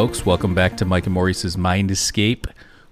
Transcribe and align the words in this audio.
Folks, 0.00 0.24
welcome 0.24 0.54
back 0.54 0.78
to 0.78 0.86
Mike 0.86 1.04
and 1.04 1.12
Maurice's 1.12 1.58
Mind 1.58 1.90
Escape. 1.90 2.46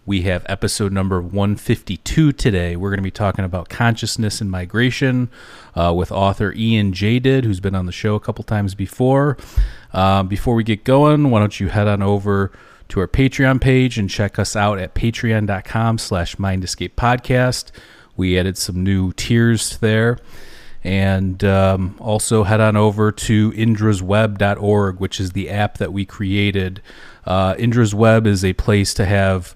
We 0.05 0.21
have 0.25 0.45
episode 0.47 0.93
number 0.93 1.23
152 1.23 2.33
today. 2.33 2.77
We're 2.77 2.91
going 2.91 2.99
to 2.99 3.03
be 3.03 3.11
talking 3.11 3.47
about 3.47 3.71
consciousness 3.71 4.43
and 4.43 4.51
migration 4.51 5.31
uh, 5.75 5.95
with 5.97 6.13
author 6.13 6.53
Ian 6.53 6.93
Jaydid, 6.93 7.45
who's 7.45 7.61
been 7.61 7.75
on 7.75 7.87
the 7.87 7.93
show 7.93 8.15
a 8.15 8.21
couple 8.21 8.45
times 8.45 8.75
before. 8.75 9.39
Uh, 9.91 10.23
before 10.23 10.55
we 10.55 10.63
get 10.63 10.85
going, 10.85 11.31
why 11.31 11.39
don't 11.41 11.59
you 11.59 11.69
head 11.69 11.89
on 11.89 12.03
over 12.03 12.53
to 12.89 13.01
our 13.01 13.09
Patreon 13.09 13.59
page 13.59 13.97
and 13.97 14.11
check 14.11 14.39
us 14.39 14.55
out 14.55 14.79
at 14.79 14.95
patreon.com 14.95 15.97
slash 15.97 16.39
mind 16.39 16.63
escape 16.63 16.95
podcast. 16.95 17.71
We 18.19 18.39
added 18.39 18.59
some 18.59 18.85
new 18.85 19.13
tiers 19.15 19.79
there. 19.79 20.19
And 20.85 21.43
um, 21.45 21.97
also 21.99 22.45
head 22.45 22.61
on 22.61 22.77
over 22.77 23.11
to 23.11 23.53
indrasweb.org, 23.53 25.01
which 25.01 25.21
is 25.21 25.33
the 25.33 25.51
app 25.51 25.79
that 25.79 25.93
we 25.93 26.07
created. 26.07 26.81
Uh, 27.27 27.55
Indra's 27.59 27.95
Web 27.95 28.27
is 28.27 28.45
a 28.45 28.53
place 28.55 28.95
to 28.95 29.05
have, 29.05 29.55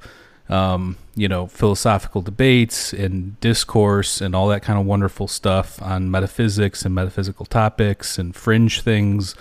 um, 0.49 0.97
you 1.15 1.29
know, 1.29 1.47
philosophical 1.47 2.23
debates 2.23 2.93
and 2.93 3.39
discourse 3.41 4.21
and 4.21 4.35
all 4.35 4.49
that 4.49 4.63
kind 4.63 4.79
of 4.79 4.85
wonderful 4.85 5.29
stuff 5.29 5.81
on 5.81 6.11
metaphysics 6.11 6.85
and 6.85 6.95
metaphysical 6.95 7.47
topics 7.47 8.19
and 8.19 8.35
fringe 8.35 8.83
things, 8.83 9.35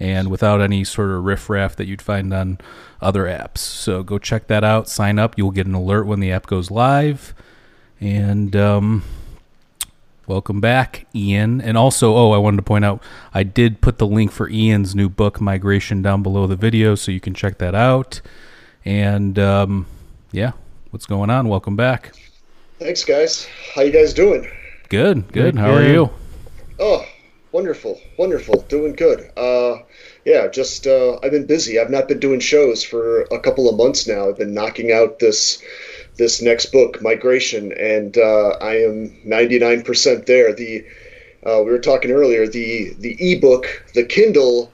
and 0.00 0.30
without 0.30 0.60
any 0.60 0.84
sort 0.84 1.10
of 1.10 1.24
riffraff 1.24 1.76
that 1.76 1.86
you'd 1.86 2.02
find 2.02 2.32
on 2.32 2.58
other 3.00 3.24
apps. 3.24 3.58
So 3.58 4.02
go 4.02 4.18
check 4.18 4.46
that 4.48 4.64
out. 4.64 4.88
Sign 4.88 5.18
up. 5.18 5.36
You'll 5.36 5.50
get 5.50 5.66
an 5.66 5.74
alert 5.74 6.06
when 6.06 6.20
the 6.20 6.32
app 6.32 6.46
goes 6.46 6.70
live. 6.70 7.34
And 8.00 8.54
um, 8.56 9.02
Welcome 10.26 10.60
back, 10.60 11.06
Ian. 11.14 11.60
And 11.60 11.78
also, 11.78 12.16
oh, 12.16 12.32
I 12.32 12.38
wanted 12.38 12.56
to 12.56 12.62
point 12.62 12.84
out 12.84 13.00
I 13.32 13.44
did 13.44 13.80
put 13.80 13.98
the 13.98 14.08
link 14.08 14.32
for 14.32 14.48
Ian's 14.48 14.92
new 14.92 15.08
book, 15.08 15.40
Migration, 15.40 16.02
down 16.02 16.24
below 16.24 16.48
the 16.48 16.56
video, 16.56 16.96
so 16.96 17.12
you 17.12 17.20
can 17.20 17.32
check 17.32 17.58
that 17.58 17.76
out. 17.76 18.20
And 18.84 19.38
um, 19.38 19.86
yeah, 20.32 20.52
what's 20.90 21.06
going 21.06 21.30
on? 21.30 21.48
Welcome 21.48 21.76
back. 21.76 22.12
Thanks, 22.80 23.04
guys. 23.04 23.46
How 23.74 23.82
you 23.82 23.92
guys 23.92 24.12
doing? 24.12 24.50
Good, 24.88 25.32
good. 25.32 25.56
How 25.56 25.70
are 25.72 25.86
you? 25.86 26.10
Oh, 26.80 27.06
wonderful, 27.52 28.00
wonderful. 28.18 28.62
Doing 28.62 28.94
good. 28.94 29.30
Uh, 29.36 29.82
yeah, 30.24 30.48
just 30.48 30.88
uh, 30.88 31.20
I've 31.22 31.30
been 31.30 31.46
busy. 31.46 31.78
I've 31.78 31.90
not 31.90 32.08
been 32.08 32.18
doing 32.18 32.40
shows 32.40 32.82
for 32.82 33.22
a 33.30 33.38
couple 33.38 33.68
of 33.68 33.76
months 33.76 34.08
now. 34.08 34.28
I've 34.28 34.38
been 34.38 34.54
knocking 34.54 34.90
out 34.90 35.20
this 35.20 35.62
this 36.16 36.40
next 36.42 36.66
book, 36.66 37.02
Migration, 37.02 37.72
and 37.72 38.16
uh, 38.16 38.56
I 38.60 38.76
am 38.76 39.10
99% 39.26 40.26
there. 40.26 40.52
The 40.52 40.84
uh, 41.44 41.62
we 41.64 41.70
were 41.70 41.78
talking 41.78 42.10
earlier. 42.10 42.46
The 42.48 42.94
the 42.98 43.16
ebook, 43.20 43.84
the 43.94 44.04
Kindle, 44.04 44.72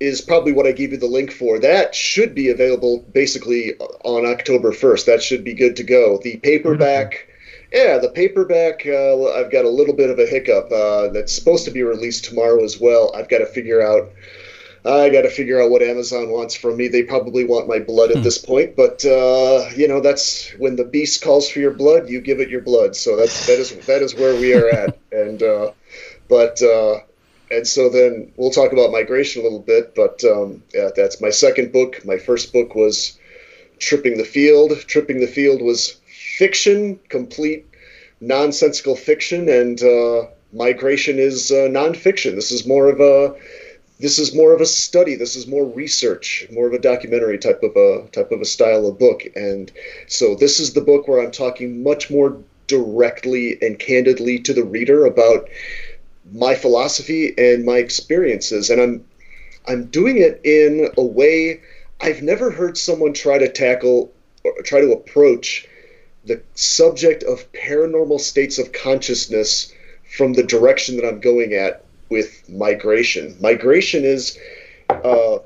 is 0.00 0.20
probably 0.20 0.52
what 0.52 0.66
I 0.66 0.72
gave 0.72 0.92
you 0.92 0.98
the 0.98 1.06
link 1.06 1.30
for. 1.30 1.58
That 1.58 1.94
should 1.94 2.34
be 2.34 2.48
available 2.48 3.04
basically 3.12 3.78
on 3.78 4.26
October 4.26 4.72
1st. 4.72 5.04
That 5.06 5.22
should 5.22 5.44
be 5.44 5.54
good 5.54 5.76
to 5.76 5.82
go. 5.82 6.18
The 6.22 6.36
paperback. 6.38 7.28
Yeah, 7.72 7.98
the 7.98 8.08
paperback. 8.08 8.84
Uh, 8.86 9.32
I've 9.32 9.52
got 9.52 9.64
a 9.64 9.68
little 9.68 9.94
bit 9.94 10.10
of 10.10 10.18
a 10.18 10.26
hiccup. 10.26 10.72
Uh, 10.72 11.08
that's 11.08 11.32
supposed 11.32 11.64
to 11.66 11.70
be 11.70 11.82
released 11.82 12.24
tomorrow 12.24 12.64
as 12.64 12.80
well. 12.80 13.12
I've 13.14 13.28
got 13.28 13.38
to 13.38 13.46
figure 13.46 13.80
out 13.80 14.10
I 14.84 15.10
got 15.10 15.22
to 15.22 15.30
figure 15.30 15.60
out 15.60 15.70
what 15.70 15.82
Amazon 15.82 16.30
wants 16.30 16.54
from 16.54 16.76
me. 16.76 16.88
They 16.88 17.02
probably 17.02 17.44
want 17.44 17.68
my 17.68 17.78
blood 17.80 18.10
at 18.10 18.22
Hmm. 18.22 18.22
this 18.22 18.38
point, 18.38 18.76
but 18.76 19.04
uh, 19.04 19.68
you 19.76 19.88
know 19.88 20.00
that's 20.00 20.50
when 20.58 20.76
the 20.76 20.84
beast 20.84 21.22
calls 21.22 21.50
for 21.50 21.58
your 21.60 21.74
blood, 21.74 22.08
you 22.08 22.20
give 22.20 22.40
it 22.40 22.50
your 22.50 22.62
blood. 22.62 22.96
So 22.96 23.16
that's 23.16 23.44
that 23.44 23.58
is 23.58 23.76
that 23.86 24.02
is 24.02 24.14
where 24.16 24.36
we 24.36 24.52
are 24.54 24.68
at. 24.68 24.96
And 25.12 25.42
uh, 25.42 25.72
but 26.28 26.62
uh, 26.62 27.00
and 27.50 27.66
so 27.66 27.88
then 27.90 28.32
we'll 28.36 28.50
talk 28.50 28.72
about 28.72 28.92
migration 28.92 29.40
a 29.42 29.44
little 29.44 29.62
bit. 29.62 29.94
But 29.94 30.22
um, 30.24 30.62
yeah, 30.74 30.90
that's 30.96 31.20
my 31.20 31.30
second 31.30 31.72
book. 31.72 32.04
My 32.04 32.18
first 32.18 32.52
book 32.52 32.74
was 32.74 33.18
Tripping 33.78 34.18
the 34.18 34.24
Field. 34.24 34.72
Tripping 34.86 35.20
the 35.20 35.26
Field 35.26 35.62
was 35.62 36.00
fiction, 36.38 37.00
complete 37.08 37.66
nonsensical 38.20 38.96
fiction, 38.96 39.48
and 39.48 39.82
uh, 39.82 40.26
migration 40.52 41.18
is 41.18 41.50
uh, 41.50 41.68
nonfiction. 41.70 42.34
This 42.34 42.52
is 42.52 42.66
more 42.66 42.88
of 42.88 43.00
a 43.00 43.34
this 44.00 44.18
is 44.18 44.34
more 44.34 44.54
of 44.54 44.62
a 44.62 44.66
study. 44.66 45.14
This 45.14 45.36
is 45.36 45.46
more 45.46 45.66
research 45.66 46.46
more 46.50 46.66
of 46.66 46.72
a 46.72 46.78
documentary 46.78 47.38
type 47.38 47.62
of 47.62 47.76
a 47.76 48.08
type 48.08 48.32
of 48.32 48.40
a 48.40 48.46
style 48.46 48.86
of 48.86 48.98
book. 48.98 49.22
And 49.36 49.70
so 50.08 50.34
this 50.34 50.58
is 50.58 50.72
the 50.72 50.80
book 50.80 51.06
where 51.06 51.20
i'm 51.20 51.30
talking 51.30 51.82
much 51.82 52.10
more 52.10 52.38
directly 52.66 53.58
and 53.60 53.78
candidly 53.78 54.38
to 54.40 54.54
the 54.54 54.64
reader 54.64 55.04
about 55.04 55.48
my 56.32 56.54
philosophy 56.54 57.34
and 57.36 57.64
my 57.64 57.76
experiences. 57.76 58.70
And 58.70 58.80
i'm 58.80 59.04
i'm 59.68 59.84
doing 59.86 60.16
it 60.18 60.40
in 60.44 60.88
a 60.96 61.04
way 61.04 61.60
i've 62.00 62.22
never 62.22 62.50
heard 62.50 62.78
someone 62.78 63.12
try 63.12 63.36
to 63.36 63.48
tackle 63.52 64.12
or 64.44 64.52
try 64.62 64.80
to 64.80 64.92
approach 64.92 65.68
the 66.24 66.40
subject 66.54 67.22
of 67.24 67.50
paranormal 67.52 68.20
states 68.20 68.58
of 68.58 68.72
consciousness 68.72 69.72
from 70.16 70.32
the 70.32 70.42
direction 70.42 70.96
that 70.96 71.06
i'm 71.06 71.20
going 71.20 71.52
at 71.52 71.84
with 72.10 72.48
migration. 72.48 73.36
Migration 73.40 74.04
is, 74.04 74.38
uh, 74.90 75.38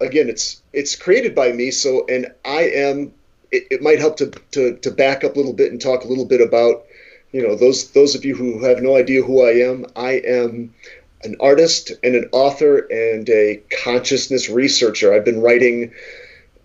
again, 0.00 0.28
it's 0.28 0.60
it's 0.72 0.96
created 0.96 1.34
by 1.34 1.52
me. 1.52 1.70
So, 1.70 2.04
and 2.06 2.26
I 2.44 2.62
am. 2.62 3.12
It, 3.52 3.68
it 3.70 3.82
might 3.82 4.00
help 4.00 4.16
to, 4.18 4.30
to 4.50 4.76
to 4.76 4.90
back 4.90 5.24
up 5.24 5.36
a 5.36 5.38
little 5.38 5.52
bit 5.52 5.70
and 5.70 5.80
talk 5.80 6.04
a 6.04 6.08
little 6.08 6.24
bit 6.26 6.40
about, 6.40 6.84
you 7.32 7.40
know, 7.40 7.54
those 7.54 7.90
those 7.92 8.14
of 8.14 8.24
you 8.24 8.34
who 8.34 8.62
have 8.64 8.82
no 8.82 8.96
idea 8.96 9.22
who 9.22 9.42
I 9.42 9.52
am. 9.52 9.86
I 9.96 10.14
am 10.26 10.74
an 11.22 11.36
artist 11.40 11.92
and 12.02 12.14
an 12.14 12.28
author 12.32 12.78
and 12.90 13.28
a 13.30 13.62
consciousness 13.84 14.50
researcher. 14.50 15.14
I've 15.14 15.24
been 15.24 15.40
writing. 15.40 15.92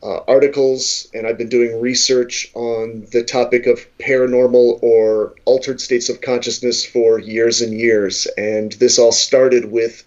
Uh, 0.02 0.22
articles 0.30 1.10
and 1.14 1.28
I've 1.28 1.38
been 1.38 1.50
doing 1.50 1.82
research 1.82 2.50
on 2.54 3.06
the 3.12 3.22
topic 3.22 3.66
of 3.68 3.86
paranormal 3.98 4.82
or 4.82 5.36
altered 5.44 5.82
states 5.82 6.08
of 6.08 6.22
consciousness 6.22 6.86
for 6.86 7.20
years 7.20 7.62
and 7.62 7.74
years. 7.74 8.26
And 8.38 8.72
this 8.74 8.98
all 8.98 9.12
started 9.12 9.72
with 9.72 10.06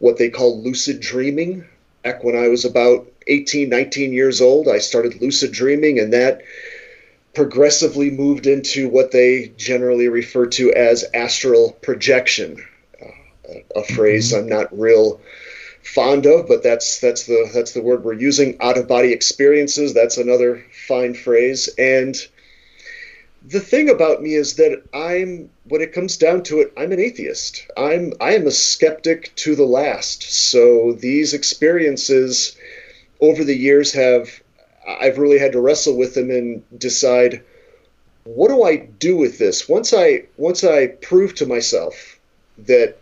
what 0.00 0.16
they 0.16 0.28
call 0.28 0.60
lucid 0.60 1.00
dreaming. 1.00 1.64
Back 2.02 2.24
when 2.24 2.36
I 2.36 2.48
was 2.48 2.64
about 2.64 3.06
18, 3.28 3.68
19 3.68 4.12
years 4.12 4.40
old, 4.40 4.66
I 4.66 4.78
started 4.78 5.20
lucid 5.20 5.52
dreaming, 5.52 5.98
and 5.98 6.12
that 6.12 6.42
progressively 7.34 8.10
moved 8.10 8.46
into 8.46 8.88
what 8.88 9.12
they 9.12 9.52
generally 9.56 10.08
refer 10.08 10.46
to 10.46 10.72
as 10.72 11.04
astral 11.14 11.72
projection, 11.82 12.64
uh, 13.00 13.06
a, 13.76 13.80
a 13.80 13.84
phrase 13.84 14.32
I'm 14.32 14.48
not 14.48 14.76
real 14.76 15.20
fond 15.82 16.26
of, 16.26 16.48
but 16.48 16.62
that's 16.62 17.00
that's 17.00 17.26
the 17.26 17.50
that's 17.52 17.72
the 17.72 17.82
word 17.82 18.04
we're 18.04 18.12
using. 18.14 18.60
Out 18.60 18.78
of 18.78 18.88
body 18.88 19.12
experiences. 19.12 19.94
That's 19.94 20.16
another 20.16 20.64
fine 20.86 21.14
phrase. 21.14 21.68
And 21.78 22.16
the 23.46 23.60
thing 23.60 23.88
about 23.88 24.22
me 24.22 24.34
is 24.34 24.56
that 24.56 24.82
I'm 24.92 25.50
when 25.64 25.80
it 25.80 25.92
comes 25.92 26.16
down 26.16 26.42
to 26.44 26.60
it, 26.60 26.72
I'm 26.76 26.92
an 26.92 27.00
atheist. 27.00 27.66
I'm 27.76 28.12
I 28.20 28.34
am 28.34 28.46
a 28.46 28.50
skeptic 28.50 29.34
to 29.36 29.54
the 29.54 29.66
last. 29.66 30.22
So 30.22 30.92
these 30.92 31.34
experiences 31.34 32.56
over 33.20 33.44
the 33.44 33.56
years 33.56 33.92
have 33.92 34.28
I've 34.86 35.18
really 35.18 35.38
had 35.38 35.52
to 35.52 35.60
wrestle 35.60 35.96
with 35.96 36.14
them 36.14 36.30
and 36.30 36.62
decide 36.78 37.42
what 38.24 38.48
do 38.48 38.62
I 38.62 38.76
do 38.76 39.16
with 39.16 39.38
this 39.38 39.68
once 39.68 39.94
I 39.94 40.24
once 40.36 40.64
I 40.64 40.88
prove 40.88 41.34
to 41.36 41.46
myself 41.46 42.18
that 42.58 42.98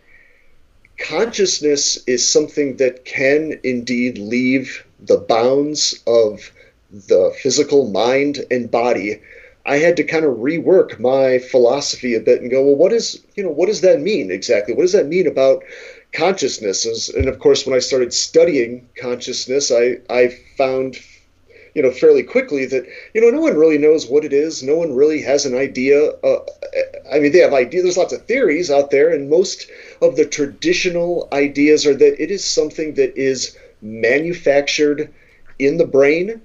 consciousness 0.99 1.97
is 2.07 2.27
something 2.27 2.77
that 2.77 3.05
can 3.05 3.59
indeed 3.63 4.17
leave 4.17 4.85
the 4.99 5.17
bounds 5.17 5.99
of 6.07 6.51
the 6.91 7.35
physical 7.41 7.89
mind 7.89 8.45
and 8.49 8.71
body. 8.71 9.21
I 9.65 9.77
had 9.77 9.97
to 9.97 10.03
kind 10.03 10.25
of 10.25 10.37
rework 10.37 10.99
my 10.99 11.39
philosophy 11.39 12.15
a 12.15 12.21
bit 12.21 12.41
and 12.41 12.49
go 12.49 12.63
well 12.63 12.75
what 12.75 12.93
is 12.93 13.21
you 13.35 13.43
know 13.43 13.49
what 13.49 13.67
does 13.67 13.81
that 13.81 13.99
mean 13.99 14.31
exactly? 14.31 14.73
What 14.73 14.83
does 14.83 14.93
that 14.93 15.07
mean 15.07 15.27
about 15.27 15.63
consciousness? 16.13 17.09
And 17.09 17.27
of 17.27 17.39
course 17.39 17.65
when 17.65 17.75
i 17.75 17.79
started 17.79 18.13
studying 18.13 18.87
consciousness 18.97 19.71
i 19.71 19.97
i 20.09 20.29
found 20.57 20.97
you 21.77 21.83
know 21.83 21.91
fairly 21.91 22.23
quickly 22.23 22.65
that 22.65 22.85
you 23.13 23.21
know 23.21 23.29
no 23.29 23.41
one 23.41 23.55
really 23.55 23.77
knows 23.77 24.07
what 24.07 24.25
it 24.25 24.33
is. 24.33 24.63
No 24.63 24.75
one 24.77 24.95
really 24.95 25.21
has 25.21 25.45
an 25.45 25.55
idea 25.55 26.09
uh, 26.29 26.39
i 27.13 27.19
mean 27.19 27.31
they 27.31 27.39
have 27.39 27.53
ideas 27.53 27.83
there's 27.83 27.97
lots 27.97 28.13
of 28.13 28.25
theories 28.25 28.71
out 28.71 28.91
there 28.91 29.09
and 29.13 29.29
most 29.29 29.67
of 30.01 30.15
the 30.15 30.25
traditional 30.25 31.29
ideas 31.33 31.85
are 31.85 31.95
that 31.95 32.21
it 32.21 32.31
is 32.31 32.43
something 32.43 32.95
that 32.95 33.15
is 33.17 33.57
manufactured 33.81 35.13
in 35.59 35.77
the 35.77 35.85
brain 35.85 36.41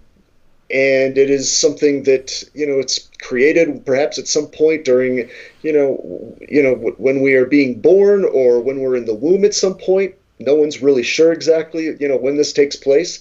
and 0.71 1.19
it 1.19 1.31
is 1.31 1.55
something 1.55 2.05
that 2.05 2.45
you 2.55 2.67
know 2.67 2.79
it's 2.79 3.11
created 3.21 3.85
perhaps 3.87 4.19
at 4.19 4.29
some 4.29 4.47
point 4.49 4.85
during 4.85 5.29
you 5.63 5.73
know 5.73 6.37
you 6.49 6.63
know 6.63 6.75
when 6.99 7.21
we 7.23 7.35
are 7.35 7.47
being 7.47 7.81
born 7.81 8.25
or 8.25 8.61
when 8.61 8.81
we're 8.81 8.97
in 8.97 9.07
the 9.07 9.15
womb 9.15 9.45
at 9.45 9.55
some 9.55 9.77
point. 9.77 10.15
No 10.41 10.55
one's 10.57 10.83
really 10.83 11.05
sure 11.05 11.33
exactly 11.33 11.85
you 12.01 12.09
know 12.09 12.17
when 12.17 12.37
this 12.37 12.53
takes 12.53 12.77
place 12.77 13.21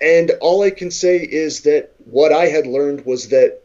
and 0.00 0.30
all 0.40 0.62
i 0.62 0.70
can 0.70 0.90
say 0.90 1.16
is 1.18 1.62
that 1.62 1.92
what 2.04 2.32
i 2.32 2.46
had 2.46 2.66
learned 2.66 3.04
was 3.06 3.28
that 3.28 3.62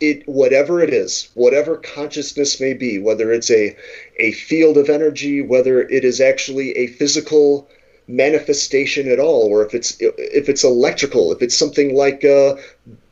it 0.00 0.26
whatever 0.28 0.82
it 0.82 0.92
is 0.92 1.28
whatever 1.34 1.76
consciousness 1.76 2.60
may 2.60 2.74
be 2.74 2.98
whether 2.98 3.32
it's 3.32 3.50
a 3.50 3.76
a 4.18 4.32
field 4.32 4.76
of 4.76 4.90
energy 4.90 5.40
whether 5.40 5.80
it 5.82 6.04
is 6.04 6.20
actually 6.20 6.72
a 6.72 6.86
physical 6.88 7.68
manifestation 8.06 9.10
at 9.10 9.18
all 9.18 9.44
or 9.44 9.64
if 9.64 9.72
it's 9.74 9.96
if 10.00 10.48
it's 10.48 10.64
electrical 10.64 11.32
if 11.32 11.40
it's 11.40 11.56
something 11.56 11.94
like 11.94 12.22
uh, 12.24 12.54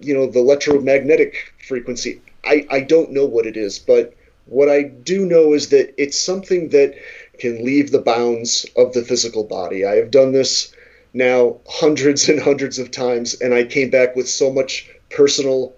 you 0.00 0.12
know 0.12 0.26
the 0.26 0.38
electromagnetic 0.38 1.52
frequency 1.66 2.20
I, 2.44 2.66
I 2.70 2.80
don't 2.80 3.12
know 3.12 3.24
what 3.24 3.46
it 3.46 3.56
is. 3.56 3.78
But 3.78 4.14
what 4.46 4.68
i 4.68 4.82
do 4.82 5.24
know 5.24 5.52
is 5.52 5.68
that 5.68 5.94
it's 6.02 6.18
something 6.18 6.70
that 6.70 6.94
can 7.38 7.64
leave 7.64 7.92
the 7.92 8.00
bounds 8.00 8.66
of 8.76 8.92
the 8.92 9.04
physical 9.04 9.44
body. 9.44 9.84
I 9.84 9.94
have 9.94 10.10
done 10.10 10.32
this 10.32 10.74
now 11.14 11.56
hundreds 11.68 12.28
and 12.28 12.40
hundreds 12.40 12.78
of 12.78 12.90
times 12.90 13.40
and 13.40 13.54
i 13.54 13.64
came 13.64 13.90
back 13.90 14.16
with 14.16 14.28
so 14.28 14.52
much 14.52 14.88
personal 15.10 15.72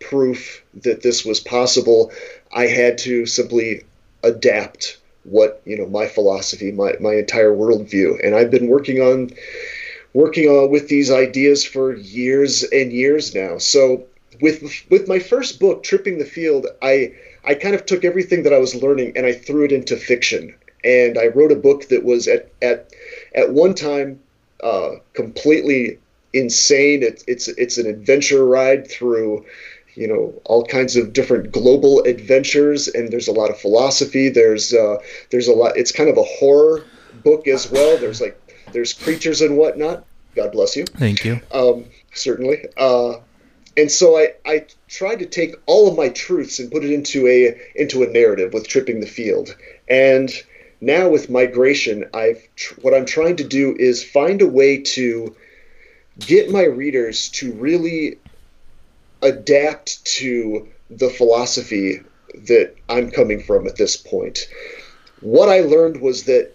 proof 0.00 0.62
that 0.74 1.02
this 1.02 1.24
was 1.24 1.40
possible 1.40 2.10
i 2.52 2.66
had 2.66 2.98
to 2.98 3.26
simply 3.26 3.82
adapt 4.22 4.98
what 5.24 5.60
you 5.64 5.76
know 5.76 5.86
my 5.86 6.06
philosophy, 6.06 6.72
my 6.72 6.94
my 7.00 7.14
entire 7.14 7.54
worldview, 7.54 8.24
and 8.24 8.34
I've 8.34 8.50
been 8.50 8.68
working 8.68 9.00
on 9.00 9.30
working 10.12 10.48
on 10.48 10.70
with 10.70 10.88
these 10.88 11.10
ideas 11.10 11.64
for 11.64 11.94
years 11.94 12.62
and 12.64 12.92
years 12.92 13.34
now. 13.34 13.58
So 13.58 14.06
with 14.40 14.62
with 14.90 15.08
my 15.08 15.18
first 15.18 15.60
book, 15.60 15.82
Tripping 15.82 16.18
the 16.18 16.24
Field, 16.24 16.66
I 16.82 17.12
I 17.44 17.54
kind 17.54 17.74
of 17.74 17.86
took 17.86 18.04
everything 18.04 18.42
that 18.44 18.52
I 18.52 18.58
was 18.58 18.74
learning 18.74 19.12
and 19.16 19.26
I 19.26 19.32
threw 19.32 19.64
it 19.64 19.72
into 19.72 19.96
fiction, 19.96 20.54
and 20.84 21.18
I 21.18 21.26
wrote 21.26 21.52
a 21.52 21.56
book 21.56 21.88
that 21.88 22.04
was 22.04 22.26
at 22.26 22.50
at 22.62 22.92
at 23.34 23.52
one 23.52 23.74
time 23.74 24.20
uh, 24.62 24.96
completely 25.14 25.98
insane. 26.32 27.02
It, 27.02 27.24
it's 27.26 27.48
it's 27.48 27.78
an 27.78 27.86
adventure 27.86 28.44
ride 28.44 28.90
through 28.90 29.44
you 29.94 30.06
know 30.06 30.32
all 30.44 30.64
kinds 30.64 30.96
of 30.96 31.12
different 31.12 31.52
global 31.52 32.00
adventures 32.04 32.86
and 32.88 33.10
there's 33.10 33.28
a 33.28 33.32
lot 33.32 33.50
of 33.50 33.58
philosophy. 33.58 34.28
There's 34.28 34.72
uh, 34.72 34.98
there's 35.30 35.48
a 35.48 35.52
lot 35.52 35.76
it's 35.76 35.92
kind 35.92 36.08
of 36.08 36.16
a 36.16 36.22
horror 36.22 36.84
book 37.24 37.48
as 37.48 37.70
well. 37.70 37.98
There's 37.98 38.20
like 38.20 38.40
there's 38.72 38.92
creatures 38.92 39.40
and 39.40 39.56
whatnot. 39.56 40.04
God 40.36 40.52
bless 40.52 40.76
you. 40.76 40.84
Thank 40.86 41.24
you. 41.24 41.40
Um, 41.52 41.86
certainly. 42.14 42.64
Uh, 42.76 43.14
and 43.76 43.90
so 43.90 44.16
I, 44.18 44.34
I 44.46 44.66
tried 44.88 45.20
to 45.20 45.26
take 45.26 45.54
all 45.66 45.88
of 45.88 45.96
my 45.96 46.08
truths 46.10 46.58
and 46.58 46.70
put 46.70 46.84
it 46.84 46.92
into 46.92 47.26
a 47.26 47.58
into 47.74 48.02
a 48.02 48.06
narrative 48.06 48.52
with 48.52 48.68
tripping 48.68 49.00
the 49.00 49.06
field. 49.06 49.56
And 49.88 50.30
now 50.80 51.08
with 51.08 51.30
migration 51.30 52.04
i've 52.14 52.42
what 52.82 52.94
i'm 52.94 53.06
trying 53.06 53.36
to 53.36 53.44
do 53.44 53.74
is 53.78 54.02
find 54.02 54.42
a 54.42 54.46
way 54.46 54.78
to 54.78 55.34
get 56.18 56.50
my 56.50 56.64
readers 56.64 57.28
to 57.28 57.52
really 57.52 58.18
adapt 59.22 60.04
to 60.04 60.68
the 60.90 61.10
philosophy 61.10 62.00
that 62.46 62.74
I'm 62.88 63.10
coming 63.10 63.42
from 63.42 63.66
at 63.66 63.76
this 63.76 63.96
point. 63.96 64.48
What 65.20 65.48
I 65.48 65.60
learned 65.60 66.00
was 66.00 66.24
that 66.24 66.54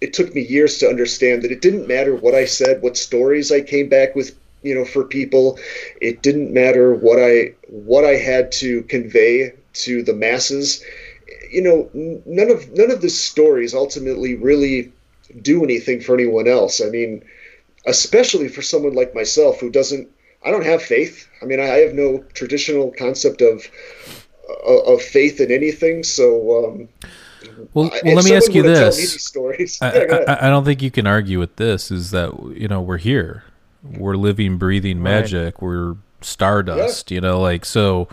it 0.00 0.12
took 0.12 0.34
me 0.34 0.42
years 0.42 0.78
to 0.78 0.88
understand 0.88 1.42
that 1.42 1.52
it 1.52 1.60
didn't 1.60 1.88
matter 1.88 2.14
what 2.14 2.34
I 2.34 2.44
said, 2.44 2.82
what 2.82 2.96
stories 2.96 3.50
I 3.50 3.60
came 3.60 3.88
back 3.88 4.14
with, 4.14 4.38
you 4.62 4.74
know, 4.74 4.84
for 4.84 5.04
people. 5.04 5.58
It 6.00 6.22
didn't 6.22 6.52
matter 6.52 6.94
what 6.94 7.18
I 7.18 7.54
what 7.68 8.04
I 8.04 8.14
had 8.14 8.52
to 8.52 8.82
convey 8.82 9.54
to 9.74 10.02
the 10.02 10.12
masses. 10.12 10.84
You 11.50 11.62
know, 11.62 11.90
none 12.26 12.50
of 12.50 12.70
none 12.72 12.90
of 12.90 13.00
the 13.00 13.10
stories 13.10 13.74
ultimately 13.74 14.34
really 14.34 14.92
do 15.42 15.62
anything 15.62 16.00
for 16.00 16.14
anyone 16.14 16.48
else. 16.48 16.80
I 16.80 16.88
mean, 16.88 17.24
especially 17.86 18.48
for 18.48 18.62
someone 18.62 18.94
like 18.94 19.14
myself 19.14 19.60
who 19.60 19.70
doesn't 19.70 20.08
I 20.44 20.50
don't 20.50 20.64
have 20.64 20.82
faith. 20.82 21.28
I 21.42 21.46
mean, 21.46 21.60
I, 21.60 21.64
have 21.64 21.94
no 21.94 22.24
traditional 22.34 22.92
concept 22.92 23.42
of 23.42 23.68
of 24.66 25.02
faith 25.02 25.40
in 25.40 25.50
anything. 25.50 26.04
So, 26.04 26.64
um, 26.64 26.88
well, 27.74 27.90
well 28.04 28.14
let 28.14 28.24
me 28.24 28.34
ask 28.34 28.54
you 28.54 28.62
this: 28.62 29.22
stories, 29.22 29.78
I, 29.82 29.94
yeah, 30.08 30.24
I, 30.28 30.46
I, 30.46 30.50
don't 30.50 30.64
think 30.64 30.80
you 30.80 30.90
can 30.90 31.06
argue 31.06 31.38
with 31.38 31.56
this. 31.56 31.90
Is 31.90 32.12
that 32.12 32.32
you 32.54 32.68
know 32.68 32.80
we're 32.80 32.98
here, 32.98 33.44
we're 33.82 34.16
living, 34.16 34.58
breathing 34.58 35.02
magic, 35.02 35.54
right. 35.56 35.62
we're 35.62 35.96
stardust. 36.20 37.10
Yeah. 37.10 37.16
You 37.16 37.20
know, 37.20 37.40
like 37.40 37.64
so, 37.64 38.08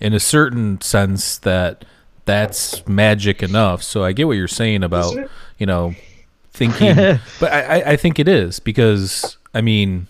in 0.00 0.12
a 0.12 0.20
certain 0.20 0.80
sense, 0.80 1.38
that 1.38 1.84
that's 2.28 2.86
magic 2.86 3.42
enough. 3.42 3.82
So 3.82 4.04
I 4.04 4.12
get 4.12 4.26
what 4.26 4.36
you're 4.36 4.46
saying 4.46 4.84
about 4.84 5.16
you 5.58 5.66
know 5.66 5.94
thinking, 6.52 6.94
but 7.40 7.52
I, 7.52 7.92
I 7.92 7.96
think 7.96 8.18
it 8.18 8.28
is 8.28 8.60
because 8.60 9.38
I 9.54 9.62
mean 9.62 10.06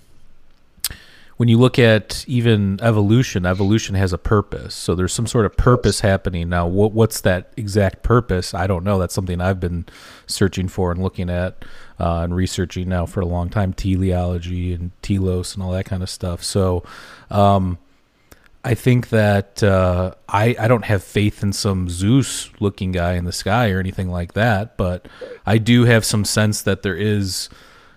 when 1.37 1.49
you 1.49 1.56
look 1.56 1.79
at 1.79 2.25
even 2.26 2.81
evolution, 2.82 3.47
evolution 3.47 3.94
has 3.94 4.12
a 4.12 4.19
purpose. 4.19 4.75
So 4.75 4.97
there's 4.97 5.12
some 5.12 5.29
sort 5.29 5.47
of 5.47 5.56
purpose 5.56 6.00
happening. 6.00 6.49
Now, 6.49 6.67
what, 6.67 6.91
what's 6.91 7.20
that 7.20 7.53
exact 7.56 8.03
purpose? 8.03 8.55
I 8.55 8.67
don't 8.67 8.82
know. 8.82 8.99
That's 8.99 9.15
something 9.15 9.41
I've 9.41 9.61
been 9.61 9.87
searching 10.26 10.67
for 10.67 10.91
and 10.91 11.00
looking 11.00 11.31
at 11.31 11.65
uh, 12.00 12.23
and 12.23 12.35
researching 12.35 12.88
now 12.88 13.06
for 13.06 13.20
a 13.20 13.25
long 13.25 13.50
time 13.50 13.73
teleology 13.73 14.73
and 14.73 14.91
telos 15.00 15.55
and 15.55 15.62
all 15.62 15.70
that 15.70 15.85
kind 15.85 16.03
of 16.03 16.11
stuff. 16.11 16.43
So, 16.43 16.82
um, 17.31 17.79
I 18.69 18.75
think 18.75 19.09
that 19.09 19.62
uh, 19.62 20.12
I 20.29 20.55
I 20.61 20.69
don't 20.69 20.85
have 20.85 21.03
faith 21.03 21.43
in 21.43 21.55
some 21.55 21.88
Zeus 21.88 22.50
looking 22.61 22.93
guy 22.93 23.15
in 23.15 23.25
the 23.25 23.32
sky 23.32 23.70
or 23.70 23.81
anything 23.81 24.11
like 24.11 24.35
that, 24.35 24.76
but 24.76 25.09
I 25.47 25.56
do 25.56 25.87
have 25.87 26.05
some 26.05 26.23
sense 26.26 26.61
that 26.61 26.82
there 26.82 26.94
is, 26.94 27.49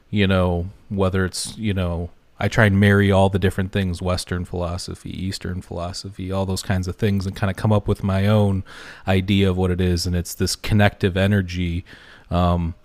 you 0.09 0.27
know, 0.27 0.67
whether 0.87 1.25
it's 1.25 1.57
you 1.57 1.73
know 1.73 2.09
I 2.39 2.47
try 2.47 2.67
and 2.67 2.79
marry 2.79 3.11
all 3.11 3.27
the 3.27 3.37
different 3.37 3.73
things 3.73 4.01
Western 4.01 4.45
philosophy, 4.45 5.09
Eastern 5.09 5.61
philosophy, 5.61 6.31
all 6.31 6.45
those 6.45 6.63
kinds 6.63 6.87
of 6.87 6.95
things, 6.95 7.25
and 7.25 7.35
kind 7.35 7.51
of 7.51 7.57
come 7.57 7.73
up 7.73 7.85
with 7.85 8.01
my 8.01 8.25
own 8.25 8.63
idea 9.05 9.49
of 9.49 9.57
what 9.57 9.71
it 9.71 9.81
is. 9.81 10.07
And 10.07 10.15
it's 10.15 10.33
this 10.33 10.55
connective 10.55 11.17
energy. 11.17 11.83
Um, 12.29 12.75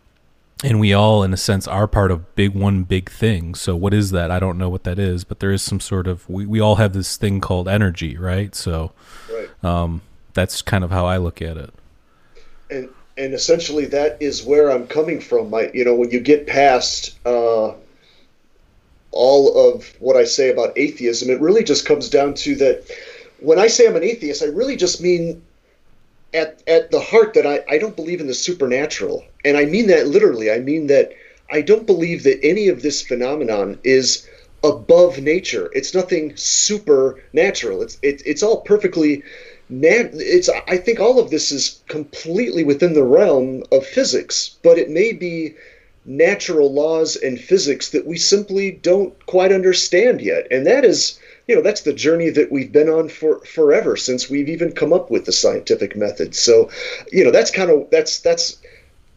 and 0.65 0.81
we 0.81 0.93
all, 0.93 1.23
in 1.23 1.33
a 1.33 1.37
sense, 1.37 1.69
are 1.69 1.87
part 1.87 2.11
of 2.11 2.35
big 2.35 2.55
one 2.55 2.85
big 2.85 3.11
thing. 3.11 3.55
So, 3.55 3.77
what 3.77 3.93
is 3.93 4.11
that? 4.13 4.31
I 4.31 4.39
don't 4.39 4.57
know 4.57 4.71
what 4.71 4.85
that 4.85 4.99
is, 4.99 5.25
but 5.25 5.41
there 5.41 5.53
is 5.53 5.63
some 5.63 5.81
sort 5.81 6.07
of 6.07 6.29
we, 6.29 6.47
we 6.47 6.61
all 6.61 6.77
have 6.77 6.93
this 6.93 7.17
thing 7.17 7.41
called 7.41 7.69
energy, 7.69 8.17
right? 8.17 8.55
So, 8.55 8.93
right. 9.31 9.65
Um, 9.65 10.03
that's 10.33 10.63
kind 10.63 10.85
of 10.85 10.91
how 10.91 11.07
I 11.07 11.19
look 11.19 11.43
at 11.43 11.57
it. 11.57 11.75
And 12.71 12.89
and 13.19 13.35
essentially, 13.35 13.85
that 13.87 14.17
is 14.21 14.43
where 14.45 14.71
I'm 14.71 14.87
coming 14.87 15.21
from. 15.21 15.51
My, 15.51 15.71
you 15.75 15.85
know, 15.85 15.95
when 15.95 16.11
you 16.11 16.21
get 16.21 16.47
past. 16.47 17.19
Uh, 17.27 17.75
all 19.13 19.71
of 19.71 19.95
what 19.99 20.15
I 20.15 20.25
say 20.25 20.51
about 20.51 20.77
atheism. 20.77 21.31
It 21.31 21.41
really 21.41 21.65
just 21.65 21.87
comes 21.87 22.11
down 22.11 22.35
to 22.35 22.55
that 22.57 22.85
when 23.41 23.59
I 23.59 23.67
say 23.67 23.87
I'm 23.87 23.97
an 23.97 24.05
atheist, 24.05 24.43
I 24.43 24.47
really 24.47 24.77
just 24.77 25.01
mean 25.01 25.43
at, 26.35 26.63
at 26.67 26.91
the 26.91 27.01
heart 27.01 27.35
that 27.35 27.47
I, 27.47 27.65
I 27.69 27.79
don't 27.79 27.97
believe 27.97 28.21
in 28.21 28.27
the 28.27 28.35
supernatural. 28.35 29.25
And 29.45 29.57
I 29.57 29.65
mean 29.65 29.87
that 29.89 30.09
literally. 30.09 30.51
I 30.51 30.59
mean 30.59 30.89
that 30.89 31.13
I 31.51 31.61
don't 31.61 31.87
believe 31.87 32.25
that 32.25 32.41
any 32.43 32.69
of 32.69 32.83
this 32.83 33.03
phenomenon 33.03 33.79
is 33.85 34.29
above 34.65 35.21
nature. 35.21 35.71
It's 35.75 35.95
nothing 35.95 36.33
supernatural. 36.37 37.83
It's 37.83 37.99
it, 38.03 38.23
it's 38.27 38.43
all 38.43 38.63
perfectly 38.63 39.23
nat- 39.69 40.11
it's 40.15 40.49
I 40.49 40.77
think 40.77 41.01
all 41.01 41.19
of 41.19 41.31
this 41.31 41.53
is 41.53 41.81
completely 41.89 42.65
within 42.65 42.95
the 42.95 43.05
realm 43.05 43.63
of 43.71 43.87
physics, 43.87 44.57
but 44.63 44.79
it 44.79 44.91
may 44.91 45.13
be 45.13 45.55
natural 46.05 46.73
laws 46.73 47.17
and 47.17 47.41
physics 47.41 47.91
that 47.91 48.07
we 48.07 48.17
simply 48.17 48.71
don't 48.71 49.27
quite 49.27 49.53
understand 49.53 50.21
yet. 50.21 50.47
And 50.51 50.67
that 50.67 50.85
is, 50.85 51.19
you 51.47 51.55
know, 51.55 51.63
that's 51.63 51.83
the 51.83 51.93
journey 51.93 52.31
that 52.31 52.51
we've 52.51 52.73
been 52.73 52.89
on 52.89 53.09
for 53.09 53.39
forever 53.41 53.97
since 53.97 54.29
we've 54.29 54.49
even 54.49 54.73
come 54.73 54.93
up 54.93 55.11
with 55.11 55.25
the 55.25 55.33
scientific 55.33 55.97
method. 55.97 56.35
So, 56.35 56.71
you 57.13 57.25
know, 57.25 57.31
that's 57.31 57.51
kind 57.51 57.71
of 57.71 57.89
that's 57.91 58.21
that's 58.21 58.59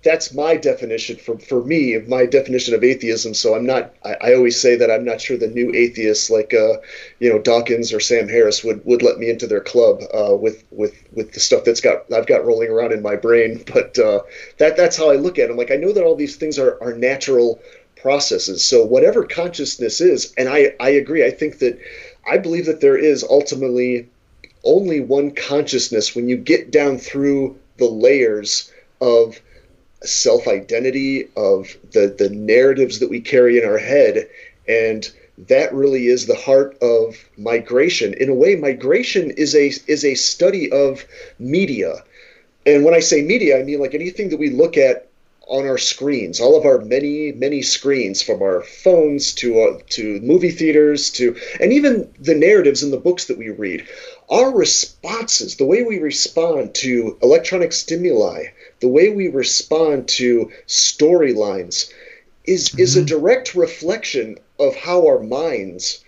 that's 0.02 0.34
my 0.34 0.56
definition 0.56 1.18
for, 1.18 1.38
for 1.40 1.62
me 1.64 1.98
my 2.08 2.26
definition 2.26 2.74
of 2.74 2.84
atheism. 2.84 3.34
So 3.34 3.56
I'm 3.56 3.66
not. 3.66 3.94
I, 4.06 4.16
I, 4.22 4.34
always 4.34 4.60
say 4.60 4.78
that 4.78 4.90
I'm 4.90 5.04
not 5.04 5.20
sure 5.20 5.38
the 5.38 5.48
new 5.48 5.74
atheists 5.74 6.30
like 6.30 6.54
uh, 6.54 6.78
you 7.20 7.30
know 7.30 7.40
Dawkins 7.40 7.92
or 7.92 8.00
Sam 8.00 8.30
Harris 8.30 8.64
would, 8.64 8.86
would 8.86 9.02
let 9.02 9.18
me 9.18 9.30
into 9.30 9.48
their 9.48 9.60
club 9.60 10.02
uh, 10.14 10.36
with 10.36 10.64
with 10.72 10.96
with 11.12 11.34
the 11.34 11.40
stuff 11.40 11.66
that's 11.66 11.82
got 11.82 12.12
I've 12.14 12.28
got 12.28 12.46
rolling 12.46 12.70
around 12.70 12.94
in 12.94 13.02
my 13.02 13.16
brain. 13.16 13.64
But 13.80 14.00
uh, 14.00 14.22
that 14.58 14.78
that's 14.78 14.98
how 14.98 15.12
I 15.12 15.16
look 15.16 15.38
at 15.38 15.48
them. 15.48 15.58
Like 15.58 15.72
I 15.72 15.76
know 15.76 15.92
that 15.92 16.04
all 16.04 16.16
these 16.16 16.38
things 16.38 16.58
are 16.58 16.82
are 16.82 16.94
natural 16.94 17.62
processes. 17.98 18.64
So 18.64 18.86
whatever 18.86 19.26
consciousness 19.26 20.02
is, 20.02 20.34
and 20.38 20.48
I 20.48 20.74
I 20.80 20.90
agree. 20.90 21.26
I 21.26 21.32
think 21.32 21.60
that 21.60 21.80
I 22.28 22.38
believe 22.38 22.66
that 22.66 22.82
there 22.82 22.98
is 22.98 23.24
ultimately 23.24 24.08
only 24.64 25.00
one 25.00 25.32
consciousness 25.32 26.16
when 26.16 26.28
you 26.28 26.38
get 26.38 26.72
down 26.72 26.98
through 26.98 27.58
the 27.78 27.90
layers 27.90 28.72
of 29.02 29.40
self 30.04 30.48
identity, 30.48 31.30
of 31.36 31.76
the, 31.92 32.14
the 32.18 32.30
narratives 32.30 33.00
that 33.00 33.10
we 33.10 33.22
carry 33.22 33.58
in 33.58 33.66
our 33.66 33.78
head. 33.78 34.28
And 34.68 35.10
that 35.48 35.74
really 35.74 36.08
is 36.08 36.26
the 36.26 36.36
heart 36.36 36.78
of 36.82 37.18
migration. 37.38 38.14
In 38.14 38.30
a 38.30 38.34
way, 38.34 38.56
migration 38.56 39.32
is 39.32 39.56
a 39.56 39.68
is 39.88 40.04
a 40.04 40.16
study 40.16 40.72
of 40.72 41.06
media. 41.40 42.04
And 42.66 42.84
when 42.84 42.94
I 42.94 43.00
say 43.00 43.22
media, 43.22 43.60
I 43.60 43.64
mean 43.64 43.80
like 43.80 43.96
anything 43.96 44.30
that 44.30 44.40
we 44.40 44.50
look 44.50 44.78
at 44.78 45.09
on 45.50 45.68
our 45.68 45.80
screens, 45.80 46.40
all 46.40 46.56
of 46.56 46.66
our 46.66 46.78
many, 46.80 47.32
many 47.32 47.62
screens, 47.64 48.22
from 48.22 48.42
our 48.42 48.62
phones 48.62 49.34
to 49.34 49.62
uh, 49.62 49.80
to 49.90 50.20
movie 50.22 50.52
theaters 50.52 51.10
to, 51.10 51.36
and 51.60 51.74
even 51.74 52.14
the 52.20 52.36
narratives 52.36 52.84
in 52.84 52.92
the 52.92 52.98
books 52.98 53.26
that 53.26 53.38
we 53.38 53.50
read, 53.50 53.86
our 54.30 54.56
responses, 54.56 55.56
the 55.56 55.66
way 55.66 55.84
we 55.84 55.98
respond 55.98 56.76
to 56.76 57.18
electronic 57.24 57.74
stimuli, 57.74 58.46
the 58.80 58.88
way 58.88 59.10
we 59.10 59.28
respond 59.28 60.08
to 60.08 60.52
storylines, 60.68 61.92
is 62.46 62.70
mm-hmm. 62.70 62.80
is 62.80 62.96
a 62.96 63.00
mm-hmm. 63.00 63.08
direct 63.08 63.56
reflection 63.56 64.38
of 64.60 64.76
how 64.76 65.08
our 65.08 65.20
minds 65.20 66.04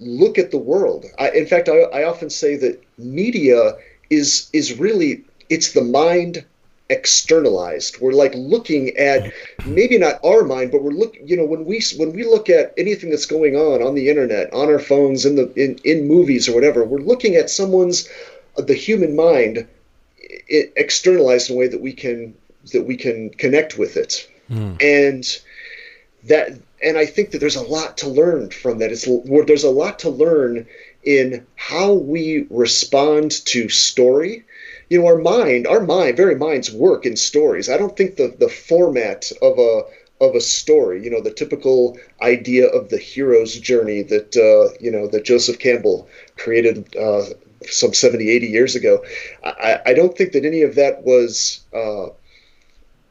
look 0.00 0.38
at 0.38 0.50
the 0.50 0.58
world. 0.58 1.04
I, 1.18 1.30
in 1.30 1.46
fact, 1.46 1.68
I, 1.68 1.80
I 1.80 2.04
often 2.04 2.30
say 2.30 2.56
that 2.56 2.82
media 2.96 3.76
is 4.08 4.48
is 4.54 4.78
really 4.78 5.24
it's 5.50 5.72
the 5.72 5.84
mind 5.84 6.44
externalized. 6.90 8.00
We're 8.00 8.12
like 8.12 8.32
looking 8.34 8.96
at 8.96 9.32
maybe 9.66 9.98
not 9.98 10.20
our 10.24 10.44
mind, 10.44 10.70
but 10.72 10.82
we're 10.82 10.92
looking. 10.92 11.26
You 11.26 11.36
know, 11.36 11.44
when 11.44 11.64
we 11.64 11.82
when 11.96 12.12
we 12.12 12.24
look 12.24 12.48
at 12.48 12.72
anything 12.76 13.10
that's 13.10 13.26
going 13.26 13.56
on 13.56 13.82
on 13.82 13.94
the 13.94 14.08
internet, 14.08 14.52
on 14.52 14.68
our 14.68 14.78
phones, 14.78 15.26
in 15.26 15.36
the 15.36 15.52
in 15.54 15.78
in 15.84 16.08
movies 16.08 16.48
or 16.48 16.54
whatever, 16.54 16.84
we're 16.84 16.98
looking 17.00 17.36
at 17.36 17.50
someone's 17.50 18.08
uh, 18.56 18.62
the 18.62 18.74
human 18.74 19.14
mind 19.14 19.66
it, 20.18 20.72
externalized 20.76 21.50
in 21.50 21.56
a 21.56 21.58
way 21.58 21.68
that 21.68 21.80
we 21.80 21.92
can 21.92 22.34
that 22.72 22.82
we 22.82 22.96
can 22.96 23.30
connect 23.30 23.78
with 23.78 23.96
it, 23.96 24.28
mm. 24.50 24.82
and 24.82 25.40
that 26.24 26.58
and 26.82 26.96
I 26.96 27.06
think 27.06 27.32
that 27.32 27.38
there's 27.38 27.56
a 27.56 27.62
lot 27.62 27.98
to 27.98 28.08
learn 28.08 28.50
from 28.50 28.78
that. 28.78 28.92
It's 28.92 29.06
there's 29.46 29.64
a 29.64 29.70
lot 29.70 29.98
to 30.00 30.10
learn 30.10 30.66
in 31.04 31.46
how 31.56 31.92
we 31.92 32.46
respond 32.50 33.30
to 33.46 33.68
story 33.68 34.44
you 34.88 35.00
know 35.00 35.06
our 35.06 35.18
mind 35.18 35.66
our 35.66 35.80
mind 35.80 36.16
very 36.16 36.34
minds 36.34 36.72
work 36.72 37.06
in 37.06 37.16
stories. 37.16 37.68
I 37.68 37.76
don't 37.76 37.96
think 37.96 38.16
the 38.16 38.34
the 38.38 38.48
format 38.48 39.30
of 39.42 39.58
a 39.58 39.82
of 40.20 40.34
a 40.34 40.40
story 40.40 41.02
you 41.04 41.10
know 41.10 41.20
the 41.20 41.30
typical 41.30 41.96
idea 42.20 42.66
of 42.66 42.88
the 42.88 42.98
hero's 42.98 43.54
journey 43.58 44.02
that 44.02 44.36
uh, 44.36 44.76
you 44.80 44.90
know 44.90 45.06
that 45.06 45.24
joseph 45.24 45.60
campbell 45.60 46.08
created 46.36 46.96
uh, 46.96 47.22
some 47.66 47.94
70 47.94 48.28
80 48.28 48.46
years 48.48 48.74
ago 48.74 49.04
i 49.44 49.78
i 49.86 49.94
don't 49.94 50.16
think 50.16 50.32
that 50.32 50.44
any 50.44 50.62
of 50.62 50.74
that 50.74 51.04
was 51.04 51.60
uh, 51.72 52.08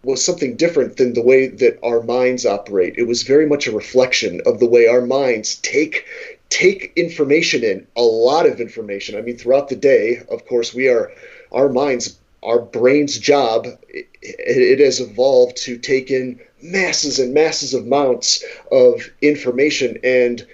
was 0.03 0.23
something 0.23 0.55
different 0.55 0.97
than 0.97 1.13
the 1.13 1.21
way 1.21 1.47
that 1.47 1.77
our 1.83 2.01
minds 2.01 2.45
operate. 2.45 2.95
It 2.97 3.07
was 3.07 3.23
very 3.23 3.45
much 3.45 3.67
a 3.67 3.75
reflection 3.75 4.41
of 4.45 4.59
the 4.59 4.65
way 4.67 4.87
our 4.87 5.01
minds 5.01 5.55
take 5.55 6.05
take 6.49 6.93
information 6.95 7.61
in 7.63 7.85
a 7.97 8.01
lot 8.01 8.45
of 8.45 8.61
information. 8.61 9.17
I 9.17 9.21
mean 9.21 9.37
throughout 9.37 9.67
the 9.67 9.75
day 9.75 10.21
of 10.29 10.45
course 10.45 10.73
we 10.73 10.87
are 10.87 11.11
our 11.51 11.69
minds, 11.69 12.17
our 12.43 12.59
brain's 12.59 13.17
job, 13.17 13.67
it, 13.89 14.07
it 14.21 14.79
has 14.79 14.99
evolved 14.99 15.57
to 15.57 15.77
take 15.77 16.11
in 16.11 16.39
masses 16.61 17.19
and 17.19 17.33
masses 17.33 17.73
of 17.73 17.85
amounts 17.85 18.43
of 18.71 19.09
information 19.21 19.97
and 20.03 20.45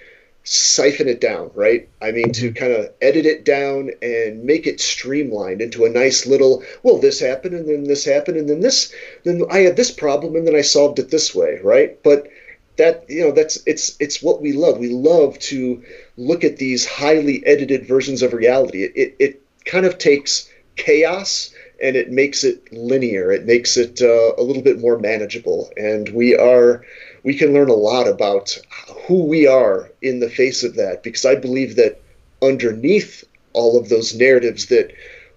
siphon 0.44 1.08
it 1.08 1.20
down, 1.20 1.50
right? 1.54 1.88
I 2.02 2.12
mean, 2.12 2.32
to 2.32 2.50
mm-hmm. 2.50 2.54
kind 2.54 2.72
of 2.72 2.90
edit 3.00 3.24
it 3.24 3.44
down 3.44 3.90
and 4.02 4.44
make 4.44 4.66
it 4.66 4.80
streamlined 4.80 5.62
into 5.62 5.86
a 5.86 5.90
nice 5.90 6.26
little, 6.26 6.62
well, 6.82 6.98
this 6.98 7.18
happened 7.18 7.54
and 7.54 7.68
then 7.68 7.84
this 7.84 8.04
happened 8.04 8.36
and 8.36 8.48
then 8.48 8.60
this, 8.60 8.92
then 9.24 9.42
I 9.50 9.60
had 9.60 9.76
this 9.76 9.90
problem 9.90 10.36
and 10.36 10.46
then 10.46 10.54
I 10.54 10.60
solved 10.60 10.98
it 10.98 11.10
this 11.10 11.34
way, 11.34 11.58
right? 11.62 12.00
But 12.02 12.28
that 12.76 13.04
you 13.08 13.20
know 13.20 13.30
that's 13.30 13.62
it's 13.66 13.96
it's 14.00 14.20
what 14.20 14.42
we 14.42 14.52
love 14.52 14.78
we 14.78 14.88
love 14.88 15.38
to 15.38 15.80
look 16.16 16.42
at 16.42 16.56
these 16.56 16.84
highly 16.84 17.44
edited 17.46 17.86
versions 17.86 18.20
of 18.20 18.32
reality 18.32 18.82
it, 18.82 18.92
it, 18.96 19.16
it 19.20 19.42
kind 19.64 19.86
of 19.86 19.96
takes 19.96 20.50
chaos 20.76 21.54
and 21.82 21.96
it 21.96 22.10
makes 22.10 22.44
it 22.44 22.72
linear. 22.72 23.32
It 23.32 23.46
makes 23.46 23.76
it 23.76 24.00
uh, 24.00 24.32
a 24.38 24.42
little 24.42 24.62
bit 24.62 24.80
more 24.80 24.98
manageable, 24.98 25.70
and 25.76 26.08
we 26.10 26.36
are 26.36 26.84
we 27.24 27.36
can 27.36 27.52
learn 27.52 27.68
a 27.68 27.74
lot 27.74 28.06
about 28.06 28.58
who 29.06 29.24
we 29.24 29.46
are 29.46 29.90
in 30.02 30.20
the 30.20 30.30
face 30.30 30.62
of 30.62 30.76
that. 30.76 31.02
Because 31.02 31.24
I 31.24 31.34
believe 31.34 31.76
that 31.76 32.00
underneath 32.42 33.24
all 33.52 33.78
of 33.78 33.88
those 33.88 34.14
narratives 34.14 34.66
that 34.66 34.92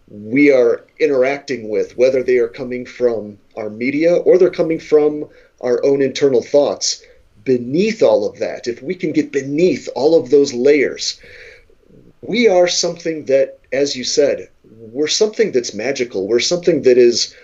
we 0.09 0.51
are 0.51 0.85
interacting 0.99 1.69
with, 1.69 1.97
whether 1.97 2.23
they 2.23 2.37
are 2.37 2.47
coming 2.47 2.85
from 2.85 3.37
our 3.55 3.69
media 3.69 4.15
or 4.15 4.37
they're 4.37 4.49
coming 4.49 4.79
from 4.79 5.27
our 5.61 5.83
own 5.83 6.01
internal 6.01 6.41
thoughts, 6.41 7.03
beneath 7.43 8.03
all 8.03 8.27
of 8.27 8.39
that, 8.39 8.67
if 8.67 8.81
we 8.81 8.93
can 8.93 9.11
get 9.11 9.31
beneath 9.31 9.89
all 9.95 10.19
of 10.19 10.29
those 10.29 10.53
layers, 10.53 11.19
we 12.21 12.47
are 12.47 12.67
something 12.67 13.25
that, 13.25 13.59
as 13.71 13.95
you 13.95 14.03
said, 14.03 14.49
we're 14.91 15.07
something 15.07 15.51
that's 15.51 15.73
magical. 15.73 16.27
We're 16.27 16.39
something 16.39 16.83
that 16.83 16.97
is 16.97 17.35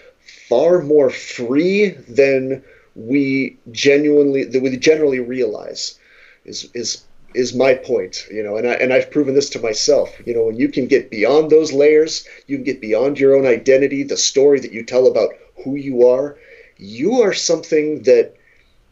far 0.50 0.82
more 0.82 1.10
free 1.10 1.90
than 2.08 2.64
we 2.96 3.58
genuinely 3.72 4.44
that 4.44 4.62
we 4.62 4.76
generally 4.78 5.20
realize. 5.20 6.00
Is 6.46 6.70
is 6.74 7.04
is 7.34 7.54
my 7.54 7.74
point, 7.74 8.28
you 8.32 8.44
know, 8.44 8.58
and 8.58 8.68
I 8.68 8.74
and 8.74 8.94
I've 8.94 9.12
proven 9.12 9.34
this 9.34 9.50
to 9.52 9.60
myself. 9.60 10.16
You 10.26 10.34
know, 10.34 10.44
when 10.44 10.58
you 10.58 10.70
can 10.70 10.88
get 10.88 11.10
beyond 11.10 11.50
those 11.50 11.72
layers, 11.72 12.28
you 12.48 12.58
can 12.58 12.64
get 12.64 12.82
beyond 12.82 13.20
your 13.20 13.36
own 13.36 13.46
identity, 13.46 14.04
the 14.04 14.18
story 14.18 14.60
that 14.60 14.74
you 14.74 14.84
tell 14.84 15.08
about 15.08 15.34
who 15.64 15.76
you 15.76 16.08
are. 16.08 16.38
You 16.78 17.22
are 17.22 17.34
something 17.34 18.04
that 18.04 18.36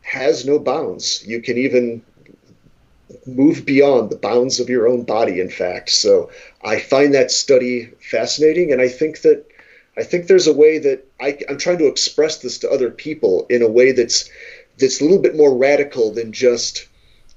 has 0.01 0.45
no 0.45 0.59
bounds. 0.59 1.23
You 1.25 1.41
can 1.41 1.57
even 1.57 2.01
move 3.25 3.65
beyond 3.65 4.09
the 4.09 4.17
bounds 4.17 4.59
of 4.59 4.69
your 4.69 4.87
own 4.87 5.03
body 5.03 5.39
in 5.39 5.49
fact. 5.49 5.89
So 5.89 6.29
i 6.63 6.79
find 6.79 7.13
that 7.13 7.31
study 7.31 7.89
fascinating 7.99 8.71
and 8.71 8.81
i 8.81 8.87
think 8.87 9.21
that 9.21 9.45
i 9.97 10.03
think 10.03 10.27
there's 10.27 10.47
a 10.47 10.53
way 10.53 10.77
that 10.77 11.05
I, 11.19 11.37
i'm 11.49 11.57
trying 11.57 11.79
to 11.79 11.87
express 11.87 12.37
this 12.37 12.59
to 12.59 12.69
other 12.69 12.89
people 12.89 13.45
in 13.49 13.61
a 13.61 13.69
way 13.69 13.91
that's 13.91 14.29
that's 14.77 15.01
a 15.01 15.03
little 15.03 15.19
bit 15.19 15.35
more 15.35 15.55
radical 15.55 16.11
than 16.11 16.31
just 16.31 16.87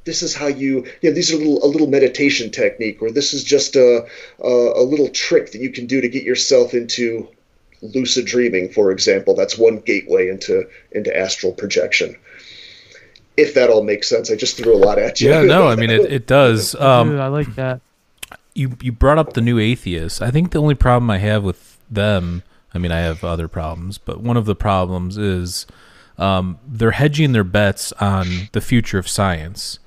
this 0.05 0.23
is 0.23 0.35
how 0.35 0.47
you 0.47 0.87
you 1.01 1.11
know 1.11 1.15
these 1.15 1.33
are 1.33 1.37
a 1.37 1.39
little 1.39 1.65
a 1.65 1.67
little 1.67 1.87
meditation 1.87 2.51
technique 2.51 3.01
or 3.03 3.11
this 3.11 3.33
is 3.33 3.45
just 3.45 3.77
a, 3.77 4.07
a 4.43 4.49
a 4.49 4.83
little 4.83 5.09
trick 5.09 5.53
that 5.53 5.61
you 5.61 5.71
can 5.71 5.87
do 5.87 6.01
to 6.01 6.09
get 6.09 6.25
yourself 6.25 6.75
into 6.75 7.29
lucid 7.83 8.25
dreaming 8.25 8.71
for 8.71 8.91
example. 8.91 9.35
That's 9.35 9.59
one 9.59 9.79
gateway 9.81 10.29
into 10.29 10.69
into 10.93 11.17
astral 11.17 11.53
projection 11.53 12.17
if 13.37 13.55
that 13.55 13.71
all 13.71 13.83
makes 13.83 14.09
sense. 14.09 14.31
I 14.31 14.37
just 14.37 14.57
threw 14.57 14.75
a 14.75 14.79
lot 14.79 14.99
at 14.99 15.21
you. 15.21 15.31
Yeah, 15.31 15.43
no, 15.43 15.69
I 15.69 15.77
mean 15.77 15.91
it, 15.91 16.13
it 16.13 16.27
does. 16.27 16.75
Um, 16.85 17.11
Dude, 17.11 17.21
I 17.21 17.29
like 17.29 17.55
that. 17.55 17.81
You 18.55 18.77
you 18.83 18.93
brought 18.93 19.19
up 19.19 19.33
the 19.33 19.41
new 19.41 19.59
atheists. 19.59 20.21
I 20.21 20.31
think 20.31 20.51
the 20.51 20.61
only 20.61 20.75
problem 20.75 21.11
I 21.11 21.19
have 21.19 21.43
with 21.43 21.79
them, 21.91 22.43
I 22.75 22.79
mean, 22.79 22.93
I 22.93 22.99
have 22.99 23.25
other 23.25 23.49
problems, 23.49 23.97
but 23.99 24.21
one 24.21 24.37
of 24.37 24.45
the 24.45 24.55
problems 24.55 25.17
is 25.17 25.67
um, 26.19 26.59
they're 26.67 26.93
hedging 26.93 27.33
their 27.33 27.45
bets 27.45 27.93
on 27.93 28.49
the 28.53 28.61
future 28.61 28.99
of 28.99 29.09
science. 29.09 29.79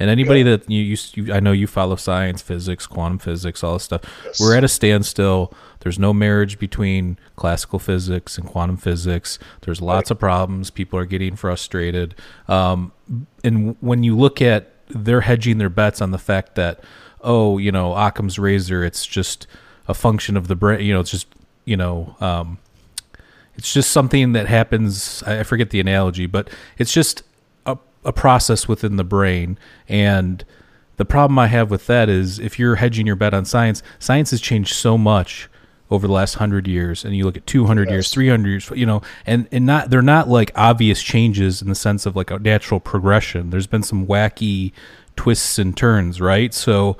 And 0.00 0.08
anybody 0.08 0.42
that 0.42 0.68
you, 0.68 0.96
you, 1.12 1.32
I 1.32 1.40
know 1.40 1.52
you 1.52 1.66
follow 1.66 1.94
science, 1.94 2.40
physics, 2.40 2.86
quantum 2.86 3.18
physics, 3.18 3.62
all 3.62 3.74
this 3.74 3.84
stuff. 3.84 4.00
Yes. 4.24 4.40
We're 4.40 4.56
at 4.56 4.64
a 4.64 4.68
standstill. 4.68 5.52
There's 5.80 5.98
no 5.98 6.14
marriage 6.14 6.58
between 6.58 7.18
classical 7.36 7.78
physics 7.78 8.38
and 8.38 8.46
quantum 8.46 8.78
physics. 8.78 9.38
There's 9.60 9.82
lots 9.82 10.10
right. 10.10 10.12
of 10.12 10.18
problems. 10.18 10.70
People 10.70 10.98
are 10.98 11.04
getting 11.04 11.36
frustrated. 11.36 12.14
Um, 12.48 12.92
and 13.44 13.76
when 13.80 14.02
you 14.02 14.16
look 14.16 14.40
at, 14.40 14.72
they're 14.88 15.20
hedging 15.20 15.58
their 15.58 15.68
bets 15.68 16.00
on 16.00 16.12
the 16.12 16.18
fact 16.18 16.54
that, 16.54 16.82
oh, 17.20 17.58
you 17.58 17.70
know, 17.70 17.94
Occam's 17.94 18.38
razor, 18.38 18.82
it's 18.82 19.06
just 19.06 19.46
a 19.86 19.92
function 19.92 20.36
of 20.36 20.48
the 20.48 20.56
brain. 20.56 20.80
You 20.84 20.94
know, 20.94 21.00
it's 21.00 21.10
just, 21.10 21.26
you 21.66 21.76
know, 21.76 22.16
um, 22.20 22.58
it's 23.54 23.72
just 23.72 23.90
something 23.90 24.32
that 24.32 24.46
happens. 24.46 25.22
I 25.24 25.42
forget 25.42 25.68
the 25.68 25.80
analogy, 25.80 26.24
but 26.24 26.48
it's 26.78 26.92
just 26.92 27.22
a 28.04 28.12
process 28.12 28.66
within 28.66 28.96
the 28.96 29.04
brain. 29.04 29.58
And 29.88 30.44
the 30.96 31.04
problem 31.04 31.38
I 31.38 31.46
have 31.46 31.70
with 31.70 31.86
that 31.86 32.08
is 32.08 32.38
if 32.38 32.58
you're 32.58 32.76
hedging 32.76 33.06
your 33.06 33.16
bet 33.16 33.34
on 33.34 33.44
science, 33.44 33.82
science 33.98 34.30
has 34.30 34.40
changed 34.40 34.74
so 34.74 34.98
much 34.98 35.48
over 35.90 36.06
the 36.06 36.12
last 36.12 36.36
100 36.36 36.68
years. 36.68 37.04
And 37.04 37.16
you 37.16 37.24
look 37.24 37.36
at 37.36 37.46
200 37.46 37.88
yes. 37.88 37.92
years 37.92 38.10
300 38.10 38.48
years 38.48 38.70
you 38.74 38.86
know 38.86 39.02
and 39.26 39.48
and 39.50 39.66
not 39.66 39.90
they're 39.90 40.02
not 40.02 40.28
like 40.28 40.52
obvious 40.54 41.02
changes 41.02 41.60
in 41.62 41.68
the 41.68 41.74
sense 41.74 42.06
of 42.06 42.16
like 42.16 42.30
a 42.30 42.38
natural 42.38 42.80
progression. 42.80 43.50
There's 43.50 43.66
been 43.66 43.82
some 43.82 44.06
wacky 44.06 44.72
twists 45.16 45.58
and 45.58 45.76
turns 45.76 46.20
right? 46.20 46.54
So 46.54 46.96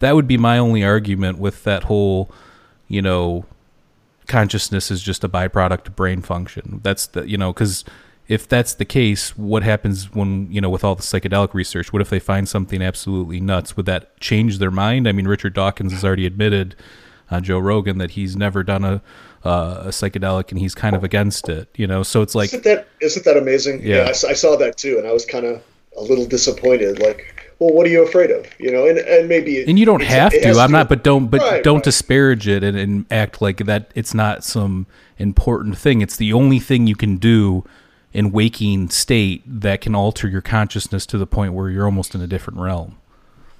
that 0.00 0.14
would 0.14 0.26
be 0.26 0.36
my 0.36 0.58
only 0.58 0.84
argument 0.84 1.38
with 1.38 1.62
that 1.64 1.84
whole 1.84 2.30
you 2.88 3.00
know 3.00 3.46
consciousness 4.26 4.90
is 4.90 5.02
just 5.02 5.24
a 5.24 5.28
byproduct 5.28 5.88
of 5.88 5.96
brain 5.96 6.22
function. 6.22 6.80
That's 6.82 7.06
the 7.06 7.28
you 7.28 7.36
know 7.36 7.52
cuz 7.52 7.84
if 8.32 8.48
that's 8.48 8.72
the 8.72 8.86
case, 8.86 9.36
what 9.36 9.62
happens 9.62 10.10
when 10.14 10.50
you 10.50 10.60
know 10.60 10.70
with 10.70 10.84
all 10.84 10.94
the 10.94 11.02
psychedelic 11.02 11.52
research? 11.52 11.92
What 11.92 12.00
if 12.00 12.08
they 12.08 12.18
find 12.18 12.48
something 12.48 12.80
absolutely 12.80 13.40
nuts? 13.40 13.76
Would 13.76 13.84
that 13.86 14.18
change 14.20 14.56
their 14.58 14.70
mind? 14.70 15.06
I 15.06 15.12
mean, 15.12 15.28
Richard 15.28 15.52
Dawkins 15.52 15.92
has 15.92 16.02
already 16.02 16.24
admitted 16.24 16.74
on 17.30 17.44
Joe 17.44 17.58
Rogan 17.58 17.98
that 17.98 18.12
he's 18.12 18.34
never 18.34 18.62
done 18.62 18.84
a 18.84 19.02
uh, 19.44 19.82
a 19.84 19.88
psychedelic 19.88 20.50
and 20.50 20.58
he's 20.58 20.74
kind 20.74 20.96
of 20.96 21.04
against 21.04 21.50
it. 21.50 21.68
You 21.76 21.86
know, 21.86 22.02
so 22.02 22.22
it's 22.22 22.34
like 22.34 22.48
isn't 22.48 22.64
that 22.64 22.88
isn't 23.00 23.24
that 23.26 23.36
amazing? 23.36 23.82
Yeah, 23.82 24.04
I, 24.04 24.30
I 24.30 24.32
saw 24.32 24.56
that 24.56 24.78
too, 24.78 24.96
and 24.96 25.06
I 25.06 25.12
was 25.12 25.26
kind 25.26 25.44
of 25.44 25.62
a 25.98 26.00
little 26.02 26.24
disappointed. 26.24 27.00
Like, 27.00 27.54
well, 27.58 27.74
what 27.74 27.86
are 27.86 27.90
you 27.90 28.02
afraid 28.02 28.30
of? 28.30 28.46
You 28.58 28.72
know, 28.72 28.86
and 28.86 28.96
and 28.96 29.28
maybe 29.28 29.62
and 29.62 29.78
you 29.78 29.84
don't 29.84 30.02
have 30.02 30.32
to. 30.32 30.58
I'm 30.58 30.72
not, 30.72 30.88
but 30.88 31.04
don't, 31.04 31.28
but 31.28 31.42
Right, 31.42 31.62
don't 31.62 31.76
right. 31.76 31.84
disparage 31.84 32.48
it 32.48 32.64
and, 32.64 32.78
and 32.78 33.04
act 33.10 33.42
like 33.42 33.58
that. 33.66 33.90
It's 33.94 34.14
not 34.14 34.42
some 34.42 34.86
important 35.18 35.76
thing. 35.76 36.00
It's 36.00 36.16
the 36.16 36.32
only 36.32 36.60
thing 36.60 36.86
you 36.86 36.96
can 36.96 37.18
do 37.18 37.64
in 38.12 38.30
waking 38.30 38.90
state 38.90 39.42
that 39.46 39.80
can 39.80 39.94
alter 39.94 40.28
your 40.28 40.42
consciousness 40.42 41.06
to 41.06 41.18
the 41.18 41.26
point 41.26 41.54
where 41.54 41.70
you're 41.70 41.86
almost 41.86 42.14
in 42.14 42.20
a 42.20 42.26
different 42.26 42.60
realm. 42.60 42.98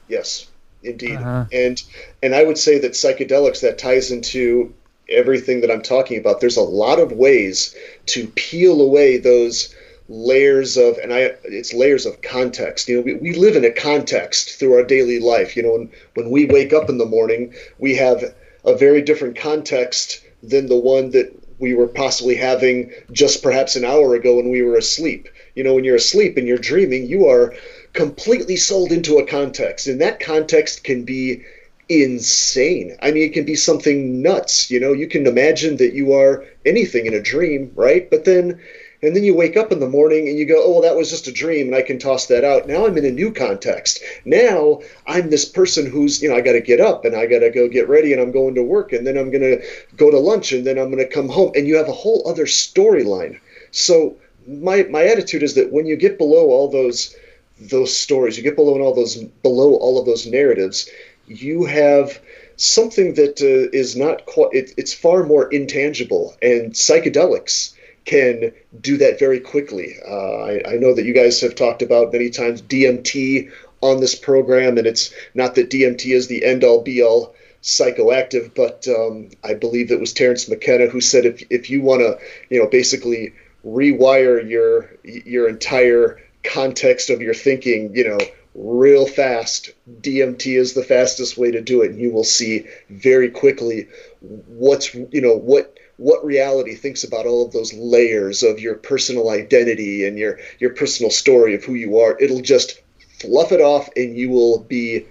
Yes, 0.09 0.47
indeed. 0.83 1.17
Uh-huh. 1.17 1.47
And 1.53 1.83
and 2.23 2.35
I 2.35 2.45
would 2.45 2.59
say 2.59 2.79
that 2.81 2.93
psychedelics 2.93 3.61
that 3.63 3.79
ties 3.79 4.11
into 4.11 4.75
everything 5.09 5.61
that 5.61 5.71
I'm 5.71 5.83
talking 5.83 6.19
about. 6.19 6.41
There's 6.41 6.57
a 6.57 6.63
lot 6.63 6.99
of 6.99 7.13
ways 7.13 7.75
to 8.07 8.27
peel 8.29 8.81
away 8.81 9.19
those 9.19 9.75
layers 10.09 10.77
of 10.77 10.99
and 10.99 11.13
I 11.13 11.33
it's 11.45 11.73
layers 11.73 12.07
of 12.07 12.21
context. 12.23 12.89
You 12.89 12.97
know, 12.97 13.03
we, 13.03 13.15
we 13.15 13.35
live 13.35 13.57
in 13.57 13.65
a 13.65 13.71
context 13.71 14.59
through 14.59 14.75
our 14.75 14.85
daily 14.85 15.21
life. 15.21 15.57
You 15.57 15.63
know, 15.63 15.73
when 15.73 15.91
when 16.15 16.31
we 16.31 16.47
wake 16.47 16.73
up 16.73 16.89
in 16.89 16.99
the 16.99 17.07
morning, 17.07 17.55
we 17.79 17.95
have 17.97 18.23
a 18.65 18.77
very 18.77 19.03
different 19.03 19.37
context 19.37 20.23
than 20.43 20.67
the 20.67 20.77
one 20.77 21.11
that 21.11 21.33
we 21.59 21.75
were 21.75 21.87
possibly 21.87 22.35
having 22.35 22.91
just 23.13 23.43
perhaps 23.43 23.77
an 23.77 23.85
hour 23.85 24.15
ago 24.15 24.37
when 24.37 24.51
we 24.51 24.63
were 24.63 24.77
asleep. 24.77 25.29
You 25.55 25.63
know, 25.63 25.75
when 25.75 25.85
you're 25.85 25.97
asleep 25.97 26.37
and 26.37 26.47
you're 26.47 26.59
dreaming, 26.59 27.07
you 27.07 27.27
are 27.27 27.55
completely 27.93 28.57
sold 28.57 28.93
into 28.93 29.19
a 29.19 29.27
context, 29.27 29.87
and 29.87 30.01
that 30.01 30.21
context 30.21 30.85
can 30.85 31.05
be 31.05 31.43
insane. 31.89 32.97
I 33.03 33.11
mean, 33.11 33.25
it 33.25 33.33
can 33.33 33.45
be 33.45 33.55
something 33.55 34.23
nuts. 34.23 34.71
You 34.71 34.81
know, 34.81 34.93
you 34.93 35.07
can 35.07 35.27
imagine 35.27 35.77
that 35.77 35.93
you 35.93 36.13
are 36.13 36.45
anything 36.65 37.07
in 37.07 37.15
a 37.15 37.21
dream, 37.21 37.71
right? 37.75 38.09
But 38.09 38.25
then, 38.25 38.61
and 39.03 39.17
then 39.17 39.25
you 39.25 39.35
wake 39.35 39.57
up 39.57 39.73
in 39.73 39.81
the 39.81 39.89
morning 39.89 40.29
and 40.29 40.39
you 40.39 40.45
go, 40.45 40.63
oh, 40.63 40.71
well, 40.71 40.83
that 40.83 40.97
was 40.97 41.11
just 41.11 41.27
a 41.27 41.33
dream, 41.33 41.67
and 41.67 41.75
I 41.75 41.83
can 41.83 41.99
toss 41.99 42.27
that 42.27 42.45
out. 42.45 42.69
Now 42.69 42.87
I'm 42.87 42.97
in 42.97 43.05
a 43.05 43.11
new 43.11 43.33
context. 43.33 44.01
Now 44.25 44.81
I'm 45.09 45.29
this 45.29 45.45
person 45.45 45.87
who's, 45.87 46.23
you 46.23 46.29
know, 46.29 46.37
I 46.37 46.41
got 46.41 46.53
to 46.53 46.61
get 46.61 46.81
up 46.81 47.05
and 47.05 47.17
I 47.17 47.27
got 47.27 47.41
to 47.41 47.51
go 47.51 47.69
get 47.69 47.89
ready 47.89 48.13
and 48.13 48.23
I'm 48.23 48.31
going 48.31 48.55
to 48.55 48.63
work 48.63 48.93
and 48.93 49.05
then 49.05 49.19
I'm 49.19 49.31
going 49.31 49.43
to 49.43 49.61
go 49.97 50.11
to 50.11 50.19
lunch 50.19 50.53
and 50.53 50.65
then 50.65 50.79
I'm 50.79 50.91
going 50.91 51.05
to 51.05 51.13
come 51.13 51.29
home. 51.29 51.51
And 51.57 51.67
you 51.67 51.77
have 51.77 51.89
a 51.89 51.93
whole 51.93 52.23
other 52.29 52.47
storyline. 52.47 53.41
So, 53.73 54.17
my, 54.47 54.85
my 54.85 55.05
attitude 55.05 55.43
is 55.43 55.55
that 55.55 55.73
when 55.73 55.87
you 55.87 55.97
get 55.97 56.19
below 56.19 56.51
all 56.51 56.69
those 56.69 57.17
those 57.59 57.97
stories, 57.97 58.37
you 58.37 58.43
get 58.43 58.57
below 58.57 58.81
all 58.81 58.95
those 58.95 59.17
below 59.43 59.75
all 59.75 59.99
of 59.99 60.07
those 60.07 60.27
narratives, 60.27 60.89
you 61.27 61.65
have 61.65 62.21
something 62.57 63.15
that 63.15 63.41
uh, 63.41 63.71
is 63.77 63.97
not 63.97 64.27
quite. 64.27 64.53
It, 64.53 64.73
it's 64.77 64.93
far 64.93 65.25
more 65.25 65.49
intangible, 65.53 66.37
and 66.43 66.73
psychedelics 66.73 67.75
can 68.05 68.53
do 68.81 68.97
that 68.99 69.19
very 69.19 69.41
quickly. 69.41 69.95
Uh, 70.07 70.39
I, 70.39 70.63
I 70.73 70.77
know 70.77 70.95
that 70.95 71.05
you 71.05 71.15
guys 71.15 71.41
have 71.41 71.55
talked 71.55 71.83
about 71.83 72.13
many 72.13 72.31
times 72.31 72.63
DMT 72.63 73.51
on 73.81 74.01
this 74.01 74.15
program, 74.15 74.79
and 74.79 74.87
it's 74.87 75.13
not 75.35 75.55
that 75.55 75.71
DMT 75.71 76.15
is 76.15 76.29
the 76.29 76.45
end 76.45 76.65
all 76.65 76.83
be 76.83 77.03
all 77.03 77.35
psychoactive, 77.63 78.55
but 78.55 78.87
um, 78.89 79.31
I 79.45 79.55
believe 79.55 79.91
it 79.91 80.01
was 80.01 80.13
Terence 80.13 80.49
McKenna 80.49 80.87
who 80.87 81.01
said 81.01 81.25
if 81.25 81.43
if 81.51 81.71
you 81.71 81.83
want 81.83 82.01
to, 82.01 82.19
you 82.51 82.61
know, 82.61 82.69
basically 82.69 83.35
rewire 83.65 84.49
your 84.49 84.97
your 85.05 85.49
entire 85.49 86.21
context 86.43 87.11
of 87.11 87.21
your 87.21 87.35
thinking, 87.35 87.95
you 87.95 88.09
know, 88.09 88.19
real 88.55 89.07
fast. 89.07 89.71
DMT 90.01 90.59
is 90.59 90.75
the 90.75 90.83
fastest 90.83 91.39
way 91.39 91.51
to 91.53 91.61
do 91.61 91.83
it, 91.83 91.91
and 91.91 92.01
you 92.01 92.11
will 92.11 92.25
see 92.25 92.67
very 92.91 93.31
quickly 93.31 93.89
what's 94.21 94.95
you 94.95 95.21
know 95.21 95.37
what 95.37 95.77
what 95.97 96.25
reality 96.25 96.75
thinks 96.75 97.05
about 97.05 97.27
all 97.27 97.47
of 97.47 97.53
those 97.53 97.73
layers 97.75 98.43
of 98.43 98.61
your 98.61 98.75
personal 98.75 99.31
identity 99.31 100.07
and 100.07 100.19
your 100.19 100.39
your 100.59 100.75
personal 100.75 101.11
story 101.11 101.55
of 101.55 101.65
who 101.65 101.75
you 101.75 101.99
are. 101.99 102.19
It'll 102.21 102.41
just 102.41 102.81
fluff 103.21 103.53
it 103.53 103.61
off, 103.61 103.89
and 103.97 104.17
you 104.17 104.31
will 104.31 104.61
be 104.61 105.07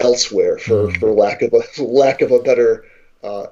elsewhere, 0.00 0.58
for 0.58 0.90
for 0.94 1.10
lack 1.12 1.42
of 1.42 1.52
a 1.52 1.82
lack 1.82 2.20
of 2.20 2.30
a 2.30 2.40
better. 2.40 2.84
Uh, 3.22 3.46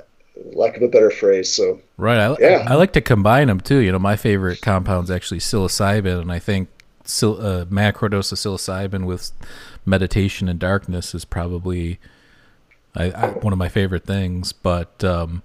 lack 0.52 0.76
of 0.76 0.82
a 0.82 0.88
better 0.88 1.10
phrase 1.10 1.52
so 1.52 1.78
Right. 1.96 2.18
I, 2.18 2.34
Yeah. 2.40 2.64
I 2.66 2.74
like 2.74 2.92
to 2.94 3.00
combine 3.00 3.48
them 3.48 3.60
too. 3.60 3.78
You 3.78 3.92
know, 3.92 3.98
my 3.98 4.16
favorite 4.16 4.62
compound 4.62 5.04
is 5.04 5.10
actually 5.10 5.40
psilocybin, 5.40 6.18
and 6.20 6.32
I 6.32 6.38
think 6.38 6.68
sil- 7.04 7.40
uh, 7.44 7.64
macrodose 7.66 8.32
of 8.32 8.38
psilocybin 8.38 9.04
with 9.04 9.32
meditation 9.84 10.48
and 10.48 10.58
darkness 10.58 11.14
is 11.14 11.24
probably 11.24 11.98
I, 12.94 13.10
I, 13.10 13.28
one 13.30 13.52
of 13.52 13.58
my 13.58 13.68
favorite 13.68 14.04
things. 14.04 14.52
But 14.52 15.02
um, 15.04 15.42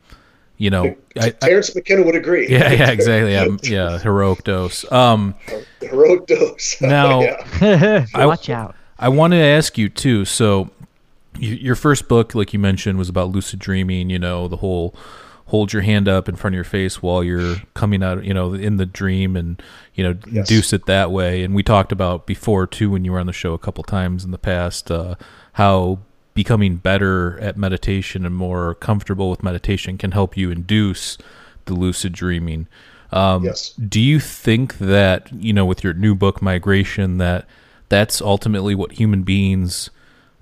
you 0.57 0.69
know, 0.69 0.95
I, 1.19 1.33
I, 1.41 1.61
McKenna 1.75 2.03
would 2.03 2.15
agree. 2.15 2.47
yeah, 2.49 2.71
yeah, 2.71 2.89
exactly. 2.91 3.33
Yeah, 3.33 3.47
yeah, 3.63 3.99
heroic 4.03 4.43
dose. 4.43 4.89
Um, 4.91 5.35
Heroic 5.81 6.27
dose. 6.27 6.77
Now- 6.81 7.21
yeah. 7.21 8.05
Watch 8.15 8.49
out. 8.49 8.75
I 8.97 9.09
wanted 9.09 9.37
to 9.39 9.43
ask 9.45 9.77
you 9.77 9.89
too. 9.89 10.23
So, 10.25 10.69
you, 11.37 11.55
your 11.55 11.75
first 11.75 12.07
book, 12.07 12.33
like 12.33 12.53
you 12.53 12.59
mentioned, 12.59 12.97
was 12.97 13.09
about 13.09 13.29
lucid 13.29 13.59
dreaming. 13.59 14.09
You 14.09 14.19
know, 14.19 14.47
the 14.47 14.57
whole 14.57 14.95
hold 15.47 15.73
your 15.73 15.81
hand 15.83 16.07
up 16.07 16.27
in 16.27 16.35
front 16.35 16.53
of 16.53 16.55
your 16.55 16.63
face 16.63 17.03
while 17.03 17.23
you're 17.23 17.57
coming 17.75 18.01
out, 18.01 18.23
you 18.23 18.33
know, 18.33 18.53
in 18.53 18.77
the 18.77 18.85
dream, 18.85 19.35
and 19.35 19.61
you 19.93 20.03
know, 20.03 20.17
Yes. 20.31 20.49
induce 20.49 20.71
it 20.73 20.85
that 20.85 21.11
way. 21.11 21.43
And 21.43 21.53
we 21.53 21.61
talked 21.61 21.91
about 21.91 22.25
before 22.25 22.65
too 22.65 22.89
when 22.89 23.03
you 23.05 23.11
were 23.11 23.19
on 23.19 23.27
the 23.27 23.33
show 23.33 23.53
a 23.53 23.59
couple 23.59 23.83
times 23.83 24.23
in 24.23 24.31
the 24.31 24.37
past 24.37 24.89
uh, 24.89 25.15
how 25.53 25.99
becoming 26.35 26.75
better 26.75 27.39
at 27.39 27.57
meditation 27.57 28.25
and 28.25 28.35
more 28.35 28.75
comfortable 28.75 29.29
with 29.31 29.41
meditation 29.41 29.97
can 29.97 30.11
help 30.11 30.37
you 30.37 30.51
induce 30.51 31.17
the 31.65 31.73
lucid 31.73 32.13
dreaming. 32.13 32.67
Um, 33.11 33.45
Yes. 33.45 33.69
do 33.71 33.99
you 34.01 34.19
think 34.19 34.77
that 34.79 35.31
you 35.33 35.53
know 35.53 35.65
with 35.65 35.83
your 35.83 35.93
new 35.93 36.13
book 36.13 36.41
migration 36.41 37.17
that 37.17 37.47
that's 37.87 38.21
ultimately 38.21 38.75
what 38.75 38.93
human 38.93 39.23
beings 39.23 39.89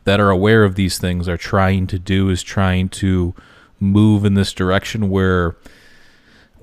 that 0.05 0.19
are 0.19 0.29
aware 0.31 0.63
of 0.63 0.75
these 0.75 0.97
things 0.97 1.29
are 1.29 1.37
trying 1.37 1.87
to 1.87 1.99
do 1.99 2.29
is 2.29 2.41
trying 2.41 2.89
to 2.89 3.33
move 3.79 4.25
in 4.25 4.33
this 4.33 4.51
direction 4.53 5.09
where 5.09 5.55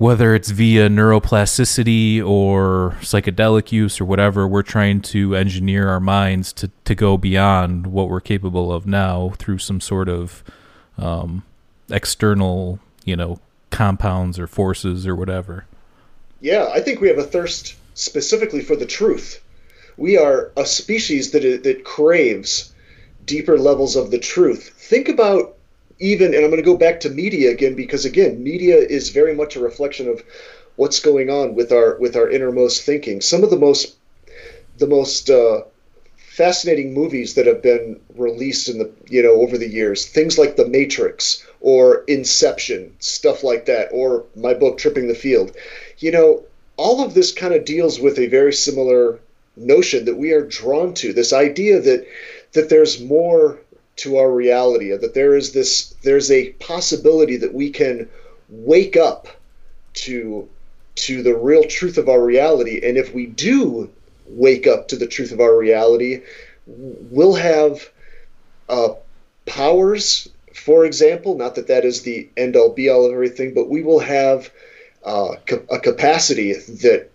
whether 0.01 0.33
it's 0.33 0.49
via 0.49 0.89
neuroplasticity 0.89 2.25
or 2.25 2.97
psychedelic 3.01 3.71
use 3.71 4.01
or 4.01 4.05
whatever 4.05 4.47
we're 4.47 4.63
trying 4.63 4.99
to 4.99 5.35
engineer 5.35 5.89
our 5.89 5.99
minds 5.99 6.51
to, 6.51 6.71
to 6.83 6.95
go 6.95 7.17
beyond 7.17 7.85
what 7.85 8.09
we're 8.09 8.19
capable 8.19 8.73
of 8.73 8.87
now 8.87 9.29
through 9.37 9.59
some 9.59 9.79
sort 9.79 10.09
of 10.09 10.43
um, 10.97 11.43
external 11.91 12.79
you 13.05 13.15
know 13.15 13.39
compounds 13.69 14.39
or 14.39 14.47
forces 14.47 15.05
or 15.05 15.15
whatever 15.15 15.67
Yeah, 16.39 16.67
I 16.73 16.79
think 16.79 16.99
we 16.99 17.07
have 17.07 17.19
a 17.19 17.23
thirst 17.23 17.75
specifically 17.93 18.63
for 18.63 18.75
the 18.75 18.87
truth. 18.87 19.39
We 19.97 20.17
are 20.17 20.51
a 20.57 20.65
species 20.65 21.29
that 21.29 21.43
that 21.61 21.83
craves 21.83 22.73
deeper 23.25 23.55
levels 23.55 23.95
of 23.95 24.09
the 24.09 24.17
truth. 24.17 24.69
Think 24.75 25.09
about 25.09 25.57
even, 26.01 26.33
and 26.33 26.43
I'm 26.43 26.49
going 26.49 26.61
to 26.61 26.71
go 26.71 26.77
back 26.77 26.99
to 27.01 27.09
media 27.09 27.51
again 27.51 27.75
because 27.75 28.05
again, 28.05 28.43
media 28.43 28.77
is 28.77 29.09
very 29.09 29.33
much 29.33 29.55
a 29.55 29.61
reflection 29.61 30.07
of 30.07 30.23
what's 30.75 30.99
going 30.99 31.29
on 31.29 31.55
with 31.55 31.71
our 31.71 31.97
with 31.97 32.15
our 32.15 32.29
innermost 32.29 32.83
thinking. 32.83 33.21
Some 33.21 33.43
of 33.43 33.49
the 33.49 33.57
most 33.57 33.95
the 34.77 34.87
most 34.87 35.29
uh, 35.29 35.61
fascinating 36.17 36.93
movies 36.93 37.35
that 37.35 37.45
have 37.45 37.61
been 37.61 37.99
released 38.15 38.69
in 38.69 38.77
the 38.77 38.89
you 39.09 39.21
know 39.21 39.41
over 39.41 39.57
the 39.57 39.67
years 39.67 40.07
things 40.07 40.37
like 40.37 40.55
the 40.55 40.67
matrix 40.67 41.45
or 41.59 42.03
inception 42.07 42.95
stuff 42.99 43.43
like 43.43 43.65
that 43.65 43.89
or 43.91 44.25
my 44.35 44.53
book 44.53 44.77
tripping 44.77 45.07
the 45.07 45.13
field 45.13 45.55
you 45.99 46.09
know 46.09 46.41
all 46.77 47.03
of 47.03 47.13
this 47.13 47.31
kind 47.33 47.53
of 47.53 47.65
deals 47.65 47.99
with 47.99 48.17
a 48.17 48.27
very 48.27 48.53
similar 48.53 49.19
notion 49.57 50.05
that 50.05 50.15
we 50.15 50.31
are 50.31 50.41
drawn 50.41 50.93
to 50.93 51.11
this 51.11 51.33
idea 51.33 51.81
that 51.81 52.07
that 52.53 52.69
there's 52.69 53.01
more 53.01 53.59
to 53.97 54.17
our 54.17 54.31
reality 54.31 54.95
that 54.95 55.13
there 55.13 55.35
is 55.35 55.51
this 55.51 55.93
there's 56.03 56.31
a 56.31 56.51
possibility 56.53 57.37
that 57.37 57.53
we 57.53 57.69
can 57.69 58.09
wake 58.49 58.97
up 58.97 59.27
to 59.93 60.47
to 60.95 61.23
the 61.23 61.35
real 61.35 61.63
truth 61.63 61.97
of 61.97 62.09
our 62.09 62.23
reality. 62.23 62.81
And 62.83 62.97
if 62.97 63.13
we 63.13 63.25
do 63.25 63.89
wake 64.27 64.67
up 64.67 64.87
to 64.89 64.95
the 64.95 65.07
truth 65.07 65.31
of 65.31 65.39
our 65.39 65.55
reality 65.55 66.21
we'll 66.67 67.33
have 67.33 67.89
uh, 68.69 68.93
powers. 69.45 70.29
For 70.53 70.85
example 70.85 71.37
not 71.37 71.55
that 71.55 71.67
that 71.67 71.85
is 71.85 72.01
the 72.01 72.29
end 72.37 72.55
all 72.55 72.69
be 72.69 72.89
all 72.89 73.05
of 73.05 73.11
everything 73.11 73.53
but 73.53 73.69
we 73.69 73.83
will 73.83 73.99
have 73.99 74.49
uh, 75.03 75.35
a 75.69 75.79
capacity 75.79 76.53
that 76.53 77.10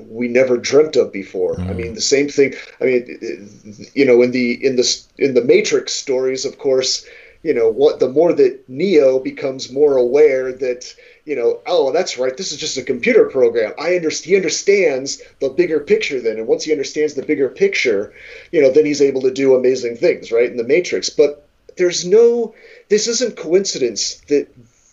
we 0.00 0.28
never 0.28 0.56
dreamt 0.56 0.96
of 0.96 1.12
before. 1.12 1.60
I 1.60 1.72
mean, 1.72 1.92
mm. 1.92 1.94
the 1.94 2.00
same 2.00 2.28
thing. 2.28 2.54
I 2.80 2.84
mean, 2.84 3.90
you 3.94 4.04
know, 4.04 4.22
in 4.22 4.30
the 4.30 4.64
in 4.64 4.76
the 4.76 5.02
in 5.18 5.34
the 5.34 5.44
Matrix 5.44 5.92
stories, 5.92 6.44
of 6.44 6.58
course, 6.58 7.06
you 7.42 7.54
know, 7.54 7.70
what 7.70 8.00
the 8.00 8.08
more 8.08 8.32
that 8.32 8.68
Neo 8.68 9.18
becomes 9.18 9.72
more 9.72 9.96
aware 9.96 10.52
that 10.52 10.94
you 11.24 11.36
know, 11.36 11.60
oh, 11.66 11.92
that's 11.92 12.18
right, 12.18 12.36
this 12.36 12.50
is 12.50 12.58
just 12.58 12.76
a 12.76 12.82
computer 12.82 13.26
program. 13.26 13.72
I 13.78 13.94
understand. 13.94 14.30
He 14.30 14.36
understands 14.36 15.22
the 15.40 15.50
bigger 15.50 15.80
picture 15.80 16.20
then, 16.20 16.38
and 16.38 16.46
once 16.46 16.64
he 16.64 16.72
understands 16.72 17.14
the 17.14 17.22
bigger 17.22 17.48
picture, 17.48 18.12
you 18.50 18.60
know, 18.60 18.72
then 18.72 18.84
he's 18.84 19.02
able 19.02 19.22
to 19.22 19.30
do 19.30 19.54
amazing 19.54 19.96
things, 19.96 20.32
right? 20.32 20.50
In 20.50 20.56
the 20.56 20.64
Matrix, 20.64 21.10
but 21.10 21.46
there's 21.76 22.04
no 22.04 22.54
this 22.88 23.06
isn't 23.08 23.36
coincidence 23.36 24.16
that 24.28 24.48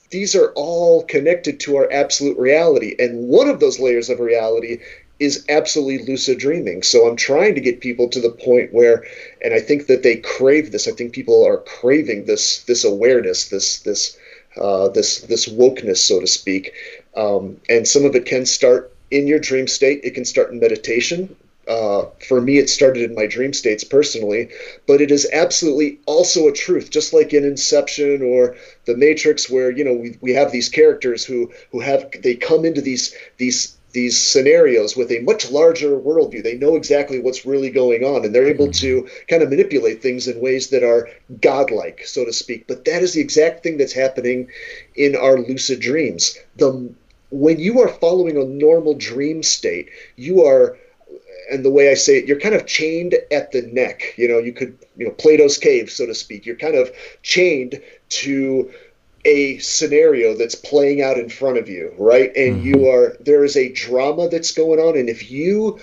these 0.10 0.36
are 0.36 0.52
all 0.56 1.04
connected 1.04 1.60
to 1.60 1.78
our 1.78 1.92
absolute 1.92 2.38
reality 2.38 2.96
and 3.00 3.28
one 3.28 3.48
of 3.48 3.60
those 3.60 3.80
layers 3.80 4.10
of 4.10 4.20
reality 4.20 4.80
is 5.20 5.46
absolutely 5.50 6.06
lucid 6.06 6.40
dreaming. 6.40 6.82
So 6.82 7.08
i'm 7.08 7.16
trying 7.16 7.56
to 7.56 7.62
get 7.62 7.82
people 7.82 8.08
to 8.10 8.22
the 8.22 8.32
point 8.32 8.74
where 8.74 9.06
and 9.44 9.54
i 9.54 9.60
think 9.60 9.88
that 9.88 10.04
they 10.04 10.18
crave 10.18 10.72
this. 10.72 10.88
I 10.88 10.92
think 10.92 11.14
people 11.14 11.46
are 11.46 11.58
craving 11.58 12.26
this 12.26 12.64
this 12.64 12.84
awareness 12.84 13.50
this 13.50 13.80
this 13.80 14.18
uh, 14.60 14.90
this 14.90 15.22
this 15.22 15.48
wokeness 15.48 15.98
so 15.98 16.20
to 16.20 16.28
speak. 16.28 16.74
Um, 17.16 17.58
and 17.70 17.88
some 17.88 18.06
of 18.06 18.16
it 18.16 18.26
can 18.26 18.46
start 18.46 18.96
in 19.12 19.28
your 19.28 19.40
dream 19.40 19.68
state. 19.68 20.02
It 20.04 20.14
can 20.14 20.26
start 20.26 20.52
in 20.52 20.60
meditation 20.60 21.36
uh, 21.70 22.10
for 22.28 22.42
me, 22.42 22.58
it 22.58 22.68
started 22.68 23.04
in 23.04 23.16
my 23.16 23.28
dream 23.28 23.54
states 23.54 23.84
personally, 23.84 24.50
but 24.88 25.02
it 25.02 25.12
is 25.12 25.30
absolutely 25.32 26.00
also 26.08 26.48
a 26.48 26.52
truth, 26.52 26.90
just 26.90 27.14
like 27.14 27.32
in 27.32 27.44
Inception 27.46 28.24
or 28.24 28.56
The 28.86 28.98
Matrix, 28.98 29.50
where 29.50 29.70
you 29.70 29.84
know 29.84 29.94
we, 29.94 30.18
we 30.20 30.34
have 30.34 30.52
these 30.52 30.68
characters 30.68 31.24
who 31.24 31.52
who 31.72 31.80
have 31.80 32.10
they 32.24 32.36
come 32.36 32.66
into 32.66 32.82
these 32.82 33.16
these 33.38 33.78
these 33.92 34.18
scenarios 34.18 34.96
with 34.98 35.12
a 35.12 35.20
much 35.20 35.52
larger 35.52 36.00
worldview. 36.00 36.44
They 36.44 36.56
know 36.56 36.76
exactly 36.76 37.20
what's 37.20 37.46
really 37.46 37.70
going 37.70 38.04
on, 38.04 38.26
and 38.26 38.34
they're 38.34 38.48
able 38.48 38.72
to 38.72 39.08
kind 39.28 39.44
of 39.44 39.50
manipulate 39.50 40.02
things 40.02 40.28
in 40.28 40.40
ways 40.40 40.70
that 40.72 40.84
are 40.84 41.08
godlike, 41.40 42.02
so 42.06 42.26
to 42.26 42.34
speak. 42.34 42.66
But 42.68 42.86
that 42.86 43.04
is 43.04 43.14
the 43.14 43.22
exact 43.22 43.62
thing 43.62 43.78
that's 43.78 43.94
happening 43.94 44.48
in 44.96 45.16
our 45.16 45.38
lucid 45.38 45.82
dreams. 45.82 46.36
The 46.56 46.92
when 47.32 47.60
you 47.60 47.80
are 47.80 47.90
following 47.90 48.38
a 48.38 48.44
normal 48.44 48.96
dream 48.96 49.44
state, 49.44 49.90
you 50.16 50.44
are 50.44 50.76
and 51.52 51.64
the 51.64 51.70
way 51.70 51.92
I 51.92 51.94
say 51.94 52.18
it, 52.18 52.26
you're 52.26 52.40
kind 52.40 52.56
of 52.56 52.66
chained 52.66 53.16
at 53.32 53.52
the 53.52 53.64
neck. 53.64 54.14
You 54.18 54.28
know, 54.28 54.40
you 54.40 54.54
could, 54.54 54.78
you 54.98 55.06
know, 55.06 55.12
Plato's 55.12 55.58
cave, 55.58 55.90
so 55.90 56.06
to 56.06 56.16
speak. 56.16 56.46
You're 56.46 56.56
kind 56.56 56.76
of 56.76 56.92
chained 57.24 57.82
to 58.10 58.72
a 59.26 59.58
scenario 59.58 60.36
that's 60.36 60.56
playing 60.56 61.02
out 61.02 61.18
in 61.18 61.30
front 61.30 61.58
of 61.58 61.68
you, 61.68 61.94
right? 61.98 62.32
And 62.36 62.58
mm-hmm. 62.58 62.68
you 62.68 62.90
are 62.90 63.18
there 63.20 63.44
is 63.44 63.58
a 63.58 63.74
drama 63.74 64.30
that's 64.30 64.54
going 64.54 64.80
on, 64.80 64.98
and 64.98 65.10
if 65.10 65.30
you 65.30 65.80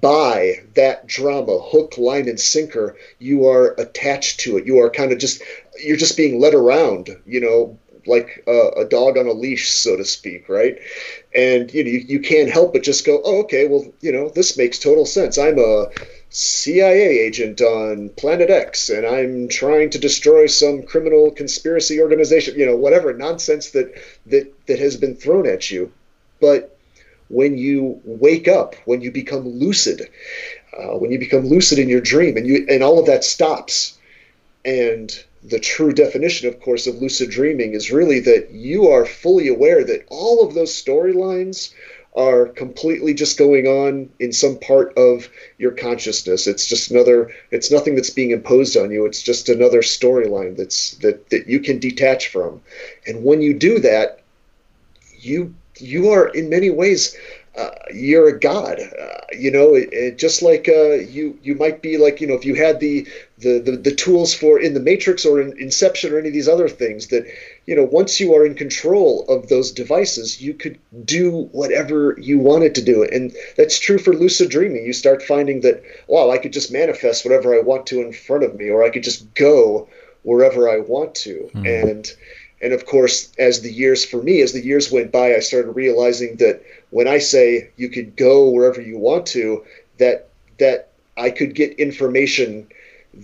buy 0.00 0.54
that 0.74 1.06
drama 1.06 1.58
hook 1.58 1.98
line 1.98 2.28
and 2.28 2.40
sinker 2.40 2.96
you 3.18 3.46
are 3.46 3.74
attached 3.78 4.40
to 4.40 4.56
it 4.56 4.64
you 4.64 4.78
are 4.78 4.88
kind 4.88 5.12
of 5.12 5.18
just 5.18 5.42
you're 5.84 5.98
just 5.98 6.16
being 6.16 6.40
led 6.40 6.54
around 6.54 7.10
you 7.26 7.38
know 7.38 7.78
like 8.06 8.44
a, 8.46 8.84
dog 8.84 9.18
on 9.18 9.26
a 9.26 9.32
leash, 9.32 9.70
so 9.70 9.96
to 9.96 10.04
speak, 10.04 10.48
right? 10.48 10.78
And 11.34 11.72
you 11.72 11.84
know, 11.84 11.90
you, 11.90 11.98
you 11.98 12.20
can't 12.20 12.50
help 12.50 12.72
but 12.72 12.82
just 12.82 13.04
go, 13.04 13.20
oh, 13.24 13.40
okay, 13.40 13.66
well, 13.66 13.84
you 14.00 14.12
know, 14.12 14.28
this 14.28 14.56
makes 14.56 14.78
total 14.78 15.06
sense. 15.06 15.38
I'm 15.38 15.58
a 15.58 15.86
CIA 16.30 17.20
agent 17.20 17.60
on 17.60 18.10
Planet 18.10 18.50
X, 18.50 18.88
and 18.88 19.06
I'm 19.06 19.48
trying 19.48 19.90
to 19.90 19.98
destroy 19.98 20.46
some 20.46 20.82
criminal 20.82 21.30
conspiracy 21.30 22.00
organization. 22.00 22.58
You 22.58 22.66
know, 22.66 22.76
whatever 22.76 23.12
nonsense 23.12 23.70
that 23.70 23.94
that 24.26 24.52
that 24.66 24.78
has 24.78 24.96
been 24.96 25.16
thrown 25.16 25.46
at 25.46 25.70
you. 25.70 25.92
But 26.40 26.76
when 27.28 27.56
you 27.56 28.00
wake 28.04 28.48
up, 28.48 28.74
when 28.84 29.00
you 29.00 29.10
become 29.10 29.48
lucid, 29.48 30.08
uh, 30.78 30.98
when 30.98 31.10
you 31.10 31.18
become 31.18 31.46
lucid 31.46 31.78
in 31.78 31.88
your 31.88 32.00
dream, 32.00 32.36
and 32.36 32.46
you 32.46 32.66
and 32.68 32.82
all 32.82 32.98
of 32.98 33.06
that 33.06 33.24
stops, 33.24 33.98
and 34.64 35.24
the 35.48 35.60
true 35.60 35.92
definition, 35.92 36.48
of 36.48 36.60
course, 36.60 36.86
of 36.86 36.96
lucid 36.96 37.30
dreaming 37.30 37.74
is 37.74 37.90
really 37.90 38.20
that 38.20 38.50
you 38.50 38.88
are 38.88 39.04
fully 39.04 39.48
aware 39.48 39.84
that 39.84 40.04
all 40.08 40.46
of 40.46 40.54
those 40.54 40.72
storylines 40.72 41.72
are 42.14 42.46
completely 42.46 43.12
just 43.12 43.36
going 43.36 43.66
on 43.66 44.08
in 44.18 44.32
some 44.32 44.58
part 44.58 44.96
of 44.96 45.28
your 45.58 45.70
consciousness. 45.70 46.46
It's 46.46 46.66
just 46.66 46.90
another 46.90 47.30
it's 47.50 47.70
nothing 47.70 47.94
that's 47.94 48.10
being 48.10 48.30
imposed 48.30 48.76
on 48.76 48.90
you. 48.90 49.04
It's 49.04 49.22
just 49.22 49.48
another 49.48 49.82
storyline 49.82 50.56
that's 50.56 50.92
that 50.98 51.28
that 51.30 51.46
you 51.46 51.60
can 51.60 51.78
detach 51.78 52.28
from. 52.28 52.62
And 53.06 53.22
when 53.22 53.42
you 53.42 53.52
do 53.52 53.78
that, 53.80 54.20
you 55.18 55.54
you 55.78 56.10
are 56.10 56.28
in 56.28 56.48
many 56.48 56.70
ways 56.70 57.14
uh, 57.56 57.70
you're 57.92 58.28
a 58.28 58.38
god. 58.38 58.80
Uh, 58.80 59.20
you 59.32 59.50
know, 59.50 59.74
it, 59.74 59.88
it, 59.92 60.18
just 60.18 60.42
like 60.42 60.68
uh, 60.68 60.94
you 60.94 61.38
you 61.42 61.54
might 61.54 61.80
be 61.80 61.96
like 61.96 62.20
you 62.20 62.26
know 62.26 62.34
if 62.34 62.44
you 62.44 62.54
had 62.54 62.80
the, 62.80 63.06
the 63.38 63.58
the 63.58 63.72
the 63.72 63.94
tools 63.94 64.34
for 64.34 64.58
in 64.58 64.74
the 64.74 64.80
Matrix 64.80 65.26
or 65.26 65.40
in 65.40 65.58
Inception 65.58 66.12
or 66.12 66.18
any 66.18 66.28
of 66.28 66.34
these 66.34 66.48
other 66.48 66.68
things 66.68 67.08
that 67.08 67.26
you 67.66 67.76
know 67.76 67.84
once 67.84 68.18
you 68.18 68.34
are 68.34 68.46
in 68.46 68.54
control 68.54 69.26
of 69.28 69.48
those 69.48 69.72
devices, 69.72 70.40
you 70.40 70.54
could 70.54 70.78
do 71.04 71.48
whatever 71.52 72.16
you 72.18 72.38
wanted 72.38 72.74
to 72.76 72.82
do, 72.82 73.04
and 73.04 73.34
that's 73.56 73.78
true 73.78 73.98
for 73.98 74.14
lucid 74.14 74.50
dreaming. 74.50 74.86
You 74.86 74.92
start 74.92 75.22
finding 75.22 75.60
that 75.60 75.82
wow, 76.08 76.30
I 76.30 76.38
could 76.38 76.52
just 76.52 76.72
manifest 76.72 77.24
whatever 77.24 77.54
I 77.54 77.60
want 77.60 77.86
to 77.88 78.00
in 78.00 78.12
front 78.12 78.44
of 78.44 78.54
me, 78.54 78.70
or 78.70 78.82
I 78.82 78.90
could 78.90 79.04
just 79.04 79.34
go 79.34 79.88
wherever 80.22 80.68
I 80.68 80.78
want 80.80 81.14
to, 81.16 81.50
mm. 81.54 81.90
and 81.90 82.10
and 82.62 82.72
of 82.72 82.86
course, 82.86 83.30
as 83.38 83.60
the 83.60 83.72
years 83.72 84.04
for 84.04 84.22
me, 84.22 84.40
as 84.40 84.54
the 84.54 84.64
years 84.64 84.90
went 84.90 85.12
by, 85.12 85.34
I 85.34 85.40
started 85.40 85.72
realizing 85.72 86.36
that 86.36 86.62
when 86.88 87.06
I 87.06 87.18
say 87.18 87.68
you 87.76 87.90
could 87.90 88.16
go 88.16 88.48
wherever 88.48 88.80
you 88.80 88.98
want 88.98 89.26
to, 89.26 89.64
that 89.98 90.28
that 90.58 90.88
I 91.18 91.30
could 91.30 91.54
get 91.54 91.78
information 91.78 92.68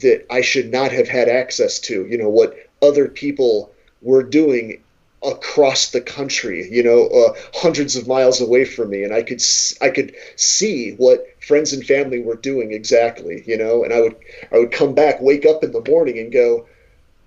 that 0.01 0.27
I 0.31 0.41
should 0.41 0.71
not 0.71 0.93
have 0.93 1.09
had 1.09 1.29
access 1.29 1.79
to. 1.81 2.07
You 2.07 2.19
know 2.19 2.29
what 2.29 2.57
other 2.81 3.09
people 3.09 3.73
were 4.01 4.23
doing 4.23 4.83
across 5.25 5.91
the 5.91 6.01
country. 6.01 6.69
You 6.71 6.83
know, 6.83 7.07
uh, 7.09 7.35
hundreds 7.55 7.97
of 7.97 8.09
miles 8.09 8.41
away 8.41 8.65
from 8.65 8.91
me, 8.91 9.05
and 9.05 9.15
I 9.15 9.23
could 9.23 9.43
I 9.81 9.91
could 9.91 10.15
see 10.37 10.93
what 10.93 11.27
friends 11.41 11.73
and 11.73 11.87
family 11.87 12.21
were 12.21 12.37
doing 12.37 12.73
exactly. 12.73 13.43
You 13.47 13.57
know, 13.57 13.85
and 13.85 13.93
I 13.93 14.01
would 14.01 14.17
I 14.53 14.59
would 14.59 14.73
come 14.73 14.95
back, 14.95 15.21
wake 15.21 15.47
up 15.47 15.63
in 15.65 15.73
the 15.73 15.85
morning, 15.87 16.19
and 16.19 16.33
go 16.33 16.67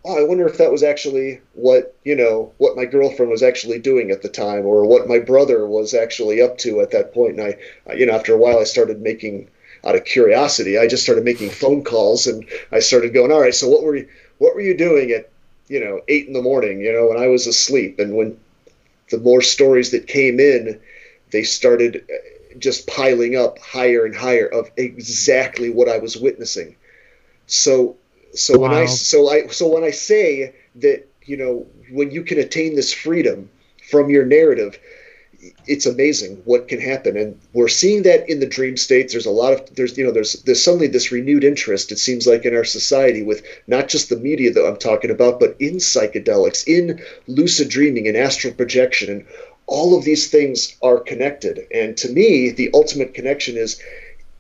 oh, 0.06 0.20
I 0.20 0.24
wonder 0.24 0.48
if 0.48 0.58
that 0.58 0.72
was 0.72 0.84
actually 0.84 1.42
what 1.54 1.96
you 2.04 2.16
know 2.16 2.54
what 2.58 2.76
my 2.76 2.86
girlfriend 2.86 3.32
was 3.32 3.44
actually 3.44 3.80
doing 3.80 4.12
at 4.12 4.22
the 4.22 4.30
time, 4.30 4.66
or 4.66 4.86
what 4.86 5.08
my 5.08 5.20
brother 5.20 5.66
was 5.66 5.94
actually 5.94 6.42
up 6.42 6.58
to 6.60 6.82
at 6.82 6.92
that 6.92 7.14
point. 7.14 7.40
And 7.40 7.56
I, 7.88 7.94
you 7.94 8.06
know, 8.06 8.14
after 8.14 8.34
a 8.34 8.38
while, 8.38 8.60
I 8.60 8.64
started 8.64 9.02
making 9.02 9.50
out 9.86 9.96
of 9.96 10.06
curiosity. 10.06 10.78
I 10.78 10.88
just 10.88 11.04
started 11.04 11.24
making 11.24 11.50
phone 11.50 11.84
calls, 11.84 12.28
and 12.28 12.46
I 12.72 12.80
started 12.80 13.14
going, 13.14 13.32
all 13.32 13.42
right, 13.42 13.54
so 13.54 13.68
what 13.68 13.84
were 13.84 13.96
you 13.96 14.08
what 14.38 14.56
were 14.56 14.62
you 14.62 14.76
doing 14.76 15.12
at 15.12 15.30
you 15.68 15.80
know 15.80 16.02
eight 16.08 16.28
in 16.28 16.34
the 16.34 16.42
morning? 16.42 16.82
You 16.82 16.92
know, 16.92 17.08
when 17.08 17.18
I 17.18 17.28
was 17.28 17.48
asleep, 17.48 18.00
and 18.00 18.16
when 18.16 18.38
the 19.10 19.20
more 19.20 19.42
stories 19.42 19.92
that 19.92 20.08
came 20.08 20.40
in, 20.40 20.80
they 21.32 21.44
started 21.44 22.06
uh, 22.12 22.58
just 22.58 22.88
piling 22.88 23.36
up 23.36 23.60
higher 23.60 24.06
and 24.06 24.16
higher 24.16 24.48
of 24.48 24.72
exactly 24.78 25.70
what 25.70 25.90
I 25.90 26.00
was 26.00 26.18
witnessing. 26.18 26.76
So 27.48 27.98
so 28.34 28.58
wow. 28.58 28.70
when 28.70 28.78
I 28.78 28.86
so 28.86 29.30
I 29.30 29.48
so 29.48 29.68
when 29.68 29.84
I 29.84 29.92
say 29.92 30.56
that 30.76 31.08
you 31.24 31.38
know 31.38 31.68
when 31.92 32.12
you 32.12 32.24
can 32.24 32.40
attain 32.40 32.76
this 32.76 32.94
freedom 32.94 33.50
from 33.90 34.10
your 34.10 34.26
narrative, 34.26 34.80
it's 35.66 35.86
amazing 35.86 36.42
what 36.46 36.68
can 36.68 36.80
happen 36.80 37.18
and 37.18 37.40
we're 37.54 37.68
seeing 37.68 38.04
that 38.04 38.30
in 38.30 38.40
the 38.40 38.46
dream 38.46 38.78
states 38.78 39.14
there's 39.14 39.26
a 39.26 39.32
lot 39.32 39.54
of 39.54 39.76
there's 39.76 39.98
you 39.98 40.06
know 40.06 40.12
there's 40.12 40.34
there's 40.44 40.64
suddenly 40.64 40.88
this 40.88 41.12
renewed 41.12 41.44
interest 41.44 41.92
it 41.92 42.00
seems 42.00 42.28
like 42.28 42.46
in 42.46 42.56
our 42.56 42.64
society 42.64 43.24
with 43.24 43.44
not 43.68 43.88
just 43.88 44.10
the 44.10 44.18
media 44.18 44.52
that 44.52 44.66
i'm 44.66 44.78
talking 44.78 45.12
about 45.12 45.40
but 45.40 45.56
in 45.60 45.76
psychedelics 45.76 46.68
in 46.68 47.02
lucid 47.28 47.70
dreaming 47.70 48.08
and 48.08 48.18
astral 48.18 48.54
projection 48.54 49.10
and 49.10 49.26
all 49.68 49.98
of 49.98 50.06
these 50.06 50.30
things 50.30 50.76
are 50.82 51.00
connected 51.00 51.68
and 51.74 51.98
to 51.98 52.10
me 52.10 52.52
the 52.52 52.70
ultimate 52.74 53.14
connection 53.14 53.58
is 53.58 53.82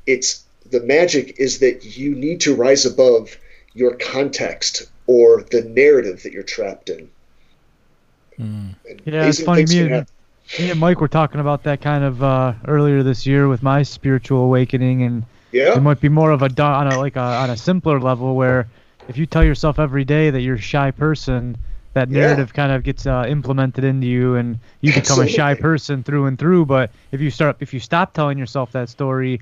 it's 0.06 0.44
the 0.72 0.82
magic 0.82 1.36
is 1.39 1.60
that 1.60 1.98
you 1.98 2.15
need 2.15 2.41
to 2.41 2.56
rise 2.56 2.86
above 2.86 3.38
your 3.74 3.96
context 3.96 4.89
or 5.08 5.44
the 5.52 5.62
narrative 5.62 6.24
that 6.24 6.34
you're 6.34 6.44
trapped 6.44 6.89
in. 6.89 7.10
Mm. 8.39 8.76
Yeah, 9.06 9.28
it's 9.28 9.44
funny. 9.44 9.65
Me 10.60 10.71
and, 10.71 10.79
Mike 10.79 11.01
were 11.01 11.08
talking 11.08 11.41
about 11.41 11.63
that 11.63 11.81
kind 11.81 12.03
of 12.03 12.23
uh, 12.23 12.53
earlier 12.67 13.03
this 13.03 13.25
year 13.25 13.47
with 13.47 13.63
my 13.63 13.84
spiritual 13.84 14.43
awakening, 14.43 15.01
and 15.03 15.23
yeah. 15.51 15.75
it 15.75 15.81
might 15.81 15.99
be 15.99 16.10
more 16.10 16.31
of 16.31 16.41
a 16.41 16.62
on 16.62 16.88
a 16.88 16.99
like 16.99 17.15
a, 17.15 17.19
on 17.19 17.49
a 17.49 17.58
simpler 17.58 17.99
level 17.99 18.36
where 18.36 18.67
if 19.08 19.17
you 19.17 19.25
tell 19.25 19.43
yourself 19.43 19.79
every 19.79 20.05
day 20.05 20.29
that 20.29 20.41
you're 20.41 20.55
a 20.55 20.62
shy 20.62 20.91
person, 20.91 21.58
that 21.93 22.10
narrative 22.10 22.49
yeah. 22.49 22.55
kind 22.55 22.71
of 22.71 22.84
gets 22.84 23.05
uh, 23.05 23.25
implemented 23.27 23.84
into 23.84 24.08
you, 24.08 24.36
and 24.36 24.60
you 24.81 24.91
become 24.91 25.01
Absolutely. 25.01 25.34
a 25.34 25.36
shy 25.36 25.53
person 25.55 26.03
through 26.03 26.25
and 26.25 26.38
through. 26.38 26.65
But 26.65 26.91
if 27.12 27.21
you 27.21 27.31
start, 27.31 27.58
if 27.60 27.73
you 27.73 27.79
stop 27.79 28.13
telling 28.13 28.38
yourself 28.38 28.71
that 28.73 28.89
story, 28.89 29.41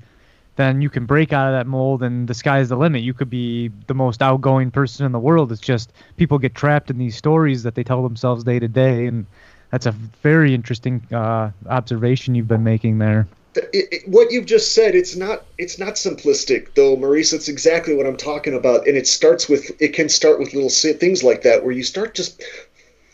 then 0.56 0.80
you 0.80 0.88
can 0.88 1.04
break 1.04 1.32
out 1.32 1.48
of 1.48 1.52
that 1.52 1.66
mold 1.66 2.02
and 2.02 2.28
the 2.28 2.34
sky's 2.34 2.68
the 2.68 2.76
limit. 2.76 3.02
You 3.02 3.12
could 3.12 3.30
be 3.30 3.70
the 3.86 3.94
most 3.94 4.22
outgoing 4.22 4.70
person 4.70 5.04
in 5.04 5.12
the 5.12 5.18
world. 5.18 5.50
It's 5.50 5.60
just 5.60 5.92
people 6.16 6.38
get 6.38 6.54
trapped 6.54 6.90
in 6.90 6.98
these 6.98 7.16
stories 7.16 7.64
that 7.64 7.74
they 7.74 7.82
tell 7.82 8.02
themselves 8.02 8.44
day 8.44 8.58
to 8.58 8.68
day. 8.68 9.06
And 9.06 9.26
that's 9.74 9.86
a 9.86 9.92
very 10.22 10.54
interesting 10.54 11.04
uh, 11.12 11.50
observation 11.68 12.36
you've 12.36 12.46
been 12.46 12.62
making 12.62 12.98
there. 12.98 13.26
It, 13.56 13.88
it, 13.90 14.08
what 14.08 14.30
you've 14.30 14.46
just 14.46 14.72
said, 14.72 14.94
it's 14.94 15.16
not 15.16 15.46
it's 15.58 15.80
not 15.80 15.94
simplistic 15.94 16.74
though, 16.76 16.94
Maurice. 16.96 17.32
It's 17.32 17.48
exactly 17.48 17.92
what 17.92 18.06
I'm 18.06 18.16
talking 18.16 18.54
about, 18.54 18.86
and 18.86 18.96
it 18.96 19.08
starts 19.08 19.48
with 19.48 19.72
it 19.82 19.88
can 19.88 20.08
start 20.08 20.38
with 20.38 20.54
little 20.54 20.70
things 20.70 21.24
like 21.24 21.42
that, 21.42 21.64
where 21.64 21.72
you 21.72 21.82
start 21.82 22.14
just 22.14 22.40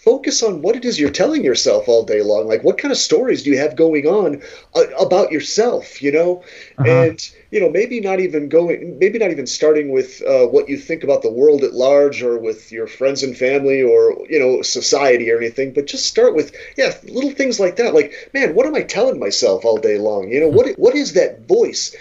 focus 0.05 0.43
on 0.43 0.63
what 0.63 0.77
it 0.77 0.85
is 0.85 0.99
you're 0.99 1.11
telling 1.11 1.45
yourself 1.45 1.87
all 1.87 2.05
day 2.05 2.23
long. 2.23 2.49
Like, 2.49 2.65
what 2.65 2.79
kind 2.79 2.91
of 2.91 2.99
stories 2.99 3.43
do 3.43 3.51
you 3.51 3.59
have 3.59 3.77
going 3.77 4.07
on 4.07 4.43
uh, 4.75 4.85
about 4.99 5.31
yourself, 5.31 6.03
you 6.03 6.11
know? 6.11 6.43
Uh-huh. 6.79 6.91
And, 6.91 7.31
you 7.51 7.61
know, 7.61 7.69
maybe 7.69 8.01
not 8.01 8.19
even 8.19 8.49
going, 8.49 8.99
maybe 8.99 9.19
not 9.19 9.31
even 9.31 9.47
starting 9.47 9.91
with 9.91 10.23
uh, 10.23 10.47
what 10.47 10.69
you 10.69 10.79
think 10.79 11.05
about 11.05 11.23
the 11.23 11.31
world 11.31 11.63
at 11.63 11.75
large 11.75 12.23
or 12.23 12.39
with 12.39 12.73
your 12.73 12.87
friends 12.87 13.23
and 13.23 13.37
family 13.37 13.83
or, 13.83 14.27
you 14.29 14.39
know, 14.39 14.63
society 14.63 15.31
or 15.31 15.37
anything, 15.37 15.75
but 15.75 15.87
just 15.87 16.07
start 16.07 16.35
with, 16.35 16.55
yeah, 16.79 16.97
little 17.05 17.33
things 17.33 17.61
like 17.61 17.77
that. 17.77 17.95
Like, 17.95 18.31
man, 18.33 18.55
what 18.55 18.67
am 18.67 18.75
I 18.75 18.83
telling 18.83 19.21
myself 19.21 19.65
all 19.65 19.77
day 19.77 19.99
long? 19.99 20.31
You 20.31 20.41
know, 20.41 20.49
what 20.49 20.79
what 20.79 20.95
is 20.95 21.13
that 21.15 21.47
voice? 21.47 21.95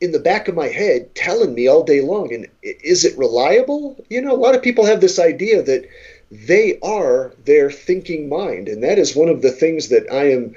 in 0.00 0.10
the 0.10 0.18
back 0.18 0.48
of 0.48 0.54
my 0.54 0.66
head 0.66 1.14
telling 1.14 1.54
me 1.54 1.68
all 1.68 1.84
day 1.84 2.00
long 2.00 2.34
and 2.34 2.46
is 2.62 3.04
it 3.04 3.16
reliable 3.16 3.96
you 4.10 4.20
know 4.20 4.32
a 4.32 4.36
lot 4.36 4.54
of 4.54 4.60
people 4.60 4.84
have 4.84 5.00
this 5.00 5.18
idea 5.20 5.62
that 5.62 5.88
they 6.30 6.78
are 6.80 7.32
their 7.44 7.70
thinking 7.70 8.28
mind, 8.28 8.68
and 8.68 8.82
that 8.82 8.98
is 8.98 9.16
one 9.16 9.28
of 9.28 9.42
the 9.42 9.50
things 9.50 9.88
that 9.88 10.10
I 10.12 10.30
am. 10.30 10.54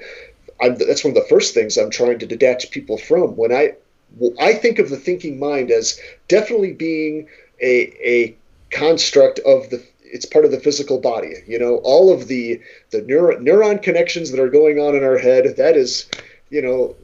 I'm, 0.60 0.76
that's 0.76 1.04
one 1.04 1.16
of 1.16 1.22
the 1.22 1.28
first 1.28 1.54
things 1.54 1.76
I'm 1.76 1.90
trying 1.90 2.18
to 2.18 2.26
detach 2.26 2.70
people 2.70 2.98
from. 2.98 3.36
When 3.36 3.52
I 3.52 3.74
well, 4.16 4.32
I 4.40 4.54
think 4.54 4.78
of 4.78 4.90
the 4.90 4.96
thinking 4.96 5.38
mind 5.38 5.70
as 5.70 6.00
definitely 6.26 6.72
being 6.72 7.28
a 7.60 7.92
a 8.04 8.36
construct 8.70 9.38
of 9.40 9.70
the 9.70 9.82
it's 10.02 10.26
part 10.26 10.44
of 10.44 10.50
the 10.50 10.60
physical 10.60 10.98
body 10.98 11.34
you 11.46 11.58
know 11.58 11.76
all 11.84 12.12
of 12.12 12.28
the 12.28 12.60
the 12.90 13.00
neuron 13.02 13.40
neuron 13.40 13.82
connections 13.82 14.30
that 14.30 14.40
are 14.40 14.48
going 14.48 14.78
on 14.78 14.94
in 14.94 15.04
our 15.04 15.18
head 15.18 15.56
that 15.56 15.76
is 15.76 16.08
you 16.50 16.62
know 16.62 16.94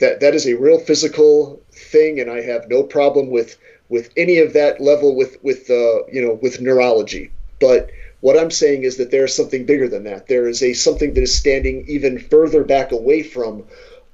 that 0.00 0.20
that 0.20 0.34
is 0.34 0.46
a 0.46 0.54
real 0.54 0.78
physical 0.78 1.60
thing 1.72 2.20
and 2.20 2.30
i 2.30 2.40
have 2.40 2.68
no 2.68 2.82
problem 2.82 3.30
with 3.30 3.58
with 3.88 4.10
any 4.16 4.38
of 4.38 4.52
that 4.52 4.80
level 4.80 5.14
with 5.16 5.36
with 5.42 5.68
uh, 5.70 6.04
you 6.06 6.22
know 6.22 6.34
with 6.42 6.60
neurology 6.60 7.30
but 7.60 7.90
what 8.20 8.38
I'm 8.38 8.50
saying 8.50 8.82
is 8.82 8.96
that 8.96 9.10
there 9.10 9.24
is 9.24 9.34
something 9.34 9.64
bigger 9.64 9.88
than 9.88 10.04
that. 10.04 10.26
There 10.26 10.48
is 10.48 10.62
a 10.62 10.72
something 10.74 11.14
that 11.14 11.22
is 11.22 11.34
standing 11.34 11.84
even 11.88 12.18
further 12.18 12.64
back 12.64 12.92
away 12.92 13.22
from 13.22 13.64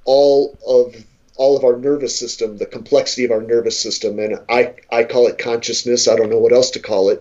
all 0.05 0.57
of 0.67 0.95
all 1.37 1.57
of 1.57 1.65
our 1.65 1.77
nervous 1.77 2.19
system, 2.19 2.57
the 2.57 2.67
complexity 2.67 3.25
of 3.25 3.31
our 3.31 3.43
nervous 3.43 3.79
system, 3.79 4.19
and 4.19 4.39
I 4.49 4.75
I 4.91 5.05
call 5.05 5.27
it 5.27 5.39
consciousness. 5.39 6.09
I 6.09 6.17
don't 6.17 6.31
know 6.31 6.39
what 6.39 6.53
else 6.53 6.71
to 6.73 6.81
call 6.81 7.11
it, 7.11 7.21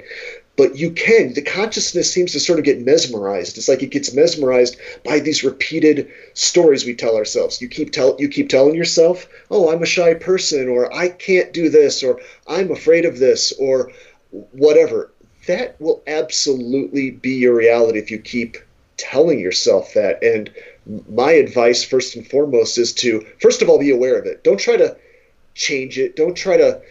but 0.55 0.77
you 0.77 0.91
can. 0.91 1.33
The 1.33 1.41
consciousness 1.41 2.11
seems 2.11 2.31
to 2.33 2.39
sort 2.39 2.59
of 2.59 2.65
get 2.65 2.79
mesmerized. 2.79 3.57
It's 3.57 3.67
like 3.67 3.83
it 3.83 3.91
gets 3.91 4.13
mesmerized 4.13 4.77
by 5.03 5.19
these 5.19 5.43
repeated 5.43 6.07
stories 6.33 6.85
we 6.85 6.93
tell 6.93 7.17
ourselves. 7.17 7.61
You 7.61 7.67
keep 7.67 7.91
tell 7.91 8.15
you 8.19 8.29
keep 8.29 8.49
telling 8.49 8.75
yourself, 8.75 9.27
"Oh, 9.49 9.69
I'm 9.71 9.81
a 9.81 9.87
shy 9.87 10.13
person," 10.13 10.69
or 10.69 10.93
"I 10.93 11.09
can't 11.09 11.51
do 11.51 11.67
this," 11.69 12.03
or 12.03 12.21
"I'm 12.47 12.71
afraid 12.71 13.05
of 13.05 13.17
this," 13.17 13.51
or 13.53 13.91
whatever 14.51 15.11
that 15.47 15.79
will 15.79 16.03
absolutely 16.07 17.11
be 17.11 17.35
your 17.35 17.55
reality 17.55 17.99
if 17.99 18.11
you 18.11 18.19
keep 18.19 18.57
telling 18.97 19.39
yourself 19.39 19.93
that. 19.93 20.23
And 20.23 20.49
my 21.09 21.31
advice, 21.31 21.83
first 21.83 22.15
and 22.15 22.27
foremost, 22.27 22.77
is 22.77 22.93
to, 22.95 23.25
first 23.41 23.61
of 23.61 23.69
all, 23.69 23.79
be 23.79 23.91
aware 23.91 24.17
of 24.17 24.25
it. 24.25 24.43
Don't 24.43 24.59
try 24.59 24.77
to 24.77 24.95
change 25.53 25.97
it, 25.97 26.15
don't 26.15 26.35
try 26.35 26.57
to 26.57 26.81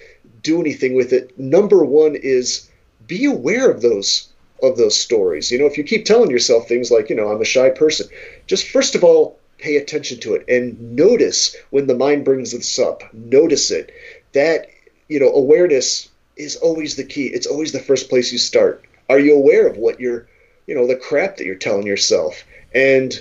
do 0.42 0.60
anything 0.60 0.94
with 0.94 1.12
it. 1.12 1.38
Number 1.38 1.84
one 1.84 2.14
is 2.16 2.70
be 3.06 3.24
aware 3.24 3.70
of 3.70 3.82
those 3.82 4.28
of 4.62 4.76
those 4.78 4.98
stories. 4.98 5.50
You 5.50 5.58
know, 5.58 5.66
if 5.66 5.76
you 5.76 5.84
keep 5.84 6.04
telling 6.04 6.30
yourself 6.30 6.66
things 6.66 6.90
like, 6.90 7.10
you 7.10 7.16
know, 7.16 7.30
I'm 7.30 7.40
a 7.40 7.44
shy 7.44 7.68
person, 7.70 8.08
just 8.46 8.68
first 8.68 8.94
of 8.94 9.04
all, 9.04 9.38
pay 9.58 9.76
attention 9.76 10.18
to 10.20 10.34
it 10.34 10.44
and 10.48 10.96
notice 10.96 11.56
when 11.70 11.86
the 11.86 11.94
mind 11.94 12.24
brings 12.24 12.52
this 12.52 12.78
up. 12.78 13.02
Notice 13.12 13.70
it. 13.70 13.92
That, 14.32 14.68
you 15.08 15.20
know, 15.20 15.28
awareness 15.28 16.08
is 16.36 16.56
always 16.56 16.96
the 16.96 17.04
key. 17.04 17.26
It's 17.26 17.46
always 17.46 17.72
the 17.72 17.80
first 17.80 18.08
place 18.08 18.32
you 18.32 18.38
start. 18.38 18.84
Are 19.08 19.18
you 19.18 19.34
aware 19.34 19.66
of 19.66 19.76
what 19.76 20.00
you're, 20.00 20.26
you 20.66 20.74
know, 20.74 20.86
the 20.86 20.96
crap 20.96 21.36
that 21.36 21.44
you're 21.44 21.54
telling 21.54 21.86
yourself? 21.86 22.44
And 22.74 23.20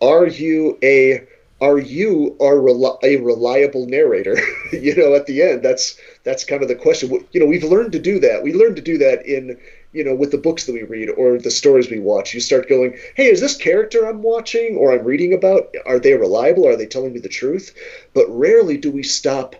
are 0.00 0.26
you 0.26 0.78
a 0.82 1.22
are 1.60 1.78
you 1.78 2.36
are 2.40 2.58
a 2.58 3.16
reliable 3.16 3.86
narrator? 3.86 4.38
you 4.72 4.94
know, 4.94 5.14
at 5.14 5.26
the 5.26 5.42
end, 5.42 5.62
that's 5.62 5.98
that's 6.22 6.44
kind 6.44 6.62
of 6.62 6.68
the 6.68 6.74
question. 6.74 7.10
You 7.32 7.40
know, 7.40 7.46
we've 7.46 7.64
learned 7.64 7.92
to 7.92 7.98
do 7.98 8.18
that. 8.20 8.42
We 8.42 8.52
learned 8.52 8.76
to 8.76 8.82
do 8.82 8.98
that 8.98 9.26
in 9.26 9.58
you 9.92 10.04
know 10.04 10.14
with 10.14 10.30
the 10.30 10.38
books 10.38 10.66
that 10.66 10.72
we 10.72 10.82
read 10.82 11.10
or 11.10 11.38
the 11.38 11.50
stories 11.50 11.90
we 11.90 12.00
watch. 12.00 12.34
You 12.34 12.40
start 12.40 12.68
going, 12.68 12.98
hey, 13.14 13.30
is 13.30 13.40
this 13.40 13.56
character 13.56 14.06
I'm 14.06 14.22
watching 14.22 14.76
or 14.76 14.92
I'm 14.92 15.04
reading 15.04 15.32
about 15.32 15.74
are 15.86 15.98
they 15.98 16.14
reliable? 16.14 16.66
Are 16.66 16.76
they 16.76 16.86
telling 16.86 17.12
me 17.12 17.20
the 17.20 17.28
truth? 17.28 17.74
But 18.14 18.26
rarely 18.28 18.76
do 18.76 18.90
we 18.90 19.02
stop 19.02 19.56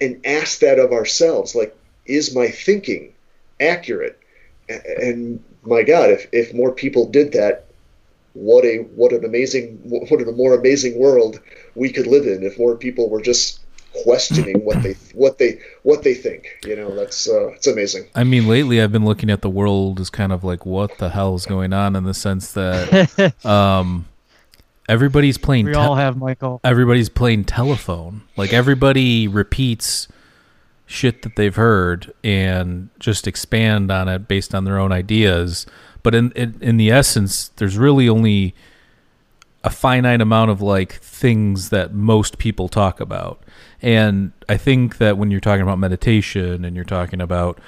and 0.00 0.20
ask 0.26 0.60
that 0.60 0.78
of 0.78 0.92
ourselves. 0.92 1.54
Like, 1.54 1.74
is 2.06 2.34
my 2.34 2.48
thinking 2.48 3.12
accurate? 3.60 4.18
And 4.68 5.42
my 5.62 5.82
God, 5.82 6.10
if, 6.10 6.28
if 6.32 6.54
more 6.54 6.72
people 6.72 7.06
did 7.08 7.32
that, 7.32 7.66
what 8.34 8.64
a 8.64 8.78
what 8.94 9.12
an 9.12 9.24
amazing 9.24 9.80
what 9.84 10.20
a 10.20 10.32
more 10.32 10.54
amazing 10.54 10.98
world 10.98 11.40
we 11.74 11.90
could 11.90 12.06
live 12.06 12.26
in 12.26 12.42
if 12.42 12.58
more 12.58 12.76
people 12.76 13.08
were 13.08 13.22
just 13.22 13.60
questioning 14.02 14.62
what 14.64 14.82
they 14.82 14.92
what 15.14 15.38
they 15.38 15.58
what 15.82 16.02
they 16.02 16.14
think. 16.14 16.58
You 16.64 16.76
know, 16.76 16.94
that's 16.94 17.28
uh, 17.28 17.48
it's 17.48 17.66
amazing. 17.66 18.06
I 18.14 18.24
mean, 18.24 18.46
lately 18.46 18.80
I've 18.80 18.92
been 18.92 19.04
looking 19.04 19.30
at 19.30 19.42
the 19.42 19.50
world 19.50 20.00
as 20.00 20.10
kind 20.10 20.32
of 20.32 20.44
like 20.44 20.66
what 20.66 20.98
the 20.98 21.10
hell 21.10 21.34
is 21.34 21.46
going 21.46 21.72
on 21.72 21.96
in 21.96 22.04
the 22.04 22.14
sense 22.14 22.52
that 22.52 23.44
um, 23.44 24.06
everybody's 24.88 25.38
playing. 25.38 25.66
We 25.66 25.72
te- 25.72 25.78
all 25.78 25.94
have 25.94 26.16
Michael. 26.16 26.60
Everybody's 26.62 27.08
playing 27.08 27.44
telephone. 27.44 28.22
Like 28.36 28.52
everybody 28.52 29.28
repeats 29.28 30.08
shit 30.86 31.22
that 31.22 31.36
they've 31.36 31.56
heard 31.56 32.12
and 32.22 32.88
just 32.98 33.26
expand 33.26 33.90
on 33.90 34.08
it 34.08 34.28
based 34.28 34.54
on 34.54 34.64
their 34.64 34.78
own 34.78 34.92
ideas. 34.92 35.66
But 36.02 36.14
in 36.14 36.32
in, 36.32 36.56
in 36.60 36.76
the 36.76 36.90
essence, 36.90 37.48
there's 37.56 37.76
really 37.76 38.08
only 38.08 38.54
a 39.64 39.70
finite 39.70 40.20
amount 40.20 40.50
of 40.50 40.62
like 40.62 40.92
things 40.94 41.70
that 41.70 41.92
most 41.92 42.38
people 42.38 42.68
talk 42.68 43.00
about. 43.00 43.42
And 43.82 44.32
I 44.48 44.56
think 44.56 44.98
that 44.98 45.18
when 45.18 45.32
you're 45.32 45.40
talking 45.40 45.62
about 45.62 45.80
meditation 45.80 46.64
and 46.64 46.76
you're 46.76 46.84
talking 46.84 47.20
about 47.20 47.58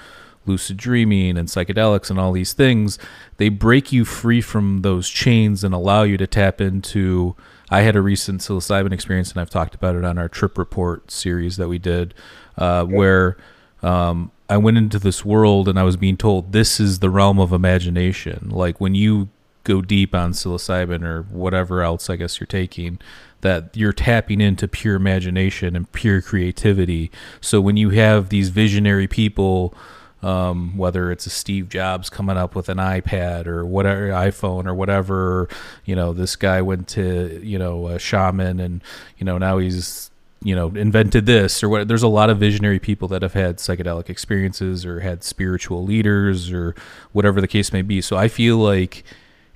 lucid 0.47 0.77
dreaming 0.77 1.37
and 1.37 1.49
psychedelics 1.49 2.09
and 2.09 2.19
all 2.19 2.33
these 2.33 2.53
things, 2.53 2.99
they 3.37 3.49
break 3.49 3.93
you 3.93 4.05
free 4.05 4.41
from 4.41 4.83
those 4.83 5.09
chains 5.09 5.65
and 5.65 5.75
allow 5.75 6.05
you 6.05 6.17
to 6.17 6.27
tap 6.27 6.61
into. 6.61 7.35
I 7.71 7.83
had 7.83 7.97
a 7.97 8.01
recent 8.01 8.41
psilocybin 8.41 8.93
experience, 8.93 9.31
and 9.31 9.41
I've 9.41 9.51
talked 9.51 9.75
about 9.75 9.95
it 9.95 10.05
on 10.05 10.19
our 10.19 10.29
trip 10.29 10.57
report 10.57 11.11
series 11.11 11.57
that 11.57 11.69
we 11.69 11.79
did, 11.79 12.15
uh, 12.57 12.85
where 12.85 13.37
um, 13.83 14.31
I 14.49 14.57
went 14.57 14.79
into 14.79 14.99
this 14.99 15.25
world 15.25 15.69
and 15.69 15.79
I 15.79 15.83
was 15.83 15.97
being 15.97 16.17
told 16.17 16.53
this 16.53 16.81
is 16.81 17.01
the 17.01 17.11
realm 17.11 17.39
of 17.39 17.53
imagination. 17.53 18.49
Like 18.51 18.81
when 18.81 18.95
you 18.95 19.29
go 19.65 19.83
deep 19.83 20.15
on 20.15 20.33
psilocybin 20.33 21.03
or 21.03 21.23
whatever 21.25 21.83
else 21.83 22.09
I 22.09 22.17
guess 22.17 22.41
you're 22.41 22.47
taking, 22.47 22.99
that 23.43 23.77
you're 23.77 23.93
tapping 23.93 24.41
into 24.41 24.67
pure 24.67 24.97
imagination 24.97 25.77
and 25.77 25.91
pure 25.93 26.23
creativity. 26.23 27.11
So 27.41 27.61
when 27.61 27.77
you 27.77 27.91
have 27.91 28.31
these 28.31 28.49
visionary 28.49 29.07
people, 29.07 29.75
um, 30.23 30.77
whether 30.77 31.13
it's 31.13 31.27
a 31.27 31.31
Steve 31.31 31.69
Jobs 31.69 32.11
coming 32.11 32.37
up 32.37 32.55
with 32.55 32.69
an 32.69 32.79
iPad 32.79 33.47
or 33.47 33.65
whatever 33.65 34.09
iPhone 34.09 34.67
or 34.67 34.75
whatever, 34.75 35.49
you 35.85 35.95
know, 35.95 36.13
this 36.13 36.37
guy 36.37 36.61
went 36.61 36.89
to 36.89 37.41
you 37.43 37.59
know 37.59 37.89
a 37.89 37.99
shaman 37.99 38.61
and 38.61 38.83
you 39.17 39.25
know 39.25 39.39
now 39.39 39.59
he's 39.59 40.11
you 40.43 40.55
know 40.55 40.69
invented 40.69 41.27
this 41.27 41.63
or 41.63 41.69
what 41.69 41.89
there's 41.89 42.03
a 42.03 42.09
lot 42.09 42.31
of 42.31 42.39
visionary 42.39 42.79
people 42.79 43.09
that 43.09 43.23
have 43.23 43.33
had 43.33 43.59
psychedelic 43.59 44.09
experiences 44.09 44.87
or 44.87 45.01
had 45.01 45.25
spiritual 45.25 45.85
leaders 45.85 46.53
or 46.53 46.75
whatever 47.13 47.41
the 47.41 47.49
case 47.49 47.73
may 47.73 47.83
be. 47.83 48.01
So 48.01 48.17
i 48.17 48.29
feel 48.29 48.57
like 48.57 49.05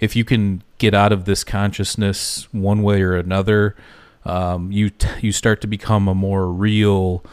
if 0.00 0.16
you 0.16 0.24
can 0.24 0.62
get 0.78 0.94
out 0.94 1.12
of 1.12 1.24
this 1.24 1.44
consciousness 1.44 2.48
one 2.52 2.82
way 2.82 3.02
or 3.02 3.14
another 3.14 3.76
um, 4.24 4.70
you 4.70 4.90
t- 4.90 5.08
you 5.20 5.32
start 5.32 5.60
to 5.60 5.66
become 5.66 6.08
a 6.08 6.14
more 6.14 6.48
real 6.48 7.24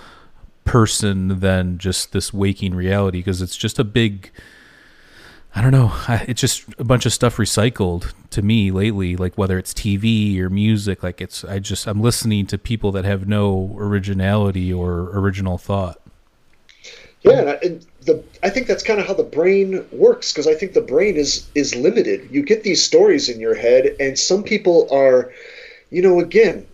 person 0.69 1.39
than 1.39 1.77
just 1.77 2.11
this 2.11 2.33
waking 2.33 2.75
reality 2.75 3.19
because 3.19 3.41
it's 3.41 3.57
just 3.57 3.79
a 3.79 3.83
big 3.83 4.31
I 5.55 5.61
don't 5.61 5.71
know. 5.71 5.91
It's 6.27 6.41
just 6.41 6.65
a 6.77 6.83
bunch 6.83 7.05
of 7.05 7.13
stuff 7.13 7.37
recycled 7.37 8.13
to 8.29 8.41
me 8.41 8.69
lately, 8.69 9.15
like 9.15 9.35
whether 9.37 9.57
it's 9.57 9.73
TV 9.73 10.37
or 10.39 10.49
music. 10.49 11.01
Like 11.01 11.21
it's, 11.21 11.43
I 11.43 11.59
just, 11.59 11.87
I'm 11.87 12.01
listening 12.01 12.45
to 12.47 12.57
people 12.57 12.91
that 12.91 13.03
have 13.03 13.27
no 13.27 13.75
originality 13.77 14.71
or 14.71 15.09
original 15.11 15.57
thought. 15.57 15.99
Yeah, 17.21 17.57
and 17.61 17.85
the 18.03 18.23
I 18.41 18.49
think 18.49 18.67
that's 18.67 18.83
kind 18.83 18.99
of 18.99 19.05
how 19.05 19.13
the 19.13 19.23
brain 19.23 19.85
works 19.91 20.31
because 20.31 20.47
I 20.47 20.55
think 20.55 20.73
the 20.73 20.81
brain 20.81 21.17
is 21.17 21.49
is 21.53 21.75
limited. 21.75 22.29
You 22.31 22.43
get 22.43 22.63
these 22.63 22.81
stories 22.81 23.27
in 23.27 23.41
your 23.41 23.55
head, 23.55 23.93
and 23.99 24.17
some 24.17 24.41
people 24.41 24.87
are, 24.89 25.33
you 25.89 26.01
know, 26.01 26.21
again, 26.21 26.65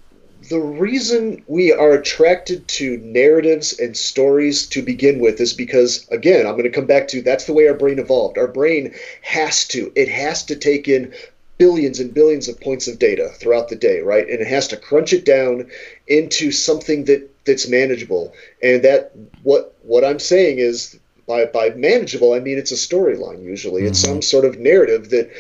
the 0.49 0.59
reason 0.59 1.43
we 1.47 1.71
are 1.71 1.93
attracted 1.93 2.67
to 2.67 2.97
narratives 2.97 3.79
and 3.79 3.95
stories 3.95 4.67
to 4.67 4.81
begin 4.81 5.19
with 5.19 5.39
is 5.39 5.53
because 5.53 6.07
again 6.09 6.45
i'm 6.45 6.53
going 6.53 6.63
to 6.63 6.69
come 6.69 6.85
back 6.85 7.07
to 7.07 7.21
that's 7.21 7.45
the 7.45 7.53
way 7.53 7.67
our 7.67 7.73
brain 7.73 7.99
evolved 7.99 8.37
our 8.37 8.47
brain 8.47 8.93
has 9.21 9.65
to 9.65 9.91
it 9.95 10.07
has 10.07 10.43
to 10.43 10.55
take 10.55 10.87
in 10.87 11.13
billions 11.57 11.99
and 11.99 12.13
billions 12.13 12.47
of 12.47 12.59
points 12.59 12.87
of 12.87 12.99
data 12.99 13.29
throughout 13.39 13.69
the 13.69 13.75
day 13.75 14.01
right 14.01 14.29
and 14.29 14.41
it 14.41 14.47
has 14.47 14.67
to 14.67 14.77
crunch 14.77 15.13
it 15.13 15.25
down 15.25 15.69
into 16.07 16.51
something 16.51 17.05
that 17.05 17.29
that's 17.45 17.67
manageable 17.67 18.33
and 18.61 18.83
that 18.83 19.11
what 19.43 19.75
what 19.83 20.03
i'm 20.03 20.19
saying 20.19 20.59
is 20.59 20.99
by 21.27 21.45
by 21.45 21.69
manageable, 21.71 22.33
I 22.33 22.39
mean 22.39 22.57
it's 22.57 22.71
a 22.71 22.75
storyline. 22.75 23.43
Usually, 23.43 23.81
mm-hmm. 23.81 23.89
it's 23.89 23.99
some 23.99 24.21
sort 24.21 24.45
of 24.45 24.59
narrative 24.59 25.09
that. 25.09 25.31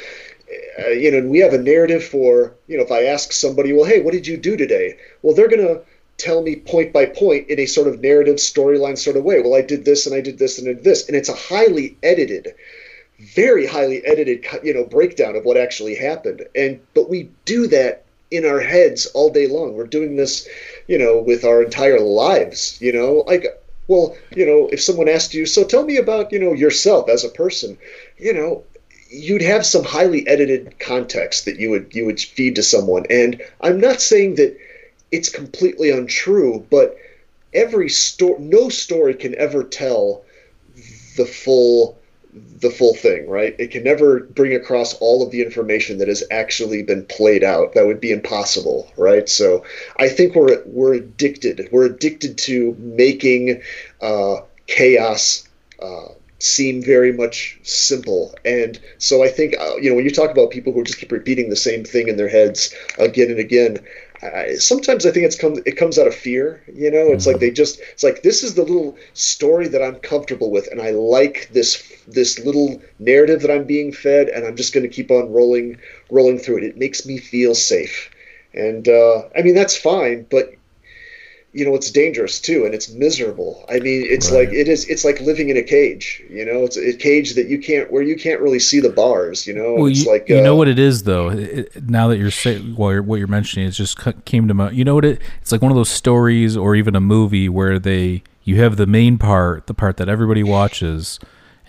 Uh, 0.79 0.89
you 0.89 1.11
know, 1.11 1.17
and 1.17 1.29
we 1.29 1.39
have 1.39 1.53
a 1.53 1.57
narrative 1.57 2.03
for, 2.03 2.53
you 2.67 2.77
know, 2.77 2.83
if 2.83 2.91
I 2.91 3.03
ask 3.03 3.31
somebody, 3.31 3.73
well, 3.73 3.85
hey, 3.85 4.01
what 4.01 4.13
did 4.13 4.27
you 4.27 4.37
do 4.37 4.57
today? 4.57 4.97
Well, 5.21 5.33
they're 5.33 5.47
going 5.47 5.65
to 5.65 5.81
tell 6.17 6.41
me 6.41 6.55
point 6.55 6.93
by 6.93 7.05
point 7.05 7.49
in 7.49 7.59
a 7.59 7.65
sort 7.65 7.87
of 7.87 8.01
narrative 8.01 8.35
storyline 8.35 8.97
sort 8.97 9.17
of 9.17 9.23
way. 9.23 9.41
Well, 9.41 9.55
I 9.55 9.61
did 9.61 9.85
this 9.85 10.05
and 10.05 10.15
I 10.15 10.21
did 10.21 10.37
this 10.37 10.59
and 10.59 10.67
I 10.69 10.73
did 10.73 10.83
this. 10.83 11.07
And 11.07 11.15
it's 11.15 11.29
a 11.29 11.35
highly 11.35 11.97
edited, 12.03 12.55
very 13.19 13.65
highly 13.65 14.05
edited, 14.05 14.45
you 14.63 14.73
know, 14.73 14.85
breakdown 14.85 15.35
of 15.35 15.45
what 15.45 15.57
actually 15.57 15.95
happened. 15.95 16.45
And, 16.55 16.79
but 16.93 17.09
we 17.09 17.29
do 17.45 17.67
that 17.67 18.05
in 18.31 18.45
our 18.45 18.59
heads 18.59 19.05
all 19.07 19.29
day 19.29 19.47
long. 19.47 19.73
We're 19.73 19.87
doing 19.87 20.15
this, 20.15 20.47
you 20.87 20.97
know, 20.97 21.19
with 21.19 21.43
our 21.43 21.63
entire 21.63 21.99
lives, 21.99 22.77
you 22.81 22.91
know, 22.91 23.23
like, 23.27 23.45
well, 23.87 24.17
you 24.35 24.45
know, 24.45 24.67
if 24.71 24.81
someone 24.81 25.07
asked 25.07 25.33
you, 25.33 25.45
so 25.45 25.63
tell 25.63 25.85
me 25.85 25.97
about, 25.97 26.31
you 26.31 26.39
know, 26.39 26.53
yourself 26.53 27.07
as 27.07 27.23
a 27.23 27.29
person, 27.29 27.77
you 28.17 28.33
know, 28.33 28.63
you'd 29.15 29.41
have 29.41 29.65
some 29.65 29.83
highly 29.83 30.27
edited 30.27 30.79
context 30.79 31.45
that 31.45 31.59
you 31.59 31.69
would 31.69 31.93
you 31.93 32.05
would 32.05 32.19
feed 32.19 32.55
to 32.55 32.63
someone. 32.63 33.05
And 33.09 33.41
I'm 33.61 33.79
not 33.79 34.01
saying 34.01 34.35
that 34.35 34.57
it's 35.11 35.29
completely 35.29 35.91
untrue, 35.91 36.65
but 36.69 36.97
every 37.53 37.89
story, 37.89 38.39
no 38.39 38.69
story 38.69 39.13
can 39.13 39.35
ever 39.35 39.63
tell 39.63 40.25
the 41.15 41.25
full 41.25 41.97
the 42.59 42.69
full 42.69 42.93
thing, 42.93 43.29
right? 43.29 43.55
It 43.57 43.71
can 43.71 43.83
never 43.83 44.19
bring 44.19 44.53
across 44.53 44.93
all 44.95 45.23
of 45.23 45.31
the 45.31 45.41
information 45.41 45.99
that 45.99 46.09
has 46.09 46.21
actually 46.31 46.83
been 46.83 47.05
played 47.05 47.45
out. 47.45 47.73
That 47.73 47.85
would 47.85 48.01
be 48.01 48.11
impossible, 48.11 48.91
right? 48.97 49.29
So 49.29 49.63
I 49.97 50.09
think 50.09 50.35
we're 50.35 50.61
we're 50.65 50.95
addicted. 50.95 51.69
We're 51.71 51.85
addicted 51.85 52.37
to 52.39 52.75
making 52.77 53.61
uh, 54.01 54.41
chaos 54.67 55.47
uh, 55.81 56.09
seem 56.45 56.81
very 56.81 57.11
much 57.11 57.59
simple. 57.63 58.35
And 58.45 58.79
so 58.97 59.23
I 59.23 59.29
think 59.29 59.55
uh, 59.59 59.75
you 59.77 59.89
know 59.89 59.95
when 59.95 60.05
you 60.05 60.11
talk 60.11 60.31
about 60.31 60.51
people 60.51 60.73
who 60.73 60.83
just 60.83 60.99
keep 60.99 61.11
repeating 61.11 61.49
the 61.49 61.55
same 61.55 61.83
thing 61.83 62.07
in 62.07 62.17
their 62.17 62.29
heads 62.29 62.73
again 62.97 63.31
and 63.31 63.39
again, 63.39 63.79
I, 64.21 64.55
sometimes 64.55 65.05
I 65.05 65.11
think 65.11 65.25
it's 65.25 65.35
come 65.35 65.55
it 65.65 65.77
comes 65.77 65.97
out 65.97 66.07
of 66.07 66.15
fear. 66.15 66.63
You 66.73 66.91
know, 66.91 67.11
it's 67.11 67.25
mm-hmm. 67.25 67.33
like 67.33 67.41
they 67.41 67.51
just 67.51 67.79
it's 67.91 68.03
like 68.03 68.21
this 68.21 68.43
is 68.43 68.55
the 68.55 68.61
little 68.61 68.97
story 69.13 69.67
that 69.67 69.81
I'm 69.81 69.95
comfortable 69.95 70.51
with, 70.51 70.67
and 70.71 70.81
I 70.81 70.91
like 70.91 71.49
this 71.51 71.83
this 72.07 72.39
little 72.39 72.81
narrative 72.99 73.41
that 73.41 73.51
I'm 73.51 73.65
being 73.65 73.91
fed, 73.91 74.29
and 74.29 74.45
I'm 74.45 74.55
just 74.55 74.73
going 74.73 74.87
to 74.87 74.93
keep 74.93 75.11
on 75.11 75.31
rolling 75.31 75.77
rolling 76.09 76.39
through 76.39 76.59
it. 76.59 76.63
It 76.63 76.77
makes 76.77 77.05
me 77.05 77.17
feel 77.17 77.55
safe, 77.55 78.09
and 78.53 78.87
uh, 78.87 79.23
I 79.35 79.41
mean 79.41 79.55
that's 79.55 79.77
fine, 79.77 80.25
but 80.29 80.53
you 81.55 81.63
know 81.63 81.73
it's 81.73 81.89
dangerous 81.89 82.41
too 82.41 82.65
and 82.65 82.75
it's 82.75 82.91
miserable. 82.91 83.65
I 83.69 83.79
mean 83.79 84.05
it's 84.05 84.29
right. 84.29 84.49
like 84.49 84.53
it 84.53 84.67
is 84.67 84.85
it's 84.89 85.05
like 85.05 85.21
living 85.21 85.49
in 85.49 85.55
a 85.55 85.63
cage 85.63 86.21
you 86.29 86.45
know? 86.45 86.65
It's 86.65 86.77
a 86.77 86.93
cage 86.93 87.35
that 87.35 87.47
you 87.47 87.59
can't 87.59 87.89
where 87.89 88.03
you 88.03 88.17
can't 88.17 88.41
really 88.41 88.59
see 88.59 88.81
the 88.81 88.89
bars 88.89 89.47
you 89.47 89.53
know? 89.53 89.75
Well, 89.75 89.85
it's 89.85 90.03
you, 90.03 90.11
like 90.11 90.27
you 90.27 90.39
uh, 90.39 90.41
know 90.41 90.57
what 90.57 90.67
it 90.67 90.77
is 90.77 91.03
though? 91.03 91.29
It, 91.29 91.87
now 91.87 92.09
that 92.09 92.17
you're 92.17 92.29
saying 92.29 92.75
well, 92.75 93.01
what 93.01 93.19
you're 93.19 93.27
mentioning 93.27 93.67
it 93.67 93.71
just 93.71 93.97
came 94.25 94.49
to 94.49 94.53
my 94.53 94.69
you 94.71 94.83
know 94.83 94.95
what 94.95 95.05
it 95.05 95.21
it's 95.41 95.53
like 95.53 95.61
one 95.61 95.71
of 95.71 95.77
those 95.77 95.89
stories 95.89 96.57
or 96.57 96.75
even 96.75 96.93
a 96.93 97.01
movie 97.01 97.47
where 97.47 97.79
they 97.79 98.21
you 98.43 98.61
have 98.61 98.75
the 98.75 98.85
main 98.85 99.17
part 99.17 99.67
the 99.67 99.73
part 99.73 99.95
that 99.95 100.09
everybody 100.09 100.43
watches 100.43 101.19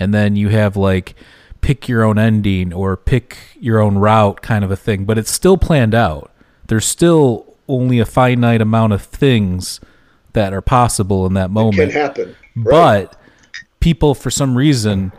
and 0.01 0.13
then 0.13 0.35
you 0.35 0.49
have 0.49 0.77
like 0.77 1.15
pick 1.61 1.89
your 1.89 2.03
own 2.03 2.19
ending 2.19 2.73
or 2.73 2.97
pick 2.97 3.39
your 3.61 3.79
own 3.79 3.99
route 3.99 4.43
kind 4.43 4.65
of 4.65 4.71
a 4.73 4.77
thing 4.77 5.05
but 5.05 5.17
it's 5.17 5.31
still 5.31 5.57
planned 5.57 5.95
out. 5.95 6.33
There's 6.67 6.85
still 6.85 7.56
only 7.69 7.99
a 7.99 8.05
finite 8.05 8.61
amount 8.61 8.93
of 8.93 9.03
things 9.03 9.81
that 10.33 10.53
are 10.53 10.63
possible 10.63 11.27
in 11.27 11.35
that 11.35 11.51
moment. 11.51 11.91
It 11.91 11.93
can 11.93 12.01
happen. 12.01 12.37
Right. 12.55 13.09
But 13.11 13.21
people, 13.81 14.15
for 14.15 14.31
some 14.31 14.57
reason, 14.57 15.13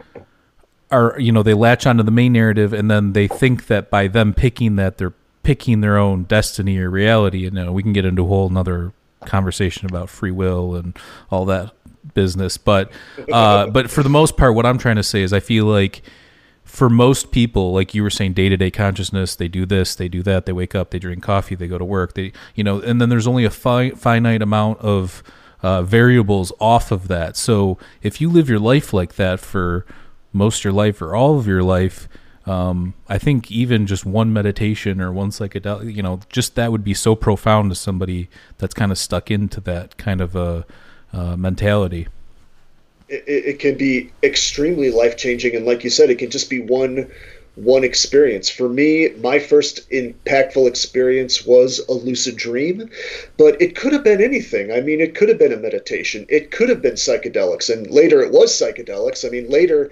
are 0.89 1.19
you 1.19 1.31
know 1.31 1.43
they 1.43 1.53
latch 1.53 1.85
onto 1.85 2.03
the 2.03 2.11
main 2.11 2.33
narrative 2.33 2.71
and 2.71 2.89
then 2.89 3.11
they 3.13 3.27
think 3.27 3.67
that 3.67 3.89
by 3.89 4.07
them 4.07 4.33
picking 4.33 4.77
that 4.77 4.97
they're 4.97 5.13
picking 5.47 5.79
their 5.79 5.97
own 5.97 6.23
destiny 6.23 6.77
or 6.77 6.89
reality. 6.89 7.47
And 7.47 7.55
you 7.55 7.63
know, 7.63 7.71
we 7.71 7.81
can 7.81 7.93
get 7.93 8.03
into 8.03 8.23
a 8.23 8.27
whole 8.27 8.47
another 8.47 8.91
conversation 9.21 9.87
about 9.87 10.09
free 10.09 10.29
will 10.29 10.75
and 10.75 10.97
all 11.31 11.45
that 11.45 11.71
business. 12.13 12.57
But 12.57 12.91
uh, 13.31 13.67
but 13.71 13.89
for 13.89 14.03
the 14.03 14.09
most 14.09 14.35
part, 14.35 14.55
what 14.55 14.65
I'm 14.65 14.77
trying 14.77 14.97
to 14.97 15.03
say 15.03 15.21
is 15.21 15.31
I 15.31 15.39
feel 15.39 15.63
like 15.63 16.01
for 16.67 16.89
most 16.89 17.31
people, 17.31 17.71
like 17.71 17.93
you 17.93 18.03
were 18.03 18.09
saying, 18.09 18.33
day 18.33 18.49
to 18.49 18.57
day 18.57 18.69
consciousness, 18.69 19.35
they 19.35 19.47
do 19.47 19.65
this, 19.65 19.95
they 19.95 20.09
do 20.09 20.21
that, 20.23 20.45
they 20.45 20.51
wake 20.51 20.75
up, 20.75 20.91
they 20.91 20.99
drink 20.99 21.23
coffee, 21.23 21.55
they 21.55 21.67
go 21.67 21.77
to 21.77 21.85
work, 21.85 22.13
they, 22.13 22.33
you 22.55 22.63
know, 22.63 22.81
and 22.81 22.99
then 22.99 23.07
there's 23.07 23.25
only 23.25 23.45
a 23.45 23.49
fi- 23.49 23.91
finite 23.91 24.41
amount 24.41 24.79
of 24.79 25.23
uh, 25.63 25.81
variables 25.81 26.51
off 26.59 26.91
of 26.91 27.07
that. 27.07 27.37
So 27.37 27.77
if 28.01 28.19
you 28.19 28.29
live 28.29 28.49
your 28.49 28.59
life 28.59 28.93
like 28.93 29.15
that 29.15 29.39
for 29.39 29.85
most 30.33 30.59
of 30.59 30.63
your 30.65 30.73
life 30.73 31.01
or 31.01 31.15
all 31.15 31.39
of 31.39 31.47
your 31.47 31.63
life, 31.63 32.09
um, 32.45 32.93
I 33.07 33.17
think 33.17 33.49
even 33.49 33.87
just 33.87 34.05
one 34.05 34.31
meditation 34.33 34.99
or 35.01 35.11
one 35.11 35.31
psychedelic, 35.31 35.95
you 35.95 36.03
know, 36.03 36.19
just 36.29 36.55
that 36.55 36.71
would 36.71 36.83
be 36.83 36.93
so 36.93 37.15
profound 37.15 37.71
to 37.71 37.75
somebody 37.75 38.29
that's 38.57 38.73
kind 38.73 38.91
of 38.91 38.97
stuck 38.97 39.31
into 39.31 39.61
that 39.61 39.97
kind 39.97 40.19
of 40.19 40.35
a 40.35 40.65
uh, 41.13 41.37
mentality 41.37 42.07
it, 43.09 43.23
it 43.27 43.59
can 43.59 43.77
be 43.77 44.11
extremely 44.23 44.91
life 44.91 45.17
changing, 45.17 45.55
and 45.55 45.65
like 45.65 45.83
you 45.83 45.89
said, 45.89 46.09
it 46.09 46.19
can 46.19 46.29
just 46.29 46.49
be 46.49 46.61
one 46.61 47.11
one 47.55 47.83
experience. 47.83 48.49
For 48.49 48.69
me, 48.69 49.09
my 49.19 49.39
first 49.39 49.89
impactful 49.89 50.67
experience 50.67 51.43
was 51.43 51.79
a 51.89 51.93
lucid 51.93 52.37
dream, 52.37 52.87
but 53.35 53.59
it 53.59 53.75
could 53.75 53.93
have 53.93 54.03
been 54.03 54.21
anything. 54.21 54.71
I 54.71 54.79
mean, 54.79 55.01
it 55.01 55.15
could 55.15 55.27
have 55.29 55.39
been 55.39 55.53
a 55.53 55.57
meditation, 55.57 56.27
it 56.29 56.51
could 56.51 56.69
have 56.69 56.83
been 56.83 56.93
psychedelics, 56.93 57.73
and 57.73 57.89
later 57.89 58.21
it 58.21 58.31
was 58.31 58.51
psychedelics. 58.51 59.25
I 59.25 59.29
mean, 59.29 59.49
later 59.49 59.91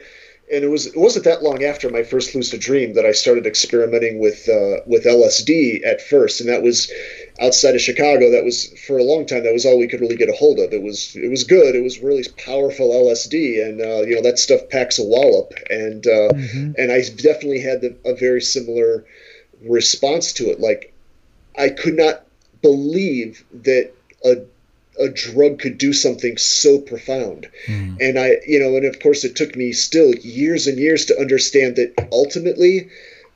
and 0.51 0.63
it 0.63 0.67
was 0.67 0.86
it 0.86 0.97
wasn't 0.97 1.25
that 1.25 1.43
long 1.43 1.63
after 1.63 1.89
my 1.89 2.04
first 2.04 2.36
lucid 2.36 2.60
dream 2.60 2.93
that 2.93 3.06
I 3.06 3.12
started 3.12 3.47
experimenting 3.47 4.19
with 4.19 4.47
uh, 4.47 4.82
with 4.86 5.06
LSD 5.06 5.86
at 5.86 6.01
first, 6.01 6.39
and 6.39 6.49
that 6.49 6.62
was 6.62 6.91
outside 7.39 7.76
of 7.76 7.82
Chicago. 7.82 8.32
That 8.32 8.43
was 8.43 8.67
for 8.86 8.98
a 8.98 9.04
long 9.04 9.26
time. 9.26 9.43
That 9.43 9.54
was 9.54 9.65
all 9.65 9.80
we 9.80 9.88
could 9.88 10.02
really 10.02 10.15
get 10.15 10.30
a 10.30 10.34
hold 10.34 10.60
of. 10.60 10.74
It 10.74 10.82
was 10.82 11.15
it 11.15 11.30
was 11.30 11.43
good. 11.43 11.76
It 11.76 11.84
was 11.84 12.00
really 12.00 12.24
powerful 12.45 12.89
LSD, 12.89 13.65
and 13.65 13.82
uh, 13.82 14.02
you 14.02 14.15
know 14.15 14.21
that 14.21 14.39
stuff 14.39 14.69
packs 14.69 15.00
a 15.00 15.04
wallop. 15.04 15.54
And 15.69 16.06
uh, 16.06 16.30
mm-hmm. 16.34 16.71
and 16.78 16.91
I 16.91 17.02
definitely 17.02 17.62
had 17.62 17.82
the, 17.82 17.95
a 18.06 18.15
very 18.15 18.41
similar 18.41 19.06
response 19.63 20.34
to 20.34 20.45
it. 20.45 20.60
Like 20.60 20.93
I 21.58 21.69
could 21.69 21.95
not 21.95 22.26
believe 22.62 23.43
that 23.54 23.91
a 24.24 24.45
a 25.00 25.10
drug 25.10 25.60
could 25.60 25.78
do 25.78 25.93
something 25.93 26.38
so 26.38 26.80
profound. 26.80 27.50
Mm. 27.67 27.98
And 28.00 28.19
I, 28.19 28.38
you 28.48 28.60
know, 28.60 28.78
and 28.78 28.86
of 28.86 29.00
course, 29.00 29.24
it 29.24 29.36
took 29.36 29.56
me 29.56 29.74
still 29.74 30.15
years 30.15 30.67
and 30.67 30.78
years 30.78 31.06
to 31.06 31.19
understand 31.19 31.76
that 31.76 31.93
ultimately, 32.12 32.89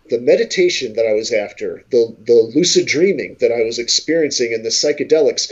the 0.10 0.20
meditation 0.20 0.94
that 0.94 1.06
I 1.06 1.14
was 1.14 1.32
after, 1.32 1.84
the 1.92 2.16
the 2.26 2.52
lucid 2.56 2.86
dreaming 2.86 3.38
that 3.40 3.52
I 3.52 3.64
was 3.64 3.80
experiencing, 3.80 4.54
and 4.54 4.64
the 4.64 4.70
psychedelics 4.70 5.52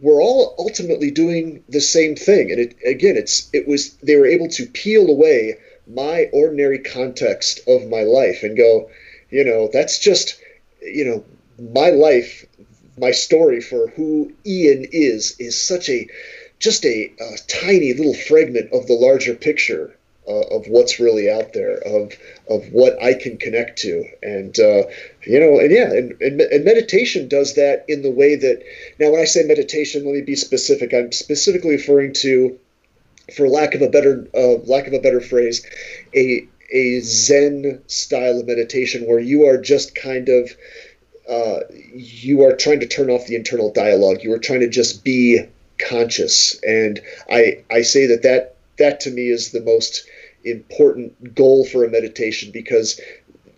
were 0.00 0.20
all 0.20 0.54
ultimately 0.58 1.10
doing 1.10 1.62
the 1.68 1.80
same 1.80 2.16
thing. 2.16 2.50
And 2.50 2.60
it 2.60 2.76
again, 2.84 3.16
it's 3.16 3.48
it 3.52 3.68
was 3.68 3.94
they 4.02 4.16
were 4.16 4.26
able 4.26 4.48
to 4.48 4.66
peel 4.66 5.08
away 5.08 5.56
my 5.86 6.28
ordinary 6.32 6.78
context 6.78 7.60
of 7.66 7.88
my 7.88 8.02
life 8.02 8.42
and 8.42 8.56
go, 8.56 8.90
you 9.30 9.44
know, 9.44 9.68
that's 9.72 9.98
just, 9.98 10.40
you 10.80 11.04
know, 11.04 11.24
my 11.58 11.90
life 11.90 12.46
my 12.98 13.10
story 13.10 13.60
for 13.60 13.88
who 13.88 14.32
Ian 14.46 14.86
is 14.92 15.36
is 15.38 15.60
such 15.60 15.88
a 15.88 16.06
just 16.58 16.84
a, 16.84 17.12
a 17.18 17.36
tiny 17.48 17.92
little 17.94 18.14
fragment 18.14 18.72
of 18.72 18.86
the 18.86 18.94
larger 18.94 19.34
picture 19.34 19.96
uh, 20.32 20.56
of 20.56 20.66
what's 20.66 20.98
really 20.98 21.30
out 21.30 21.52
there, 21.52 21.76
of 21.78 22.12
of 22.48 22.72
what 22.72 23.00
I 23.02 23.14
can 23.14 23.36
connect 23.36 23.78
to, 23.80 24.04
and 24.22 24.58
uh, 24.58 24.84
you 25.26 25.38
know, 25.38 25.58
and 25.58 25.70
yeah, 25.70 25.90
and, 25.92 26.20
and, 26.22 26.40
and, 26.40 26.64
meditation 26.64 27.28
does 27.28 27.54
that 27.54 27.84
in 27.86 28.02
the 28.02 28.10
way 28.10 28.36
that 28.36 28.62
now, 28.98 29.10
when 29.10 29.20
I 29.20 29.26
say 29.26 29.42
meditation, 29.42 30.04
let 30.04 30.14
me 30.14 30.22
be 30.22 30.36
specific. 30.36 30.94
I'm 30.94 31.12
specifically 31.12 31.72
referring 31.72 32.14
to, 32.14 32.58
for 33.36 33.48
lack 33.48 33.74
of 33.74 33.82
a 33.82 33.90
better 33.90 34.26
uh, 34.34 34.54
lack 34.64 34.86
of 34.86 34.94
a 34.94 35.00
better 35.00 35.20
phrase, 35.20 35.66
a 36.14 36.46
a 36.72 37.00
Zen 37.00 37.82
style 37.86 38.40
of 38.40 38.46
meditation 38.46 39.06
where 39.06 39.18
you 39.18 39.46
are 39.46 39.58
just 39.58 39.94
kind 39.94 40.30
of 40.30 40.50
uh, 41.28 41.60
you 41.94 42.42
are 42.42 42.56
trying 42.56 42.80
to 42.80 42.86
turn 42.86 43.10
off 43.10 43.26
the 43.26 43.36
internal 43.36 43.70
dialogue. 43.70 44.22
You 44.22 44.32
are 44.32 44.38
trying 44.38 44.60
to 44.60 44.68
just 44.68 45.04
be 45.04 45.40
conscious, 45.78 46.58
and 46.62 47.00
I 47.28 47.62
I 47.70 47.82
say 47.82 48.06
that 48.06 48.22
that 48.22 48.56
that 48.78 49.00
to 49.00 49.10
me 49.10 49.28
is 49.28 49.50
the 49.50 49.60
most 49.60 50.06
important 50.44 51.34
goal 51.34 51.64
for 51.64 51.84
a 51.84 51.90
meditation 51.90 52.50
because 52.52 53.00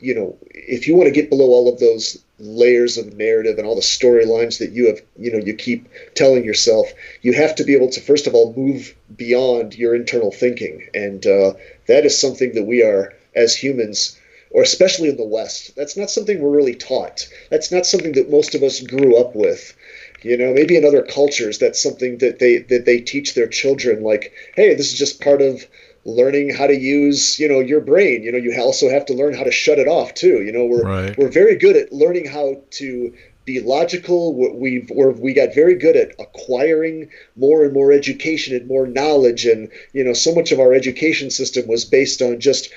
you 0.01 0.14
know 0.14 0.37
if 0.51 0.87
you 0.87 0.95
want 0.97 1.07
to 1.07 1.14
get 1.14 1.30
below 1.30 1.47
all 1.47 1.72
of 1.72 1.80
those 1.80 2.22
layers 2.39 2.99
of 2.99 3.16
narrative 3.16 3.59
and 3.59 3.66
all 3.66 3.74
the 3.74 3.80
storylines 3.80 4.59
that 4.59 4.72
you 4.72 4.87
have 4.87 5.01
you 5.16 5.32
know 5.32 5.39
you 5.39 5.55
keep 5.55 5.89
telling 6.14 6.45
yourself 6.45 6.93
you 7.22 7.32
have 7.32 7.55
to 7.55 7.64
be 7.64 7.74
able 7.74 7.89
to 7.89 8.01
first 8.01 8.26
of 8.26 8.35
all 8.35 8.53
move 8.55 8.95
beyond 9.16 9.74
your 9.74 9.95
internal 9.95 10.32
thinking 10.32 10.87
and 10.95 11.26
uh, 11.26 11.53
that 11.87 12.05
is 12.05 12.20
something 12.20 12.55
that 12.55 12.64
we 12.64 12.82
are 12.82 13.14
as 13.35 13.57
humans 13.57 14.18
or 14.55 14.62
especially 14.62 15.09
in 15.09 15.16
the 15.16 15.24
West. 15.24 15.74
That's 15.74 15.97
not 15.97 16.11
something 16.11 16.41
we're 16.41 16.57
really 16.57 16.76
taught. 16.76 17.28
That's 17.51 17.72
not 17.72 17.87
something 17.87 18.12
that 18.12 18.30
most 18.30 18.55
of 18.55 18.62
us 18.62 18.80
grew 18.80 19.18
up 19.18 19.35
with. 19.35 19.76
You 20.22 20.37
know, 20.39 20.55
maybe 20.55 20.76
in 20.76 20.85
other 20.85 21.03
cultures, 21.03 21.59
that's 21.59 21.82
something 21.82 22.18
that 22.18 22.39
they 22.39 22.59
that 22.59 22.87
they 22.87 23.01
teach 23.01 23.35
their 23.35 23.49
children. 23.49 24.03
Like, 24.03 24.32
hey, 24.55 24.74
this 24.74 24.93
is 24.93 24.99
just 24.99 25.20
part 25.20 25.43
of 25.43 25.66
learning 26.05 26.50
how 26.55 26.66
to 26.66 26.76
use 26.76 27.38
you 27.38 27.48
know 27.48 27.61
your 27.61 27.80
brain. 27.80 28.22
You 28.22 28.32
know 28.32 28.38
you 28.38 28.55
also 28.61 28.88
have 28.88 29.07
to 29.07 29.14
learn 29.14 29.34
how 29.34 29.44
to 29.44 29.50
shut 29.50 29.78
it 29.78 29.88
off 29.88 30.14
too. 30.14 30.42
You 30.42 30.52
know 30.52 30.64
we're 30.64 30.82
Right. 30.84 31.16
we're 31.18 31.28
very 31.28 31.57
good 31.57 31.76
at 31.76 31.92
learning 31.92 32.26
how 32.26 32.62
to 32.72 33.12
be 33.46 33.61
logical. 33.61 34.34
We- 34.34 34.80
we've 34.88 35.18
we 35.20 35.34
got 35.34 35.55
very 35.55 35.74
good 35.74 35.96
at 35.96 36.12
acquiring 36.18 37.11
more 37.36 37.62
and 37.64 37.72
more 37.74 37.92
education 37.92 38.57
and 38.57 38.66
more 38.66 38.86
knowledge. 38.86 39.46
And 39.46 39.68
you 39.92 40.05
know 40.05 40.12
so 40.12 40.34
much 40.34 40.52
of 40.52 40.61
our 40.61 40.74
education 40.74 41.30
system 41.30 41.66
was 41.66 41.84
based 41.84 42.20
on 42.22 42.40
just 42.40 42.70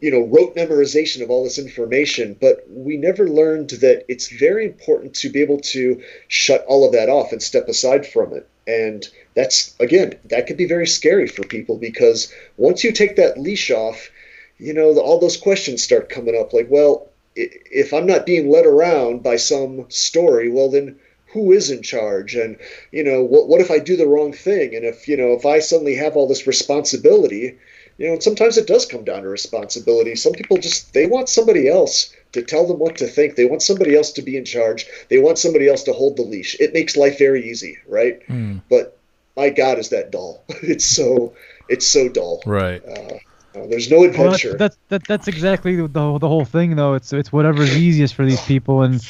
you 0.00 0.10
know 0.10 0.22
rote 0.22 0.56
memorization 0.56 1.22
of 1.22 1.30
all 1.30 1.44
this 1.44 1.58
information. 1.58 2.36
But 2.40 2.64
we 2.68 2.96
never 2.96 3.28
learned 3.28 3.70
that 3.70 4.04
it's 4.08 4.28
very 4.28 4.64
important 4.64 5.14
to 5.14 5.30
be 5.30 5.40
able 5.40 5.60
to 5.60 6.00
shut 6.28 6.64
all 6.66 6.84
of 6.84 6.92
that 6.92 7.08
off 7.08 7.32
and 7.32 7.42
step 7.42 7.68
aside 7.68 8.06
from 8.06 8.32
it 8.34 8.46
and 8.66 9.08
that's 9.34 9.74
again 9.80 10.14
that 10.24 10.46
could 10.46 10.56
be 10.56 10.66
very 10.66 10.86
scary 10.86 11.26
for 11.26 11.44
people 11.44 11.76
because 11.76 12.32
once 12.56 12.82
you 12.82 12.92
take 12.92 13.16
that 13.16 13.38
leash 13.38 13.70
off 13.70 14.10
you 14.58 14.72
know 14.72 14.98
all 14.98 15.18
those 15.18 15.36
questions 15.36 15.82
start 15.82 16.08
coming 16.08 16.36
up 16.38 16.52
like 16.52 16.66
well 16.70 17.08
if 17.34 17.92
i'm 17.92 18.06
not 18.06 18.26
being 18.26 18.50
led 18.50 18.66
around 18.66 19.22
by 19.22 19.36
some 19.36 19.84
story 19.88 20.48
well 20.48 20.70
then 20.70 20.98
who 21.30 21.52
is 21.52 21.70
in 21.70 21.82
charge? 21.82 22.34
And 22.34 22.56
you 22.92 23.04
know 23.04 23.22
what, 23.22 23.46
what 23.46 23.60
if 23.60 23.70
i 23.70 23.78
do 23.78 23.96
the 23.96 24.06
wrong 24.06 24.32
thing? 24.32 24.74
And 24.74 24.86
if 24.86 25.06
you 25.06 25.16
know 25.16 25.32
if 25.32 25.44
i 25.44 25.58
suddenly 25.58 25.94
have 25.96 26.16
all 26.16 26.26
this 26.26 26.46
responsibility 26.46 27.58
you 27.98 28.08
know 28.08 28.18
sometimes 28.18 28.58
it 28.58 28.66
does 28.66 28.86
come 28.86 29.04
down 29.04 29.22
to 29.22 29.28
responsibility. 29.28 30.14
Some 30.14 30.32
people 30.32 30.58
just 30.58 30.92
they 30.92 31.06
want 31.06 31.28
somebody 31.28 31.68
else 31.68 32.12
to 32.36 32.42
tell 32.42 32.66
them 32.68 32.78
what 32.78 32.96
to 32.96 33.06
think 33.08 33.36
they 33.36 33.46
want 33.46 33.62
somebody 33.62 33.96
else 33.96 34.12
to 34.12 34.22
be 34.22 34.36
in 34.36 34.44
charge 34.44 34.86
they 35.10 35.18
want 35.18 35.38
somebody 35.38 35.68
else 35.68 35.84
to 35.84 35.92
hold 35.92 36.16
the 36.16 36.22
leash 36.22 36.56
it 36.60 36.74
makes 36.74 36.96
life 36.96 37.18
very 37.18 37.48
easy 37.50 37.78
right 37.88 38.22
Hmm. 38.28 38.58
but 38.70 39.00
my 39.36 39.50
god 39.50 39.78
is 39.78 39.90
that 39.90 40.10
dull 40.12 40.44
it's 40.62 40.84
so 40.84 41.34
it's 41.68 41.86
so 41.86 42.08
dull 42.08 42.42
Right. 42.46 42.82
uh, 42.88 43.16
uh, 43.58 43.66
there's 43.68 43.90
no 43.90 44.04
Well, 44.16 44.30
that's, 44.32 44.44
adventure 44.44 44.58
that's 44.58 44.78
that, 44.88 45.06
that's 45.06 45.28
exactly 45.28 45.76
the 45.76 45.88
the 46.18 46.28
whole 46.28 46.44
thing 46.44 46.76
though. 46.76 46.94
It's 46.94 47.12
it's 47.12 47.32
whatever's 47.32 47.76
easiest 47.76 48.14
for 48.14 48.24
these 48.24 48.42
people, 48.42 48.82
and 48.82 49.00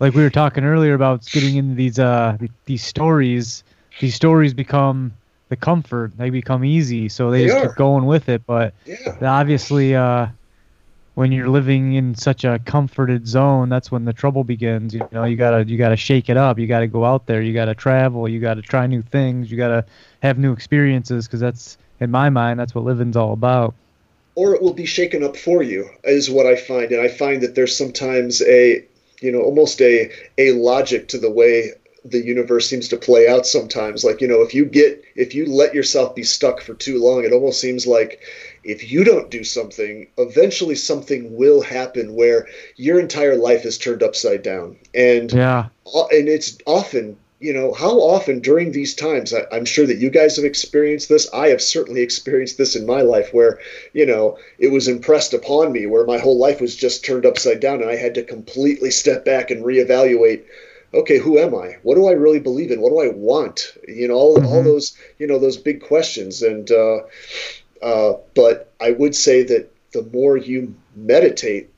like 0.00 0.14
we 0.14 0.22
were 0.22 0.30
talking 0.30 0.64
earlier 0.64 0.94
about 0.94 1.30
getting 1.32 1.56
into 1.56 1.74
these 1.74 1.98
uh 1.98 2.36
these 2.66 2.84
stories. 2.84 3.64
These 4.00 4.14
stories 4.14 4.54
become 4.54 5.12
the 5.48 5.56
comfort. 5.56 6.16
They 6.16 6.30
become 6.30 6.64
easy, 6.64 7.08
so 7.08 7.30
they, 7.30 7.40
They 7.40 7.46
just 7.46 7.56
are. 7.56 7.62
keep 7.62 7.74
going 7.76 8.06
with 8.06 8.28
it. 8.28 8.46
But 8.46 8.74
yeah 8.86 9.16
obviously, 9.22 9.94
uh, 9.94 10.28
when 11.18 11.32
you're 11.32 11.48
living 11.48 11.94
in 11.94 12.14
such 12.14 12.44
a 12.44 12.60
comforted 12.60 13.26
zone, 13.26 13.68
that's 13.68 13.90
when 13.90 14.04
the 14.04 14.12
trouble 14.12 14.44
begins. 14.44 14.94
You 14.94 15.08
know, 15.10 15.24
you 15.24 15.34
gotta 15.34 15.64
you 15.64 15.76
gotta 15.76 15.96
shake 15.96 16.28
it 16.28 16.36
up. 16.36 16.60
You 16.60 16.68
gotta 16.68 16.86
go 16.86 17.04
out 17.04 17.26
there. 17.26 17.42
You 17.42 17.52
gotta 17.52 17.74
travel. 17.74 18.28
You 18.28 18.38
gotta 18.38 18.62
try 18.62 18.86
new 18.86 19.02
things. 19.02 19.50
You 19.50 19.56
gotta 19.56 19.84
have 20.22 20.38
new 20.38 20.52
experiences 20.52 21.26
because 21.26 21.40
that's 21.40 21.76
in 21.98 22.12
my 22.12 22.30
mind 22.30 22.60
that's 22.60 22.72
what 22.72 22.84
living's 22.84 23.16
all 23.16 23.32
about. 23.32 23.74
or 24.36 24.54
it 24.54 24.62
will 24.62 24.72
be 24.72 24.86
shaken 24.86 25.24
up 25.24 25.36
for 25.36 25.64
you 25.64 25.90
is 26.04 26.30
what 26.30 26.46
i 26.46 26.54
find 26.54 26.92
and 26.92 27.00
i 27.00 27.08
find 27.08 27.42
that 27.42 27.56
there's 27.56 27.76
sometimes 27.76 28.40
a 28.42 28.84
you 29.20 29.32
know 29.32 29.40
almost 29.40 29.80
a 29.80 30.10
a 30.38 30.52
logic 30.52 31.08
to 31.08 31.18
the 31.18 31.30
way 31.30 31.72
the 32.04 32.24
universe 32.24 32.68
seems 32.68 32.88
to 32.88 32.96
play 32.96 33.28
out 33.28 33.46
sometimes 33.46 34.04
like 34.04 34.20
you 34.20 34.28
know 34.28 34.42
if 34.42 34.54
you 34.54 34.64
get 34.64 35.02
if 35.16 35.34
you 35.34 35.46
let 35.46 35.74
yourself 35.74 36.14
be 36.14 36.22
stuck 36.22 36.60
for 36.60 36.74
too 36.74 37.02
long 37.02 37.24
it 37.24 37.32
almost 37.32 37.60
seems 37.60 37.86
like 37.86 38.20
if 38.68 38.90
you 38.92 39.04
don't 39.04 39.30
do 39.30 39.42
something 39.44 40.08
eventually 40.18 40.74
something 40.74 41.36
will 41.36 41.60
happen 41.62 42.14
where 42.14 42.46
your 42.76 43.00
entire 43.00 43.36
life 43.36 43.64
is 43.64 43.78
turned 43.78 44.02
upside 44.02 44.42
down. 44.42 44.76
And 44.94 45.32
Yeah. 45.32 45.66
and 46.12 46.28
it's 46.28 46.58
often 46.66 47.16
you 47.40 47.52
know 47.52 47.72
how 47.72 47.98
often 48.00 48.40
during 48.40 48.72
these 48.72 48.94
times 48.94 49.32
I, 49.32 49.42
i'm 49.52 49.64
sure 49.64 49.86
that 49.86 49.98
you 49.98 50.10
guys 50.10 50.36
have 50.36 50.44
experienced 50.44 51.08
this. 51.08 51.28
I 51.32 51.48
have 51.48 51.62
certainly 51.62 52.02
experienced 52.02 52.58
this 52.58 52.74
in 52.76 52.84
my 52.84 53.02
life 53.02 53.32
where 53.32 53.58
you 53.92 54.04
know 54.06 54.38
it 54.58 54.70
was 54.72 54.88
impressed 54.88 55.32
upon 55.34 55.72
me 55.72 55.86
where 55.86 56.04
my 56.04 56.18
whole 56.18 56.38
life 56.38 56.60
was 56.60 56.74
just 56.76 57.04
turned 57.04 57.24
upside 57.26 57.60
down 57.60 57.80
and 57.80 57.90
i 57.90 57.96
had 57.96 58.14
to 58.16 58.22
completely 58.24 58.90
step 58.90 59.24
back 59.24 59.50
and 59.52 59.64
reevaluate 59.64 60.42
okay 60.94 61.18
who 61.18 61.38
am 61.38 61.54
i? 61.54 61.76
What 61.82 61.94
do 61.94 62.08
i 62.08 62.12
really 62.12 62.40
believe 62.40 62.70
in? 62.72 62.80
What 62.80 62.90
do 62.90 63.00
i 63.00 63.08
want? 63.08 63.72
You 63.86 64.08
know 64.08 64.14
all, 64.14 64.34
all 64.44 64.62
Mhm. 64.62 64.64
those 64.64 64.96
you 65.20 65.26
know 65.28 65.38
those 65.38 65.56
big 65.58 65.80
questions. 65.82 66.42
And 66.42 66.70
uh, 66.72 66.98
uh, 67.82 68.14
but 68.34 68.72
i 68.80 68.90
would 68.90 69.14
say 69.14 69.42
that 69.42 69.70
the 69.92 70.02
more 70.12 70.36
you 70.36 70.74
meditate 70.96 71.70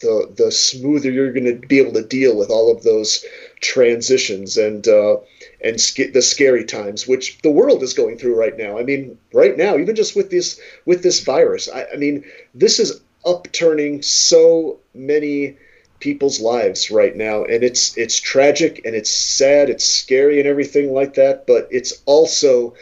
the 0.00 0.32
the 0.36 0.50
smoother 0.50 1.10
you're 1.10 1.32
going 1.32 1.44
to 1.44 1.66
be 1.66 1.78
able 1.78 1.92
to 1.92 2.04
deal 2.04 2.36
with 2.36 2.50
all 2.50 2.70
of 2.70 2.82
those 2.82 3.24
transitions 3.60 4.56
and 4.56 4.86
uh, 4.86 5.16
and 5.62 5.80
sc- 5.80 6.12
the 6.12 6.22
scary 6.22 6.64
times 6.64 7.06
which 7.06 7.38
the 7.42 7.50
world 7.50 7.82
is 7.82 7.94
going 7.94 8.16
through 8.18 8.38
right 8.38 8.56
now. 8.56 8.78
I 8.78 8.84
mean, 8.84 9.18
right 9.32 9.56
now, 9.56 9.76
even 9.76 9.96
just 9.96 10.14
with 10.16 10.30
this 10.30 10.60
with 10.86 11.02
this 11.02 11.20
virus, 11.20 11.68
I, 11.68 11.86
I 11.92 11.96
mean, 11.96 12.24
this 12.54 12.78
is 12.78 13.00
upturning 13.26 14.02
so 14.02 14.78
many 14.94 15.56
people's 16.00 16.40
lives 16.40 16.90
right 16.90 17.16
now, 17.16 17.44
and 17.44 17.64
it's 17.64 17.96
it's 17.98 18.20
tragic 18.20 18.82
and 18.84 18.94
it's 18.94 19.10
sad, 19.10 19.68
it's 19.68 19.84
scary 19.84 20.38
and 20.38 20.48
everything 20.48 20.92
like 20.92 21.14
that. 21.14 21.46
But 21.46 21.68
it's 21.70 22.02
also 22.06 22.74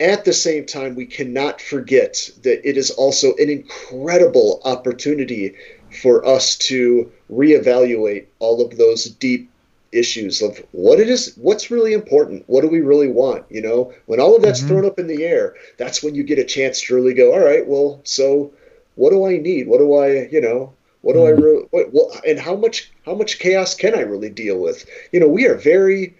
at 0.00 0.24
the 0.24 0.32
same 0.32 0.64
time, 0.66 0.94
we 0.94 1.06
cannot 1.06 1.60
forget 1.60 2.30
that 2.42 2.66
it 2.68 2.76
is 2.76 2.90
also 2.90 3.34
an 3.36 3.50
incredible 3.50 4.60
opportunity 4.64 5.54
for 6.02 6.24
us 6.26 6.56
to 6.56 7.10
reevaluate 7.30 8.26
all 8.38 8.64
of 8.64 8.76
those 8.78 9.04
deep 9.04 9.50
issues 9.92 10.40
of 10.40 10.62
what 10.70 11.00
it 11.00 11.08
is 11.10 11.34
what's 11.36 11.68
really 11.68 11.92
important 11.92 12.44
what 12.46 12.60
do 12.60 12.68
we 12.68 12.80
really 12.80 13.08
want 13.08 13.44
you 13.50 13.60
know? 13.60 13.92
When 14.06 14.20
all 14.20 14.36
of 14.36 14.42
that's 14.42 14.62
Mhm. 14.62 14.68
thrown 14.68 14.84
up 14.86 15.00
in 15.00 15.08
the 15.08 15.24
air 15.24 15.56
that's 15.78 16.00
when 16.00 16.14
you 16.14 16.22
get 16.22 16.38
a 16.38 16.44
chance 16.44 16.80
to 16.82 16.94
really 16.94 17.12
go 17.12 17.32
all 17.32 17.40
right 17.40 17.66
well 17.66 18.00
so 18.04 18.52
what 18.94 19.10
do 19.10 19.24
i 19.26 19.36
need? 19.36 19.66
What 19.66 19.78
do 19.78 19.94
i 19.94 20.28
you 20.30 20.40
know 20.40 20.72
what 21.02 21.14
do 21.14 21.24
i 21.26 21.30
really 21.30 21.64
what, 21.70 21.92
what, 21.92 22.24
and 22.24 22.38
how 22.38 22.54
much 22.54 22.92
how 23.04 23.14
much 23.16 23.40
chaos 23.40 23.74
can 23.74 23.96
i 23.96 24.02
really 24.02 24.30
deal 24.30 24.60
with? 24.60 24.86
You 25.12 25.18
know 25.20 25.28
we 25.28 25.46
are 25.48 25.56
very 25.56 26.14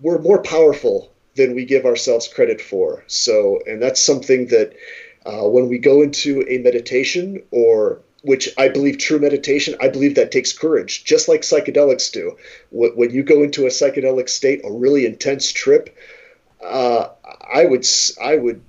we're 0.00 0.18
more 0.18 0.42
powerful 0.42 1.12
than 1.36 1.54
we 1.54 1.64
give 1.64 1.84
ourselves 1.84 2.28
credit 2.28 2.60
for 2.60 3.04
so 3.06 3.60
and 3.66 3.80
that's 3.82 4.00
something 4.00 4.46
that 4.48 4.72
uh, 5.24 5.48
when 5.48 5.68
we 5.68 5.78
go 5.78 6.02
into 6.02 6.44
a 6.48 6.58
meditation 6.58 7.42
or 7.50 8.00
which 8.26 8.48
I 8.58 8.68
believe 8.68 8.98
true 8.98 9.20
meditation, 9.20 9.76
I 9.80 9.86
believe 9.86 10.16
that 10.16 10.32
takes 10.32 10.52
courage, 10.52 11.04
just 11.04 11.28
like 11.28 11.42
psychedelics 11.42 12.10
do. 12.10 12.36
When 12.70 13.10
you 13.10 13.22
go 13.22 13.44
into 13.44 13.66
a 13.66 13.70
psychedelic 13.70 14.28
state, 14.28 14.62
a 14.64 14.72
really 14.72 15.06
intense 15.06 15.52
trip, 15.52 15.96
uh, 16.60 17.10
I 17.48 17.66
would, 17.66 17.86
I 18.20 18.34
would, 18.34 18.62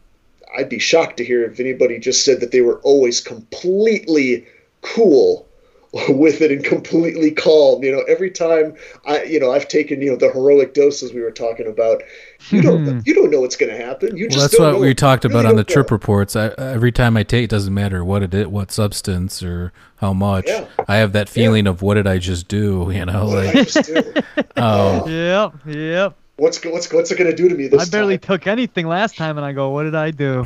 I'd 0.55 0.69
be 0.69 0.77
shocked 0.77 1.17
to 1.17 1.25
hear 1.25 1.43
if 1.43 1.59
anybody 1.59 1.97
just 1.97 2.23
said 2.23 2.41
that 2.41 2.51
they 2.51 2.61
were 2.61 2.79
always 2.81 3.19
completely 3.19 4.45
cool 4.81 5.46
with 6.09 6.41
it 6.41 6.51
and 6.51 6.63
completely 6.63 7.31
calm. 7.31 7.83
You 7.83 7.91
know, 7.91 8.01
every 8.07 8.31
time 8.31 8.75
I, 9.05 9.23
you 9.23 9.39
know, 9.39 9.51
I've 9.51 9.67
taken 9.67 10.01
you 10.01 10.11
know 10.11 10.17
the 10.17 10.31
heroic 10.31 10.73
doses 10.73 11.13
we 11.13 11.21
were 11.21 11.31
talking 11.31 11.67
about. 11.67 12.03
You 12.49 12.61
don't, 12.61 12.85
hmm. 12.85 12.99
you 13.03 13.15
don't 13.15 13.31
know 13.31 13.41
what's 13.41 13.55
going 13.55 13.75
to 13.75 13.83
happen. 13.83 14.15
You 14.15 14.25
Well, 14.25 14.29
just 14.29 14.43
that's 14.51 14.57
don't 14.57 14.73
what 14.73 14.79
know. 14.81 14.87
we 14.87 14.93
talked 14.93 15.25
about 15.25 15.39
really 15.39 15.49
on 15.49 15.55
the 15.55 15.63
trip 15.63 15.89
know. 15.89 15.95
reports. 15.95 16.35
I, 16.35 16.49
every 16.57 16.91
time 16.91 17.17
I 17.17 17.23
take, 17.23 17.45
it 17.45 17.49
doesn't 17.49 17.73
matter 17.73 18.05
what 18.05 18.21
it 18.23 18.33
is, 18.33 18.47
what 18.47 18.71
substance 18.71 19.41
or 19.41 19.73
how 19.97 20.13
much. 20.13 20.45
Yeah. 20.47 20.67
I 20.87 20.97
have 20.97 21.13
that 21.13 21.29
feeling 21.29 21.65
of 21.67 21.81
what 21.81 21.95
did 21.95 22.05
I 22.07 22.19
just 22.19 22.47
do? 22.47 22.91
You 22.97 23.05
know, 23.05 23.25
What 23.25 23.45
like 23.45 23.55
I 23.55 23.63
just 23.63 23.85
do? 23.85 24.13
oh, 24.57 25.07
Yep. 25.65 25.75
Yep. 25.75 26.17
What's 26.37 26.63
what's 26.63 26.93
what's 26.93 27.11
it 27.11 27.17
going 27.17 27.29
to 27.31 27.35
do 27.35 27.49
to 27.49 27.55
me 27.55 27.67
this 27.67 27.79
time? 27.79 27.87
I 27.87 27.89
barely 27.89 28.17
time? 28.19 28.37
took 28.37 28.47
anything 28.47 28.87
last 28.87 29.17
time, 29.17 29.37
and 29.37 29.45
I 29.45 29.53
go, 29.53 29.69
"What 29.69 29.83
did 29.83 29.95
I 29.95 30.11
do?" 30.11 30.45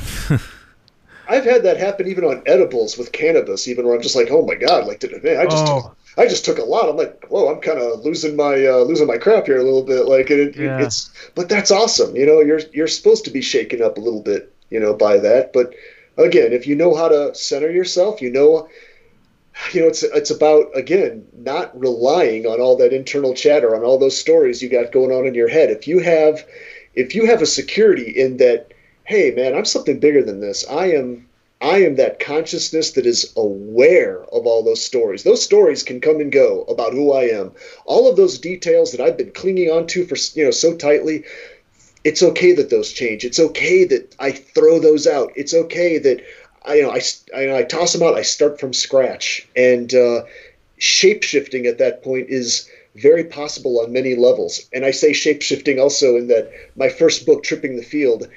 I've 1.32 1.46
had 1.46 1.64
that 1.64 1.78
happen 1.78 2.08
even 2.08 2.24
on 2.26 2.44
edibles 2.46 2.98
with 2.98 3.12
cannabis, 3.12 3.68
even 3.68 3.86
where 3.86 3.96
I'm 3.96 4.02
just 4.02 4.16
like, 4.16 4.30
oh 4.32 4.46
my 4.46 4.56
god, 4.56 4.86
like 4.88 5.00
did 5.00 5.24
man, 5.24 5.38
I 5.38 5.46
just 5.48 5.66
Oh. 5.68 5.82
took, 5.82 5.98
I 6.18 6.28
just 6.28 6.44
took 6.46 6.58
a 6.60 6.64
lot. 6.64 6.90
I'm 6.90 6.98
like, 6.98 7.26
whoa, 7.30 7.48
I'm 7.54 7.62
kind 7.62 7.80
of 7.80 8.04
losing 8.04 8.36
my 8.36 8.66
uh, 8.66 8.80
losing 8.80 9.08
my 9.08 9.18
crap 9.18 9.46
here 9.46 9.58
a 9.58 9.64
little 9.64 9.84
bit. 9.84 10.06
Like 10.06 10.30
it, 10.30 10.56
Yeah. 10.58 10.84
it's, 10.84 11.10
but 11.36 11.50
that's 11.50 11.72
awesome. 11.72 12.16
You 12.16 12.26
know, 12.26 12.42
you're 12.42 12.62
you're 12.74 12.88
supposed 12.88 13.26
to 13.26 13.32
be 13.32 13.42
shaken 13.42 13.82
up 13.82 13.98
a 13.98 14.02
little 14.02 14.22
bit, 14.22 14.54
you 14.70 14.80
know, 14.80 14.94
by 14.94 15.18
that. 15.20 15.54
But 15.54 15.74
again, 16.18 16.52
if 16.54 16.68
you 16.68 16.76
know 16.76 16.94
how 16.96 17.08
to 17.08 17.34
center 17.34 17.72
yourself, 17.72 18.22
you 18.22 18.32
know, 18.32 18.68
you 19.74 19.82
know, 19.82 19.88
it's 19.88 20.04
it's 20.04 20.32
about 20.32 20.66
again 20.76 21.26
not 21.34 21.78
relying 21.80 22.46
on 22.46 22.60
all 22.60 22.76
that 22.78 22.94
internal 22.94 23.34
chatter, 23.34 23.76
on 23.76 23.84
all 23.84 23.98
those 23.98 24.18
stories 24.18 24.62
you 24.62 24.70
got 24.70 24.92
going 24.92 25.12
on 25.12 25.26
in 25.26 25.34
your 25.36 25.48
head. 25.48 25.70
If 25.70 25.88
you 25.88 26.00
have, 26.00 26.46
if 26.94 27.16
you 27.16 27.26
have 27.28 27.42
a 27.42 27.46
security 27.46 28.10
in 28.12 28.38
that, 28.38 28.72
hey 29.12 29.32
man, 29.32 29.54
I'm 29.54 29.66
something 29.66 30.00
bigger 30.00 30.24
than 30.24 30.40
this. 30.40 30.66
I 30.70 30.94
am 30.94 31.28
I 31.60 31.84
am 31.84 31.98
that 31.98 32.20
consciousness 32.20 32.92
that 32.94 33.06
is 33.06 33.34
aware 33.36 34.24
of 34.32 34.48
all 34.48 34.64
those 34.64 34.84
stories. 34.84 35.24
Those 35.24 35.44
stories 35.44 35.84
can 35.84 36.00
come 36.00 36.22
and 36.22 36.32
go 36.32 36.64
about 36.64 36.94
who 36.94 37.12
I 37.12 37.26
am. 37.26 37.52
All 37.86 38.10
of 38.10 38.16
those 38.16 38.40
details 38.40 38.92
that 38.92 39.02
I've 39.02 39.18
been 39.18 39.32
clinging 39.32 39.70
on 39.70 39.86
to 39.88 40.06
for 40.06 40.16
you 40.34 40.46
know 40.46 40.52
so 40.52 40.76
tightly. 40.76 41.26
It's 42.06 42.24
okay 42.24 42.54
that 42.54 42.70
those 42.70 42.94
change. 42.94 43.26
It's 43.26 43.40
okay 43.40 43.84
that 43.84 44.16
I 44.18 44.32
throw 44.32 44.80
those 44.80 45.06
out. 45.06 45.34
It's 45.36 45.54
okay 45.54 45.98
that 45.98 46.22
I 46.64 46.76
you 46.76 46.84
know 46.84 46.92
I 46.92 47.02
I, 47.36 47.58
I 47.58 47.64
toss 47.64 47.92
them 47.92 48.04
out. 48.04 48.16
I 48.16 48.22
start 48.22 48.62
from 48.62 48.72
scratch 48.72 49.46
and 49.58 49.94
uh, 49.94 50.24
shape 50.78 51.24
shifting 51.24 51.66
at 51.66 51.80
that 51.80 52.02
point 52.02 52.30
is 52.30 52.70
very 52.96 53.24
possible 53.24 53.82
on 53.82 53.92
many 53.94 54.16
levels. 54.16 54.62
And 54.74 54.86
I 54.86 54.92
say 54.92 55.14
shape 55.14 55.42
shifting 55.42 55.80
also 55.80 56.16
in 56.16 56.28
that 56.28 56.52
my 56.76 56.90
first 56.90 57.26
book, 57.26 57.44
Tripping 57.44 57.76
the 57.76 57.84
Field, 57.84 58.28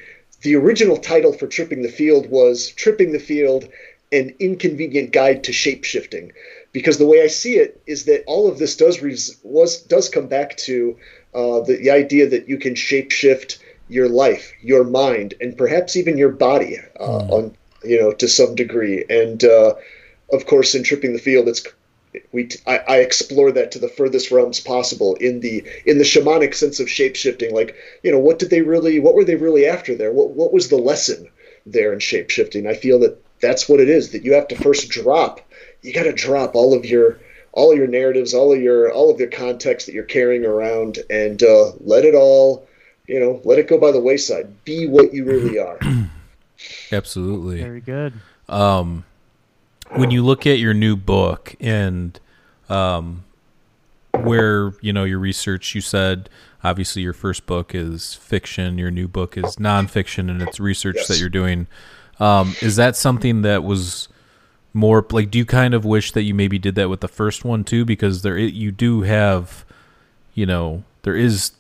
the 0.45 0.55
original 0.55 0.99
title 0.99 1.33
for 1.33 1.47
Tripping 1.47 1.83
the 1.83 1.89
Field 1.89 2.31
was 2.31 2.69
Tripping 2.69 3.13
the 3.13 3.19
Field 3.19 3.67
An 4.13 4.35
Inconvenient 4.39 5.11
Guide 5.11 5.43
to 5.45 5.53
Shapeshifting. 5.53 6.33
Because 6.71 6.99
the 6.99 7.07
way 7.07 7.23
I 7.23 7.29
see 7.29 7.57
it 7.57 7.81
is 7.87 8.05
that 8.05 8.25
all 8.27 8.47
of 8.47 8.59
this 8.59 8.77
does 8.77 9.01
res- 9.01 9.39
was 9.43 9.81
does 9.83 10.09
come 10.09 10.27
back 10.27 10.57
to 10.59 10.97
uh, 11.35 11.61
the, 11.61 11.79
the 11.81 11.91
idea 11.91 12.29
that 12.29 12.49
you 12.49 12.59
can 12.59 12.75
shapeshift 12.75 13.59
your 13.89 14.09
life, 14.09 14.53
your 14.61 14.85
mind, 14.85 15.35
and 15.41 15.57
perhaps 15.57 15.97
even 15.97 16.19
your 16.19 16.33
body 16.33 16.79
uh, 17.01 17.07
mm. 17.07 17.31
on 17.31 17.57
you 17.83 17.99
know 18.01 18.13
to 18.13 18.29
some 18.29 18.55
degree. 18.55 19.05
And 19.09 19.43
uh, 19.45 19.75
of 20.33 20.47
course, 20.47 20.75
in 20.75 20.83
tripping 20.83 21.13
the 21.13 21.19
field, 21.19 21.49
it's 21.49 21.65
we 22.33 22.49
I, 22.67 22.79
I, 22.79 22.97
explore 22.99 23.53
that 23.53 23.73
to 23.73 23.79
the 23.79 23.89
furthest 23.89 24.31
realms 24.31 24.61
possible 24.61 25.15
in 25.17 25.41
the 25.41 25.65
in 25.85 25.99
the 25.99 26.05
shamanic 26.05 26.55
sense 26.55 26.81
of 26.81 26.87
shapeshifting. 26.87 27.53
Like 27.53 27.75
you 28.03 28.11
know, 28.11 28.19
what 28.19 28.39
did 28.39 28.51
they 28.51 28.63
really? 28.63 29.01
What 29.01 29.15
were 29.15 29.25
they 29.25 29.37
really 29.37 29.67
after 29.67 29.95
there? 29.95 30.13
What 30.13 30.31
what 30.31 30.53
was 30.53 30.69
the 30.69 30.77
lesson 30.77 31.29
there 31.67 31.93
in 31.93 31.99
shapeshifting? 31.99 32.69
I 32.69 32.75
feel 32.75 32.99
that 33.01 33.21
that's 33.41 33.69
what 33.69 33.81
it 33.81 33.89
is. 33.89 34.11
That 34.13 34.25
you 34.25 34.35
have 34.35 34.49
to 34.49 34.57
first 34.57 34.89
drop. 34.91 35.41
You 35.83 35.93
got 35.93 36.05
to 36.05 36.13
drop 36.13 36.55
all 36.55 36.75
of 36.75 36.85
your 36.85 37.19
all 37.53 37.73
of 37.73 37.79
your 37.79 37.87
narratives, 37.87 38.35
all 38.35 38.53
of 38.53 38.61
your 38.61 38.93
all 38.93 39.11
of 39.11 39.19
your 39.19 39.31
context 39.31 39.87
that 39.87 39.95
you're 39.95 40.05
carrying 40.05 40.45
around, 40.45 40.99
and 41.11 41.43
uh, 41.43 41.73
let 41.81 42.05
it 42.05 42.15
all 42.15 42.67
you 43.07 43.21
know, 43.21 43.41
let 43.45 43.59
it 43.59 43.69
go 43.69 43.79
by 43.79 43.93
the 43.93 44.01
wayside. 44.01 44.65
Be 44.65 44.87
what 44.87 45.13
you 45.13 45.25
really 45.25 45.59
are. 45.59 45.79
Absolutely. 46.93 47.61
Very 47.61 47.81
good. 47.81 48.15
Um, 48.49 49.05
when 49.97 50.11
you 50.11 50.25
look 50.25 50.47
at 50.47 50.59
your 50.59 50.75
new 50.75 50.97
book 50.97 51.55
and 51.61 52.19
um, 52.69 53.25
where 54.13 54.73
you 54.81 54.93
know 54.93 55.05
your 55.05 55.19
research, 55.19 55.75
you 55.75 55.81
said 55.81 56.29
obviously 56.63 57.03
your 57.03 57.13
first 57.13 57.47
book 57.47 57.75
is 57.75 58.15
fiction, 58.15 58.79
your 58.79 58.91
new 58.91 59.09
book 59.09 59.37
is 59.37 59.57
nonfiction, 59.57 60.31
and 60.31 60.43
it's 60.43 60.59
research 60.61 60.97
yes. 60.97 61.09
that 61.09 61.19
you're 61.19 61.29
doing. 61.29 61.67
Um, 62.21 62.55
is 62.63 62.77
that 62.77 62.97
something 62.97 63.43
that 63.43 63.65
was 63.65 64.09
more 64.73 65.05
like? 65.11 65.31
Do 65.31 65.39
you 65.39 65.47
kind 65.47 65.75
of 65.75 65.85
wish 65.85 66.13
that 66.13 66.23
you 66.23 66.35
maybe 66.35 66.59
did 66.59 66.75
that 66.77 66.89
with 66.89 67.01
the 67.01 67.09
first 67.09 67.45
one 67.45 67.65
too? 67.65 67.85
Because 67.85 68.23
there, 68.23 68.39
you 68.39 68.73
do 68.73 69.03
have, 69.03 69.65
you 70.35 70.47
know, 70.47 70.85
there 71.03 71.17
is 71.17 71.53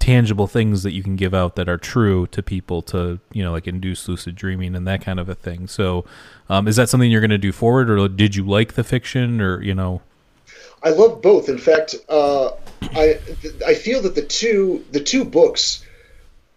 tangible 0.00 0.48
things 0.48 0.82
that 0.82 0.92
you 0.92 1.02
can 1.02 1.14
give 1.14 1.32
out 1.32 1.54
that 1.54 1.68
are 1.68 1.78
true 1.78 2.26
to 2.28 2.42
people 2.42 2.82
to 2.82 3.20
you 3.32 3.44
know 3.44 3.52
like 3.52 3.68
induce 3.68 4.08
lucid 4.08 4.34
dreaming 4.34 4.74
and 4.74 4.88
that 4.88 5.02
kind 5.02 5.20
of 5.20 5.28
a 5.28 5.34
thing. 5.34 5.68
So 5.68 6.04
um, 6.48 6.66
is 6.66 6.76
that 6.76 6.88
something 6.88 7.10
you're 7.10 7.20
going 7.20 7.30
to 7.30 7.38
do 7.38 7.52
forward 7.52 7.88
or 7.88 8.08
did 8.08 8.34
you 8.34 8.44
like 8.44 8.74
the 8.74 8.82
fiction 8.82 9.40
or 9.40 9.62
you 9.62 9.74
know? 9.74 10.02
I 10.82 10.90
love 10.90 11.22
both. 11.22 11.48
In 11.48 11.58
fact 11.58 11.94
uh, 12.08 12.50
i 12.94 13.18
i 13.66 13.74
feel 13.74 14.02
that 14.02 14.14
the 14.14 14.22
two 14.22 14.84
the 14.90 15.00
two 15.00 15.24
books 15.24 15.84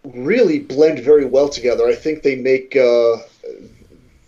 really 0.04 0.60
blend 0.60 1.00
very 1.00 1.26
well 1.26 1.50
together. 1.50 1.86
I 1.88 1.96
think 1.96 2.24
they 2.24 2.36
make 2.36 2.76
uh, 2.76 3.18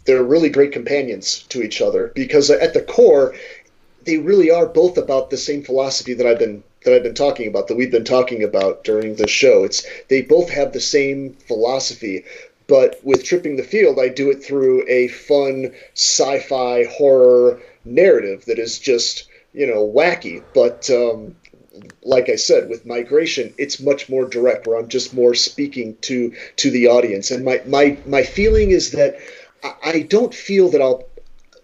they're 0.05 0.23
really 0.23 0.49
great 0.49 0.71
companions 0.71 1.43
to 1.49 1.61
each 1.61 1.81
other 1.81 2.11
because 2.15 2.49
at 2.49 2.73
the 2.73 2.81
core 2.81 3.35
they 4.05 4.17
really 4.17 4.51
are 4.51 4.67
both 4.67 4.97
about 4.97 5.29
the 5.29 5.37
same 5.37 5.63
philosophy 5.63 6.13
that 6.13 6.25
i've 6.25 6.39
been 6.39 6.63
that 6.85 6.93
I've 6.93 7.03
been 7.03 7.13
talking 7.13 7.47
about, 7.47 7.67
that 7.67 7.77
we've 7.77 7.91
been 7.91 8.05
talking 8.05 8.43
about 8.43 8.83
during 8.83 9.15
the 9.15 9.27
show. 9.27 9.63
It's 9.63 9.85
they 10.07 10.21
both 10.21 10.49
have 10.49 10.71
the 10.71 10.79
same 10.79 11.33
philosophy, 11.33 12.23
but 12.67 12.99
with 13.03 13.23
Tripping 13.23 13.57
the 13.57 13.63
Field, 13.63 13.99
I 13.99 14.09
do 14.09 14.31
it 14.31 14.43
through 14.43 14.85
a 14.87 15.07
fun 15.09 15.73
sci-fi 15.93 16.85
horror 16.85 17.61
narrative 17.83 18.45
that 18.45 18.59
is 18.59 18.79
just 18.79 19.27
you 19.53 19.67
know 19.67 19.85
wacky. 19.85 20.43
But 20.53 20.89
um, 20.89 21.35
like 22.03 22.29
I 22.29 22.35
said, 22.35 22.69
with 22.69 22.85
migration, 22.85 23.53
it's 23.57 23.79
much 23.79 24.07
more 24.09 24.25
direct, 24.25 24.65
where 24.65 24.77
I'm 24.77 24.87
just 24.87 25.13
more 25.13 25.35
speaking 25.35 25.97
to 26.01 26.33
to 26.57 26.71
the 26.71 26.87
audience. 26.87 27.31
And 27.31 27.43
my 27.43 27.61
my 27.65 27.97
my 28.05 28.23
feeling 28.23 28.71
is 28.71 28.91
that 28.91 29.17
I 29.83 30.01
don't 30.01 30.33
feel 30.33 30.69
that 30.69 30.81
I'll 30.81 31.05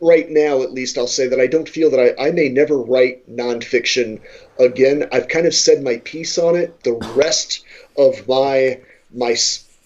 right 0.01 0.29
now, 0.29 0.63
at 0.63 0.73
least, 0.73 0.97
I'll 0.97 1.07
say 1.07 1.27
that 1.27 1.39
I 1.39 1.47
don't 1.47 1.69
feel 1.69 1.91
that 1.91 2.15
I, 2.19 2.27
I 2.27 2.31
may 2.31 2.49
never 2.49 2.77
write 2.77 3.29
nonfiction 3.29 4.19
again. 4.61 5.07
I've 5.11 5.27
kind 5.27 5.45
of 5.45 5.53
said 5.53 5.83
my 5.83 5.97
piece 5.97 6.37
on 6.37 6.55
it. 6.55 6.83
The 6.83 6.93
rest 7.15 7.63
of 7.97 8.27
my 8.27 8.79
my 9.13 9.35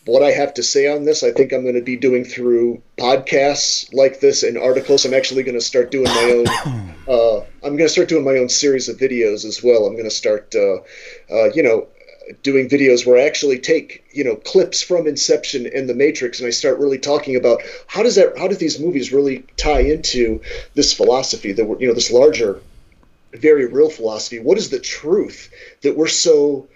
what 0.05 0.21
I 0.21 0.31
have 0.31 0.53
to 0.55 0.63
say 0.63 0.87
on 0.87 1.03
this, 1.03 1.23
I 1.23 1.31
think 1.31 1.51
I'm 1.51 1.63
going 1.63 1.75
to 1.75 1.81
be 1.81 1.95
doing 1.95 2.23
through 2.23 2.81
podcasts 2.97 3.91
like 3.91 4.19
this 4.19 4.43
and 4.43 4.57
articles. 4.57 5.03
I'm 5.03 5.15
actually 5.15 5.41
going 5.41 5.57
to 5.57 5.65
start 5.65 5.91
doing 5.91 6.05
my 6.05 6.45
own. 6.45 6.91
Uh, 7.05 7.41
I'm 7.63 7.77
going 7.77 7.87
to 7.87 7.89
start 7.89 8.09
doing 8.09 8.23
my 8.23 8.37
own 8.37 8.49
series 8.49 8.89
of 8.89 8.97
videos 8.97 9.45
as 9.45 9.61
well. 9.61 9.85
I'm 9.85 9.93
going 9.93 10.05
to 10.05 10.09
start, 10.09 10.55
uh, 10.55 10.77
uh, 11.31 11.51
you 11.53 11.61
know, 11.61 11.87
doing 12.41 12.67
videos 12.67 13.05
where 13.05 13.17
I 13.19 13.25
actually 13.25 13.59
take 13.59 14.03
you 14.11 14.23
know 14.23 14.35
clips 14.35 14.81
from 14.81 15.07
Inception 15.07 15.67
and 15.67 15.87
The 15.87 15.93
Matrix, 15.93 16.39
and 16.39 16.47
I 16.47 16.49
start 16.49 16.79
really 16.79 16.97
talking 16.97 17.35
about 17.35 17.61
how 17.87 18.03
does 18.03 18.15
that 18.15 18.37
how 18.37 18.47
do 18.47 18.55
these 18.55 18.79
movies 18.79 19.13
really 19.13 19.45
tie 19.57 19.81
into 19.81 20.41
this 20.73 20.93
philosophy 20.93 21.51
that 21.51 21.65
we're 21.65 21.79
you 21.79 21.87
know 21.87 21.93
this 21.93 22.11
larger, 22.11 22.59
very 23.37 23.65
real 23.65 23.89
philosophy. 23.89 24.39
What 24.39 24.57
is 24.57 24.69
the 24.69 24.79
truth 24.79 25.51
that 25.81 25.97
we're 25.97 26.07
so 26.07 26.67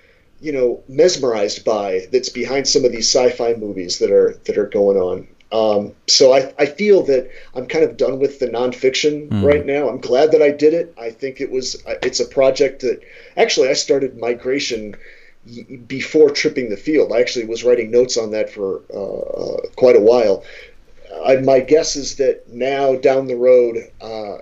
you 0.42 0.52
know 0.52 0.84
mesmerized 0.88 1.66
by 1.66 2.08
that's 2.12 2.30
behind 2.30 2.68
some 2.68 2.86
of 2.86 2.92
these 2.92 3.10
sci-fi 3.10 3.54
movies 3.56 4.00
that 4.00 4.12
are 4.12 4.34
that 4.46 4.58
are 4.58 4.68
going 4.68 4.98
on? 4.98 5.28
Um, 5.52 5.94
so 6.08 6.32
I, 6.32 6.54
I 6.60 6.68
feel 6.68 7.02
that 7.04 7.32
I'm 7.56 7.66
kind 7.66 7.84
of 7.84 7.98
done 7.98 8.20
with 8.20 8.40
the 8.40 8.48
nonfiction 8.48 9.30
mm. 9.30 9.44
right 9.44 9.66
now. 9.66 9.90
I'm 9.90 10.00
glad 10.00 10.32
that 10.32 10.44
I 10.44 10.52
did 10.52 10.76
it. 10.76 10.94
I 11.00 11.10
think 11.10 11.42
it 11.42 11.50
was 11.50 11.82
it's 12.04 12.20
a 12.20 12.26
project 12.26 12.82
that 12.82 13.02
actually 13.36 13.70
I 13.70 13.74
started 13.74 14.18
migration 14.18 14.96
before 15.88 16.30
tripping 16.30 16.70
the 16.70 16.78
field. 16.78 17.12
I 17.12 17.20
actually 17.20 17.46
was 17.46 17.64
writing 17.64 17.90
notes 17.90 18.18
on 18.18 18.32
that 18.32 18.52
for 18.52 18.82
uh, 18.94 19.68
quite 19.76 19.96
a 19.96 20.02
while. 20.02 20.44
I, 21.26 21.38
my 21.38 21.60
guess 21.60 21.96
is 21.96 22.18
that 22.18 22.48
now 22.50 22.96
down 22.96 23.28
the 23.28 23.36
road, 23.36 23.78
uh, 24.00 24.38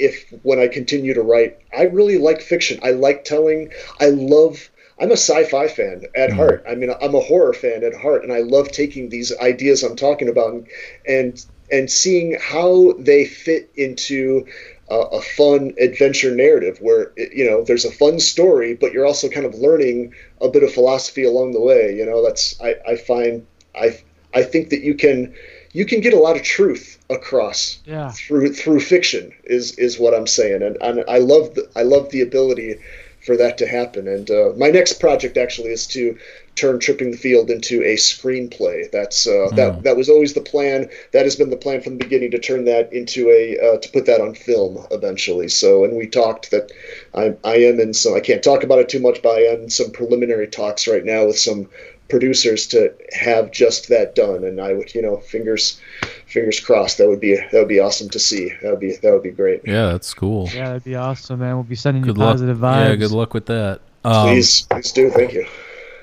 if 0.00 0.32
when 0.42 0.58
I 0.58 0.68
continue 0.68 1.14
to 1.14 1.22
write, 1.22 1.58
I 1.76 1.82
really 1.84 2.18
like 2.18 2.40
fiction. 2.40 2.80
I 2.82 2.90
like 2.92 3.24
telling. 3.24 3.70
I 4.00 4.08
love. 4.08 4.70
I'm 4.98 5.10
a 5.10 5.12
sci-fi 5.12 5.68
fan 5.68 6.04
at 6.14 6.30
mm 6.30 6.36
heart. 6.36 6.64
I 6.68 6.74
mean, 6.74 6.90
I'm 7.00 7.14
a 7.14 7.20
horror 7.20 7.54
fan 7.54 7.84
at 7.84 7.94
heart, 7.94 8.22
and 8.24 8.32
I 8.32 8.40
love 8.40 8.70
taking 8.72 9.08
these 9.08 9.36
ideas 9.38 9.82
I'm 9.82 9.96
talking 9.96 10.28
about 10.28 10.52
and 10.54 10.66
and, 11.06 11.44
and 11.70 11.90
seeing 11.90 12.36
how 12.40 12.94
they 12.98 13.24
fit 13.24 13.70
into 13.76 14.46
a 14.90 15.22
fun 15.22 15.72
adventure 15.78 16.34
narrative 16.34 16.78
where 16.80 17.12
you 17.16 17.48
know 17.48 17.62
there's 17.62 17.84
a 17.84 17.92
fun 17.92 18.18
story, 18.18 18.74
but 18.74 18.92
you're 18.92 19.06
also 19.06 19.28
kind 19.28 19.46
of 19.46 19.54
learning 19.54 20.12
a 20.40 20.48
bit 20.48 20.64
of 20.64 20.72
philosophy 20.72 21.22
along 21.22 21.52
the 21.52 21.60
way. 21.60 21.94
You 21.94 22.04
know, 22.04 22.24
that's 22.24 22.60
I, 22.60 22.74
I 22.88 22.96
find 22.96 23.46
I 23.74 24.00
I 24.34 24.42
think 24.42 24.70
that 24.70 24.82
you 24.82 24.94
can 24.94 25.34
you 25.72 25.86
can 25.86 26.00
get 26.00 26.12
a 26.12 26.18
lot 26.18 26.36
of 26.36 26.42
truth 26.42 26.99
across 27.10 27.80
yeah. 27.84 28.10
through 28.12 28.54
through 28.54 28.80
fiction 28.80 29.32
is 29.44 29.72
is 29.78 29.98
what 29.98 30.14
I'm 30.14 30.26
saying, 30.26 30.62
and, 30.62 30.76
and 30.80 31.04
I 31.08 31.18
love 31.18 31.54
the, 31.54 31.68
I 31.76 31.82
love 31.82 32.10
the 32.10 32.22
ability 32.22 32.78
for 33.24 33.36
that 33.36 33.58
to 33.58 33.66
happen. 33.66 34.08
And 34.08 34.30
uh, 34.30 34.52
my 34.56 34.70
next 34.70 34.94
project 34.94 35.36
actually 35.36 35.70
is 35.72 35.86
to 35.88 36.16
turn 36.54 36.78
Tripping 36.78 37.10
the 37.10 37.16
Field 37.16 37.50
into 37.50 37.82
a 37.82 37.96
screenplay. 37.96 38.90
That's 38.90 39.26
uh, 39.26 39.30
mm. 39.50 39.56
that 39.56 39.82
that 39.82 39.96
was 39.96 40.08
always 40.08 40.34
the 40.34 40.40
plan. 40.40 40.88
That 41.12 41.24
has 41.24 41.36
been 41.36 41.50
the 41.50 41.56
plan 41.56 41.80
from 41.82 41.98
the 41.98 42.04
beginning 42.04 42.30
to 42.32 42.38
turn 42.38 42.64
that 42.64 42.92
into 42.92 43.28
a 43.30 43.58
uh, 43.58 43.78
to 43.78 43.88
put 43.90 44.06
that 44.06 44.20
on 44.20 44.34
film 44.34 44.86
eventually. 44.90 45.48
So, 45.48 45.84
and 45.84 45.96
we 45.96 46.06
talked 46.06 46.50
that 46.50 46.72
I 47.14 47.34
I 47.44 47.56
am 47.56 47.80
in 47.80 47.92
some. 47.92 48.14
I 48.14 48.20
can't 48.20 48.42
talk 48.42 48.62
about 48.62 48.78
it 48.78 48.88
too 48.88 49.00
much, 49.00 49.22
but 49.22 49.30
I 49.30 49.40
am 49.42 49.62
in 49.64 49.70
some 49.70 49.90
preliminary 49.90 50.48
talks 50.48 50.88
right 50.88 51.04
now 51.04 51.26
with 51.26 51.38
some 51.38 51.68
producers 52.10 52.66
to 52.68 52.92
have 53.12 53.50
just 53.50 53.88
that 53.88 54.14
done. 54.14 54.44
And 54.44 54.60
I 54.60 54.72
would, 54.72 54.94
you 54.94 55.02
know, 55.02 55.16
fingers 55.18 55.80
fingers 56.26 56.60
crossed. 56.60 56.98
That 56.98 57.08
would 57.08 57.20
be 57.20 57.36
that 57.36 57.52
would 57.52 57.68
be 57.68 57.80
awesome 57.80 58.08
to 58.10 58.18
see. 58.18 58.52
That 58.62 58.70
would 58.70 58.80
be 58.80 58.96
that 58.96 59.12
would 59.12 59.22
be 59.22 59.30
great. 59.30 59.62
Yeah, 59.64 59.86
that's 59.86 60.12
cool. 60.12 60.48
Yeah, 60.52 60.68
that'd 60.68 60.84
be 60.84 60.96
awesome, 60.96 61.40
man. 61.40 61.54
We'll 61.54 61.64
be 61.64 61.74
sending 61.76 62.02
good 62.02 62.16
you 62.16 62.22
positive 62.22 62.60
luck. 62.60 62.74
vibes. 62.74 62.88
Yeah, 62.88 62.96
good 62.96 63.10
luck 63.12 63.34
with 63.34 63.46
that. 63.46 63.80
Um, 64.04 64.28
please, 64.28 64.62
please 64.62 64.92
do. 64.92 65.10
Thank 65.10 65.32
you. 65.32 65.46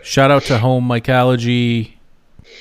Shout 0.03 0.32
out 0.32 0.43
to 0.43 0.58
Home 0.58 0.88
Mycology. 0.88 1.93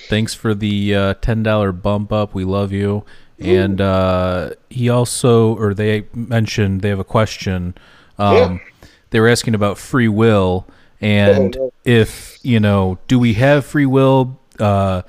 Thanks 0.09 0.35
for 0.35 0.55
the 0.55 0.95
uh, 0.95 1.15
ten 1.15 1.43
dollar 1.43 1.73
bump 1.73 2.13
up. 2.13 2.35
We 2.35 2.45
love 2.45 2.73
you. 2.73 3.05
And 3.39 3.83
uh, 3.83 4.53
he 4.71 4.89
also, 4.89 5.55
or 5.59 5.75
they 5.75 6.07
mentioned 6.15 6.81
they 6.81 6.89
have 6.89 6.99
a 6.99 7.05
question. 7.05 7.75
Um, 8.19 8.35
yeah. 8.83 8.89
They 9.11 9.21
were 9.21 9.29
asking 9.29 9.55
about 9.55 9.77
free 9.79 10.09
will 10.09 10.67
and 11.01 11.57
oh, 11.57 11.65
no. 11.65 11.73
if 11.85 12.36
you 12.47 12.61
know, 12.61 12.99
do 13.09 13.19
we 13.19 13.35
have 13.35 13.67
free 13.67 13.87
will? 13.87 14.39
Uh, 14.59 15.03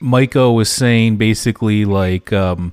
Maiko 0.00 0.54
was 0.54 0.70
saying 0.70 1.16
basically 1.16 1.84
like 1.84 2.32
um, 2.32 2.72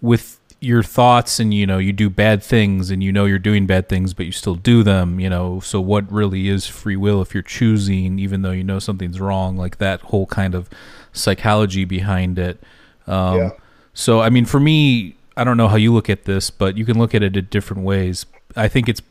with 0.00 0.40
your 0.60 0.82
thoughts 0.82 1.40
and 1.40 1.52
you 1.52 1.66
know 1.66 1.78
you 1.78 1.92
do 1.92 2.08
bad 2.08 2.40
things 2.40 2.88
and 2.90 3.02
you 3.02 3.10
know 3.10 3.24
you're 3.24 3.36
doing 3.36 3.66
bad 3.66 3.88
things 3.88 4.14
but 4.14 4.24
you 4.24 4.30
still 4.30 4.54
do 4.54 4.84
them 4.84 5.18
you 5.18 5.28
know 5.28 5.58
so 5.58 5.80
what 5.80 6.10
really 6.10 6.48
is 6.48 6.68
free 6.68 6.94
will 6.94 7.20
if 7.20 7.34
you're 7.34 7.42
choosing 7.42 8.20
even 8.20 8.42
though 8.42 8.52
you 8.52 8.62
know 8.62 8.78
something's 8.78 9.18
wrong 9.18 9.56
like 9.56 9.78
that 9.78 10.00
whole 10.02 10.24
kind 10.26 10.54
of 10.54 10.70
psychology 11.12 11.84
behind 11.84 12.38
it 12.38 12.62
um, 13.08 13.38
yeah. 13.38 13.50
so 13.92 14.20
i 14.20 14.30
mean 14.30 14.44
for 14.44 14.60
me 14.60 15.16
i 15.36 15.42
don't 15.42 15.56
know 15.56 15.66
how 15.66 15.74
you 15.74 15.92
look 15.92 16.08
at 16.08 16.26
this 16.26 16.48
but 16.48 16.76
you 16.76 16.84
can 16.84 16.96
look 16.96 17.12
at 17.12 17.24
it 17.24 17.36
in 17.36 17.44
different 17.46 17.82
ways 17.82 18.24
i 18.54 18.68
think 18.68 18.88
it's 18.88 19.02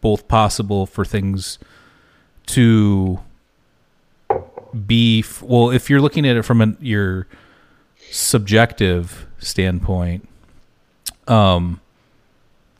both 0.00 0.26
possible 0.26 0.86
for 0.86 1.04
things 1.04 1.58
to 2.46 3.20
be 4.86 5.20
f- 5.20 5.42
well 5.42 5.70
if 5.70 5.88
you're 5.88 6.00
looking 6.00 6.26
at 6.26 6.36
it 6.36 6.42
from 6.42 6.60
an, 6.60 6.76
your 6.80 7.26
subjective 8.10 9.26
standpoint 9.38 10.28
um 11.28 11.80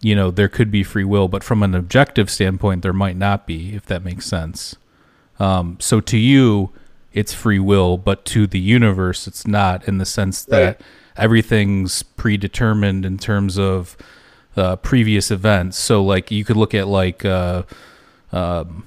you 0.01 0.15
know 0.15 0.31
there 0.31 0.49
could 0.49 0.71
be 0.71 0.83
free 0.83 1.05
will 1.05 1.29
but 1.29 1.45
from 1.45 1.63
an 1.63 1.75
objective 1.75 2.29
standpoint 2.31 2.83
there 2.83 2.93
might 2.93 3.17
not 3.17 3.47
be 3.47 3.75
if 3.75 3.87
that 3.87 4.05
makes 4.05 4.27
sense 4.27 4.75
um 5.39 5.77
so 5.81 6.01
to 6.01 6.19
you 6.19 6.71
it's 7.13 7.33
free 7.33 7.59
will 7.61 7.97
but 7.97 8.25
to 8.25 8.47
the 8.47 8.59
universe 8.59 9.27
it's 9.27 9.47
not 9.47 9.87
in 9.87 9.99
the 9.99 10.07
sense 10.07 10.45
that 10.45 10.65
Right. 10.67 10.81
everything's 11.17 12.03
predetermined 12.03 13.05
in 13.05 13.19
terms 13.19 13.57
of 13.59 13.97
uh, 14.57 14.77
previous 14.77 15.31
events 15.31 15.79
so 15.79 16.03
like 16.03 16.31
you 16.31 16.45
could 16.45 16.57
look 16.57 16.75
at 16.75 16.87
like 16.89 17.25
uh 17.25 17.63
um, 18.33 18.85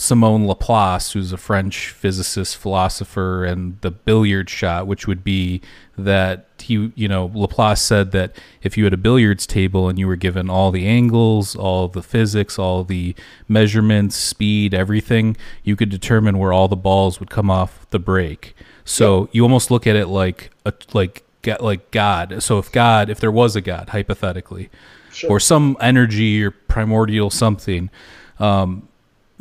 Simone 0.00 0.46
Laplace, 0.46 1.12
who's 1.12 1.30
a 1.32 1.36
French 1.36 1.90
physicist, 1.90 2.56
philosopher, 2.56 3.44
and 3.44 3.78
the 3.82 3.90
billiard 3.90 4.48
shot, 4.48 4.86
which 4.86 5.06
would 5.06 5.22
be 5.22 5.60
that 5.98 6.46
he, 6.58 6.90
you 6.94 7.06
know, 7.06 7.30
Laplace 7.34 7.82
said 7.82 8.10
that 8.12 8.34
if 8.62 8.78
you 8.78 8.84
had 8.84 8.94
a 8.94 8.96
billiards 8.96 9.46
table 9.46 9.88
and 9.90 9.98
you 9.98 10.06
were 10.06 10.16
given 10.16 10.48
all 10.48 10.70
the 10.70 10.86
angles, 10.86 11.54
all 11.54 11.86
the 11.86 12.02
physics, 12.02 12.58
all 12.58 12.82
the 12.82 13.14
measurements, 13.46 14.16
speed, 14.16 14.72
everything, 14.72 15.36
you 15.64 15.76
could 15.76 15.90
determine 15.90 16.38
where 16.38 16.52
all 16.52 16.66
the 16.68 16.76
balls 16.76 17.20
would 17.20 17.30
come 17.30 17.50
off 17.50 17.86
the 17.90 17.98
break. 17.98 18.54
So 18.84 19.28
you 19.32 19.42
almost 19.42 19.70
look 19.70 19.86
at 19.86 19.96
it 19.96 20.06
like 20.06 20.50
a 20.64 20.72
like 20.94 21.24
like 21.60 21.90
God. 21.90 22.42
So 22.42 22.58
if 22.58 22.72
God, 22.72 23.10
if 23.10 23.20
there 23.20 23.30
was 23.30 23.54
a 23.54 23.60
God, 23.60 23.90
hypothetically, 23.90 24.70
Sure. 25.12 25.32
or 25.32 25.40
some 25.40 25.76
energy 25.80 26.42
or 26.42 26.50
primordial 26.50 27.30
something, 27.30 27.90
um, 28.38 28.88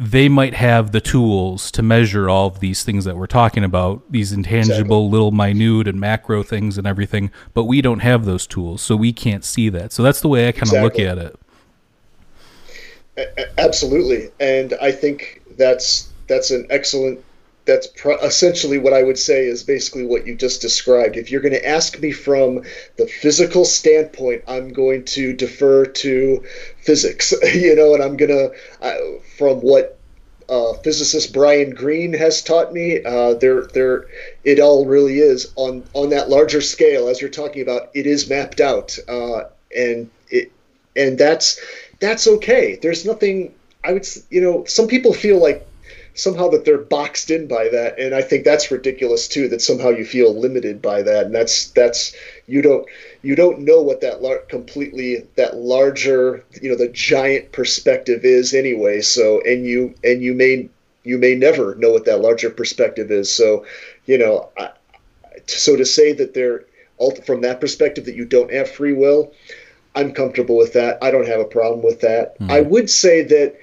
they 0.01 0.29
might 0.29 0.53
have 0.53 0.93
the 0.93 1.01
tools 1.01 1.69
to 1.71 1.81
measure 1.83 2.29
all 2.29 2.47
of 2.47 2.61
these 2.61 2.83
things 2.83 3.03
that 3.03 3.17
we're 3.17 3.27
talking 3.27 3.65
about, 3.65 4.01
these 4.09 4.31
intangible 4.31 5.09
little 5.09 5.31
minute 5.31 5.89
and 5.89 5.99
macro 5.99 6.41
things 6.41 6.77
and 6.77 6.87
everything, 6.87 7.29
but 7.53 7.65
we 7.65 7.81
don't 7.81 7.99
have 7.99 8.23
those 8.23 8.47
tools, 8.47 8.81
so 8.81 8.95
we 8.95 9.11
can't 9.11 9.43
see 9.43 9.67
that. 9.67 9.91
So 9.91 10.01
that's 10.01 10.21
the 10.21 10.29
way 10.29 10.47
I 10.47 10.53
kind 10.53 10.73
of 10.73 10.81
look 10.83 10.97
at 10.97 11.17
it. 11.17 11.37
A- 13.17 13.59
Absolutely, 13.59 14.29
and 14.39 14.73
I 14.81 14.93
think 14.93 15.41
that's 15.57 16.09
that's 16.27 16.49
an 16.51 16.65
excellent. 16.69 17.21
That's 17.69 17.85
pro- 17.85 18.17
essentially 18.17 18.79
what 18.79 18.93
I 18.93 19.03
would 19.03 19.19
say 19.19 19.45
is 19.45 19.61
basically 19.61 20.03
what 20.03 20.25
you 20.25 20.33
just 20.33 20.59
described. 20.59 21.17
If 21.17 21.29
you're 21.29 21.39
going 21.39 21.53
to 21.53 21.67
ask 21.67 21.99
me 21.99 22.11
from 22.11 22.63
the 22.97 23.05
physical 23.05 23.63
standpoint, 23.63 24.43
I'm 24.47 24.73
going 24.73 25.05
to 25.05 25.33
defer 25.33 25.85
to 25.85 26.43
physics, 26.81 27.31
you 27.53 27.75
know, 27.75 27.93
and 27.93 28.01
I'm 28.01 28.17
going 28.17 28.31
to, 28.31 29.19
from 29.37 29.61
what 29.61 29.99
uh, 30.49 30.73
physicist 30.83 31.31
Brian 31.31 31.69
Greene 31.69 32.13
has 32.13 32.41
taught 32.41 32.73
me, 32.73 33.03
uh, 33.03 33.35
there, 33.35 33.67
there, 33.75 34.07
it 34.43 34.59
all 34.59 34.87
really 34.87 35.19
is 35.19 35.53
on 35.55 35.83
on 35.93 36.09
that 36.09 36.27
larger 36.27 36.61
scale, 36.61 37.07
as 37.07 37.21
you're 37.21 37.29
talking 37.29 37.61
about. 37.61 37.89
It 37.93 38.07
is 38.07 38.27
mapped 38.27 38.59
out, 38.59 38.97
uh, 39.07 39.43
and 39.77 40.09
it, 40.31 40.51
and 40.95 41.19
that's 41.19 41.61
that's 41.99 42.27
okay. 42.27 42.79
There's 42.81 43.05
nothing. 43.05 43.53
I 43.83 43.93
would, 43.93 44.07
you 44.31 44.41
know, 44.41 44.65
some 44.65 44.87
people 44.87 45.13
feel 45.13 45.39
like 45.39 45.68
somehow 46.13 46.49
that 46.49 46.65
they're 46.65 46.77
boxed 46.77 47.31
in 47.31 47.47
by 47.47 47.69
that, 47.69 47.99
and 47.99 48.13
I 48.13 48.21
think 48.21 48.43
that's 48.43 48.71
ridiculous 48.71 49.27
too. 49.27 49.47
That 49.47 49.61
somehow 49.61 49.89
you 49.89 50.05
feel 50.05 50.37
limited 50.37 50.81
by 50.81 51.01
that, 51.01 51.25
and 51.25 51.35
that's 51.35 51.69
that's 51.71 52.15
you 52.47 52.61
don't 52.61 52.87
you 53.21 53.35
don't 53.35 53.59
know 53.59 53.81
what 53.81 54.01
that 54.01 54.21
lar- 54.21 54.39
completely 54.49 55.27
that 55.35 55.57
larger 55.57 56.43
you 56.61 56.69
know 56.69 56.75
the 56.75 56.89
giant 56.89 57.51
perspective 57.51 58.25
is 58.25 58.53
anyway. 58.53 59.01
So 59.01 59.41
and 59.41 59.65
you 59.65 59.93
and 60.03 60.21
you 60.21 60.33
may 60.33 60.69
you 61.03 61.17
may 61.17 61.35
never 61.35 61.75
know 61.75 61.91
what 61.91 62.05
that 62.05 62.21
larger 62.21 62.49
perspective 62.49 63.11
is. 63.11 63.33
So 63.33 63.65
you 64.05 64.17
know, 64.17 64.49
I, 64.57 64.71
so 65.45 65.75
to 65.75 65.85
say 65.85 66.13
that 66.13 66.33
they're 66.33 66.65
from 67.25 67.41
that 67.41 67.61
perspective 67.61 68.05
that 68.05 68.15
you 68.15 68.25
don't 68.25 68.51
have 68.51 68.69
free 68.69 68.93
will, 68.93 69.31
I'm 69.95 70.13
comfortable 70.13 70.57
with 70.57 70.73
that. 70.73 70.97
I 71.01 71.11
don't 71.11 71.27
have 71.27 71.39
a 71.39 71.45
problem 71.45 71.81
with 71.81 72.01
that. 72.01 72.35
Hmm. 72.37 72.51
I 72.51 72.61
would 72.61 72.89
say 72.89 73.23
that 73.23 73.57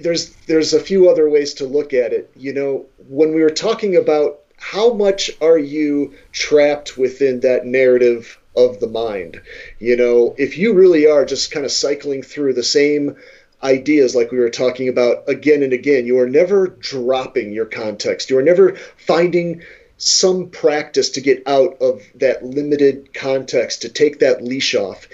there's 0.00 0.30
there's 0.46 0.74
a 0.74 0.80
few 0.80 1.08
other 1.08 1.28
ways 1.28 1.54
to 1.54 1.66
look 1.66 1.92
at 1.92 2.12
it. 2.12 2.30
You 2.36 2.52
know, 2.52 2.86
when 3.08 3.34
we 3.34 3.42
were 3.42 3.50
talking 3.50 3.96
about 3.96 4.40
how 4.58 4.92
much 4.92 5.30
are 5.40 5.58
you 5.58 6.14
trapped 6.32 6.96
within 6.96 7.40
that 7.40 7.66
narrative 7.66 8.38
of 8.56 8.80
the 8.80 8.86
mind? 8.86 9.40
You 9.78 9.96
know, 9.96 10.34
if 10.38 10.56
you 10.56 10.72
really 10.72 11.06
are 11.06 11.24
just 11.24 11.50
kind 11.50 11.66
of 11.66 11.72
cycling 11.72 12.22
through 12.22 12.54
the 12.54 12.62
same 12.62 13.16
ideas 13.62 14.14
like 14.14 14.30
we 14.30 14.38
were 14.38 14.50
talking 14.50 14.88
about 14.88 15.28
again 15.28 15.62
and 15.62 15.72
again, 15.72 16.06
you 16.06 16.18
are 16.18 16.28
never 16.28 16.68
dropping 16.68 17.52
your 17.52 17.66
context. 17.66 18.30
You 18.30 18.38
are 18.38 18.42
never 18.42 18.76
finding 18.96 19.62
some 19.98 20.50
practice 20.50 21.10
to 21.10 21.20
get 21.22 21.42
out 21.46 21.78
of 21.80 22.02
that 22.16 22.44
limited 22.44 23.14
context, 23.14 23.82
to 23.82 23.88
take 23.88 24.18
that 24.18 24.44
leash 24.44 24.74
off 24.74 25.08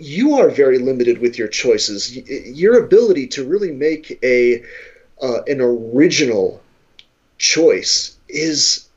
you 0.00 0.36
are 0.38 0.48
very 0.48 0.78
limited 0.78 1.18
with 1.18 1.38
your 1.38 1.48
choices. 1.48 2.16
Your 2.16 2.84
ability 2.84 3.26
to 3.28 3.44
really 3.44 3.70
make 3.70 4.18
a 4.22 4.64
uh, 5.22 5.42
an 5.46 5.60
original 5.60 6.62
choice 7.38 8.16
is 8.28 8.88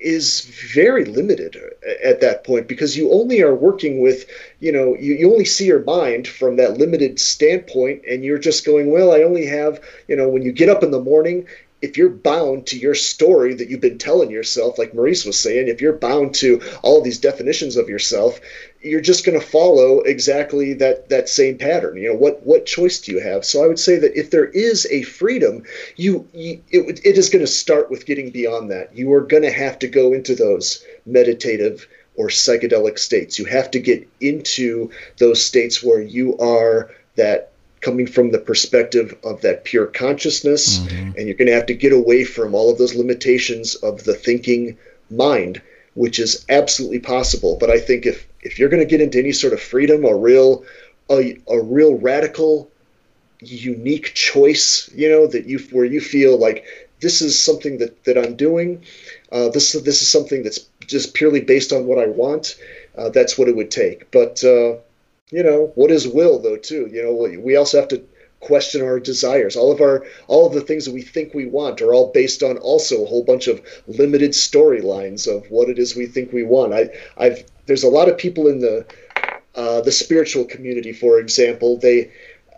is 0.00 0.40
very 0.72 1.04
limited 1.04 1.56
at 2.02 2.20
that 2.20 2.44
point 2.44 2.66
because 2.68 2.96
you 2.96 3.12
only 3.12 3.42
are 3.42 3.54
working 3.54 4.00
with 4.00 4.28
you 4.60 4.72
know 4.72 4.96
you, 4.96 5.14
you 5.14 5.32
only 5.32 5.44
see 5.44 5.66
your 5.66 5.82
mind 5.84 6.26
from 6.26 6.56
that 6.56 6.78
limited 6.78 7.18
standpoint 7.18 8.02
and 8.08 8.24
you're 8.24 8.38
just 8.38 8.64
going 8.64 8.90
well 8.90 9.12
i 9.12 9.22
only 9.22 9.46
have 9.46 9.80
you 10.06 10.16
know 10.16 10.28
when 10.28 10.42
you 10.42 10.52
get 10.52 10.68
up 10.68 10.82
in 10.82 10.90
the 10.90 11.00
morning 11.00 11.46
if 11.80 11.96
you're 11.96 12.10
bound 12.10 12.66
to 12.66 12.78
your 12.78 12.94
story 12.94 13.54
that 13.54 13.68
you've 13.68 13.80
been 13.80 13.98
telling 13.98 14.30
yourself 14.30 14.78
like 14.78 14.94
maurice 14.94 15.24
was 15.24 15.38
saying 15.38 15.68
if 15.68 15.80
you're 15.80 15.92
bound 15.92 16.34
to 16.34 16.60
all 16.82 17.00
these 17.00 17.18
definitions 17.18 17.76
of 17.76 17.88
yourself 17.88 18.40
you're 18.80 19.00
just 19.00 19.24
going 19.24 19.38
to 19.38 19.44
follow 19.44 20.00
exactly 20.00 20.74
that 20.74 21.08
that 21.08 21.28
same 21.28 21.58
pattern. 21.58 21.96
You 21.96 22.08
know 22.08 22.14
what 22.14 22.44
what 22.44 22.66
choice 22.66 23.00
do 23.00 23.12
you 23.12 23.20
have? 23.20 23.44
So 23.44 23.64
i 23.64 23.66
would 23.66 23.78
say 23.78 23.98
that 23.98 24.16
if 24.16 24.30
there 24.30 24.46
is 24.46 24.86
a 24.90 25.02
freedom 25.02 25.64
you, 25.96 26.28
you 26.32 26.62
it, 26.70 27.00
it 27.04 27.18
is 27.18 27.28
going 27.28 27.44
to 27.44 27.50
start 27.50 27.90
with 27.90 28.06
getting 28.06 28.30
beyond 28.30 28.70
that. 28.70 28.94
You 28.94 29.12
are 29.12 29.20
going 29.20 29.42
to 29.42 29.50
have 29.50 29.78
to 29.80 29.88
go 29.88 30.12
into 30.12 30.34
those 30.34 30.84
meditative 31.06 31.86
or 32.14 32.28
psychedelic 32.28 32.98
states. 32.98 33.38
You 33.38 33.44
have 33.46 33.70
to 33.72 33.78
get 33.78 34.08
into 34.20 34.90
those 35.18 35.44
states 35.44 35.82
where 35.82 36.00
you 36.00 36.36
are 36.38 36.90
that 37.16 37.52
coming 37.80 38.06
from 38.06 38.30
the 38.30 38.38
perspective 38.38 39.16
of 39.24 39.40
that 39.42 39.64
pure 39.64 39.86
consciousness 39.86 40.78
and 41.16 41.26
you're 41.26 41.36
going 41.36 41.46
to 41.46 41.54
have 41.54 41.66
to 41.66 41.74
get 41.74 41.92
away 41.92 42.24
from 42.24 42.54
all 42.54 42.70
of 42.70 42.78
those 42.78 42.94
limitations 42.94 43.74
of 43.76 44.04
the 44.04 44.14
thinking 44.14 44.76
mind 45.10 45.60
which 45.94 46.20
is 46.20 46.44
absolutely 46.48 47.00
possible. 47.00 47.56
But 47.58 47.70
i 47.70 47.78
think 47.78 48.06
if 48.06 48.26
if 48.42 48.58
you're 48.58 48.68
going 48.68 48.82
to 48.82 48.88
get 48.88 49.00
into 49.00 49.18
any 49.18 49.32
sort 49.32 49.52
of 49.52 49.60
freedom 49.60 50.04
a 50.04 50.14
real 50.14 50.64
a, 51.10 51.38
a 51.48 51.60
real 51.60 51.94
radical 51.94 52.70
unique 53.40 54.12
choice 54.14 54.90
you 54.94 55.08
know 55.08 55.26
that 55.26 55.46
you 55.46 55.58
where 55.70 55.84
you 55.84 56.00
feel 56.00 56.36
like 56.36 56.64
this 57.00 57.22
is 57.22 57.42
something 57.42 57.78
that 57.78 58.04
that 58.04 58.18
i'm 58.18 58.34
doing 58.34 58.84
uh, 59.30 59.48
this 59.48 59.72
this 59.72 60.02
is 60.02 60.10
something 60.10 60.42
that's 60.42 60.66
just 60.86 61.14
purely 61.14 61.40
based 61.40 61.72
on 61.72 61.86
what 61.86 61.98
i 61.98 62.06
want 62.06 62.56
uh, 62.98 63.08
that's 63.10 63.38
what 63.38 63.48
it 63.48 63.56
would 63.56 63.70
take. 63.70 64.10
But 64.10 64.42
uh, 64.42 64.76
you 65.30 65.42
know 65.42 65.72
what 65.74 65.90
is 65.90 66.06
will 66.06 66.38
though 66.38 66.56
too? 66.56 66.88
You 66.90 67.02
know 67.02 67.12
we- 67.12 67.56
also 67.56 67.78
have 67.78 67.88
to 67.88 68.02
question 68.40 68.82
our 68.82 69.00
desires. 69.00 69.56
All 69.56 69.72
of 69.72 69.80
our 69.80 70.04
all 70.28 70.46
of 70.46 70.52
the 70.54 70.60
things 70.60 70.84
that 70.84 70.94
we 70.94 71.02
think 71.02 71.34
we 71.34 71.46
want 71.46 71.82
are 71.82 71.92
all 71.92 72.12
based 72.12 72.42
on 72.42 72.56
also 72.58 73.02
a 73.02 73.06
whole 73.06 73.24
bunch 73.24 73.48
of 73.48 73.60
limited 73.86 74.30
storylines 74.32 75.26
of 75.26 75.50
what 75.50 75.68
it 75.68 75.78
is 75.78 75.96
we 75.96 76.06
think 76.06 76.32
we 76.32 76.44
want. 76.44 76.72
I 76.72 76.88
i've 77.16 77.44
there's 77.66 77.82
a 77.84 77.88
lot 77.88 78.08
of 78.08 78.16
people 78.16 78.46
in 78.48 78.60
the 78.60 78.86
uh, 79.54 79.80
the 79.80 79.92
spiritual 79.92 80.44
community 80.44 80.92
for 80.92 81.18
example. 81.18 81.76
They 81.78 82.10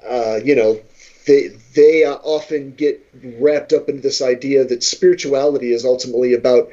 uh, 0.06 0.40
you 0.44 0.54
know 0.54 0.80
they 1.26 1.48
they 1.74 2.04
often 2.04 2.72
get 2.74 3.04
wrapped 3.38 3.72
up 3.72 3.88
into 3.88 4.02
this 4.02 4.20
idea 4.22 4.64
that 4.64 4.82
spirituality 4.82 5.72
is 5.72 5.84
ultimately 5.84 6.34
about 6.34 6.70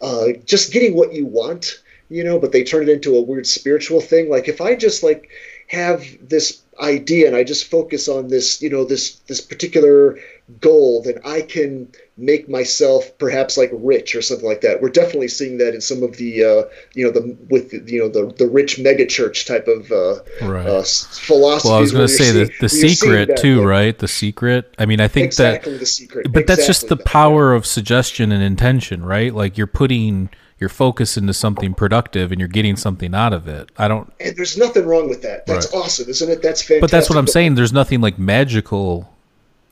uh, 0.00 0.28
just 0.44 0.72
getting 0.72 0.94
what 0.94 1.12
you 1.12 1.26
want, 1.26 1.80
you 2.10 2.24
know, 2.24 2.38
but 2.38 2.52
they 2.52 2.64
turn 2.64 2.82
it 2.82 2.88
into 2.88 3.16
a 3.16 3.22
weird 3.22 3.46
spiritual 3.46 4.00
thing. 4.00 4.28
Like 4.28 4.48
if 4.48 4.60
I 4.60 4.74
just 4.74 5.02
like 5.02 5.30
have 5.68 6.04
this 6.20 6.62
idea 6.80 7.26
and 7.28 7.36
I 7.36 7.44
just 7.44 7.70
focus 7.70 8.08
on 8.08 8.28
this, 8.28 8.60
you 8.60 8.68
know, 8.70 8.84
this 8.84 9.14
this 9.28 9.40
particular 9.40 10.18
goal, 10.60 11.02
then 11.02 11.20
I 11.24 11.42
can 11.42 11.88
make 12.16 12.48
myself 12.48 13.16
perhaps 13.18 13.56
like 13.56 13.70
rich 13.72 14.16
or 14.16 14.22
something 14.22 14.46
like 14.46 14.62
that. 14.62 14.82
We're 14.82 14.88
definitely 14.88 15.28
seeing 15.28 15.58
that 15.58 15.74
in 15.74 15.80
some 15.80 16.02
of 16.02 16.16
the, 16.16 16.44
uh, 16.44 16.62
you 16.94 17.04
know, 17.04 17.12
the 17.12 17.36
with 17.48 17.72
you 17.88 18.00
know 18.00 18.08
the 18.08 18.34
the 18.34 18.48
rich 18.48 18.76
megachurch 18.78 19.46
type 19.46 19.68
of 19.68 19.92
uh, 19.92 20.20
Right. 20.44 20.66
uh, 20.66 20.82
philosophy. 20.82 21.68
Well, 21.68 21.78
I 21.78 21.80
was 21.80 21.92
going 21.92 22.08
to 22.08 22.12
say 22.12 22.32
the, 22.32 22.50
the 22.60 22.68
secret 22.68 23.36
too, 23.36 23.62
right? 23.64 23.96
The 23.96 24.08
secret. 24.08 24.74
I 24.78 24.86
mean, 24.86 25.00
I 25.00 25.06
think 25.06 25.26
Exactly 25.26 25.74
that, 25.74 25.78
the 25.78 25.86
secret. 25.86 26.32
but 26.32 26.48
that's 26.48 26.66
just 26.66 26.88
the 26.88 26.96
that. 26.96 27.04
power 27.06 27.54
of 27.54 27.64
suggestion 27.66 28.32
and 28.32 28.42
intention, 28.42 29.04
right? 29.04 29.32
Like 29.32 29.56
you're 29.56 29.68
putting 29.68 30.30
your 30.60 30.68
focus 30.68 31.16
into 31.16 31.32
something 31.32 31.72
productive 31.74 32.30
and 32.30 32.38
you're 32.38 32.48
getting 32.48 32.76
something 32.76 33.14
out 33.14 33.32
of 33.32 33.48
it. 33.48 33.70
I 33.78 33.88
don't, 33.88 34.12
And 34.20 34.36
there's 34.36 34.58
nothing 34.58 34.86
wrong 34.86 35.08
with 35.08 35.22
that. 35.22 35.46
That's 35.46 35.72
Right. 35.72 35.80
awesome, 35.82 36.08
isn't 36.08 36.30
it? 36.30 36.42
That's 36.42 36.60
fantastic. 36.62 36.80
but 36.82 36.90
that's 36.90 37.08
what 37.08 37.18
I'm 37.18 37.26
saying. 37.26 37.54
There's 37.54 37.72
nothing 37.72 38.00
like 38.02 38.18
magical 38.18 39.10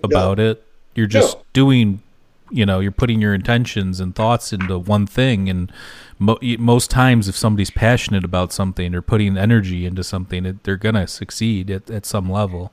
about 0.03 0.41
it. 0.41 0.65
You're 0.95 1.07
just 1.07 1.37
No. 1.37 1.43
doing 1.53 2.03
you 2.51 2.65
know 2.65 2.81
you're 2.81 2.91
putting 2.91 3.21
your 3.21 3.35
intentions 3.35 4.01
and 4.01 4.15
thoughts 4.15 4.55
into 4.55 4.79
one 4.79 5.07
thing 5.07 5.51
and 5.51 5.71
mo- 6.19 6.39
most 6.59 6.91
times 6.91 7.29
if 7.29 7.37
somebody's 7.37 7.71
passionate 7.71 8.25
about 8.25 8.55
something 8.55 8.95
or 8.95 9.03
putting 9.03 9.37
energy 9.37 9.85
into 9.85 10.03
something 10.03 10.47
it, 10.47 10.65
they're 10.65 10.79
gonna 10.79 11.07
succeed 11.07 11.71
at, 11.71 11.91
at 11.91 12.07
some 12.07 12.31
level 12.33 12.73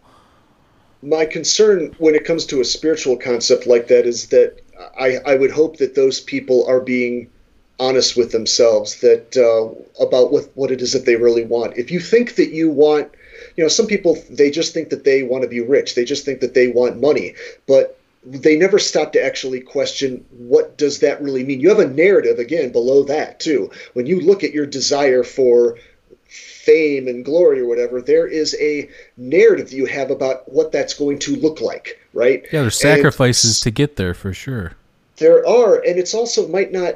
my 1.04 1.26
concern 1.26 1.94
when 1.98 2.16
it 2.16 2.24
comes 2.24 2.46
to 2.46 2.62
a 2.62 2.64
spiritual 2.64 3.18
concept 3.18 3.68
like 3.68 3.90
that 3.90 4.06
is 4.06 4.28
that 4.28 4.62
I, 4.98 5.18
I 5.26 5.36
would 5.36 5.52
hope 5.52 5.76
that 5.80 5.94
those 5.94 6.22
people 6.22 6.66
are 6.70 6.80
being 6.80 7.28
honest 7.80 8.16
with 8.16 8.32
themselves 8.32 9.02
that 9.02 9.36
uh, 9.36 10.04
about 10.04 10.32
what, 10.32 10.50
what 10.56 10.72
it 10.72 10.82
is 10.82 10.94
that 10.94 11.06
they 11.06 11.16
really 11.16 11.46
want. 11.46 11.78
If 11.78 11.92
you 11.92 12.00
think 12.00 12.36
that 12.36 12.52
you 12.52 12.70
want, 12.70 13.12
you 13.58 13.64
know, 13.64 13.68
some 13.68 13.88
people 13.88 14.18
they 14.30 14.50
just 14.50 14.74
think 14.74 14.90
that 14.90 15.04
they 15.04 15.24
want 15.24 15.44
to 15.44 15.50
be 15.50 15.62
rich. 15.62 15.96
They 15.96 16.06
just 16.06 16.26
think 16.26 16.40
that 16.40 16.54
they 16.54 16.70
want 16.70 17.02
money, 17.02 17.36
but 17.68 18.00
they 18.26 18.58
never 18.58 18.80
stop 18.80 19.14
to 19.14 19.24
actually 19.24 19.60
question 19.60 20.26
what 20.32 20.78
does 20.78 21.00
that 21.00 21.22
really 21.22 21.44
mean. 21.44 21.60
You 21.60 21.70
have 21.70 21.80
a 21.80 21.88
narrative 21.88 22.40
again 22.40 22.72
below 22.72 23.04
that 23.04 23.40
too. 23.40 23.72
When 23.94 24.06
you 24.08 24.22
look 24.22 24.44
at 24.44 24.54
your 24.54 24.66
desire 24.66 25.24
for 25.24 25.78
fame 26.28 27.08
and 27.08 27.24
glory 27.24 27.60
or 27.60 27.68
whatever, 27.68 28.02
there 28.02 28.26
is 28.26 28.56
a 28.60 28.90
narrative 29.18 29.70
that 29.70 29.76
you 29.76 29.86
have 29.86 30.10
about 30.10 30.52
what 30.52 30.72
that's 30.72 30.96
going 30.96 31.20
to 31.20 31.36
look 31.36 31.62
like, 31.62 32.00
right? 32.14 32.44
Yeah, 32.52 32.62
there's 32.62 32.80
sacrifices 32.80 33.58
and 33.58 33.64
to 33.64 33.72
get 33.72 33.96
there 33.96 34.14
for 34.14 34.34
sure. 34.34 34.74
There 35.18 35.48
are, 35.48 35.76
and 35.76 36.00
it's 36.00 36.14
also 36.14 36.48
might 36.48 36.72
not, 36.72 36.96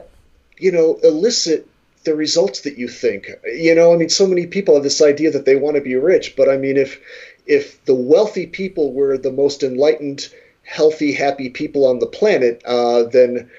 you 0.60 0.72
know, 0.72 1.00
elicit 1.04 1.68
the 2.04 2.16
results 2.16 2.62
that 2.62 2.78
you 2.78 2.88
think. 2.88 3.30
You 3.46 3.76
know, 3.76 3.94
I 3.94 3.98
mean, 3.98 4.10
so 4.10 4.28
many 4.28 4.46
people 4.46 4.76
have 4.76 4.84
this 4.84 5.02
idea 5.02 5.32
that 5.32 5.46
they 5.46 5.56
want 5.56 5.76
to 5.76 5.82
be 5.82 5.96
rich, 5.96 6.36
but 6.36 6.50
I 6.50 6.58
mean, 6.58 6.78
if 6.78 7.00
if 7.46 7.84
the 7.86 7.96
wealthy 7.96 8.46
people 8.46 8.94
were 8.94 9.18
the 9.18 9.32
most 9.32 9.64
enlightened, 9.64 10.30
healthy, 10.64 11.12
happy 11.14 11.50
people 11.50 11.86
on 11.86 12.00
the 12.00 12.06
planet, 12.06 12.62
uh, 12.66 13.04
then 13.04 13.50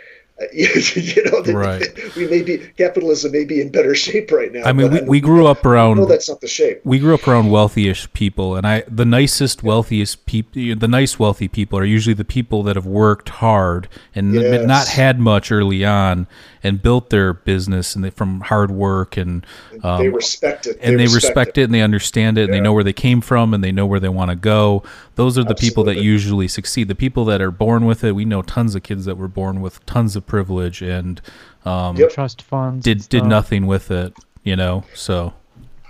you 0.52 1.24
know, 1.24 1.52
right. 1.52 1.86
we 2.16 2.26
may 2.26 2.42
be 2.42 2.58
capitalism 2.78 3.32
may 3.32 3.44
be 3.44 3.60
in 3.60 3.70
better 3.70 3.94
shape 3.94 4.30
right 4.30 4.52
now. 4.52 4.62
I 4.64 4.72
mean, 4.72 4.90
we, 4.90 5.00
we 5.02 5.20
grew 5.20 5.46
up 5.46 5.66
around. 5.66 5.98
No, 5.98 6.06
that's 6.06 6.28
not 6.28 6.40
the 6.40 6.48
shape. 6.48 6.80
We 6.84 6.98
grew 6.98 7.14
up 7.14 7.28
around 7.28 7.46
wealthyish 7.46 8.10
people, 8.14 8.56
and 8.56 8.66
I 8.66 8.84
the 8.88 9.04
nicest, 9.04 9.62
wealthiest 9.62 10.24
people, 10.24 10.76
the 10.76 10.88
nice 10.88 11.18
wealthy 11.18 11.48
people 11.48 11.78
are 11.78 11.84
usually 11.84 12.14
the 12.14 12.24
people 12.24 12.62
that 12.62 12.76
have 12.76 12.86
worked 12.86 13.28
hard 13.28 13.88
and 14.14 14.34
yes. 14.34 14.66
not 14.66 14.88
had 14.88 15.20
much 15.20 15.52
early 15.52 15.84
on, 15.84 16.26
and 16.62 16.82
built 16.82 17.10
their 17.10 17.32
business 17.32 17.94
and 17.94 18.04
they, 18.04 18.10
from 18.10 18.40
hard 18.42 18.70
work 18.70 19.16
and 19.16 19.46
um, 19.82 20.00
they 20.00 20.08
respect 20.08 20.66
it. 20.66 20.80
They 20.80 20.88
and 20.88 20.98
they 20.98 21.04
respect, 21.04 21.24
respect 21.24 21.58
it. 21.58 21.62
it. 21.62 21.64
and 21.64 21.74
they 21.74 21.82
understand 21.82 22.38
it 22.38 22.42
yeah. 22.42 22.44
and 22.46 22.54
they 22.54 22.60
know 22.60 22.72
where 22.72 22.84
they 22.84 22.92
came 22.92 23.20
from 23.20 23.54
and 23.54 23.64
they 23.64 23.72
know 23.72 23.86
where 23.86 24.00
they 24.00 24.08
want 24.08 24.30
to 24.30 24.36
go. 24.36 24.82
Those 25.20 25.36
are 25.36 25.44
the 25.44 25.50
Absolutely. 25.50 25.68
people 25.68 25.84
that 25.84 25.96
usually 26.02 26.48
succeed. 26.48 26.88
The 26.88 26.94
people 26.94 27.26
that 27.26 27.42
are 27.42 27.50
born 27.50 27.84
with 27.84 28.02
it. 28.04 28.12
We 28.12 28.24
know 28.24 28.40
tons 28.40 28.74
of 28.74 28.82
kids 28.82 29.04
that 29.04 29.18
were 29.18 29.28
born 29.28 29.60
with 29.60 29.84
tons 29.84 30.16
of 30.16 30.26
privilege 30.26 30.80
and 30.80 31.20
um, 31.66 31.98
yep. 31.98 32.08
trust 32.08 32.40
funds 32.40 32.82
did 32.82 33.06
did 33.10 33.26
nothing 33.26 33.66
with 33.66 33.90
it. 33.90 34.14
You 34.44 34.56
know, 34.56 34.84
so 34.94 35.34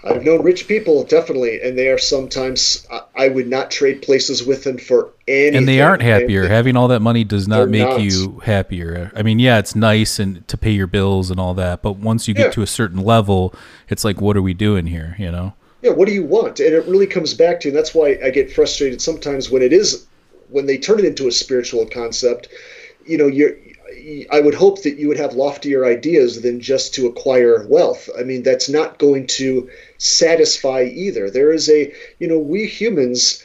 I've 0.03 0.25
known 0.25 0.43
rich 0.43 0.67
people 0.67 1.05
definitely, 1.05 1.63
and 1.63 1.79
they 1.79 1.91
are 1.91 1.97
sometimes 1.97 2.85
I 3.15 3.29
would 3.29 3.47
not 3.47 3.71
trade 3.71 4.03
places 4.03 4.45
with 4.45 4.65
them 4.65 4.79
for 4.79 5.13
anything. 5.29 5.59
And 5.59 5.69
they 5.69 5.81
aren't 5.81 6.03
happier. 6.03 6.43
And 6.43 6.51
Having 6.51 6.77
all 6.77 6.89
that 6.89 6.99
money 6.99 7.23
does 7.23 7.47
not 7.47 7.69
make 7.69 7.89
not. 7.89 8.01
you 8.01 8.41
happier. 8.41 9.13
I 9.15 9.23
mean, 9.23 9.39
yeah, 9.39 9.61
it's 9.61 9.77
nice 9.77 10.19
and 10.19 10.47
to 10.49 10.59
pay 10.59 10.73
your 10.73 10.89
bills 10.89 11.31
and 11.31 11.39
all 11.39 11.55
that, 11.55 11.83
but 11.83 11.99
once 11.99 12.27
you 12.27 12.35
get 12.35 12.47
yeah. 12.47 12.51
to 12.51 12.63
a 12.63 12.67
certain 12.67 12.99
level, 12.99 13.55
it's 13.89 14.05
like, 14.05 14.21
what 14.21 14.37
are 14.37 14.43
we 14.43 14.55
doing 14.55 14.87
here? 14.87 15.15
You 15.21 15.31
know? 15.31 15.55
Yeah. 15.83 15.93
What 15.93 16.09
do 16.09 16.15
you 16.15 16.25
want? 16.25 16.61
And 16.61 16.75
it 16.75 16.87
really 16.87 17.07
comes 17.07 17.35
back 17.35 17.61
to, 17.61 17.69
and 17.69 17.77
that's 17.77 17.95
why 17.95 18.19
I 18.23 18.31
get 18.31 18.53
frustrated 18.53 19.01
sometimes 19.01 19.51
when 19.51 19.63
it 19.63 19.73
is 19.73 20.07
when 20.49 20.67
they 20.67 20.79
turn 20.79 20.99
it 20.99 21.05
into 21.05 21.29
a 21.29 21.33
spiritual 21.33 21.87
concept. 21.87 22.49
You 23.07 23.17
know, 23.19 23.27
you're 23.27 23.55
I 24.31 24.41
would 24.41 24.55
hope 24.55 24.83
that 24.83 24.99
you 24.99 25.09
would 25.09 25.19
have 25.19 25.35
loftier 25.35 25.85
ideas 25.85 26.43
than 26.43 26.61
just 26.61 26.95
to 26.95 27.07
acquire 27.07 27.67
wealth. 27.67 28.09
I 28.19 28.23
mean, 28.23 28.43
that's 28.43 28.69
not 28.69 28.99
going 28.99 29.27
to 29.39 29.69
satisfy 29.99 30.83
either. 30.85 31.31
There 31.31 31.53
is 31.53 31.69
a, 31.69 31.93
you 32.19 32.29
know, 32.29 32.39
we 32.39 32.67
humans, 32.67 33.43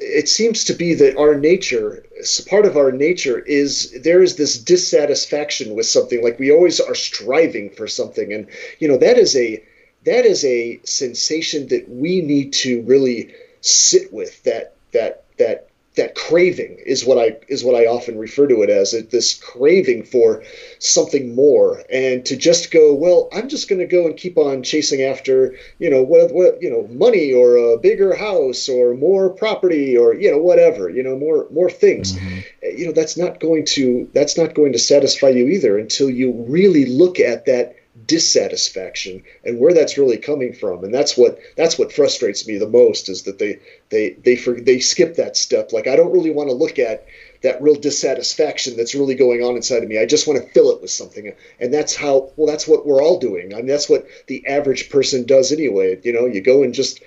it 0.00 0.28
seems 0.28 0.64
to 0.64 0.72
be 0.72 0.94
that 0.94 1.16
our 1.16 1.34
nature, 1.34 2.04
part 2.48 2.64
of 2.64 2.76
our 2.76 2.92
nature 2.92 3.40
is 3.40 4.00
there 4.02 4.22
is 4.22 4.36
this 4.36 4.58
dissatisfaction 4.58 5.74
with 5.74 5.86
something. 5.86 6.22
Like 6.22 6.38
we 6.38 6.52
always 6.52 6.80
are 6.80 6.94
striving 6.94 7.70
for 7.70 7.86
something. 7.86 8.32
And, 8.32 8.46
you 8.78 8.88
know, 8.88 8.98
that 8.98 9.18
is 9.18 9.36
a, 9.36 9.62
that 10.08 10.24
is 10.24 10.44
a 10.44 10.80
sensation 10.84 11.68
that 11.68 11.88
we 11.88 12.20
need 12.20 12.52
to 12.52 12.82
really 12.82 13.34
sit 13.60 14.12
with 14.12 14.42
that, 14.44 14.74
that, 14.92 15.24
that 15.38 15.68
that 15.98 16.14
craving 16.14 16.78
is 16.86 17.04
what 17.04 17.18
I 17.18 17.36
is 17.48 17.64
what 17.64 17.74
I 17.74 17.86
often 17.86 18.18
refer 18.18 18.46
to 18.46 18.62
it 18.62 18.70
as 18.70 18.92
this 19.10 19.34
craving 19.34 20.04
for 20.04 20.44
something 20.78 21.34
more 21.34 21.82
and 21.92 22.24
to 22.24 22.36
just 22.36 22.70
go 22.70 22.94
well 22.94 23.28
I'm 23.32 23.48
just 23.48 23.68
going 23.68 23.80
to 23.80 23.86
go 23.86 24.06
and 24.06 24.16
keep 24.16 24.38
on 24.38 24.62
chasing 24.62 25.02
after 25.02 25.56
you 25.80 25.90
know 25.90 26.02
what, 26.02 26.32
what 26.32 26.62
you 26.62 26.70
know 26.70 26.86
money 26.94 27.32
or 27.32 27.56
a 27.56 27.78
bigger 27.78 28.14
house 28.14 28.68
or 28.68 28.94
more 28.94 29.28
property 29.28 29.96
or 29.96 30.14
you 30.14 30.30
know 30.30 30.38
whatever 30.38 30.88
you 30.88 31.02
know 31.02 31.18
more 31.18 31.48
more 31.50 31.68
things 31.68 32.12
mm-hmm. 32.12 32.38
you 32.78 32.86
know 32.86 32.92
that's 32.92 33.16
not 33.16 33.40
going 33.40 33.64
to 33.66 34.08
that's 34.14 34.38
not 34.38 34.54
going 34.54 34.72
to 34.72 34.78
satisfy 34.78 35.28
you 35.28 35.48
either 35.48 35.76
until 35.76 36.08
you 36.08 36.32
really 36.48 36.86
look 36.86 37.18
at 37.18 37.44
that 37.46 37.74
dissatisfaction 38.08 39.22
and 39.44 39.60
where 39.60 39.74
that's 39.74 39.98
really 39.98 40.16
coming 40.16 40.52
from. 40.52 40.82
And 40.82 40.92
that's 40.92 41.16
what 41.16 41.38
that's 41.56 41.78
what 41.78 41.92
frustrates 41.92 42.48
me 42.48 42.56
the 42.56 42.68
most 42.68 43.08
is 43.08 43.22
that 43.24 43.38
they 43.38 43.60
they 43.90 44.16
they 44.24 44.34
for, 44.34 44.58
they 44.58 44.80
skip 44.80 45.14
that 45.16 45.36
step. 45.36 45.72
Like 45.72 45.86
i 45.86 45.94
don't 45.94 46.12
really 46.12 46.30
want 46.30 46.48
to 46.48 46.54
look 46.54 46.80
at 46.80 47.06
that 47.42 47.62
real 47.62 47.76
dissatisfaction 47.76 48.76
that's 48.76 48.96
really 48.96 49.14
going 49.14 49.44
on 49.44 49.54
inside 49.54 49.84
of 49.84 49.88
me. 49.88 50.00
I 50.00 50.06
just 50.06 50.26
want 50.26 50.42
to 50.42 50.52
fill 50.52 50.70
it 50.72 50.82
with 50.82 50.90
something. 50.90 51.32
And 51.60 51.72
that's 51.72 51.94
how 51.94 52.32
well 52.36 52.48
that's 52.48 52.66
what 52.66 52.86
we're 52.86 53.02
all 53.02 53.20
doing. 53.20 53.52
I 53.54 53.58
mean 53.58 53.66
that's 53.66 53.88
what 53.88 54.06
the 54.26 54.44
average 54.46 54.90
person 54.90 55.24
does 55.24 55.52
anyway. 55.52 56.00
You 56.02 56.12
know 56.12 56.26
you 56.26 56.40
go 56.40 56.62
and 56.64 56.74
just 56.74 57.00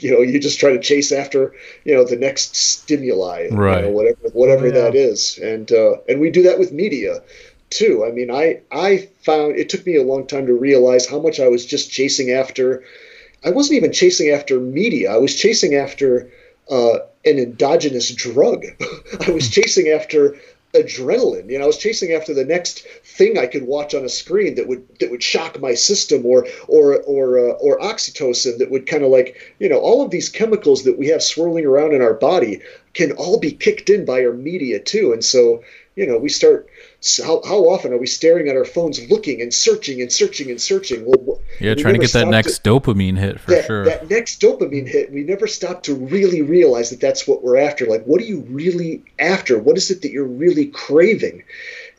you 0.00 0.12
know 0.12 0.20
you 0.20 0.38
just 0.38 0.60
try 0.60 0.72
to 0.72 0.80
chase 0.80 1.10
after 1.10 1.54
you 1.84 1.94
know 1.94 2.04
the 2.04 2.16
next 2.16 2.54
stimuli 2.54 3.48
right 3.50 3.78
you 3.78 3.82
know, 3.88 3.96
whatever 3.96 4.28
whatever 4.34 4.66
oh, 4.66 4.66
yeah. 4.66 4.82
that 4.82 4.94
is. 4.94 5.38
And 5.38 5.72
uh, 5.72 5.96
and 6.08 6.20
we 6.20 6.30
do 6.30 6.42
that 6.42 6.58
with 6.58 6.72
media 6.72 7.22
too. 7.70 8.04
I 8.04 8.10
mean, 8.10 8.30
I 8.30 8.60
I 8.70 9.08
found 9.22 9.56
it 9.56 9.68
took 9.68 9.86
me 9.86 9.96
a 9.96 10.02
long 10.02 10.26
time 10.26 10.46
to 10.46 10.54
realize 10.54 11.06
how 11.06 11.20
much 11.20 11.40
I 11.40 11.48
was 11.48 11.66
just 11.66 11.90
chasing 11.90 12.30
after. 12.30 12.84
I 13.44 13.50
wasn't 13.50 13.76
even 13.76 13.92
chasing 13.92 14.30
after 14.30 14.58
media. 14.58 15.12
I 15.12 15.18
was 15.18 15.34
chasing 15.34 15.74
after 15.74 16.30
uh, 16.70 16.98
an 17.24 17.38
endogenous 17.38 18.10
drug. 18.10 18.64
I 19.26 19.30
was 19.30 19.48
chasing 19.48 19.88
after 19.88 20.36
adrenaline. 20.74 21.50
You 21.50 21.58
know, 21.58 21.64
I 21.64 21.66
was 21.66 21.78
chasing 21.78 22.12
after 22.12 22.34
the 22.34 22.44
next 22.44 22.86
thing 23.04 23.38
I 23.38 23.46
could 23.46 23.64
watch 23.66 23.94
on 23.94 24.04
a 24.04 24.08
screen 24.08 24.54
that 24.56 24.68
would 24.68 24.86
that 24.98 25.10
would 25.10 25.22
shock 25.22 25.60
my 25.60 25.74
system, 25.74 26.26
or 26.26 26.46
or 26.66 27.00
or 27.02 27.38
uh, 27.38 27.52
or 27.54 27.78
oxytocin 27.78 28.58
that 28.58 28.70
would 28.70 28.86
kind 28.86 29.02
of 29.02 29.10
like 29.10 29.36
you 29.58 29.68
know 29.68 29.78
all 29.78 30.02
of 30.02 30.10
these 30.10 30.28
chemicals 30.28 30.84
that 30.84 30.98
we 30.98 31.08
have 31.08 31.22
swirling 31.22 31.64
around 31.64 31.94
in 31.94 32.02
our 32.02 32.14
body 32.14 32.60
can 32.94 33.12
all 33.12 33.38
be 33.38 33.52
kicked 33.52 33.88
in 33.90 34.04
by 34.04 34.24
our 34.24 34.32
media 34.32 34.78
too. 34.78 35.12
And 35.12 35.24
so 35.24 35.62
you 35.96 36.06
know 36.06 36.18
we 36.18 36.28
start 36.28 36.68
how, 37.24 37.40
how 37.46 37.60
often 37.68 37.92
are 37.92 37.98
we 37.98 38.06
staring 38.06 38.48
at 38.48 38.56
our 38.56 38.64
phones 38.64 39.08
looking 39.08 39.40
and 39.40 39.54
searching 39.54 40.00
and 40.00 40.12
searching 40.12 40.50
and 40.50 40.60
searching 40.60 41.04
well, 41.06 41.40
yeah 41.60 41.74
we 41.74 41.82
trying 41.82 41.94
to 41.94 42.00
get 42.00 42.12
that 42.12 42.26
next 42.26 42.58
to, 42.58 42.70
dopamine 42.70 43.16
hit 43.16 43.38
for 43.40 43.52
that, 43.52 43.66
sure 43.66 43.84
that 43.84 44.10
next 44.10 44.40
dopamine 44.40 44.88
hit 44.88 45.12
we 45.12 45.22
never 45.22 45.46
stop 45.46 45.82
to 45.84 45.94
really 45.94 46.42
realize 46.42 46.90
that 46.90 47.00
that's 47.00 47.26
what 47.26 47.42
we're 47.42 47.56
after 47.56 47.86
like 47.86 48.02
what 48.04 48.20
are 48.20 48.24
you 48.24 48.40
really 48.48 49.02
after 49.20 49.58
what 49.58 49.76
is 49.76 49.90
it 49.90 50.02
that 50.02 50.10
you're 50.10 50.24
really 50.24 50.66
craving 50.66 51.44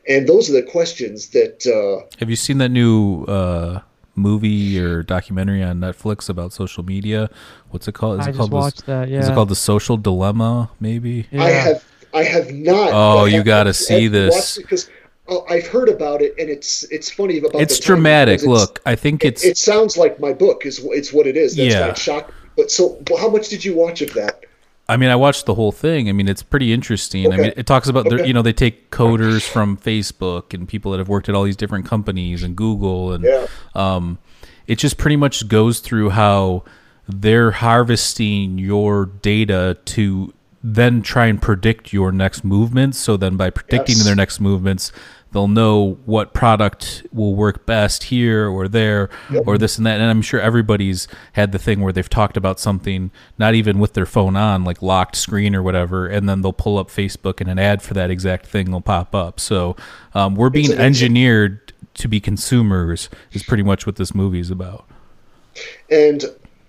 and 0.06 0.28
those 0.28 0.50
are 0.50 0.54
the 0.54 0.62
questions 0.62 1.28
that 1.28 1.66
uh, 1.66 2.06
have 2.18 2.28
you 2.28 2.36
seen 2.36 2.58
that 2.58 2.68
new 2.68 3.24
uh, 3.24 3.80
movie 4.14 4.78
or 4.78 5.02
documentary 5.02 5.62
on 5.62 5.80
Netflix 5.80 6.28
about 6.28 6.52
social 6.52 6.84
media. 6.84 7.30
What's 7.70 7.88
it 7.88 7.92
called? 7.92 8.20
Is 8.20 8.26
I 8.26 8.30
it 8.30 8.36
called 8.36 8.52
watched 8.52 8.86
the, 8.86 8.92
that. 8.92 9.08
Yeah. 9.08 9.20
Is 9.20 9.28
it 9.28 9.34
called 9.34 9.48
the 9.48 9.56
Social 9.56 9.96
Dilemma? 9.96 10.70
Maybe. 10.78 11.26
Yeah. 11.30 11.42
I 11.42 11.50
have 11.50 11.84
I 12.12 12.24
have 12.24 12.52
not. 12.52 12.90
Oh, 12.92 13.24
you 13.24 13.42
got 13.42 13.64
to 13.64 13.74
see 13.74 14.08
this 14.08 14.56
because 14.58 14.90
oh, 15.28 15.44
I've 15.48 15.66
heard 15.66 15.88
about 15.88 16.22
it, 16.22 16.34
and 16.38 16.48
it's 16.48 16.82
it's 16.84 17.10
funny 17.10 17.38
about. 17.38 17.54
It's 17.54 17.78
dramatic. 17.78 18.42
Look, 18.42 18.80
I 18.86 18.96
think 18.96 19.24
it's. 19.24 19.44
It, 19.44 19.50
it, 19.50 19.58
sounds 19.58 19.96
like 19.96 20.20
my 20.20 20.32
book 20.32 20.66
is 20.66 20.80
it's 20.84 21.12
what 21.12 21.26
it 21.26 21.36
is. 21.36 21.56
That's 21.56 21.74
yeah. 21.74 21.94
Shock. 21.94 22.32
But 22.56 22.70
so, 22.70 23.02
well, 23.08 23.20
how 23.20 23.28
much 23.28 23.48
did 23.48 23.64
you 23.64 23.74
watch 23.74 24.02
of 24.02 24.12
that? 24.14 24.44
I 24.88 24.96
mean, 24.96 25.08
I 25.08 25.16
watched 25.16 25.46
the 25.46 25.54
whole 25.54 25.70
thing. 25.70 26.08
I 26.08 26.12
mean, 26.12 26.28
it's 26.28 26.42
pretty 26.42 26.72
interesting. 26.72 27.28
Okay. 27.28 27.34
I 27.34 27.38
mean, 27.38 27.52
it 27.56 27.66
talks 27.66 27.88
about 27.88 28.12
okay. 28.12 28.26
you 28.26 28.32
know 28.32 28.42
they 28.42 28.52
take 28.52 28.90
coders 28.90 29.48
from 29.48 29.76
Facebook 29.76 30.52
and 30.52 30.66
people 30.66 30.90
that 30.92 30.98
have 30.98 31.08
worked 31.08 31.28
at 31.28 31.34
all 31.34 31.44
these 31.44 31.56
different 31.56 31.86
companies 31.86 32.42
and 32.42 32.56
Google 32.56 33.12
and 33.12 33.24
yeah. 33.24 33.46
um, 33.76 34.18
it 34.66 34.78
just 34.78 34.98
pretty 34.98 35.16
much 35.16 35.46
goes 35.46 35.78
through 35.78 36.10
how 36.10 36.64
they're 37.08 37.52
harvesting 37.52 38.58
your 38.58 39.06
data 39.06 39.76
to 39.84 40.32
then 40.62 41.00
try 41.02 41.26
and 41.26 41.40
predict 41.40 41.92
your 41.92 42.12
next 42.12 42.44
movements. 42.44 42.98
So 42.98 43.16
then 43.16 43.36
by 43.36 43.50
predicting 43.50 43.96
Yes. 43.96 44.04
their 44.04 44.14
next 44.16 44.40
movements, 44.40 44.92
they'll 45.32 45.48
know 45.48 45.96
what 46.04 46.34
product 46.34 47.06
will 47.12 47.34
work 47.34 47.64
best 47.64 48.04
here 48.04 48.46
or 48.48 48.68
there 48.68 49.08
or 49.46 49.56
this 49.56 49.78
and 49.78 49.86
that. 49.86 50.00
And 50.00 50.10
I'm 50.10 50.20
sure 50.22 50.40
everybody's 50.40 51.08
had 51.32 51.52
the 51.52 51.58
thing 51.58 51.80
where 51.80 51.92
they've 51.92 52.08
talked 52.08 52.36
about 52.36 52.60
something, 52.60 53.10
not 53.38 53.54
even 53.54 53.78
with 53.78 53.94
their 53.94 54.04
phone 54.06 54.36
on, 54.36 54.64
like 54.64 54.82
locked 54.82 55.16
screen 55.16 55.54
or 55.54 55.62
whatever, 55.62 56.06
and 56.06 56.28
then 56.28 56.42
they'll 56.42 56.52
pull 56.52 56.76
up 56.78 56.88
Facebook 56.90 57.40
and 57.40 57.48
an 57.48 57.58
ad 57.58 57.80
for 57.80 57.94
that 57.94 58.10
exact 58.10 58.46
thing 58.46 58.70
will 58.70 58.80
pop 58.82 59.14
up. 59.14 59.40
So 59.40 59.76
um, 60.14 60.34
we're 60.34 60.50
being 60.50 60.72
engineered 60.72 61.72
to 61.94 62.08
be 62.08 62.20
consumers 62.20 63.08
is 63.32 63.42
pretty 63.42 63.62
much 63.62 63.86
what 63.86 63.96
this 63.96 64.14
movie 64.14 64.40
is 64.40 64.50
about. 64.50 64.84
and 65.90 66.24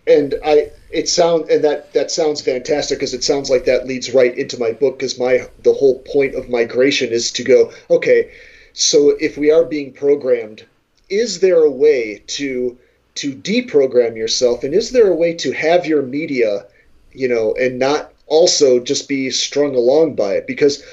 and 0.08 0.36
I 0.46 0.72
it 0.92 1.10
sound 1.10 1.50
and 1.50 1.64
that 1.64 1.94
that 1.94 2.12
sounds 2.12 2.42
fantastic 2.42 2.98
because 3.00 3.14
it 3.14 3.24
sounds 3.24 3.50
like 3.50 3.66
that 3.66 3.88
leads 3.88 4.14
right 4.14 4.38
into 4.38 4.60
my 4.60 4.72
book 4.72 4.98
because 4.98 5.20
my 5.20 5.48
the 5.64 5.74
whole 5.74 6.00
point 6.00 6.36
of 6.36 6.50
migration 6.50 7.12
is 7.12 7.32
to 7.32 7.44
go 7.44 7.72
okay 7.90 8.32
so 8.74 9.10
if 9.10 9.38
we 9.38 9.52
are 9.52 9.66
being 9.66 9.92
programmed 9.92 10.66
is 11.12 11.42
there 11.42 11.64
a 11.64 11.70
way 11.70 12.24
to 12.26 12.78
to 13.16 13.34
deprogram 13.36 14.16
yourself? 14.16 14.64
And 14.64 14.74
is 14.74 14.92
there 14.92 15.08
a 15.08 15.16
way 15.16 15.34
to 15.36 15.52
have 15.52 15.86
your 15.86 16.02
media 16.02 16.66
you 17.14 17.28
know 17.28 17.54
and 17.54 17.78
not 17.78 18.14
also 18.28 18.80
just 18.80 19.10
be 19.10 19.30
strung 19.30 19.76
along 19.76 20.16
by 20.16 20.36
it? 20.36 20.48
Because 20.48 20.84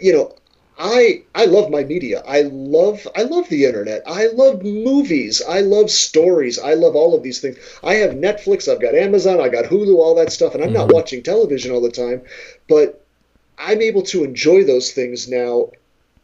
you 0.00 0.12
know 0.12 0.34
I 0.78 1.24
I 1.34 1.46
love 1.46 1.70
my 1.70 1.84
media. 1.84 2.22
I 2.26 2.42
love 2.42 3.06
I 3.16 3.22
love 3.22 3.48
the 3.48 3.64
internet. 3.64 4.02
I 4.06 4.26
love 4.26 4.62
movies. 4.62 5.42
I 5.46 5.60
love 5.60 5.90
stories. 5.90 6.58
I 6.58 6.74
love 6.74 6.94
all 6.94 7.14
of 7.14 7.22
these 7.22 7.40
things. 7.40 7.56
I 7.82 7.94
have 7.94 8.12
Netflix, 8.12 8.70
I've 8.70 8.80
got 8.80 8.94
Amazon, 8.94 9.40
I 9.40 9.48
got 9.48 9.64
Hulu, 9.66 9.96
all 9.96 10.14
that 10.16 10.32
stuff, 10.32 10.54
and 10.54 10.62
I'm 10.62 10.72
not 10.72 10.92
watching 10.92 11.22
television 11.22 11.72
all 11.72 11.80
the 11.80 11.90
time, 11.90 12.22
but 12.68 13.06
I'm 13.58 13.80
able 13.80 14.02
to 14.02 14.24
enjoy 14.24 14.64
those 14.64 14.92
things 14.92 15.28
now 15.28 15.70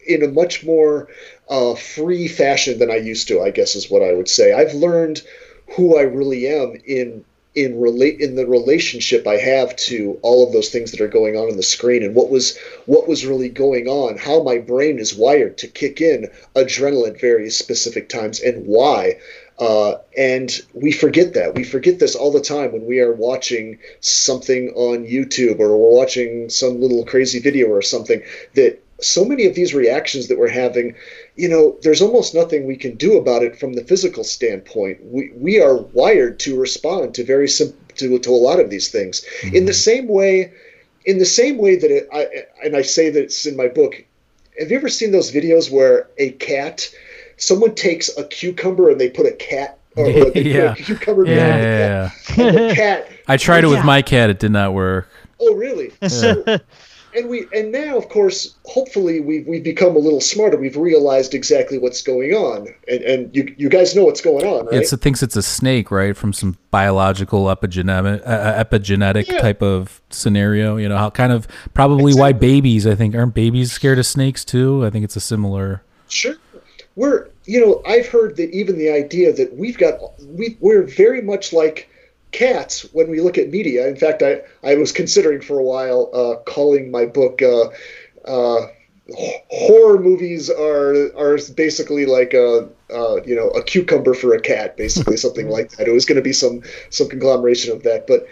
in 0.07 0.22
a 0.22 0.28
much 0.28 0.64
more 0.64 1.09
uh, 1.48 1.74
free 1.74 2.28
fashion 2.28 2.78
than 2.78 2.90
I 2.90 2.96
used 2.96 3.28
to. 3.28 3.40
I 3.40 3.50
guess 3.50 3.74
is 3.74 3.90
what 3.90 4.03
I 4.03 4.12
would 4.12 4.28
say. 4.28 4.53
I've 4.53 4.74
learned 4.74 5.22
who 5.76 5.96
I 5.96 6.03
really 6.03 6.46
am 6.48 6.74
in 6.86 7.24
in 7.55 7.78
relate 7.78 8.20
in 8.20 8.34
the 8.34 8.46
relationship 8.46 9.26
I 9.26 9.36
have 9.36 9.76
to 9.76 10.18
all 10.22 10.46
of 10.46 10.53
those 10.53 10.70
things 10.70 10.90
that 10.90 11.00
are 11.00 11.09
going 11.09 11.36
on 11.36 11.50
on 11.50 11.57
the 11.57 11.62
screen 11.62 12.03
and 12.03 12.14
what 12.14 12.30
was 12.30 12.57
what 12.86 13.07
was 13.07 13.26
really 13.26 13.50
going 13.50 13.88
on, 13.88 14.16
how 14.16 14.42
my 14.42 14.59
brain 14.59 14.98
is 14.98 15.14
wired 15.14 15.59
to 15.59 15.68
kick 15.68 16.00
in 16.00 16.30
adrenaline 16.57 17.11
at 17.11 17.20
various 17.20 17.57
specific 17.57 18.09
times 18.09 18.40
and 18.40 18.66
why. 18.66 19.18
Uh, 19.59 19.98
and 20.16 20.62
we 20.72 20.90
forget 20.90 21.34
that. 21.34 21.55
We 21.55 21.62
forget 21.62 21.98
this 21.98 22.16
all 22.16 22.32
the 22.32 22.40
time 22.40 22.72
when 22.72 22.86
we 22.86 23.00
are 23.00 23.12
watching 23.12 23.78
something 24.00 24.70
on 24.70 25.07
YouTube 25.07 25.61
or 25.61 25.76
we're 25.76 25.98
watching 25.98 26.48
some 26.48 26.80
little 26.80 27.05
crazy 27.05 27.38
video 27.38 27.68
or 27.68 27.82
something 27.82 28.22
that 28.55 28.82
so 29.03 29.24
many 29.24 29.46
of 29.46 29.55
these 29.55 29.74
reactions 29.74 30.28
that 30.28 30.38
we're 30.38 30.48
having, 30.48 30.94
you 31.36 31.48
know, 31.48 31.76
there's 31.82 32.03
almost 32.03 32.34
nothing 32.34 32.66
we 32.66 32.76
can 32.76 32.94
do 32.96 33.18
about 33.18 33.42
it 33.42 33.59
from 33.59 33.74
the 33.74 33.84
physical 33.84 34.24
standpoint. 34.24 34.98
We 35.05 35.32
we 35.36 35.61
are 35.61 35.76
wired 35.76 36.38
to 36.40 36.59
respond 36.59 37.14
to 37.14 37.24
very 37.24 37.48
sim- 37.48 37.76
to 37.96 38.18
to 38.18 38.30
a 38.30 38.32
lot 38.32 38.61
of 38.61 38.70
these 38.70 38.88
things 38.88 39.24
in 39.42 39.66
the 39.66 39.72
mm-hmm. 39.72 39.72
same 39.72 40.09
way, 40.09 40.53
in 41.05 41.18
the 41.18 41.26
same 41.26 41.59
way 41.59 41.76
that 41.76 41.90
it, 41.90 42.09
I 42.12 42.28
and 42.64 42.76
I 42.76 42.82
say 42.82 43.11
that 43.11 43.22
it's 43.22 43.46
in 43.46 43.57
my 43.57 43.68
book. 43.68 44.03
Have 44.59 44.70
you 44.70 44.76
ever 44.76 44.88
seen 44.88 45.12
those 45.12 45.32
videos 45.32 45.70
where 45.70 46.09
a 46.18 46.32
cat, 46.32 46.88
someone 47.38 47.74
takes 47.74 48.16
a 48.16 48.24
cucumber 48.24 48.90
and 48.90 49.00
they 49.00 49.09
put 49.09 49.26
a 49.26 49.32
cat 49.32 49.78
or 49.96 50.07
or 50.11 50.32
Yeah. 50.34 50.72
a 50.72 50.76
cucumber 50.76 51.26
Yeah, 51.26 51.34
behind 51.34 51.62
yeah, 51.62 52.11
the 52.11 52.34
cat, 52.34 52.38
and 52.38 52.70
the 52.70 52.74
cat 52.74 53.09
I 53.28 53.36
tried 53.36 53.64
it 53.64 53.68
with 53.68 53.84
my 53.84 54.03
cat; 54.03 54.30
it 54.30 54.38
did 54.38 54.53
not 54.53 54.74
work. 54.74 55.09
Oh, 55.40 55.55
really? 55.55 55.92
So, 56.09 56.44
and 57.14 57.28
we 57.28 57.46
and 57.54 57.72
now, 57.72 57.96
of 57.96 58.08
course, 58.08 58.54
hopefully 58.64 59.20
we've 59.20 59.46
we've 59.46 59.62
become 59.62 59.96
a 59.96 59.98
little 59.98 60.20
smarter. 60.20 60.56
We've 60.56 60.76
realized 60.76 61.34
exactly 61.34 61.78
what's 61.78 62.02
going 62.02 62.32
on, 62.32 62.68
and 62.88 63.02
and 63.02 63.36
you 63.36 63.54
you 63.58 63.68
guys 63.68 63.94
know 63.94 64.04
what's 64.04 64.20
going 64.20 64.46
on, 64.46 64.66
right? 64.66 64.74
It's, 64.76 64.92
it 64.92 65.00
thinks 65.00 65.22
it's 65.22 65.36
a 65.36 65.42
snake, 65.42 65.90
right? 65.90 66.16
From 66.16 66.32
some 66.32 66.56
biological 66.70 67.44
epigenetic, 67.46 68.22
uh, 68.26 68.64
epigenetic 68.64 69.28
Yeah. 69.28 69.38
type 69.38 69.62
of 69.62 70.00
scenario. 70.10 70.76
You 70.76 70.88
know, 70.88 70.96
how 70.96 71.10
kind 71.10 71.32
of 71.32 71.46
probably 71.74 72.14
why 72.14 72.32
babies. 72.32 72.86
I 72.86 72.94
think 72.94 73.14
aren't 73.14 73.34
babies 73.34 73.72
scared 73.72 73.98
of 73.98 74.06
snakes 74.06 74.44
too? 74.44 74.84
I 74.84 74.90
think 74.90 75.04
it's 75.04 75.16
a 75.16 75.20
similar. 75.20 75.82
Sure. 76.08 76.36
We're, 76.94 77.28
you 77.46 77.58
know, 77.64 77.82
I've 77.86 78.06
heard 78.08 78.36
that 78.36 78.50
even 78.50 78.76
the 78.76 78.90
idea 78.90 79.32
that 79.32 79.56
we've 79.56 79.78
got, 79.78 79.94
we, 80.26 80.58
we're 80.60 80.82
very 80.82 81.22
much 81.22 81.52
like 81.52 81.88
cats 82.33 82.83
when 82.93 83.11
we 83.11 83.20
look 83.20 83.39
at 83.39 83.51
media. 83.51 83.87
In 83.87 83.97
fact, 83.97 84.22
I, 84.22 84.43
I 84.64 84.74
was 84.74 84.93
considering 84.93 85.41
for 85.41 85.59
a 85.59 85.64
while 85.64 86.11
uh, 86.12 86.43
calling 86.51 86.91
my 86.91 87.07
book 87.07 87.41
uh, 87.43 87.68
uh, 88.24 88.66
horror 89.51 90.01
movies 90.01 90.49
are 90.51 91.14
are 91.16 91.39
basically 91.55 92.07
like 92.07 92.35
a 92.35 92.68
uh, 92.93 93.22
you 93.24 93.37
know 93.37 93.49
a 93.51 93.62
cucumber 93.62 94.14
for 94.14 94.35
a 94.35 94.41
cat, 94.41 94.76
basically 94.76 95.16
something 95.26 95.49
like 95.49 95.70
that. 95.72 95.87
It 95.87 95.93
was 95.93 96.07
going 96.07 96.16
to 96.16 96.22
be 96.22 96.33
some 96.33 96.62
some 96.91 97.09
conglomeration 97.09 97.72
of 97.72 97.83
that, 97.83 98.07
but 98.07 98.26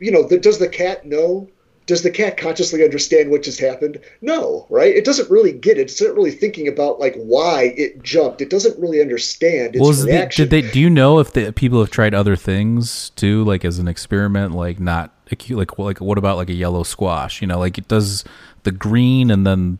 you 0.00 0.10
know, 0.10 0.22
the, 0.22 0.38
does 0.38 0.58
the 0.58 0.68
cat 0.68 1.06
know? 1.06 1.48
Does 1.86 2.02
the 2.02 2.10
cat 2.10 2.36
consciously 2.36 2.82
understand 2.82 3.30
what 3.30 3.44
just 3.44 3.60
happened? 3.60 4.00
No, 4.20 4.66
right? 4.68 4.94
It 4.94 5.04
doesn't 5.04 5.30
really 5.30 5.52
get 5.52 5.78
it. 5.78 5.82
It's 5.82 6.02
not 6.02 6.14
really 6.14 6.32
thinking 6.32 6.66
about 6.66 6.98
like 6.98 7.14
why 7.14 7.74
it 7.76 8.02
jumped. 8.02 8.40
It 8.40 8.50
doesn't 8.50 8.78
really 8.80 9.00
understand 9.00 9.76
its 9.76 10.00
the, 10.00 10.06
reaction. 10.06 10.48
did 10.48 10.50
they? 10.50 10.68
Do 10.68 10.80
you 10.80 10.90
know 10.90 11.20
if 11.20 11.32
the 11.32 11.52
people 11.52 11.78
have 11.80 11.90
tried 11.90 12.12
other 12.12 12.34
things 12.34 13.10
too, 13.10 13.44
like 13.44 13.64
as 13.64 13.78
an 13.78 13.86
experiment, 13.86 14.52
like 14.52 14.80
not 14.80 15.14
acute, 15.30 15.58
like 15.58 15.78
like 15.78 16.00
what 16.00 16.18
about 16.18 16.36
like 16.36 16.50
a 16.50 16.54
yellow 16.54 16.82
squash? 16.82 17.40
You 17.40 17.46
know, 17.46 17.58
like 17.58 17.78
it 17.78 17.86
does 17.86 18.24
the 18.64 18.72
green 18.72 19.30
and 19.30 19.46
then 19.46 19.78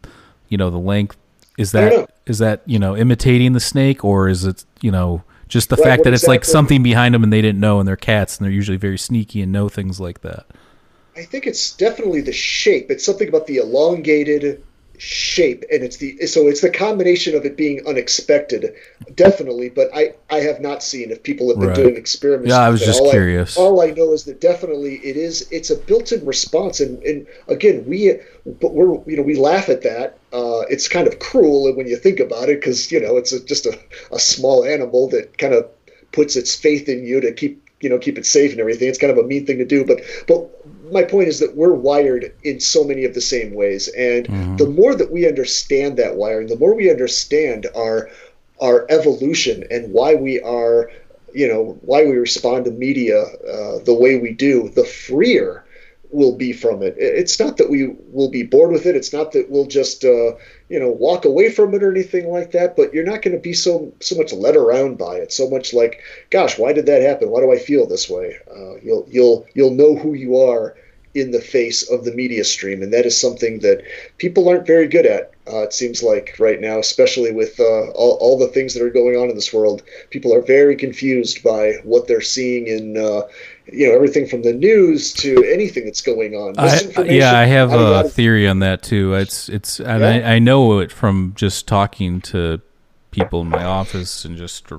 you 0.48 0.56
know 0.56 0.70
the 0.70 0.78
length. 0.78 1.16
Is 1.58 1.72
that 1.72 2.08
is 2.26 2.38
that 2.38 2.62
you 2.66 2.78
know 2.78 2.96
imitating 2.96 3.52
the 3.52 3.60
snake 3.60 4.04
or 4.04 4.28
is 4.28 4.44
it 4.44 4.64
you 4.80 4.92
know 4.92 5.24
just 5.48 5.70
the 5.70 5.76
Right, 5.76 5.84
fact 5.84 6.04
that 6.04 6.12
it's 6.12 6.26
like 6.26 6.44
something 6.44 6.82
behind 6.82 7.14
them 7.14 7.22
and 7.22 7.32
they 7.32 7.40
didn't 7.40 7.60
know 7.60 7.78
and 7.78 7.88
they're 7.88 7.96
cats 7.96 8.36
and 8.36 8.44
they're 8.44 8.52
usually 8.52 8.76
very 8.76 8.98
sneaky 8.98 9.42
and 9.42 9.52
know 9.52 9.68
things 9.68 10.00
like 10.00 10.20
that. 10.22 10.46
I 11.16 11.22
think 11.22 11.46
it's 11.46 11.74
definitely 11.74 12.20
the 12.20 12.32
shape. 12.32 12.90
It's 12.90 13.04
something 13.04 13.28
about 13.28 13.46
the 13.46 13.56
elongated 13.56 14.62
shape, 14.98 15.64
and 15.70 15.82
it's 15.82 15.96
the 15.96 16.26
so 16.26 16.46
it's 16.46 16.60
the 16.60 16.70
combination 16.70 17.34
of 17.34 17.44
it 17.44 17.56
being 17.56 17.86
unexpected, 17.86 18.74
definitely. 19.14 19.70
But 19.70 19.88
I 19.94 20.14
I 20.30 20.40
have 20.40 20.60
not 20.60 20.82
seen 20.82 21.10
if 21.10 21.22
people 21.22 21.48
have 21.48 21.58
been 21.58 21.68
Right. 21.68 21.76
doing 21.76 21.96
experiments. 21.96 22.50
Yeah, 22.50 22.60
I 22.60 22.68
was 22.68 22.84
just 22.84 23.00
all 23.00 23.10
curious. 23.10 23.56
I, 23.56 23.62
all 23.62 23.80
I 23.80 23.90
know 23.90 24.12
is 24.12 24.24
that 24.24 24.40
definitely 24.40 24.96
it 24.96 25.16
is. 25.16 25.48
It's 25.50 25.70
a 25.70 25.76
built-in 25.76 26.24
response, 26.26 26.80
and 26.80 27.02
and 27.02 27.26
again 27.48 27.84
we 27.86 28.18
but 28.60 28.74
we're 28.74 28.94
you 29.06 29.16
know 29.16 29.22
we 29.22 29.36
laugh 29.36 29.68
at 29.70 29.82
that. 29.82 30.18
Uh, 30.32 30.62
it's 30.68 30.86
kind 30.86 31.06
of 31.08 31.18
cruel 31.18 31.74
when 31.74 31.86
you 31.86 31.96
think 31.96 32.20
about 32.20 32.50
it 32.50 32.60
because 32.60 32.92
you 32.92 33.00
know 33.00 33.16
it's 33.16 33.32
a, 33.32 33.42
just 33.44 33.64
a, 33.64 33.78
a 34.12 34.18
small 34.18 34.64
animal 34.64 35.08
that 35.10 35.38
kind 35.38 35.54
of 35.54 35.66
puts 36.12 36.36
its 36.36 36.54
faith 36.54 36.88
in 36.88 37.04
you 37.04 37.20
to 37.20 37.32
keep 37.32 37.62
you 37.80 37.88
know 37.88 37.98
keep 37.98 38.18
it 38.18 38.26
safe 38.26 38.50
and 38.50 38.60
everything. 38.60 38.88
It's 38.88 38.98
kind 38.98 39.12
of 39.12 39.18
a 39.18 39.26
mean 39.26 39.46
thing 39.46 39.58
to 39.58 39.64
do, 39.64 39.84
but 39.84 40.00
but 40.26 40.50
my 40.92 41.02
point 41.02 41.28
is 41.28 41.40
that 41.40 41.56
we're 41.56 41.72
wired 41.72 42.32
in 42.42 42.60
so 42.60 42.84
many 42.84 43.04
of 43.04 43.14
the 43.14 43.20
same 43.20 43.54
ways, 43.54 43.88
and 43.88 44.26
the 44.58 44.66
more 44.66 44.94
that 44.94 45.12
we 45.12 45.26
understand 45.28 45.96
that 45.98 46.16
wiring, 46.16 46.48
the 46.48 46.58
more 46.58 46.74
we 46.74 46.90
understand 46.90 47.66
our 47.76 48.08
our 48.60 48.86
evolution 48.88 49.64
and 49.70 49.92
why 49.92 50.14
we 50.14 50.40
are 50.40 50.90
you 51.34 51.46
know 51.46 51.78
why 51.82 52.04
we 52.04 52.16
respond 52.16 52.64
to 52.64 52.70
media 52.70 53.22
uh, 53.22 53.78
the 53.84 53.94
way 53.94 54.18
we 54.18 54.32
do, 54.32 54.70
the 54.70 54.84
freer 54.84 55.65
will 56.10 56.36
be 56.36 56.52
from 56.52 56.82
it. 56.82 56.94
It's 56.98 57.38
not 57.38 57.56
that 57.56 57.70
we 57.70 57.94
will 58.12 58.30
be 58.30 58.42
bored 58.42 58.72
with 58.72 58.86
it. 58.86 58.96
It's 58.96 59.12
not 59.12 59.32
that 59.32 59.50
we'll 59.50 59.66
just 59.66 60.04
uh, 60.04 60.32
you 60.68 60.80
know 60.80 60.90
walk 60.90 61.24
away 61.24 61.50
from 61.50 61.74
it 61.74 61.82
or 61.82 61.90
anything 61.90 62.28
like 62.28 62.52
that. 62.52 62.76
But 62.76 62.92
you're 62.94 63.04
not 63.04 63.22
going 63.22 63.36
to 63.36 63.42
be 63.42 63.52
so 63.52 63.92
so 64.00 64.16
much 64.16 64.32
led 64.32 64.56
around 64.56 64.98
by 64.98 65.16
it. 65.16 65.32
So 65.32 65.48
much 65.48 65.72
like, 65.74 66.00
gosh, 66.30 66.58
why 66.58 66.72
did 66.72 66.86
that 66.86 67.02
happen? 67.02 67.30
Why 67.30 67.40
do 67.40 67.52
I 67.52 67.58
feel 67.58 67.86
this 67.86 68.08
way? 68.08 68.36
Uh, 68.50 68.76
you'll 68.82 69.06
you'll 69.08 69.46
you'll 69.54 69.74
know 69.74 69.96
who 69.96 70.14
you 70.14 70.36
are 70.38 70.76
in 71.16 71.30
the 71.30 71.40
face 71.40 71.82
of 71.90 72.04
the 72.04 72.12
media 72.12 72.44
stream, 72.44 72.82
and 72.82 72.92
that 72.92 73.06
is 73.06 73.18
something 73.18 73.60
that 73.60 73.82
people 74.18 74.48
aren't 74.48 74.66
very 74.66 74.86
good 74.86 75.06
at. 75.06 75.32
Uh, 75.50 75.62
it 75.62 75.72
seems 75.72 76.02
like 76.02 76.34
right 76.38 76.60
now, 76.60 76.78
especially 76.78 77.32
with 77.32 77.58
uh, 77.58 77.90
all, 77.92 78.18
all 78.20 78.38
the 78.38 78.48
things 78.48 78.74
that 78.74 78.82
are 78.82 78.90
going 78.90 79.16
on 79.16 79.30
in 79.30 79.34
this 79.34 79.52
world, 79.52 79.82
people 80.10 80.34
are 80.34 80.42
very 80.42 80.76
confused 80.76 81.42
by 81.42 81.74
what 81.84 82.06
they're 82.06 82.20
seeing 82.20 82.66
in, 82.66 82.96
uh, 82.98 83.22
you 83.72 83.88
know, 83.88 83.94
everything 83.94 84.26
from 84.26 84.42
the 84.42 84.52
news 84.52 85.12
to 85.14 85.44
anything 85.44 85.84
that's 85.84 86.00
going 86.00 86.34
on. 86.34 86.54
I, 86.58 86.80
yeah, 87.02 87.36
I 87.36 87.46
have 87.46 87.72
a 87.72 88.08
theory 88.08 88.46
on 88.46 88.60
that 88.60 88.82
too. 88.82 89.14
It's 89.14 89.48
it's 89.48 89.80
and 89.80 90.02
Yeah? 90.02 90.28
I, 90.28 90.34
I 90.34 90.38
know 90.38 90.78
it 90.78 90.92
from 90.92 91.32
just 91.36 91.66
talking 91.66 92.20
to 92.22 92.60
people 93.10 93.40
in 93.40 93.48
my 93.48 93.64
office 93.64 94.24
and 94.24 94.36
just 94.36 94.70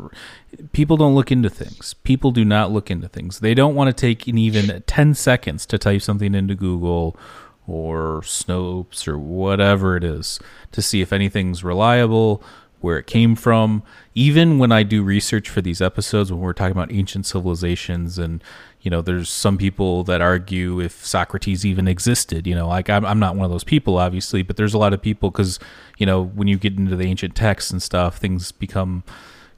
people 0.71 0.95
don't 0.95 1.15
look 1.15 1.31
into 1.31 1.49
things. 1.49 1.95
People 1.95 2.31
do 2.31 2.45
not 2.45 2.71
look 2.71 2.91
into 2.91 3.07
things. 3.07 3.39
They 3.39 3.53
don't 3.53 3.75
want 3.75 3.88
to 3.89 3.93
take 3.93 4.27
in 4.27 4.38
even 4.38 4.83
10 4.83 5.13
seconds 5.15 5.65
to 5.65 5.77
type 5.77 6.03
something 6.03 6.35
into 6.35 6.53
Google 6.53 7.17
or 7.65 8.21
Snopes 8.21 9.07
or 9.07 9.17
whatever 9.17 9.97
it 9.97 10.03
is 10.03 10.39
to 10.71 10.81
see 10.81 11.01
if 11.01 11.11
anything's 11.11 11.63
reliable 11.63 12.43
where 12.79 12.97
it 12.97 13.07
came 13.07 13.35
from. 13.35 13.83
Even 14.13 14.59
when 14.59 14.71
I 14.71 14.83
do 14.83 15.03
research 15.03 15.49
for 15.49 15.61
these 15.61 15.81
episodes, 15.81 16.31
when 16.31 16.41
we're 16.41 16.53
talking 16.53 16.71
about 16.71 16.91
ancient 16.91 17.25
civilizations, 17.25 18.17
and 18.17 18.43
you 18.82 18.91
know, 18.91 19.01
there's 19.01 19.30
some 19.30 19.57
people 19.57 20.03
that 20.05 20.21
argue 20.21 20.80
if 20.80 21.05
Socrates 21.05 21.65
even 21.65 21.88
existed. 21.88 22.47
You 22.47 22.55
know, 22.55 22.67
like 22.67 22.89
I'm, 22.89 23.05
I'm 23.05 23.19
not 23.19 23.36
one 23.36 23.45
of 23.45 23.51
those 23.51 23.63
people, 23.63 23.97
obviously, 23.97 24.43
but 24.43 24.55
there's 24.55 24.73
a 24.73 24.78
lot 24.78 24.93
of 24.93 25.01
people 25.01 25.30
because 25.32 25.59
you 25.97 26.05
know, 26.05 26.23
when 26.23 26.47
you 26.47 26.57
get 26.57 26.78
into 26.78 26.95
the 26.95 27.05
ancient 27.05 27.36
texts 27.36 27.71
and 27.71 27.82
stuff, 27.82 28.17
things 28.17 28.51
become 28.51 29.03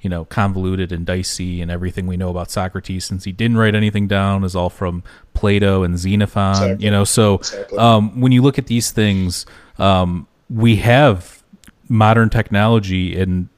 you 0.02 0.10
know 0.10 0.26
convoluted 0.26 0.92
and 0.92 1.06
dicey 1.06 1.62
and 1.62 1.70
everything 1.70 2.08
we 2.08 2.18
know 2.18 2.30
about 2.30 2.50
Socrates 2.50 3.06
since 3.06 3.24
he 3.24 3.32
didn't 3.32 3.58
write 3.58 3.76
anything 3.76 4.08
down 4.08 4.44
is 4.44 4.56
all 4.56 4.70
from 4.70 5.04
Plato 5.34 5.84
and 5.84 5.98
Xenophon 5.98 6.52
exactly. 6.52 6.86
you 6.86 6.92
know 6.92 7.04
so 7.04 7.36
exactly. 7.36 7.78
um, 7.78 8.22
when 8.22 8.32
you 8.32 8.42
look 8.42 8.58
at 8.58 8.68
these 8.68 8.92
things 8.92 9.46
um, 9.78 10.28
we 10.50 10.78
have 10.78 11.44
modern 11.90 12.30
technology 12.30 13.20
and 13.20 13.50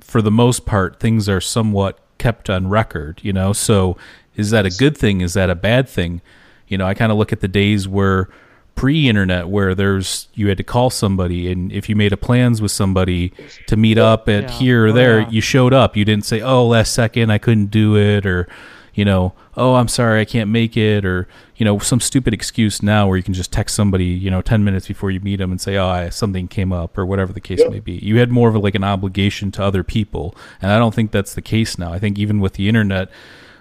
for 0.00 0.22
the 0.22 0.30
most 0.30 0.64
part 0.64 0.98
things 0.98 1.28
are 1.28 1.40
somewhat 1.40 1.98
kept 2.18 2.48
on 2.48 2.68
record 2.68 3.20
you 3.22 3.32
know 3.32 3.52
so 3.52 3.96
is 4.36 4.50
that 4.50 4.66
a 4.66 4.70
good 4.70 4.96
thing? 4.96 5.20
Is 5.20 5.34
that 5.34 5.50
a 5.50 5.54
bad 5.54 5.88
thing? 5.88 6.20
You 6.68 6.78
know 6.78 6.86
i 6.86 6.94
kind 6.94 7.12
of 7.12 7.18
look 7.18 7.34
at 7.34 7.40
the 7.40 7.48
days 7.48 7.86
where 7.86 8.30
pre-internet 8.74 9.48
where 9.48 9.74
there's 9.74 10.28
you 10.34 10.48
had 10.48 10.56
to 10.56 10.64
call 10.64 10.90
somebody 10.90 11.52
and 11.52 11.70
if 11.72 11.88
you 11.88 11.94
made 11.94 12.12
a 12.12 12.16
plans 12.16 12.62
with 12.62 12.70
somebody 12.70 13.32
to 13.66 13.76
meet 13.76 13.98
up 13.98 14.28
at 14.28 14.44
yeah. 14.44 14.50
here 14.50 14.86
or 14.86 14.88
oh, 14.88 14.92
there 14.92 15.20
yeah. 15.20 15.28
you 15.30 15.40
showed 15.40 15.74
up. 15.74 15.96
You 15.96 16.04
didn't 16.04 16.24
say 16.24 16.40
oh 16.40 16.66
last 16.66 16.94
second 16.94 17.30
i 17.30 17.38
couldn't 17.38 17.66
do 17.66 17.96
it 17.96 18.24
or 18.24 18.48
you 18.94 19.04
know 19.04 19.34
oh 19.56 19.74
i'm 19.74 19.88
sorry 19.88 20.20
i 20.20 20.24
can't 20.24 20.50
make 20.50 20.76
it 20.76 21.04
or 21.04 21.28
you 21.56 21.64
know 21.64 21.78
some 21.78 22.00
stupid 22.00 22.32
excuse 22.32 22.82
now 22.82 23.06
where 23.06 23.16
you 23.16 23.22
can 23.22 23.34
just 23.34 23.52
text 23.52 23.74
somebody 23.74 24.06
you 24.06 24.30
know 24.30 24.42
10 24.42 24.64
minutes 24.64 24.88
before 24.88 25.10
you 25.10 25.20
meet 25.20 25.36
them 25.36 25.50
and 25.50 25.60
say 25.60 25.76
oh 25.76 25.86
I, 25.86 26.08
something 26.08 26.48
came 26.48 26.72
up 26.72 26.96
or 26.96 27.04
whatever 27.06 27.32
the 27.32 27.40
case 27.40 27.62
may 27.68 27.80
be. 27.80 27.92
You 27.92 28.18
had 28.18 28.30
more 28.30 28.48
of 28.48 28.54
a, 28.54 28.58
like 28.58 28.74
an 28.74 28.84
obligation 28.84 29.52
to 29.52 29.62
other 29.62 29.84
people 29.84 30.34
and 30.60 30.72
i 30.72 30.78
don't 30.78 30.94
think 30.94 31.10
that's 31.10 31.34
the 31.34 31.42
case 31.42 31.78
now. 31.78 31.92
I 31.92 31.98
think 31.98 32.18
even 32.18 32.40
with 32.40 32.54
the 32.54 32.68
internet 32.68 33.10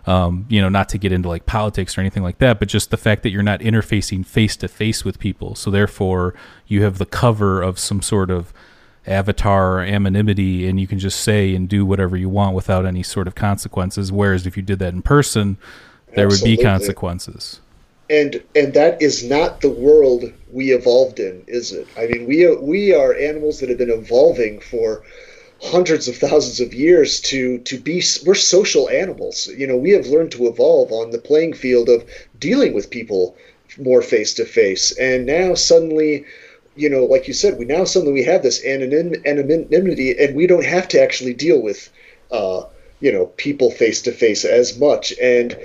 um, 0.06 0.45
you 0.49 0.62
know, 0.62 0.70
not 0.70 0.89
to 0.89 0.97
get 0.97 1.12
into 1.12 1.30
like 1.30 1.45
politics 1.45 1.97
or 1.97 2.02
anything 2.02 2.24
like 2.24 2.39
that, 2.39 2.60
but 2.60 2.68
just 2.68 2.89
the 2.89 2.97
fact 2.97 3.24
that 3.24 3.30
you're 3.30 3.43
not 3.43 3.60
interfacing 3.60 4.26
face 4.26 4.56
to 4.58 4.68
face 4.68 5.06
with 5.06 5.20
people. 5.20 5.56
So 5.56 5.70
therefore, 5.70 6.34
you 6.68 6.84
have 6.84 6.97
the 6.97 7.06
cover 7.06 7.62
of 7.62 7.78
some 7.78 8.02
sort 8.02 8.32
of 8.32 8.54
avatar 9.06 9.78
or 9.78 9.82
anonymity, 9.82 10.68
and 10.68 10.80
you 10.80 10.88
can 10.88 10.99
just 10.99 11.22
say 11.22 11.54
and 11.56 11.68
do 11.70 11.86
whatever 11.86 12.18
you 12.18 12.30
want 12.30 12.56
without 12.56 12.86
any 12.86 13.04
sort 13.04 13.28
of 13.28 13.36
consequences. 13.36 14.12
Whereas 14.12 14.47
if 14.47 14.58
you 14.58 14.64
did 14.64 14.80
that 14.80 14.93
in 14.93 15.02
person, 15.02 15.58
there 16.16 16.26
Absolutely. 16.26 16.52
would 16.52 16.58
be 16.58 16.64
consequences. 16.64 17.62
And 18.10 18.43
and 18.56 18.74
that 18.74 19.02
is 19.02 19.24
not 19.24 19.62
the 19.62 19.70
world 19.70 20.26
we 20.52 20.74
evolved 20.74 21.20
in, 21.20 21.43
is 21.47 21.72
it? 21.72 21.88
I 21.97 22.08
mean, 22.08 22.28
we 22.28 22.54
we 22.58 22.93
are 22.93 23.14
animals 23.14 23.60
that 23.60 23.70
have 23.70 23.78
been 23.78 23.89
evolving 23.89 24.60
for 24.60 25.04
hundreds 25.62 26.07
of 26.07 26.18
thousands 26.18 26.59
of 26.59 26.74
years 26.74 27.20
to 27.22 27.59
to 27.59 27.78
be 27.78 28.03
we're 28.26 28.36
social 28.36 28.89
animals. 28.89 29.47
You 29.47 29.68
know 29.68 29.78
we 29.78 29.91
have 29.91 30.07
learned 30.07 30.32
to 30.34 30.47
evolve 30.47 30.91
on 30.91 31.12
the 31.12 31.20
playing 31.20 31.53
field 31.53 31.89
of 31.89 32.05
dealing 32.39 32.74
with 32.74 32.89
people 32.89 33.36
more 33.78 34.01
face 34.01 34.34
to 34.34 34.43
face 34.43 34.91
and 34.97 35.26
now 35.26 35.53
suddenly 35.53 36.26
you 36.76 36.89
know 36.89 37.05
like 37.05 37.26
you 37.26 37.34
said 37.34 37.57
we 37.57 37.64
now 37.64 37.86
suddenly 37.86 38.14
we 38.14 38.24
have 38.24 38.43
this 38.43 38.66
anonymity 38.66 40.14
and 40.20 40.36
we 40.36 40.45
don't 40.45 40.66
have 40.66 40.89
to 40.89 41.01
actually 41.01 41.34
deal 41.34 41.62
with 41.62 41.89
uh, 42.32 42.64
you 43.01 43.12
know 43.12 43.26
people 43.26 43.72
face 43.72 44.01
to 44.03 44.12
face 44.12 44.45
as 44.45 44.80
much. 44.80 45.14
And 45.22 45.57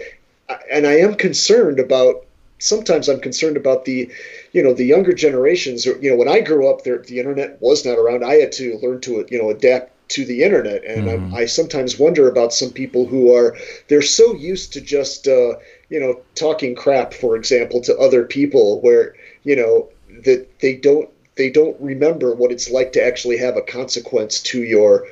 and 0.71 0.87
I 0.87 0.95
am 0.99 1.15
concerned 1.15 1.79
about 1.79 2.27
sometimes 2.59 3.09
I'm 3.09 3.21
concerned 3.21 3.57
about 3.57 3.85
the, 3.85 4.11
you 4.57 4.63
know, 4.63 4.73
the 4.73 4.87
younger 4.87 5.13
generations. 5.13 5.85
You 5.85 6.11
know, 6.11 6.17
when 6.17 6.29
I 6.29 6.41
grew 6.41 6.67
up, 6.71 6.83
there 6.83 6.97
the 6.97 7.19
internet 7.19 7.61
was 7.61 7.85
not 7.85 7.99
around. 7.99 8.25
I 8.25 8.37
had 8.37 8.53
to 8.53 8.79
learn 8.83 9.03
to, 9.03 9.27
you 9.29 9.39
know, 9.39 9.51
adapt 9.51 9.93
to 10.09 10.25
the 10.25 10.45
internet, 10.45 10.83
and 10.83 11.05
mm. 11.05 11.35
I, 11.35 11.43
I, 11.43 11.45
sometimes 11.45 11.99
wonder 11.99 12.27
about 12.27 12.55
some 12.55 12.71
people 12.71 13.05
who 13.05 13.35
are 13.35 13.55
they're 13.89 14.01
so 14.01 14.35
used 14.35 14.73
to 14.73 14.81
just, 14.81 15.29
uh, 15.29 15.57
you 15.91 16.01
know, 16.01 16.23
talking 16.35 16.75
crap, 16.75 17.13
for 17.13 17.37
example, 17.37 17.83
to 17.83 17.99
other 17.99 18.25
people, 18.25 18.81
where 18.81 19.15
you 19.45 19.57
know 19.57 19.91
that 20.25 20.47
they 20.61 20.75
don't 20.75 21.11
they 21.35 21.51
don't 21.51 21.79
remember 21.79 22.35
what 22.35 22.51
it's 22.51 22.71
like 22.71 22.95
to 22.95 23.05
actually 23.05 23.37
have 23.37 23.59
a 23.59 23.63
consequence 23.63 24.41
to 24.45 24.63
your 24.63 25.07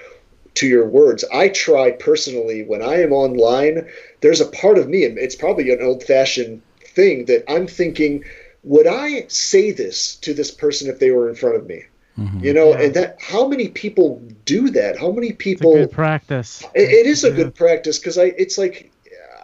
to 0.55 0.67
your 0.67 0.87
words. 0.87 1.23
I 1.35 1.49
try 1.49 1.91
personally 1.91 2.65
when 2.65 2.81
I 2.81 3.03
am 3.03 3.13
online. 3.13 3.91
There's 4.23 4.41
a 4.41 4.47
part 4.47 4.79
of 4.79 4.89
me, 4.89 5.05
and 5.05 5.19
it's 5.19 5.37
probably 5.37 5.71
an 5.71 5.83
old 5.83 6.03
fashioned 6.03 6.63
thing 6.95 7.27
that 7.27 7.45
I'm 7.47 7.67
thinking, 7.67 8.25
would 8.65 8.87
I 8.87 9.27
say 9.29 9.71
this 9.71 10.17
to 10.17 10.35
this 10.35 10.51
person 10.51 10.89
if 10.89 10.99
they 10.99 11.11
were 11.11 11.29
in 11.29 11.37
front 11.37 11.57
of 11.57 11.67
me? 11.67 11.85
Mm-hmm. 12.19 12.45
You 12.45 12.53
know, 12.53 12.71
yeah. 12.71 12.81
and 12.83 12.95
that 12.95 13.17
how 13.21 13.49
many 13.49 13.69
people 13.69 14.23
do 14.45 14.71
that? 14.71 14.99
How 14.99 15.11
many 15.11 15.33
people 15.33 15.75
good 15.75 15.91
practice? 15.91 16.63
it, 16.75 16.89
it 16.89 17.07
is 17.07 17.25
a 17.25 17.31
yeah. 17.31 17.37
good 17.37 17.55
practice 17.55 17.99
because 17.99 18.19
I 18.19 18.27
it's 18.39 18.57
like 18.57 18.93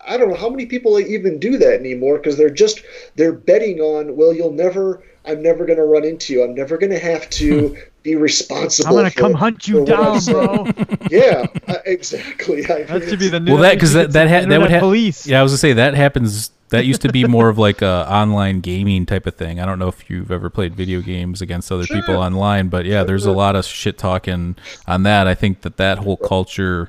I 0.06 0.16
don't 0.16 0.30
know 0.30 0.36
how 0.36 0.48
many 0.48 0.66
people 0.66 0.98
even 0.98 1.38
do 1.38 1.58
that 1.58 1.74
anymore 1.74 2.18
because 2.18 2.36
they're 2.36 2.48
just 2.48 2.82
they're 3.16 3.32
betting 3.32 3.80
on 3.80 4.16
well 4.16 4.32
you'll 4.32 4.52
never 4.52 5.02
I'm 5.24 5.42
never 5.42 5.66
going 5.66 5.78
to 5.78 5.84
run 5.84 6.04
into 6.04 6.32
you 6.32 6.44
I'm 6.44 6.54
never 6.54 6.78
going 6.78 6.92
to 6.92 6.98
have 6.98 7.28
to 7.30 7.76
be 8.02 8.14
responsible. 8.14 8.88
I'm 8.88 8.94
going 8.94 9.10
to 9.10 9.16
come 9.16 9.34
hunt 9.34 9.66
you 9.66 9.84
down, 9.84 10.20
bro. 10.24 10.66
yeah, 11.10 11.46
uh, 11.68 11.74
exactly. 11.84 12.64
I 12.70 12.84
that 12.84 13.02
should 13.02 13.18
be 13.18 13.28
the 13.28 13.40
new. 13.40 13.54
Well, 13.54 13.62
that 13.62 13.74
because 13.74 13.92
that 13.92 14.12
that, 14.12 14.28
ha- 14.28 14.48
that 14.48 14.60
would 14.60 14.70
ha- 14.70 14.78
police. 14.78 15.26
Yeah, 15.26 15.40
I 15.40 15.42
was 15.42 15.52
gonna 15.52 15.58
say 15.58 15.72
that 15.74 15.94
happens 15.94 16.50
that 16.70 16.86
used 16.86 17.02
to 17.02 17.12
be 17.12 17.24
more 17.24 17.48
of 17.48 17.58
like 17.58 17.82
a 17.82 18.10
online 18.10 18.60
gaming 18.60 19.06
type 19.06 19.26
of 19.26 19.34
thing. 19.34 19.60
I 19.60 19.66
don't 19.66 19.78
know 19.78 19.88
if 19.88 20.08
you've 20.08 20.30
ever 20.30 20.48
played 20.48 20.74
video 20.74 21.00
games 21.00 21.42
against 21.42 21.70
other 21.70 21.84
sure. 21.84 22.00
people 22.00 22.16
online, 22.16 22.68
but 22.68 22.86
yeah, 22.86 23.04
there's 23.04 23.26
a 23.26 23.32
lot 23.32 23.56
of 23.56 23.64
shit 23.64 23.98
talking 23.98 24.56
on 24.86 25.02
that. 25.02 25.26
I 25.26 25.34
think 25.34 25.62
that 25.62 25.76
that 25.76 25.98
whole 25.98 26.16
culture, 26.16 26.88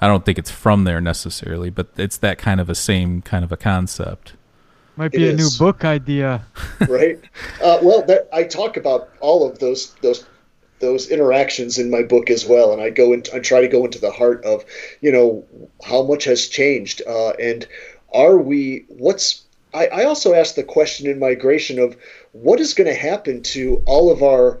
I 0.00 0.06
don't 0.06 0.24
think 0.24 0.38
it's 0.38 0.50
from 0.50 0.84
there 0.84 1.00
necessarily, 1.00 1.70
but 1.70 1.88
it's 1.96 2.16
that 2.18 2.38
kind 2.38 2.60
of 2.60 2.70
a 2.70 2.74
same 2.74 3.20
kind 3.22 3.44
of 3.44 3.52
a 3.52 3.56
concept. 3.56 4.34
Might 4.96 5.12
be 5.12 5.26
it 5.26 5.28
a 5.28 5.34
is. 5.34 5.60
new 5.60 5.64
book 5.64 5.84
idea. 5.84 6.46
right. 6.88 7.18
Uh, 7.62 7.78
well, 7.82 8.02
that, 8.06 8.28
I 8.32 8.44
talk 8.44 8.76
about 8.76 9.10
all 9.20 9.48
of 9.48 9.58
those 9.58 9.94
those 9.96 10.24
those 10.78 11.08
interactions 11.08 11.78
in 11.78 11.90
my 11.90 12.02
book 12.02 12.30
as 12.30 12.46
well, 12.46 12.72
and 12.72 12.80
I 12.80 12.90
go 12.90 13.12
and 13.12 13.28
I 13.34 13.40
try 13.40 13.60
to 13.60 13.68
go 13.68 13.84
into 13.84 13.98
the 13.98 14.10
heart 14.10 14.44
of, 14.44 14.64
you 15.00 15.10
know, 15.10 15.44
how 15.84 16.02
much 16.02 16.24
has 16.24 16.48
changed, 16.48 17.02
uh, 17.06 17.30
and 17.30 17.66
are 18.16 18.38
we 18.38 18.86
what's 18.88 19.42
I, 19.74 19.86
I 19.88 20.04
also 20.04 20.32
asked 20.32 20.56
the 20.56 20.62
question 20.62 21.08
in 21.08 21.18
migration 21.18 21.78
of 21.78 21.96
what 22.32 22.60
is 22.60 22.72
going 22.72 22.88
to 22.88 22.94
happen 22.94 23.42
to 23.42 23.82
all 23.84 24.10
of 24.10 24.22
our 24.22 24.58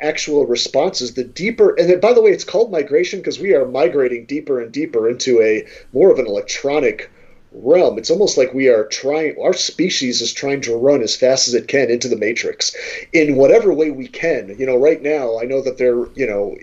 actual 0.00 0.46
responses 0.46 1.14
the 1.14 1.24
deeper 1.24 1.74
and 1.78 1.90
then, 1.90 2.00
by 2.00 2.12
the 2.12 2.22
way 2.22 2.30
it's 2.30 2.44
called 2.44 2.70
migration 2.70 3.18
because 3.18 3.40
we 3.40 3.54
are 3.54 3.66
migrating 3.66 4.24
deeper 4.24 4.60
and 4.60 4.72
deeper 4.72 5.08
into 5.08 5.40
a 5.42 5.66
more 5.92 6.10
of 6.10 6.18
an 6.18 6.26
electronic 6.26 7.10
realm. 7.54 7.98
It's 7.98 8.10
almost 8.10 8.38
like 8.38 8.54
we 8.54 8.68
are 8.68 8.86
trying 8.86 9.36
our 9.40 9.52
species 9.52 10.22
is 10.22 10.32
trying 10.32 10.60
to 10.62 10.76
run 10.76 11.02
as 11.02 11.16
fast 11.16 11.48
as 11.48 11.54
it 11.54 11.68
can 11.68 11.90
into 11.90 12.08
the 12.08 12.16
matrix 12.16 12.74
in 13.12 13.36
whatever 13.36 13.72
way 13.74 13.90
we 13.90 14.08
can. 14.08 14.56
You 14.58 14.66
know 14.66 14.76
right 14.76 15.02
now 15.02 15.40
i 15.40 15.44
know 15.44 15.60
that 15.60 15.76
they're 15.76 16.06
you 16.14 16.26
know 16.26 16.56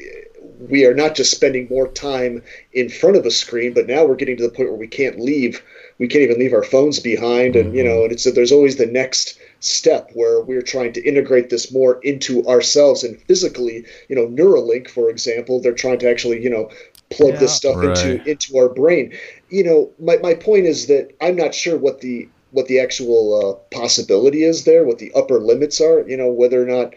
we 0.60 0.86
are 0.86 0.94
not 0.94 1.16
just 1.16 1.32
spending 1.32 1.68
more 1.70 1.88
time 1.88 2.44
in 2.74 2.90
front 2.90 3.16
of 3.16 3.26
a 3.26 3.32
screen 3.32 3.74
but 3.74 3.88
now 3.88 4.06
we're 4.06 4.16
getting 4.16 4.38
to 4.38 4.44
the 4.44 4.50
point 4.50 4.70
where 4.70 4.78
we 4.78 4.88
can't 4.88 5.20
leave 5.20 5.62
we 6.00 6.08
can't 6.08 6.24
even 6.24 6.40
leave 6.40 6.54
our 6.54 6.64
phones 6.64 7.00
behind 7.00 7.56
and 7.56 7.76
you 7.76 7.84
know 7.84 7.98
mm-hmm. 7.98 8.04
and 8.06 8.12
it's 8.14 8.24
that 8.24 8.34
there's 8.34 8.52
always 8.52 8.78
the 8.78 8.86
next 8.86 9.40
step 9.60 10.10
where 10.14 10.42
we're 10.42 10.62
trying 10.62 10.94
to 10.94 11.04
integrate 11.04 11.50
this 11.50 11.72
more 11.72 12.00
into 12.04 12.44
ourselves 12.48 13.04
and 13.04 13.22
physically 13.24 13.86
you 14.08 14.16
know 14.16 14.28
neuralink 14.28 14.90
for 14.90 15.10
example 15.10 15.62
they're 15.62 15.74
trying 15.74 16.00
to 16.00 16.10
actually 16.10 16.42
you 16.42 16.50
know 16.50 16.70
plug 17.12 17.34
yeah, 17.34 17.40
this 17.40 17.56
stuff 17.56 17.76
right. 17.76 17.98
into 17.98 18.30
into 18.30 18.58
our 18.58 18.70
brain 18.70 19.14
you 19.50 19.64
know 19.64 19.92
my, 20.00 20.18
my 20.18 20.34
point 20.34 20.66
is 20.66 20.88
that 20.88 21.12
i'm 21.22 21.36
not 21.36 21.54
sure 21.54 21.78
what 21.78 22.02
the 22.02 22.28
what 22.52 22.66
the 22.68 22.80
actual 22.80 23.62
uh, 23.72 23.76
possibility 23.76 24.44
is 24.44 24.64
there 24.64 24.84
what 24.84 24.98
the 24.98 25.12
upper 25.14 25.40
limits 25.40 25.80
are 25.82 26.08
you 26.08 26.18
know 26.18 26.32
whether 26.32 26.62
or 26.62 26.66
not 26.66 26.94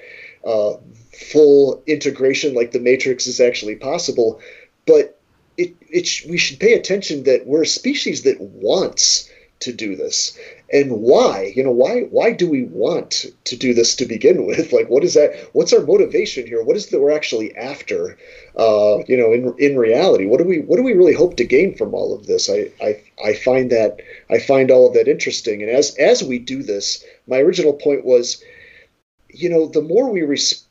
uh, 0.47 0.77
full 1.31 1.83
integration 1.87 2.55
like 2.55 2.73
the 2.73 2.81
matrix 2.81 3.27
is 3.27 3.41
actually 3.41 3.77
possible 3.77 4.41
but 4.87 5.22
it, 5.57 5.75
it 5.91 6.07
sh- 6.07 6.27
we 6.27 6.39
should 6.39 6.61
pay 6.61 6.75
attention 6.75 7.25
that 7.25 7.47
we're 7.47 7.63
a 7.63 7.67
species 7.67 8.23
that 8.23 8.41
wants 8.41 9.31
to 9.61 9.73
do 9.73 9.95
this. 9.95 10.37
And 10.73 10.91
why 11.03 11.53
you 11.55 11.63
know 11.63 11.71
why 11.71 12.03
why 12.03 12.33
do 12.33 12.49
we 12.49 12.65
want 12.65 13.27
to 13.45 13.57
do 13.57 13.75
this 13.75 13.95
to 13.97 14.07
begin 14.07 14.47
with? 14.47 14.73
Like 14.73 14.89
what 14.89 15.05
is 15.05 15.15
that 15.15 15.35
what's 15.53 15.73
our 15.73 15.85
motivation 15.85 16.47
here? 16.47 16.63
What 16.63 16.77
is 16.77 16.87
that 16.87 17.01
we're 17.01 17.13
actually 17.13 17.55
after 17.57 18.19
uh, 18.57 18.99
you 19.07 19.17
know 19.17 19.33
in 19.33 19.55
in 19.59 19.77
reality? 19.77 20.27
What 20.27 20.39
do 20.39 20.45
we 20.45 20.61
what 20.61 20.77
do 20.77 20.83
we 20.83 20.95
really 20.95 21.13
hope 21.13 21.37
to 21.37 21.45
gain 21.45 21.75
from 21.77 21.95
all 21.95 22.15
of 22.15 22.27
this? 22.27 22.51
I 22.51 22.71
i 22.81 23.01
i 23.25 23.35
find 23.35 23.71
that 23.71 24.01
i 24.31 24.39
find 24.39 24.71
all 24.71 24.89
of 24.89 24.95
that 24.95 25.09
interesting. 25.09 25.63
And 25.63 25.71
as 25.71 25.95
as 25.97 26.25
we 26.25 26.39
do 26.39 26.63
this 26.63 27.05
my 27.27 27.39
original 27.39 27.75
point 27.75 28.05
was 28.05 28.43
you 29.29 29.49
know 29.49 29.67
the 29.67 29.83
more 29.83 30.11
we 30.11 30.23
res- 30.23 30.65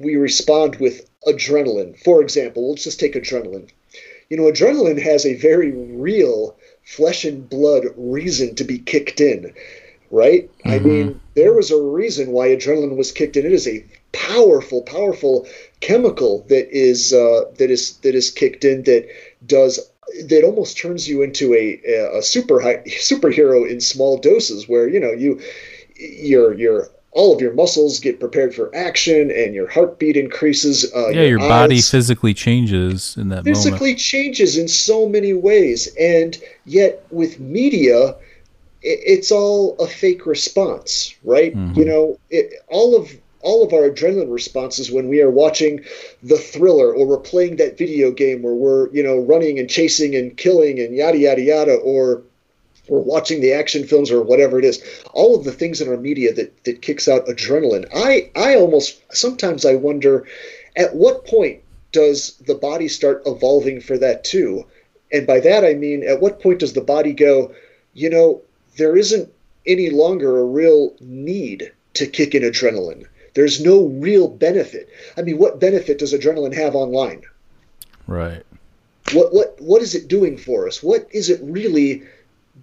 we 0.00 0.16
respond 0.16 0.76
with 0.76 1.08
adrenaline. 1.26 1.98
For 1.98 2.22
example, 2.22 2.70
let's 2.70 2.84
just 2.84 3.00
take 3.00 3.14
adrenaline. 3.14 3.68
You 4.28 4.36
know, 4.36 4.44
adrenaline 4.44 5.00
has 5.02 5.26
a 5.26 5.34
very 5.34 5.72
real 5.72 6.56
flesh 6.84 7.24
and 7.24 7.48
blood 7.48 7.84
reason 7.96 8.54
to 8.56 8.64
be 8.64 8.78
kicked 8.78 9.20
in. 9.20 9.52
right? 10.10 10.50
Mm-hmm. 10.58 10.70
I 10.70 10.78
mean, 10.78 11.20
there 11.34 11.52
was 11.52 11.70
a 11.70 11.80
reason 11.80 12.30
why 12.32 12.48
adrenaline 12.48 12.96
was 12.96 13.12
kicked 13.12 13.36
in. 13.36 13.46
It 13.46 13.52
is 13.52 13.66
a 13.66 13.84
powerful, 14.12 14.82
powerful 14.82 15.46
chemical 15.80 16.44
that 16.48 16.68
is 16.70 17.12
uh, 17.12 17.44
that 17.58 17.70
is 17.70 17.96
that 17.98 18.14
is 18.14 18.30
kicked 18.30 18.64
in 18.64 18.84
that 18.84 19.08
does 19.46 19.80
that 20.26 20.44
almost 20.44 20.78
turns 20.78 21.08
you 21.08 21.22
into 21.22 21.54
a 21.54 21.80
a 22.18 22.22
super 22.22 22.60
high, 22.60 22.82
superhero 22.86 23.68
in 23.68 23.80
small 23.80 24.18
doses, 24.18 24.68
where 24.68 24.88
you 24.88 25.00
know 25.00 25.12
you 25.12 25.40
your 25.96 26.54
your 26.54 26.90
all 27.12 27.34
of 27.34 27.40
your 27.40 27.52
muscles 27.52 28.00
get 28.00 28.18
prepared 28.18 28.54
for 28.54 28.74
action 28.74 29.30
and 29.30 29.54
your 29.54 29.68
heartbeat 29.68 30.16
increases. 30.16 30.90
Uh, 30.94 31.08
yeah, 31.08 31.20
your, 31.20 31.38
your 31.38 31.38
body 31.40 31.80
physically 31.80 32.34
changes 32.34 33.16
in 33.16 33.28
that 33.28 33.44
physically 33.44 33.90
moment. 33.90 33.98
changes 33.98 34.56
in 34.56 34.66
so 34.66 35.08
many 35.08 35.32
ways, 35.32 35.94
and 36.00 36.38
yet 36.64 37.04
with 37.10 37.38
media, 37.38 38.16
it's 38.82 39.30
all 39.30 39.76
a 39.78 39.86
fake 39.86 40.26
response, 40.26 41.14
right? 41.22 41.54
Mm-hmm. 41.54 41.78
You 41.78 41.84
know, 41.84 42.18
it, 42.30 42.54
all 42.68 42.96
of 42.96 43.10
all 43.42 43.64
of 43.64 43.72
our 43.72 43.90
adrenaline 43.90 44.32
responses 44.32 44.90
when 44.90 45.08
we 45.08 45.20
are 45.20 45.30
watching 45.30 45.84
the 46.22 46.38
thriller 46.38 46.94
or 46.94 47.06
we're 47.06 47.18
playing 47.18 47.56
that 47.56 47.76
video 47.76 48.10
game 48.10 48.42
where 48.42 48.54
we're 48.54 48.88
you 48.90 49.02
know 49.02 49.18
running 49.18 49.58
and 49.58 49.68
chasing 49.68 50.14
and 50.14 50.36
killing 50.36 50.80
and 50.80 50.96
yada 50.96 51.18
yada 51.18 51.42
yada 51.42 51.74
or 51.74 52.22
we're 52.88 52.98
watching 53.00 53.40
the 53.40 53.52
action 53.52 53.86
films 53.86 54.10
or 54.10 54.22
whatever 54.22 54.58
it 54.58 54.64
is 54.64 54.82
all 55.12 55.36
of 55.36 55.44
the 55.44 55.52
things 55.52 55.80
in 55.80 55.88
our 55.88 55.96
media 55.96 56.32
that 56.32 56.64
that 56.64 56.82
kicks 56.82 57.08
out 57.08 57.26
adrenaline. 57.26 57.86
I 57.94 58.30
i 58.34 58.56
almost 58.56 59.00
sometimes 59.14 59.64
i 59.64 59.74
wonder 59.74 60.26
at 60.76 60.94
what 60.94 61.26
point 61.26 61.60
does 61.92 62.36
the 62.46 62.54
body 62.54 62.88
start 62.88 63.22
evolving 63.26 63.80
for 63.80 63.98
that 63.98 64.24
too? 64.24 64.66
And 65.12 65.26
by 65.26 65.40
that 65.40 65.64
i 65.64 65.74
mean 65.74 66.02
at 66.06 66.20
what 66.20 66.40
point 66.40 66.60
does 66.60 66.72
the 66.72 66.80
body 66.80 67.12
go 67.12 67.54
you 67.94 68.10
know 68.10 68.42
there 68.76 68.96
isn't 68.96 69.30
any 69.66 69.90
longer 69.90 70.38
a 70.38 70.44
real 70.44 70.94
need 71.00 71.70
to 71.94 72.06
kick 72.06 72.34
in 72.34 72.42
adrenaline. 72.42 73.06
There's 73.34 73.64
no 73.64 73.86
real 73.86 74.28
benefit. 74.28 74.88
I 75.16 75.22
mean 75.22 75.38
what 75.38 75.60
benefit 75.60 75.98
does 75.98 76.12
adrenaline 76.12 76.54
have 76.54 76.74
online? 76.74 77.22
Right. 78.06 78.42
What 79.12 79.32
what 79.32 79.60
what 79.60 79.82
is 79.82 79.94
it 79.94 80.08
doing 80.08 80.36
for 80.36 80.66
us? 80.66 80.82
What 80.82 81.06
is 81.12 81.30
it 81.30 81.40
really 81.42 82.02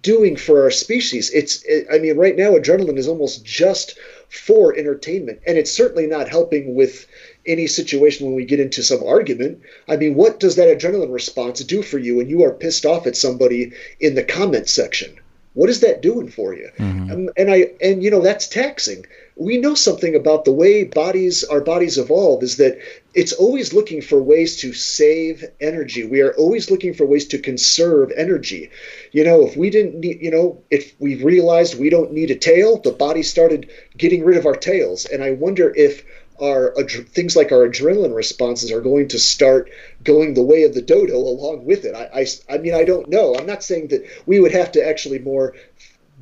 doing 0.02 0.36
for 0.36 0.62
our 0.62 0.70
species. 0.70 1.30
It's, 1.30 1.62
it, 1.64 1.86
I 1.92 1.98
mean, 1.98 2.16
right 2.16 2.36
now, 2.36 2.52
adrenaline 2.52 2.98
is 2.98 3.08
almost 3.08 3.44
just 3.44 3.98
for 4.28 4.76
entertainment, 4.76 5.40
and 5.46 5.58
it's 5.58 5.72
certainly 5.72 6.06
not 6.06 6.28
helping 6.28 6.74
with 6.74 7.06
any 7.46 7.66
situation 7.66 8.26
when 8.26 8.34
we 8.34 8.44
get 8.44 8.60
into 8.60 8.82
some 8.82 9.02
argument. 9.04 9.60
I 9.88 9.96
mean, 9.96 10.14
what 10.14 10.40
does 10.40 10.56
that 10.56 10.68
adrenaline 10.68 11.12
response 11.12 11.60
do 11.64 11.82
for 11.82 11.98
you 11.98 12.16
when 12.16 12.28
you 12.28 12.44
are 12.44 12.52
pissed 12.52 12.86
off 12.86 13.06
at 13.06 13.16
somebody 13.16 13.72
in 13.98 14.14
the 14.14 14.22
comment 14.22 14.68
section? 14.68 15.16
What 15.54 15.68
is 15.68 15.80
that 15.80 16.00
doing 16.00 16.30
for 16.30 16.54
you? 16.54 16.70
Mm-hmm. 16.78 17.10
Um, 17.10 17.30
and 17.36 17.50
I, 17.50 17.72
and 17.82 18.04
you 18.04 18.10
know, 18.10 18.20
that's 18.20 18.46
taxing 18.46 19.04
we 19.40 19.56
know 19.56 19.74
something 19.74 20.14
about 20.14 20.44
the 20.44 20.52
way 20.52 20.84
bodies 20.84 21.44
our 21.44 21.62
bodies 21.62 21.96
evolve 21.96 22.42
is 22.42 22.58
that 22.58 22.78
it's 23.14 23.32
always 23.32 23.72
looking 23.72 24.00
for 24.00 24.22
ways 24.22 24.56
to 24.60 24.72
save 24.72 25.44
energy 25.60 26.04
we 26.04 26.20
are 26.20 26.32
always 26.34 26.70
looking 26.70 26.94
for 26.94 27.04
ways 27.04 27.26
to 27.26 27.38
conserve 27.38 28.12
energy 28.16 28.70
you 29.12 29.24
know 29.24 29.46
if 29.46 29.56
we 29.56 29.70
didn't 29.70 29.98
need 29.98 30.20
you 30.20 30.30
know 30.30 30.62
if 30.70 30.94
we 30.98 31.22
realized 31.22 31.78
we 31.78 31.90
don't 31.90 32.12
need 32.12 32.30
a 32.30 32.36
tail 32.36 32.78
the 32.78 32.92
body 32.92 33.22
started 33.22 33.68
getting 33.96 34.24
rid 34.24 34.36
of 34.36 34.46
our 34.46 34.54
tails 34.54 35.06
and 35.06 35.22
i 35.22 35.30
wonder 35.30 35.72
if 35.76 36.04
our 36.40 36.72
things 36.88 37.36
like 37.36 37.52
our 37.52 37.68
adrenaline 37.68 38.14
responses 38.14 38.72
are 38.72 38.80
going 38.80 39.08
to 39.08 39.18
start 39.18 39.70
going 40.02 40.34
the 40.34 40.42
way 40.42 40.62
of 40.62 40.74
the 40.74 40.82
dodo 40.82 41.16
along 41.16 41.64
with 41.64 41.84
it. 41.84 41.94
I, 41.94 42.20
I, 42.20 42.54
I 42.54 42.58
mean, 42.58 42.74
I 42.74 42.84
don't 42.84 43.08
know. 43.08 43.34
I'm 43.36 43.46
not 43.46 43.62
saying 43.62 43.88
that 43.88 44.06
we 44.26 44.40
would 44.40 44.52
have 44.52 44.72
to 44.72 44.86
actually 44.86 45.18
more 45.18 45.54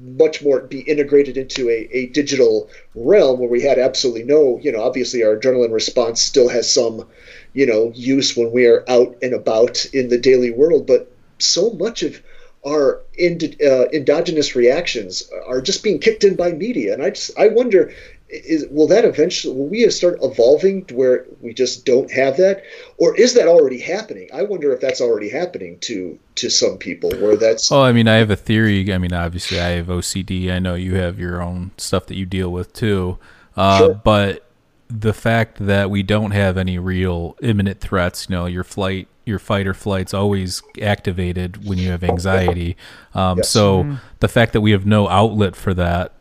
much 0.01 0.43
more 0.43 0.61
be 0.61 0.81
integrated 0.81 1.37
into 1.37 1.69
a, 1.69 1.89
a 1.93 2.07
digital 2.07 2.69
realm 2.95 3.39
where 3.41 3.49
we 3.49 3.63
had 3.63 3.79
absolutely 3.79 4.23
no, 4.23 4.59
you 4.63 4.71
know, 4.71 4.83
obviously 4.83 5.25
our 5.25 5.37
adrenaline 5.37 5.73
response 5.73 6.21
still 6.21 6.49
has 6.49 6.71
some, 6.71 7.07
you 7.53 7.67
know, 7.67 7.93
use 7.95 8.37
when 8.37 8.53
we 8.53 8.67
are 8.67 8.85
out 8.89 9.17
and 9.23 9.35
about 9.35 9.85
in 9.87 10.09
the 10.09 10.19
daily 10.19 10.51
world, 10.51 10.87
but 10.87 11.11
so 11.39 11.71
much 11.71 12.03
of 12.03 12.21
our 12.67 13.03
ind- 13.15 13.57
uh, 13.63 13.87
endogenous 13.93 14.55
reactions 14.55 15.31
are 15.47 15.61
just 15.61 15.83
being 15.83 15.99
kicked 15.99 16.25
in 16.25 16.35
by 16.35 16.53
media, 16.53 16.93
and 16.93 17.03
I 17.03 17.11
just 17.11 17.39
I 17.39 17.49
wonder 17.49 17.93
is 18.29 18.67
will 18.71 18.87
that 18.87 19.05
eventually 19.05 19.55
will 19.57 19.69
we 19.69 19.89
start 19.91 20.19
evolving 20.23 20.85
to 20.85 20.95
where 20.95 21.25
we 21.41 21.55
just 21.55 21.87
don't 21.87 22.11
have 22.11 22.37
that 22.37 22.63
or 22.99 23.17
is 23.17 23.35
that 23.35 23.49
already 23.49 23.81
happening 23.81 24.29
i 24.35 24.43
wonder 24.43 24.73
if 24.73 24.81
that's 24.81 25.01
already 25.01 25.31
happening 25.31 25.79
to 25.79 26.19
to 26.35 26.51
some 26.51 26.77
people 26.77 27.11
where 27.21 27.37
that's 27.37 27.73
oh 27.73 27.83
i 27.83 27.93
mean 27.93 28.07
i 28.07 28.17
have 28.17 28.31
a 28.31 28.37
theory 28.37 28.93
i 28.93 28.99
mean 28.99 29.13
obviously 29.13 29.59
i 29.59 29.71
have 29.71 29.87
ocd 29.87 30.51
i 30.51 30.59
know 30.59 30.75
you 30.75 30.95
have 30.95 31.19
your 31.19 31.41
own 31.41 31.71
stuff 31.79 32.07
that 32.07 32.17
you 32.17 32.27
deal 32.27 32.51
with 32.53 32.73
too 32.73 33.19
uh, 33.57 33.79
sure. 33.79 33.95
but 33.95 34.45
the 34.89 35.13
fact 35.13 35.59
that 35.67 35.91
we 35.91 36.03
don't 36.03 36.31
have 36.31 36.57
any 36.57 36.79
real 36.79 37.35
imminent 37.41 37.81
threats 37.81 38.27
you 38.29 38.37
know 38.37 38.47
your 38.47 38.65
flight 38.65 39.09
your 39.25 39.39
fight 39.39 39.67
or 39.67 39.75
flight's 39.75 40.15
always 40.15 40.63
activated 40.83 41.67
when 41.67 41.79
you 41.79 41.91
have 41.91 42.03
anxiety 42.05 42.77
um, 43.15 43.39
yes. 43.39 43.49
so 43.49 43.85
mm-hmm. 43.85 43.95
the 44.21 44.29
fact 44.29 44.53
that 44.53 44.61
we 44.61 44.71
have 44.71 44.87
no 44.87 45.09
outlet 45.09 45.57
for 45.57 45.73
that 45.73 46.13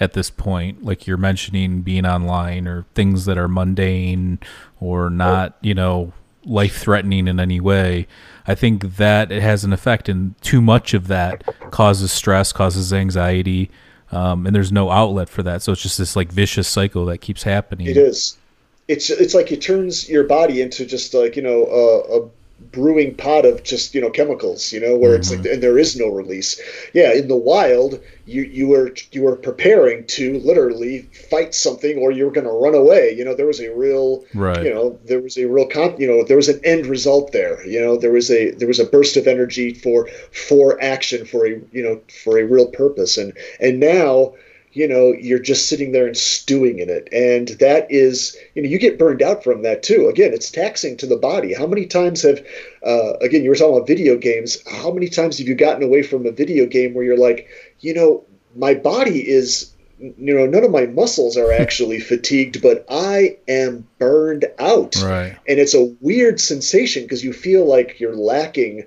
at 0.00 0.12
this 0.12 0.30
point 0.30 0.84
like 0.84 1.06
you're 1.06 1.16
mentioning 1.16 1.82
being 1.82 2.06
online 2.06 2.66
or 2.66 2.84
things 2.94 3.24
that 3.24 3.38
are 3.38 3.48
mundane 3.48 4.38
or 4.80 5.10
not 5.10 5.56
you 5.60 5.74
know 5.74 6.12
life 6.44 6.78
threatening 6.78 7.26
in 7.28 7.40
any 7.40 7.60
way 7.60 8.06
i 8.46 8.54
think 8.54 8.96
that 8.96 9.30
it 9.32 9.42
has 9.42 9.64
an 9.64 9.72
effect 9.72 10.08
and 10.08 10.40
too 10.40 10.60
much 10.60 10.94
of 10.94 11.08
that 11.08 11.42
causes 11.70 12.12
stress 12.12 12.52
causes 12.52 12.92
anxiety 12.92 13.70
um, 14.10 14.46
and 14.46 14.54
there's 14.54 14.72
no 14.72 14.90
outlet 14.90 15.28
for 15.28 15.42
that. 15.42 15.62
So 15.62 15.72
it's 15.72 15.82
just 15.82 15.98
this 15.98 16.16
like 16.16 16.32
vicious 16.32 16.68
cycle 16.68 17.06
that 17.06 17.18
keeps 17.18 17.42
happening. 17.42 17.86
It 17.86 17.96
is. 17.96 18.38
It's 18.86 19.10
it's 19.10 19.34
like 19.34 19.52
it 19.52 19.60
turns 19.60 20.08
your 20.08 20.24
body 20.24 20.62
into 20.62 20.86
just 20.86 21.12
like 21.12 21.36
you 21.36 21.42
know 21.42 21.66
a, 21.66 22.22
a 22.22 22.30
brewing 22.72 23.14
pot 23.14 23.46
of 23.46 23.62
just 23.62 23.94
you 23.94 24.00
know 24.00 24.10
chemicals 24.10 24.72
you 24.72 24.80
know 24.80 24.96
where 24.96 25.12
mm-hmm. 25.12 25.20
it's 25.20 25.30
like 25.30 25.40
mm-hmm. 25.40 25.54
and 25.54 25.62
there 25.62 25.78
is 25.78 25.96
no 25.96 26.08
release 26.08 26.60
yeah 26.92 27.12
in 27.12 27.28
the 27.28 27.36
wild 27.36 28.00
you 28.26 28.42
you 28.42 28.66
were 28.66 28.92
you 29.12 29.22
were 29.22 29.36
preparing 29.36 30.04
to 30.06 30.40
literally 30.40 31.02
fight 31.30 31.54
something 31.54 31.98
or 31.98 32.10
you 32.10 32.24
were 32.24 32.32
going 32.32 32.46
to 32.46 32.52
run 32.52 32.74
away 32.74 33.14
you 33.16 33.24
know 33.24 33.34
there 33.34 33.46
was 33.46 33.60
a 33.60 33.72
real 33.74 34.24
right. 34.34 34.64
you 34.64 34.74
know 34.74 34.98
there 35.04 35.20
was 35.20 35.38
a 35.38 35.46
real 35.46 35.66
comp 35.68 36.00
you 36.00 36.06
know 36.06 36.24
there 36.24 36.36
was 36.36 36.48
an 36.48 36.60
end 36.64 36.86
result 36.86 37.30
there 37.30 37.64
you 37.64 37.80
know 37.80 37.96
there 37.96 38.12
was 38.12 38.28
a 38.30 38.50
there 38.52 38.68
was 38.68 38.80
a 38.80 38.84
burst 38.84 39.16
of 39.16 39.28
energy 39.28 39.72
for 39.72 40.08
for 40.32 40.82
action 40.82 41.24
for 41.24 41.46
a 41.46 41.50
you 41.70 41.82
know 41.82 42.00
for 42.22 42.38
a 42.38 42.44
real 42.44 42.66
purpose 42.66 43.16
and 43.16 43.32
and 43.60 43.78
now 43.78 44.34
you 44.72 44.86
know 44.86 45.12
you're 45.12 45.38
just 45.38 45.68
sitting 45.68 45.92
there 45.92 46.06
and 46.06 46.16
stewing 46.16 46.78
in 46.78 46.88
it. 46.88 47.08
And 47.12 47.48
that 47.60 47.90
is 47.90 48.36
you 48.54 48.62
know 48.62 48.68
you 48.68 48.78
get 48.78 48.98
burned 48.98 49.22
out 49.22 49.42
from 49.42 49.62
that 49.62 49.82
too. 49.82 50.08
Again 50.08 50.32
it's 50.32 50.50
taxing 50.50 50.96
to 50.98 51.06
the 51.06 51.16
body. 51.16 51.54
How 51.54 51.66
many 51.66 51.86
times 51.86 52.22
have 52.22 52.44
uh, 52.84 53.14
again 53.20 53.42
you 53.42 53.50
were 53.50 53.56
talking 53.56 53.76
about 53.76 53.86
video 53.86 54.16
games. 54.16 54.58
How 54.70 54.92
many 54.92 55.08
times 55.08 55.38
have 55.38 55.48
you 55.48 55.54
gotten 55.54 55.82
away 55.82 56.02
from 56.02 56.26
a 56.26 56.32
video 56.32 56.66
game 56.66 56.94
where 56.94 57.04
you're 57.04 57.18
like 57.18 57.48
you 57.80 57.94
know 57.94 58.24
my 58.56 58.74
body 58.74 59.28
is 59.28 59.72
you 59.98 60.34
know 60.34 60.46
none 60.46 60.64
of 60.64 60.70
my 60.70 60.86
muscles 60.86 61.36
are 61.36 61.52
actually 61.60 61.98
fatigued 61.98 62.62
but 62.62 62.86
i 62.88 63.36
am 63.48 63.86
burned 63.98 64.44
out. 64.58 64.96
Right. 64.96 65.36
And 65.48 65.58
it's 65.58 65.74
a 65.74 65.94
weird 66.00 66.40
sensation 66.40 67.02
because 67.02 67.24
you 67.24 67.32
feel 67.32 67.66
like 67.66 67.98
you're 68.00 68.16
lacking 68.16 68.86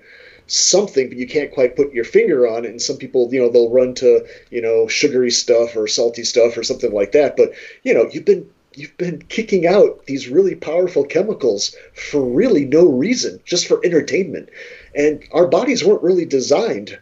something, 0.51 1.07
but 1.07 1.17
you 1.17 1.27
can't 1.27 1.51
quite 1.51 1.75
put 1.75 1.93
your 1.93 2.03
finger 2.03 2.47
on 2.47 2.65
it. 2.65 2.71
And 2.71 2.81
some 2.81 2.97
people, 2.97 3.33
you 3.33 3.39
know, 3.39 3.49
they'll 3.49 3.69
run 3.69 3.93
to, 3.95 4.27
you 4.49 4.61
know, 4.61 4.87
sugary 4.87 5.31
stuff 5.31 5.75
or 5.75 5.87
salty 5.87 6.23
stuff 6.23 6.57
or 6.57 6.63
something 6.63 6.91
like 6.91 7.13
that. 7.13 7.37
But, 7.37 7.53
you 7.83 7.93
know, 7.93 8.09
you've 8.11 8.25
been 8.25 8.49
you've 8.73 8.95
been 8.97 9.21
kicking 9.23 9.65
out 9.65 10.05
these 10.05 10.29
really 10.29 10.55
powerful 10.55 11.03
chemicals 11.03 11.75
for 11.93 12.23
really 12.23 12.65
no 12.65 12.87
reason, 12.87 13.39
just 13.45 13.67
for 13.67 13.83
entertainment. 13.85 14.49
And 14.95 15.23
our 15.31 15.47
bodies 15.47 15.83
weren't 15.83 16.03
really 16.03 16.25
designed, 16.25 16.97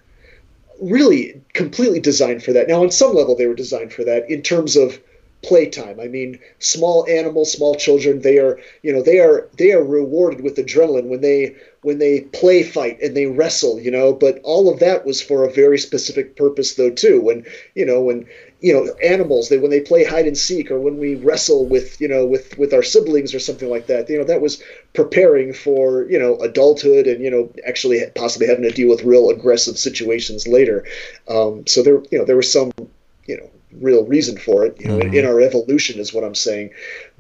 really 0.82 1.41
completely 1.54 2.00
designed 2.00 2.43
for 2.43 2.54
that. 2.54 2.68
Now, 2.68 2.84
on 2.84 2.91
some 2.91 3.16
level, 3.16 3.36
they 3.36 3.47
were 3.47 3.56
designed 3.56 3.93
for 3.93 4.04
that 4.04 4.30
in 4.30 4.41
terms 4.41 4.76
of 4.76 5.00
playtime. 5.41 6.00
I 6.00 6.08
mean, 6.08 6.39
small 6.60 7.07
animals, 7.07 7.52
small 7.52 7.76
children, 7.76 8.22
they 8.22 8.38
are, 8.38 8.60
you 8.84 8.91
know, 8.91 9.02
they 9.02 9.19
are 9.19 9.49
they 9.57 9.72
are 9.72 9.84
rewarded 9.84 10.41
with 10.41 10.56
adrenaline 10.56 11.07
when 11.07 11.22
they 11.22 11.56
when 11.81 11.99
they 11.99 12.22
play 12.22 12.64
fight 12.64 12.99
and 13.01 13.15
they 13.15 13.26
wrestle, 13.26 13.80
you 13.80 13.91
know, 13.91 14.14
but 14.14 14.39
all 14.43 14.72
of 14.72 14.80
that 14.80 15.06
was 15.06 15.22
for 15.22 15.43
a 15.43 15.53
very 15.53 15.77
specific 15.77 16.35
purpose 16.35 16.76
though 16.76 16.89
too. 16.89 17.22
When, 17.22 17.45
you 17.76 17.85
know, 17.85 18.01
when 18.01 18.27
you 18.61 18.73
know, 18.73 18.93
animals, 19.01 19.47
they 19.47 19.57
when 19.57 19.72
they 19.72 19.80
play 19.80 20.03
hide 20.03 20.27
and 20.27 20.38
seek 20.38 20.69
or 20.69 20.80
when 20.80 20.97
we 20.97 21.15
wrestle 21.15 21.65
with, 21.65 21.99
you 22.01 22.07
know, 22.07 22.26
with 22.26 22.57
with 22.57 22.73
our 22.73 22.84
siblings 22.84 23.34
or 23.34 23.39
something 23.39 23.69
like 23.69 23.88
that, 23.88 24.10
you 24.10 24.18
know, 24.18 24.26
that 24.26 24.41
was 24.41 24.61
preparing 24.93 25.53
for, 25.53 26.10
you 26.10 26.19
know, 26.19 26.35
adulthood 26.39 27.07
and, 27.07 27.23
you 27.23 27.31
know, 27.31 27.49
actually 27.65 28.03
possibly 28.15 28.47
having 28.47 28.64
to 28.64 28.72
deal 28.72 28.89
with 28.89 29.03
real 29.03 29.30
aggressive 29.30 29.77
situations 29.77 30.45
later. 30.45 30.85
Um, 31.30 31.65
so 31.68 31.81
there, 31.81 32.03
you 32.11 32.18
know, 32.18 32.26
there 32.26 32.35
was 32.35 32.51
some, 32.51 32.72
you 33.26 33.38
know, 33.38 33.49
real 33.80 34.06
reason 34.06 34.38
for 34.38 34.65
it, 34.65 34.80
you 34.80 34.88
know, 34.88 34.97
mm-hmm. 34.97 35.14
in, 35.14 35.23
in, 35.23 35.26
our 35.26 35.39
evolution 35.39 35.99
is 35.99 36.14
what 36.14 36.26
I'm 36.26 36.35
saying, 36.35 36.72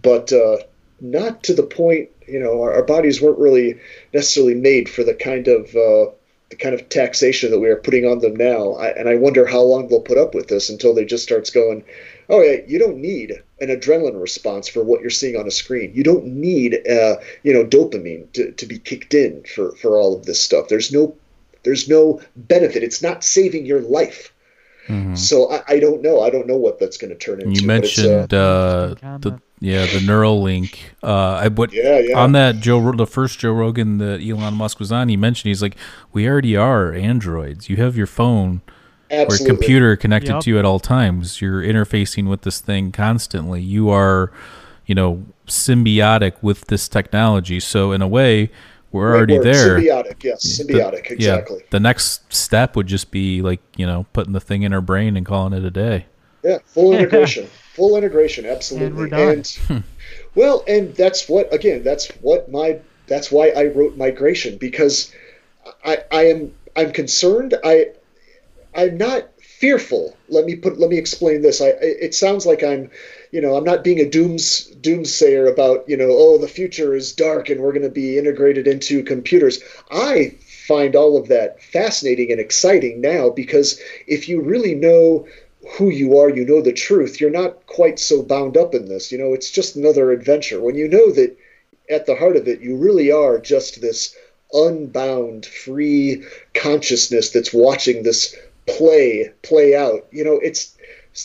but 0.01 0.33
uh, 0.33 0.57
not 0.99 1.43
to 1.43 1.53
the 1.53 1.63
point, 1.63 2.09
you 2.29 2.39
know, 2.39 2.61
our, 2.61 2.73
our, 2.73 2.83
bodies 2.83 3.21
weren't 3.21 3.39
really 3.39 3.79
necessarily 4.13 4.55
made 4.55 4.89
for 4.89 5.03
the 5.03 5.13
kind 5.13 5.47
of 5.47 5.67
uh, 5.75 6.11
the 6.49 6.55
kind 6.55 6.73
of 6.73 6.89
taxation 6.89 7.51
that 7.51 7.59
we 7.59 7.69
are 7.69 7.75
putting 7.75 8.05
on 8.05 8.19
them 8.19 8.35
now. 8.35 8.73
I, 8.73 8.89
and 8.89 9.07
I 9.07 9.15
wonder 9.15 9.45
how 9.45 9.61
long 9.61 9.87
they'll 9.87 10.01
put 10.01 10.17
up 10.17 10.33
with 10.33 10.47
this 10.47 10.69
until 10.69 10.93
they 10.93 11.05
just 11.05 11.23
starts 11.23 11.49
going, 11.49 11.83
oh 12.29 12.41
yeah, 12.41 12.57
you 12.67 12.79
don't 12.79 12.97
need 12.97 13.33
an 13.61 13.69
adrenaline 13.69 14.19
response 14.19 14.67
for 14.67 14.83
what 14.83 15.01
you're 15.01 15.09
seeing 15.09 15.35
on 15.35 15.47
a 15.47 15.51
screen. 15.51 15.91
You 15.93 16.03
don't 16.03 16.25
need, 16.25 16.75
uh, 16.87 17.17
you 17.43 17.53
know, 17.53 17.65
dopamine 17.65 18.31
to, 18.33 18.51
to 18.51 18.65
be 18.65 18.79
kicked 18.79 19.13
in 19.13 19.43
for, 19.43 19.73
for 19.73 19.97
all 19.97 20.15
of 20.15 20.25
this 20.25 20.41
stuff. 20.41 20.69
There's 20.69 20.91
no, 20.91 21.15
there's 21.63 21.87
no 21.87 22.21
benefit. 22.35 22.83
It's 22.83 23.01
not 23.01 23.23
saving 23.23 23.65
your 23.65 23.81
life. 23.81 24.33
Mm-hmm. 24.87 25.15
So 25.15 25.51
I, 25.51 25.63
I, 25.67 25.79
don't 25.79 26.01
know. 26.01 26.21
I 26.21 26.31
don't 26.31 26.47
know 26.47 26.57
what 26.57 26.79
that's 26.79 26.97
going 26.97 27.11
to 27.11 27.17
turn 27.17 27.41
into. 27.41 27.61
You 27.61 27.67
mentioned 27.67 28.33
uh, 28.33 28.95
uh, 29.03 29.17
the 29.19 29.39
yeah 29.59 29.85
the 29.85 29.99
Neuralink. 29.99 30.77
Uh, 31.03 31.33
I 31.43 31.47
what 31.49 31.71
yeah, 31.71 31.99
yeah. 31.99 32.19
on 32.19 32.31
that 32.33 32.57
Joe 32.57 32.91
the 32.91 33.07
first 33.07 33.39
Joe 33.39 33.53
Rogan 33.53 33.97
that 33.99 34.21
Elon 34.21 34.53
Musk 34.55 34.79
was 34.79 34.91
on. 34.91 35.09
He 35.09 35.17
mentioned 35.17 35.49
he's 35.49 35.61
like, 35.61 35.75
we 36.13 36.27
already 36.27 36.55
are 36.55 36.93
androids. 36.93 37.69
You 37.69 37.77
have 37.77 37.95
your 37.97 38.07
phone 38.07 38.61
Absolutely. 39.11 39.45
or 39.45 39.55
computer 39.55 39.95
connected 39.95 40.33
yep. 40.33 40.43
to 40.43 40.49
you 40.49 40.59
at 40.59 40.65
all 40.65 40.79
times. 40.79 41.41
You're 41.41 41.61
interfacing 41.61 42.29
with 42.29 42.41
this 42.41 42.59
thing 42.59 42.91
constantly. 42.91 43.61
You 43.61 43.89
are, 43.89 44.31
you 44.85 44.95
know, 44.95 45.25
symbiotic 45.47 46.33
with 46.41 46.65
this 46.65 46.87
technology. 46.87 47.59
So 47.59 47.91
in 47.91 48.01
a 48.01 48.07
way, 48.07 48.51
we're 48.91 49.15
already 49.15 49.37
word. 49.37 49.45
there. 49.45 49.79
Symbiotic, 49.79 50.23
yes, 50.23 50.45
symbiotic, 50.45 51.07
the, 51.07 51.13
exactly. 51.13 51.57
Yeah, 51.59 51.67
the 51.69 51.79
next 51.79 52.33
step 52.33 52.75
would 52.75 52.87
just 52.87 53.11
be 53.11 53.41
like 53.41 53.61
you 53.77 53.85
know 53.85 54.05
putting 54.13 54.33
the 54.33 54.39
thing 54.39 54.63
in 54.63 54.73
our 54.73 54.81
brain 54.81 55.15
and 55.15 55.25
calling 55.25 55.53
it 55.53 55.63
a 55.63 55.71
day. 55.71 56.05
Yeah, 56.43 56.57
full 56.65 56.93
integration, 56.97 57.47
full 57.79 57.97
integration, 57.97 58.45
absolutely. 58.45 59.09
And, 59.11 59.59
and 59.69 59.83
well, 60.35 60.63
and 60.67 60.93
that's 60.95 61.27
what 61.27 61.51
again, 61.53 61.83
that's 61.83 62.07
what 62.21 62.51
my 62.51 62.79
that's 63.07 63.31
why 63.31 63.49
I 63.49 63.65
wrote 63.65 63.97
migration 63.97 64.57
because 64.57 65.11
I 65.83 65.99
I 66.11 66.25
am 66.25 66.53
I'm 66.75 66.91
concerned. 66.91 67.55
I 67.63 67.87
I'm 68.75 68.97
not 68.97 69.29
fearful. 69.41 70.15
Let 70.27 70.45
me 70.45 70.55
put 70.55 70.77
let 70.77 70.89
me 70.89 70.97
explain 70.97 71.41
this. 71.41 71.61
I 71.61 71.69
it 71.81 72.13
sounds 72.13 72.45
like 72.45 72.63
I'm 72.63 72.91
you 73.31 73.41
know, 73.41 73.55
I'm 73.55 73.63
not 73.63 73.83
being 73.83 73.99
a 73.99 74.09
dooms 74.09 74.71
doomsayer 74.81 75.51
about, 75.51 75.87
you 75.87 75.95
know, 75.95 76.09
oh, 76.09 76.37
the 76.39 76.47
future 76.47 76.95
is 76.95 77.13
dark 77.13 77.49
and 77.49 77.61
we're 77.61 77.73
going 77.73 77.83
to 77.83 77.89
be 77.89 78.17
integrated 78.17 78.67
into 78.67 79.03
computers. 79.03 79.61
I 79.91 80.35
find 80.67 80.95
all 80.95 81.15
of 81.15 81.27
that 81.27 81.61
fascinating 81.61 82.31
and 82.31 82.39
exciting 82.39 83.01
now 83.01 83.29
because 83.29 83.79
if 84.07 84.27
you 84.27 84.41
really 84.41 84.73
know 84.73 85.27
who 85.77 85.89
you 85.89 86.17
are, 86.17 86.29
you 86.29 86.45
know 86.45 86.61
the 86.61 86.73
truth, 86.73 87.19
you're 87.19 87.29
not 87.29 87.65
quite 87.67 87.99
so 87.99 88.23
bound 88.23 88.55
up 88.55 88.73
in 88.73 88.87
this. 88.87 89.11
You 89.11 89.17
know, 89.17 89.33
it's 89.33 89.51
just 89.51 89.75
another 89.75 90.11
adventure. 90.11 90.61
When 90.61 90.75
you 90.75 90.87
know 90.87 91.11
that 91.11 91.37
at 91.89 92.05
the 92.05 92.15
heart 92.15 92.37
of 92.37 92.47
it, 92.47 92.61
you 92.61 92.77
really 92.77 93.11
are 93.11 93.39
just 93.39 93.81
this 93.81 94.15
unbound, 94.53 95.45
free 95.45 96.23
consciousness 96.53 97.31
that's 97.31 97.53
watching 97.53 98.03
this 98.03 98.35
play 98.67 99.31
play 99.41 99.75
out. 99.75 100.07
You 100.11 100.23
know, 100.23 100.39
it's 100.41 100.75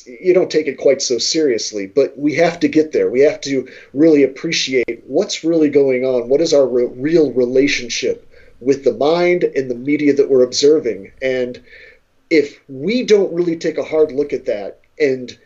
you 0.07 0.35
don't 0.35 0.51
take 0.51 0.67
it 0.67 0.79
quite 0.79 1.03
so 1.03 1.19
seriously, 1.19 1.87
but 1.87 2.19
we 2.19 2.35
have 2.35 2.59
to 2.61 2.69
get 2.69 2.93
there. 2.93 3.11
We 3.11 3.21
have 3.21 3.41
to 3.43 3.69
really 3.93 4.23
appreciate 4.23 5.05
what's 5.07 5.45
really 5.45 5.69
going 5.69 6.05
on. 6.05 6.29
What 6.29 6.41
is 6.41 6.53
our 6.53 6.67
re- 6.67 6.87
real 6.87 7.33
relationship 7.33 8.29
with 8.61 8.85
the 8.85 8.95
mind 8.95 9.45
and 9.45 9.71
the 9.71 9.75
media 9.75 10.15
that 10.15 10.31
we're 10.31 10.43
observing? 10.43 11.13
And 11.23 11.63
if 12.31 12.61
we 12.69 13.05
don't 13.05 13.33
really 13.33 13.57
take 13.57 13.79
a 13.79 13.85
hard 13.85 14.13
look 14.13 14.33
at 14.33 14.47
that, 14.47 14.81
and 14.99 15.37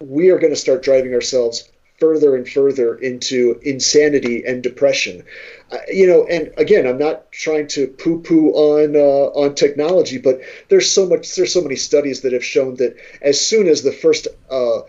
we 0.00 0.30
are 0.30 0.38
going 0.38 0.52
to 0.52 0.58
start 0.58 0.82
driving 0.82 1.14
ourselves 1.14 1.68
further 1.98 2.34
and 2.34 2.48
further 2.48 2.96
into 2.96 3.60
insanity 3.62 4.42
and 4.44 4.60
depression. 4.60 5.22
Uh, 5.70 5.76
you 5.86 6.04
know, 6.04 6.26
and 6.26 6.52
again, 6.56 6.84
I'm 6.84 6.98
not 6.98 7.30
trying 7.30 7.68
to 7.68 7.86
poo-poo 7.86 8.50
on 8.50 8.96
uh, 8.96 9.30
on 9.38 9.54
technology, 9.54 10.18
but 10.18 10.40
there's 10.68 10.90
so 10.90 11.06
much, 11.06 11.36
there's 11.36 11.52
so 11.52 11.60
many 11.60 11.76
studies 11.76 12.22
that 12.22 12.32
have 12.32 12.44
shown 12.44 12.74
that 12.76 12.96
as 13.20 13.40
soon 13.40 13.68
as 13.68 13.82
the 13.82 13.92
first 13.92 14.26
uh, 14.50 14.80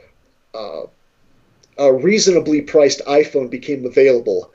uh 0.56 1.92
reasonably 1.92 2.62
priced 2.62 3.02
iPhone 3.06 3.50
became 3.50 3.86
available, 3.86 4.52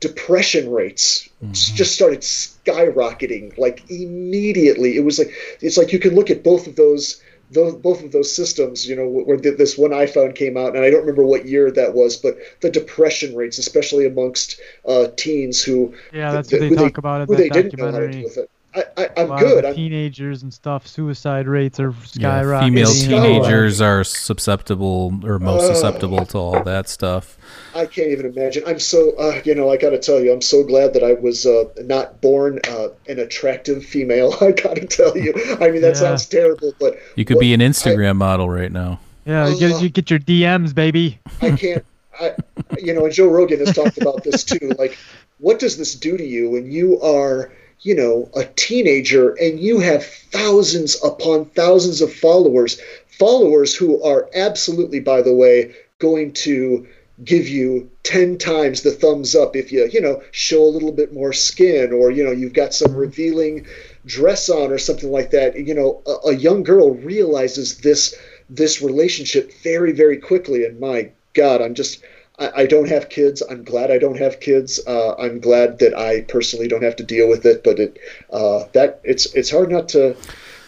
depression 0.00 0.70
rates 0.72 1.28
mm-hmm. 1.42 1.52
just 1.52 1.94
started 1.94 2.20
skyrocketing 2.20 3.56
like 3.58 3.88
immediately. 3.90 4.96
It 4.96 5.04
was 5.04 5.18
like 5.18 5.32
it's 5.60 5.76
like 5.76 5.92
you 5.92 5.98
can 5.98 6.14
look 6.14 6.30
at 6.30 6.42
both 6.42 6.66
of 6.66 6.76
those 6.76 7.22
those, 7.50 7.74
both 7.74 8.02
of 8.04 8.12
those 8.12 8.34
systems, 8.34 8.88
you 8.88 8.94
know, 8.94 9.08
where 9.08 9.36
this 9.36 9.76
one 9.76 9.90
iPhone 9.90 10.34
came 10.34 10.56
out, 10.56 10.76
and 10.76 10.84
I 10.84 10.90
don't 10.90 11.00
remember 11.00 11.24
what 11.24 11.46
year 11.46 11.70
that 11.72 11.94
was, 11.94 12.16
but 12.16 12.38
the 12.60 12.70
depression 12.70 13.34
rates, 13.34 13.58
especially 13.58 14.06
amongst 14.06 14.60
uh, 14.86 15.08
teens 15.16 15.62
who 15.62 15.94
yeah, 16.12 16.32
that's 16.32 16.52
what 16.52 16.60
they 16.60 16.70
talk 16.70 16.94
they, 16.94 16.98
about 16.98 17.28
in 17.28 17.36
that 17.36 17.70
documentary. 17.70 18.24
I, 18.26 18.42
I, 18.74 19.08
am 19.16 19.36
good. 19.38 19.64
I'm, 19.64 19.74
teenagers 19.74 20.42
and 20.42 20.54
stuff. 20.54 20.86
Suicide 20.86 21.48
rates 21.48 21.80
are 21.80 21.90
skyrocketing. 21.90 22.20
Yeah, 22.20 22.60
female 22.60 22.92
teenagers 22.92 23.80
are 23.80 24.04
susceptible 24.04 25.20
or 25.24 25.38
most 25.38 25.64
uh, 25.64 25.74
susceptible 25.74 26.24
to 26.26 26.38
all 26.38 26.62
that 26.62 26.88
stuff. 26.88 27.36
I 27.74 27.86
can't 27.86 28.08
even 28.10 28.26
imagine. 28.26 28.62
I'm 28.66 28.78
so, 28.78 29.12
uh, 29.18 29.40
you 29.44 29.54
know, 29.54 29.70
I 29.70 29.76
got 29.76 29.90
to 29.90 29.98
tell 29.98 30.20
you, 30.20 30.32
I'm 30.32 30.40
so 30.40 30.62
glad 30.62 30.94
that 30.94 31.02
I 31.02 31.14
was 31.14 31.46
uh, 31.46 31.64
not 31.78 32.20
born 32.20 32.60
uh, 32.68 32.88
an 33.08 33.18
attractive 33.18 33.84
female. 33.84 34.34
I 34.40 34.52
got 34.52 34.76
to 34.76 34.86
tell 34.86 35.16
you. 35.16 35.32
I 35.60 35.70
mean, 35.70 35.82
that 35.82 35.94
yeah. 35.94 36.00
sounds 36.00 36.26
terrible, 36.26 36.72
but 36.78 36.96
you 37.16 37.24
could 37.24 37.38
be 37.38 37.52
an 37.52 37.60
Instagram 37.60 38.10
I, 38.10 38.12
model 38.12 38.48
right 38.48 38.70
now. 38.70 39.00
Yeah, 39.24 39.48
you 39.48 39.58
get, 39.58 39.82
you 39.82 39.88
get 39.88 40.10
your 40.10 40.20
DMs, 40.20 40.74
baby. 40.74 41.18
I 41.42 41.52
can't. 41.52 41.84
I, 42.20 42.34
you 42.78 42.92
know, 42.94 43.04
and 43.04 43.14
Joe 43.14 43.28
Rogan 43.28 43.58
has 43.60 43.74
talked 43.74 43.98
about 43.98 44.22
this 44.24 44.44
too. 44.44 44.72
Like, 44.78 44.96
what 45.38 45.58
does 45.58 45.76
this 45.76 45.94
do 45.94 46.16
to 46.16 46.24
you 46.24 46.50
when 46.50 46.70
you 46.70 47.00
are 47.00 47.52
you 47.82 47.94
know, 47.94 48.28
a 48.34 48.44
teenager 48.56 49.30
and 49.34 49.58
you 49.58 49.80
have 49.80 50.04
thousands 50.04 51.02
upon 51.02 51.46
thousands 51.46 52.00
of 52.00 52.12
followers, 52.12 52.80
followers 53.06 53.74
who 53.74 54.02
are 54.02 54.28
absolutely, 54.34 55.00
by 55.00 55.22
the 55.22 55.34
way, 55.34 55.74
going 55.98 56.32
to 56.32 56.86
give 57.24 57.48
you 57.48 57.90
10 58.04 58.38
times 58.38 58.82
the 58.82 58.90
thumbs 58.90 59.34
up 59.34 59.54
if 59.54 59.70
you, 59.72 59.88
you 59.92 60.00
know, 60.00 60.22
show 60.30 60.62
a 60.62 60.68
little 60.68 60.92
bit 60.92 61.12
more 61.12 61.32
skin 61.32 61.92
or, 61.92 62.10
you 62.10 62.24
know, 62.24 62.30
you've 62.30 62.52
got 62.52 62.74
some 62.74 62.92
mm-hmm. 62.92 63.00
revealing 63.00 63.66
dress 64.06 64.48
on 64.48 64.70
or 64.70 64.78
something 64.78 65.10
like 65.10 65.30
that. 65.30 65.58
You 65.58 65.74
know, 65.74 66.02
a, 66.06 66.28
a 66.28 66.34
young 66.34 66.62
girl 66.62 66.94
realizes 66.94 67.78
this 67.78 68.14
this 68.48 68.82
relationship 68.82 69.52
very, 69.62 69.92
very 69.92 70.16
quickly. 70.16 70.64
And 70.64 70.80
my 70.80 71.10
God, 71.34 71.62
I'm 71.62 71.74
just 71.74 72.02
I, 72.40 72.62
I 72.62 72.66
don't 72.66 72.88
have 72.88 73.08
kids. 73.08 73.42
I'm 73.42 73.62
glad 73.62 73.90
I 73.90 73.98
don't 73.98 74.18
have 74.18 74.40
kids. 74.40 74.80
Uh, 74.86 75.14
I'm 75.16 75.38
glad 75.38 75.78
that 75.78 75.94
I 75.94 76.22
personally 76.22 76.66
don't 76.66 76.82
have 76.82 76.96
to 76.96 77.04
deal 77.04 77.28
with 77.28 77.46
it. 77.46 77.62
But 77.62 77.78
it 77.78 77.98
uh, 78.32 78.64
that 78.72 79.00
it's 79.04 79.32
it's 79.34 79.50
hard 79.50 79.70
not 79.70 79.88
to. 79.90 80.16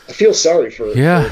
I 0.08 0.12
feel 0.12 0.34
sorry 0.34 0.70
for 0.70 0.88
yeah. 0.88 1.28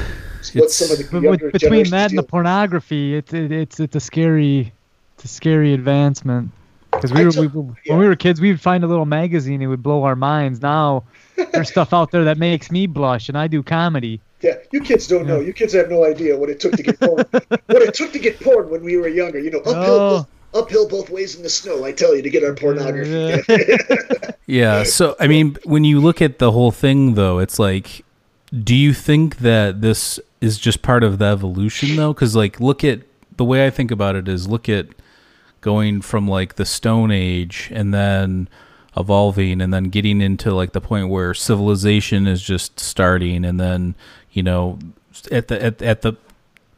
For 0.51 0.59
what 0.59 0.71
some 0.71 0.91
of 0.91 0.97
the 0.97 1.19
younger 1.21 1.51
between 1.51 1.89
that 1.91 2.09
and 2.09 2.17
the 2.17 2.23
pornography, 2.23 3.15
it's 3.15 3.31
it, 3.31 3.51
it's 3.51 3.79
it's 3.79 3.95
a 3.95 3.99
scary, 3.99 4.73
it's 5.15 5.25
a 5.25 5.27
scary 5.27 5.73
advancement. 5.73 6.51
Because 6.91 7.13
we 7.13 7.25
were 7.25 7.31
we, 7.31 7.47
when 7.47 7.77
yeah. 7.85 7.97
we 7.97 8.07
were 8.07 8.15
kids, 8.15 8.41
we'd 8.41 8.59
find 8.59 8.83
a 8.83 8.87
little 8.87 9.05
magazine, 9.05 9.61
it 9.61 9.67
would 9.67 9.83
blow 9.83 10.03
our 10.03 10.15
minds. 10.15 10.61
Now 10.61 11.03
there's 11.51 11.69
stuff 11.69 11.93
out 11.93 12.11
there 12.11 12.25
that 12.25 12.37
makes 12.37 12.71
me 12.71 12.87
blush, 12.87 13.29
and 13.29 13.37
I 13.37 13.47
do 13.47 13.63
comedy. 13.63 14.19
Yeah, 14.41 14.55
you 14.71 14.81
kids 14.81 15.07
don't 15.07 15.27
know. 15.27 15.39
You 15.39 15.53
kids 15.53 15.73
have 15.73 15.89
no 15.89 16.05
idea 16.05 16.37
what 16.37 16.49
it 16.49 16.59
took 16.59 16.73
to 16.73 16.83
get 16.83 16.99
porn. 16.99 17.25
what 17.31 17.81
it 17.81 17.93
took 17.93 18.11
to 18.13 18.19
get 18.19 18.39
porn 18.39 18.69
when 18.69 18.83
we 18.83 18.97
were 18.97 19.07
younger. 19.07 19.39
You 19.39 19.51
know, 19.51 19.59
uphill, 19.59 19.75
oh. 19.75 20.27
both, 20.53 20.63
uphill 20.65 20.87
both 20.87 21.09
ways 21.09 21.35
in 21.35 21.43
the 21.43 21.49
snow. 21.49 21.83
I 21.85 21.91
tell 21.91 22.15
you 22.15 22.21
to 22.21 22.29
get 22.29 22.43
our 22.43 22.53
pornography. 22.53 23.43
yeah. 24.47 24.83
So 24.83 25.15
I 25.19 25.27
mean, 25.27 25.57
when 25.63 25.83
you 25.83 25.99
look 25.99 26.21
at 26.21 26.39
the 26.39 26.51
whole 26.51 26.71
thing, 26.71 27.13
though, 27.13 27.39
it's 27.39 27.59
like, 27.59 28.03
do 28.63 28.75
you 28.75 28.93
think 28.93 29.37
that 29.37 29.81
this 29.81 30.19
is 30.41 30.57
just 30.57 30.81
part 30.81 31.03
of 31.03 31.19
the 31.19 31.25
evolution, 31.25 31.95
though? 31.95 32.13
Because 32.13 32.35
like, 32.35 32.59
look 32.59 32.83
at 32.83 33.01
the 33.37 33.45
way 33.45 33.65
I 33.65 33.69
think 33.69 33.91
about 33.91 34.15
it 34.15 34.27
is 34.27 34.47
look 34.47 34.67
at 34.67 34.87
going 35.61 36.01
from 36.01 36.27
like 36.27 36.55
the 36.55 36.65
Stone 36.65 37.11
Age 37.11 37.69
and 37.71 37.93
then 37.93 38.49
evolving 38.97 39.61
and 39.61 39.73
then 39.73 39.85
getting 39.85 40.21
into 40.21 40.53
like 40.53 40.73
the 40.73 40.81
point 40.81 41.09
where 41.09 41.33
civilization 41.33 42.27
is 42.27 42.41
just 42.41 42.79
starting 42.79 43.45
and 43.45 43.59
then 43.59 43.95
you 44.31 44.43
know, 44.43 44.79
at 45.31 45.47
the 45.47 45.63
at, 45.63 45.81
at 45.81 46.01
the 46.01 46.13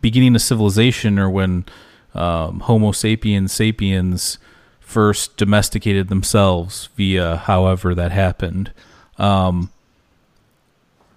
beginning 0.01 0.35
of 0.35 0.41
civilization 0.41 1.17
or 1.17 1.29
when 1.29 1.65
um, 2.13 2.61
Homo 2.61 2.91
sapiens 2.91 3.51
sapiens 3.51 4.37
first 4.79 5.37
domesticated 5.37 6.09
themselves 6.09 6.89
via 6.95 7.37
however 7.37 7.95
that 7.95 8.11
happened. 8.11 8.71
Um, 9.17 9.71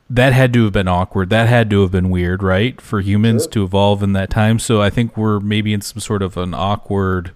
that 0.09 0.33
had 0.33 0.53
to 0.53 0.65
have 0.65 0.73
been 0.73 0.89
awkward. 0.89 1.31
That 1.31 1.49
had 1.49 1.69
to 1.71 1.83
have 1.83 1.91
been 1.91 2.11
weird, 2.11 2.43
right? 2.43 2.81
For 2.81 3.01
humans 3.01 3.43
sure. 3.43 3.53
to 3.53 3.65
evolve 3.65 4.03
in 4.03 4.13
that 4.13 4.31
time. 4.31 4.59
So 4.59 4.81
I 4.81 4.89
think 4.89 5.17
we're 5.17 5.41
maybe 5.41 5.73
in 5.73 5.81
some 5.81 6.01
sort 6.01 6.23
of 6.23 6.37
an 6.37 6.55
awkward 6.55 7.33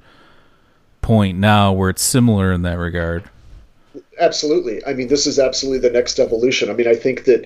point 1.02 1.38
now 1.38 1.72
where 1.72 1.90
it's 1.90 2.02
similar 2.02 2.52
in 2.52 2.62
that 2.62 2.78
regard. 2.78 3.24
Absolutely. 4.20 4.84
I 4.86 4.94
mean, 4.94 5.08
this 5.08 5.26
is 5.26 5.38
absolutely 5.38 5.88
the 5.88 5.92
next 5.92 6.20
evolution. 6.20 6.70
I 6.70 6.74
mean, 6.74 6.86
I 6.86 6.94
think 6.94 7.24
that 7.24 7.44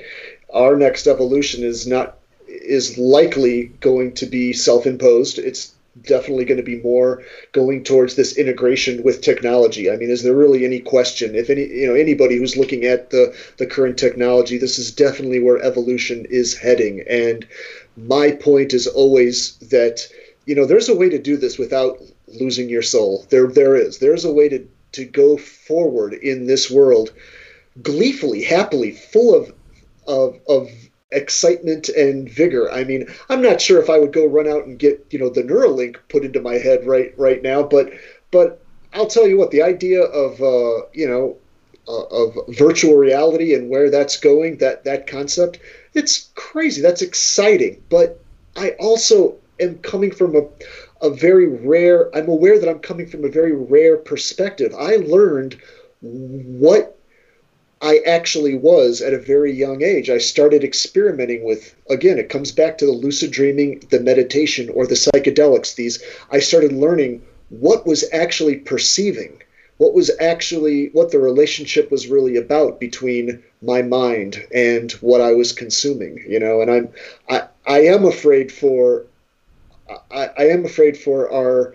our 0.55 0.77
next 0.77 1.07
evolution 1.07 1.65
is 1.65 1.87
not 1.87 2.17
is 2.47 2.97
likely 2.97 3.65
going 3.81 4.15
to 4.15 4.27
be 4.27 4.53
self-imposed. 4.53 5.39
It's 5.39 5.75
definitely 6.03 6.45
going 6.45 6.59
to 6.59 6.63
be 6.63 6.81
more 6.83 7.23
going 7.53 7.85
towards 7.85 8.15
this 8.15 8.37
integration 8.37 9.03
with 9.03 9.21
technology. 9.21 9.91
I 9.91 9.97
mean, 9.97 10.11
is 10.11 10.23
there 10.23 10.35
really 10.35 10.65
any 10.65 10.81
question? 10.81 11.35
If 11.35 11.51
any, 11.51 11.67
you 11.67 11.87
know, 11.87 11.95
anybody 11.95 12.37
who's 12.37 12.57
looking 12.57 12.85
at 12.85 13.11
the 13.11 13.35
the 13.59 13.67
current 13.67 13.99
technology, 13.99 14.59
this 14.59 14.79
is 14.79 14.93
definitely 14.93 15.41
where 15.41 15.63
evolution 15.63 16.27
is 16.31 16.57
heading. 16.57 17.05
And 17.09 17.47
my 17.97 18.31
point 18.31 18.73
is 18.73 18.87
always 18.87 19.57
that 19.71 20.07
you 20.47 20.55
know 20.55 20.67
there's 20.67 20.89
a 20.89 20.97
way 20.97 21.09
to 21.09 21.19
do 21.19 21.37
this 21.37 21.59
without 21.59 22.01
losing 22.29 22.69
your 22.69 22.83
soul. 22.83 23.27
There, 23.31 23.49
there 23.49 23.77
is. 23.77 23.99
There's 23.99 24.25
a 24.25 24.33
way 24.33 24.49
to 24.49 24.67
to 24.93 25.05
go 25.05 25.37
forward 25.37 26.15
in 26.15 26.47
this 26.47 26.71
world 26.71 27.13
gleefully, 27.83 28.43
happily, 28.43 28.93
full 28.93 29.35
of 29.35 29.53
of 30.07 30.39
of 30.49 30.71
excitement 31.11 31.89
and 31.91 32.29
vigor. 32.29 32.71
I 32.71 32.85
mean, 32.85 33.07
I'm 33.29 33.43
not 33.43 33.61
sure 33.61 33.81
if 33.81 33.89
I 33.89 33.99
would 33.99 34.13
go 34.13 34.27
run 34.27 34.49
out 34.49 34.67
and 34.67 34.79
get 34.79 35.07
you 35.11 35.19
know 35.19 35.29
the 35.29 35.43
Neuralink 35.43 35.97
put 36.09 36.25
into 36.25 36.41
my 36.41 36.55
head 36.55 36.87
right 36.87 37.17
right 37.19 37.43
now, 37.43 37.63
but 37.63 37.93
but 38.31 38.65
I'll 38.93 39.07
tell 39.07 39.27
you 39.27 39.37
what 39.37 39.51
the 39.51 39.63
idea 39.63 40.03
of 40.03 40.41
uh, 40.41 40.87
you 40.93 41.09
know 41.09 41.37
uh, 41.89 42.05
of 42.05 42.37
virtual 42.49 42.97
reality 42.97 43.55
and 43.55 43.69
where 43.69 43.91
that's 43.91 44.17
going 44.17 44.59
that 44.59 44.85
that 44.85 45.07
concept 45.07 45.59
it's 45.93 46.31
crazy 46.35 46.81
that's 46.81 47.03
exciting 47.03 47.83
but 47.91 48.19
I 48.57 48.71
also 48.81 49.37
am 49.61 49.79
coming 49.79 50.11
from 50.11 50.35
a 50.35 50.49
a 51.03 51.11
very 51.11 51.47
rare 51.47 52.15
I'm 52.17 52.29
aware 52.29 52.59
that 52.59 52.69
I'm 52.69 52.79
coming 52.79 53.07
from 53.07 53.25
a 53.25 53.29
very 53.29 53.53
rare 53.53 53.97
perspective. 53.97 54.75
I 54.75 54.97
learned 54.97 55.61
what 56.01 56.99
I 57.85 57.99
actually 58.07 58.55
was 58.55 59.03
at 59.03 59.13
a 59.13 59.19
very 59.19 59.53
young 59.53 59.83
age. 59.83 60.09
I 60.09 60.17
started 60.17 60.65
experimenting 60.65 61.45
with, 61.45 61.75
again, 61.91 62.19
it 62.19 62.31
comes 62.31 62.51
back 62.51 62.79
to 62.79 62.87
the 62.87 62.93
lucid 62.93 63.31
dreaming, 63.31 63.83
the 63.91 64.01
meditation, 64.01 64.71
or 64.71 64.87
the 64.87 64.95
psychedelics. 64.95 65.75
These, 65.75 66.03
I 66.31 66.39
started 66.39 66.73
learning 66.73 67.21
what 67.51 67.87
was 67.87 68.07
actually 68.11 68.57
perceiving, 68.57 69.43
what 69.77 69.93
was 69.93 70.11
actually, 70.19 70.87
what 70.95 71.11
the 71.11 71.19
relationship 71.19 71.91
was 71.91 72.09
really 72.09 72.37
about 72.37 72.81
between 72.81 73.43
my 73.61 73.83
mind 73.83 74.43
and 74.55 74.93
what 75.03 75.21
I 75.21 75.35
was 75.35 75.53
consuming, 75.53 76.25
you 76.27 76.41
know, 76.41 76.63
and 76.63 76.71
I'm, 76.71 76.89
I, 77.29 77.49
I 77.67 77.81
am 77.81 78.07
afraid 78.07 78.51
for, 78.51 79.05
I, 80.11 80.31
I 80.39 80.45
am 80.47 80.65
afraid 80.65 80.97
for 80.97 81.31
our, 81.31 81.75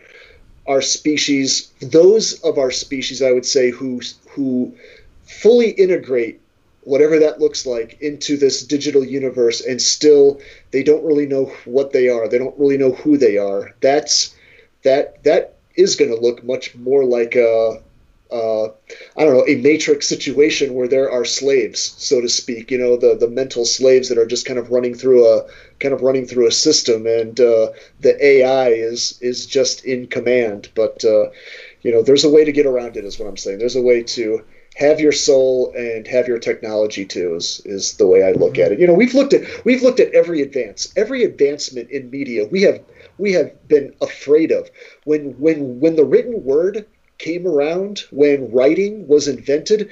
our 0.65 0.81
species, 0.81 1.71
those 1.83 2.41
of 2.41 2.57
our 2.57 2.71
species, 2.71 3.21
I 3.21 3.31
would 3.31 3.45
say, 3.45 3.69
who, 3.69 4.01
who, 4.31 4.73
fully 5.29 5.69
integrate 5.71 6.41
whatever 6.83 7.19
that 7.19 7.39
looks 7.39 7.65
like 7.65 8.01
into 8.01 8.35
this 8.35 8.63
digital 8.63 9.03
universe 9.05 9.61
and 9.61 9.81
still 9.81 10.41
they 10.71 10.81
don't 10.81 11.05
really 11.05 11.27
know 11.27 11.45
what 11.65 11.93
they 11.93 12.09
are 12.09 12.27
they 12.27 12.39
don't 12.39 12.57
really 12.57 12.77
know 12.77 12.91
who 12.93 13.15
they 13.17 13.37
are 13.37 13.75
that's 13.79 14.35
that 14.83 15.23
that 15.23 15.57
is 15.75 15.95
going 15.95 16.09
to 16.09 16.19
look 16.19 16.43
much 16.43 16.73
more 16.75 17.05
like 17.05 17.35
a 17.35 17.81
uh, 18.31 18.65
I 19.17 19.23
don't 19.23 19.33
know, 19.33 19.47
a 19.47 19.55
matrix 19.55 20.07
situation 20.07 20.75
where 20.75 20.87
there 20.87 21.09
are 21.09 21.25
slaves, 21.25 21.95
so 21.97 22.21
to 22.21 22.29
speak. 22.29 22.69
You 22.69 22.77
know, 22.77 22.95
the 22.95 23.15
the 23.15 23.27
mental 23.27 23.65
slaves 23.65 24.07
that 24.09 24.19
are 24.19 24.27
just 24.27 24.45
kind 24.45 24.59
of 24.59 24.69
running 24.69 24.93
through 24.93 25.25
a 25.25 25.47
kind 25.79 25.95
of 25.95 26.01
running 26.01 26.27
through 26.27 26.47
a 26.47 26.51
system, 26.51 27.07
and 27.07 27.39
uh, 27.39 27.71
the 28.01 28.23
AI 28.23 28.69
is 28.69 29.17
is 29.21 29.47
just 29.47 29.83
in 29.83 30.05
command. 30.05 30.69
But 30.75 31.03
uh, 31.03 31.29
you 31.81 31.91
know, 31.91 32.03
there's 32.03 32.23
a 32.23 32.29
way 32.29 32.45
to 32.45 32.51
get 32.51 32.67
around 32.67 32.97
it, 32.97 33.03
is 33.03 33.17
what 33.17 33.27
I'm 33.27 33.37
saying. 33.37 33.57
There's 33.57 33.75
a 33.75 33.81
way 33.81 34.03
to 34.03 34.43
have 34.79 34.99
your 35.01 35.11
soul 35.11 35.73
and 35.75 36.07
have 36.07 36.25
your 36.25 36.39
technology 36.39 37.05
too 37.05 37.35
is, 37.35 37.61
is 37.65 37.97
the 37.97 38.07
way 38.07 38.23
I 38.23 38.31
look 38.31 38.53
mm-hmm. 38.53 38.61
at 38.63 38.71
it. 38.71 38.79
You 38.79 38.87
know, 38.87 38.93
we've 38.93 39.13
looked 39.13 39.33
at 39.33 39.43
we've 39.65 39.83
looked 39.83 39.99
at 39.99 40.13
every 40.13 40.41
advance, 40.41 40.91
every 40.95 41.23
advancement 41.23 41.89
in 41.89 42.09
media. 42.09 42.45
We 42.45 42.61
have 42.61 42.79
we 43.17 43.33
have 43.33 43.67
been 43.67 43.93
afraid 44.01 44.51
of 44.51 44.69
when 45.03 45.31
when 45.39 45.81
when 45.81 45.97
the 45.97 46.05
written 46.05 46.45
word 46.45 46.85
came 47.17 47.45
around, 47.45 48.05
when 48.11 48.51
writing 48.51 49.05
was 49.05 49.27
invented, 49.27 49.89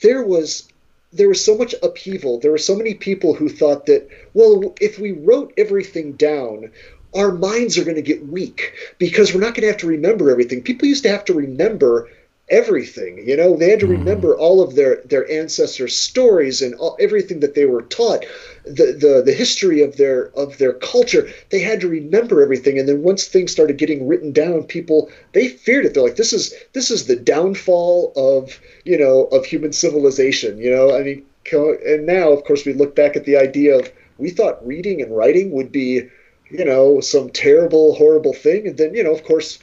there 0.00 0.24
was 0.24 0.66
there 1.12 1.28
was 1.28 1.44
so 1.44 1.58
much 1.58 1.74
upheaval. 1.82 2.38
There 2.38 2.52
were 2.52 2.58
so 2.58 2.74
many 2.74 2.94
people 2.94 3.34
who 3.34 3.50
thought 3.50 3.84
that 3.86 4.08
well, 4.32 4.74
if 4.80 4.98
we 4.98 5.12
wrote 5.12 5.52
everything 5.58 6.12
down, 6.12 6.70
our 7.14 7.30
minds 7.30 7.76
are 7.76 7.84
going 7.84 7.96
to 7.96 8.02
get 8.02 8.26
weak 8.26 8.72
because 8.96 9.34
we're 9.34 9.40
not 9.40 9.54
going 9.54 9.62
to 9.62 9.72
have 9.72 9.80
to 9.82 9.86
remember 9.86 10.30
everything. 10.30 10.62
People 10.62 10.88
used 10.88 11.02
to 11.02 11.10
have 11.10 11.26
to 11.26 11.34
remember 11.34 12.08
everything. 12.50 13.26
You 13.26 13.36
know, 13.36 13.56
they 13.56 13.70
had 13.70 13.80
to 13.80 13.86
mm-hmm. 13.86 13.98
remember 13.98 14.36
all 14.36 14.62
of 14.62 14.74
their 14.74 15.02
their 15.04 15.30
ancestors' 15.30 15.96
stories 15.96 16.60
and 16.60 16.74
all, 16.74 16.96
everything 17.00 17.40
that 17.40 17.54
they 17.54 17.64
were 17.64 17.82
taught, 17.82 18.24
the, 18.64 18.92
the 18.92 19.22
the 19.24 19.32
history 19.32 19.82
of 19.82 19.96
their 19.96 20.30
of 20.36 20.58
their 20.58 20.74
culture. 20.74 21.28
They 21.50 21.60
had 21.60 21.80
to 21.80 21.88
remember 21.88 22.42
everything, 22.42 22.78
and 22.78 22.88
then 22.88 23.02
once 23.02 23.26
things 23.26 23.52
started 23.52 23.78
getting 23.78 24.06
written 24.06 24.32
down, 24.32 24.64
people 24.64 25.10
they 25.32 25.48
feared 25.48 25.86
it. 25.86 25.94
They're 25.94 26.02
like, 26.02 26.16
this 26.16 26.32
is 26.32 26.52
this 26.72 26.90
is 26.90 27.06
the 27.06 27.16
downfall 27.16 28.12
of 28.16 28.60
you 28.84 28.98
know 28.98 29.24
of 29.26 29.46
human 29.46 29.72
civilization. 29.72 30.58
You 30.58 30.70
know, 30.70 30.96
I 30.96 31.02
mean, 31.02 31.24
and 31.52 32.06
now 32.06 32.30
of 32.30 32.44
course 32.44 32.64
we 32.66 32.72
look 32.72 32.94
back 32.94 33.16
at 33.16 33.24
the 33.24 33.36
idea 33.36 33.78
of 33.78 33.90
we 34.18 34.30
thought 34.30 34.64
reading 34.66 35.00
and 35.00 35.16
writing 35.16 35.50
would 35.52 35.72
be 35.72 36.08
you 36.50 36.64
know 36.64 37.00
some 37.00 37.30
terrible 37.30 37.94
horrible 37.94 38.32
thing 38.32 38.66
and 38.66 38.76
then 38.76 38.94
you 38.94 39.02
know 39.02 39.12
of 39.12 39.24
course 39.24 39.58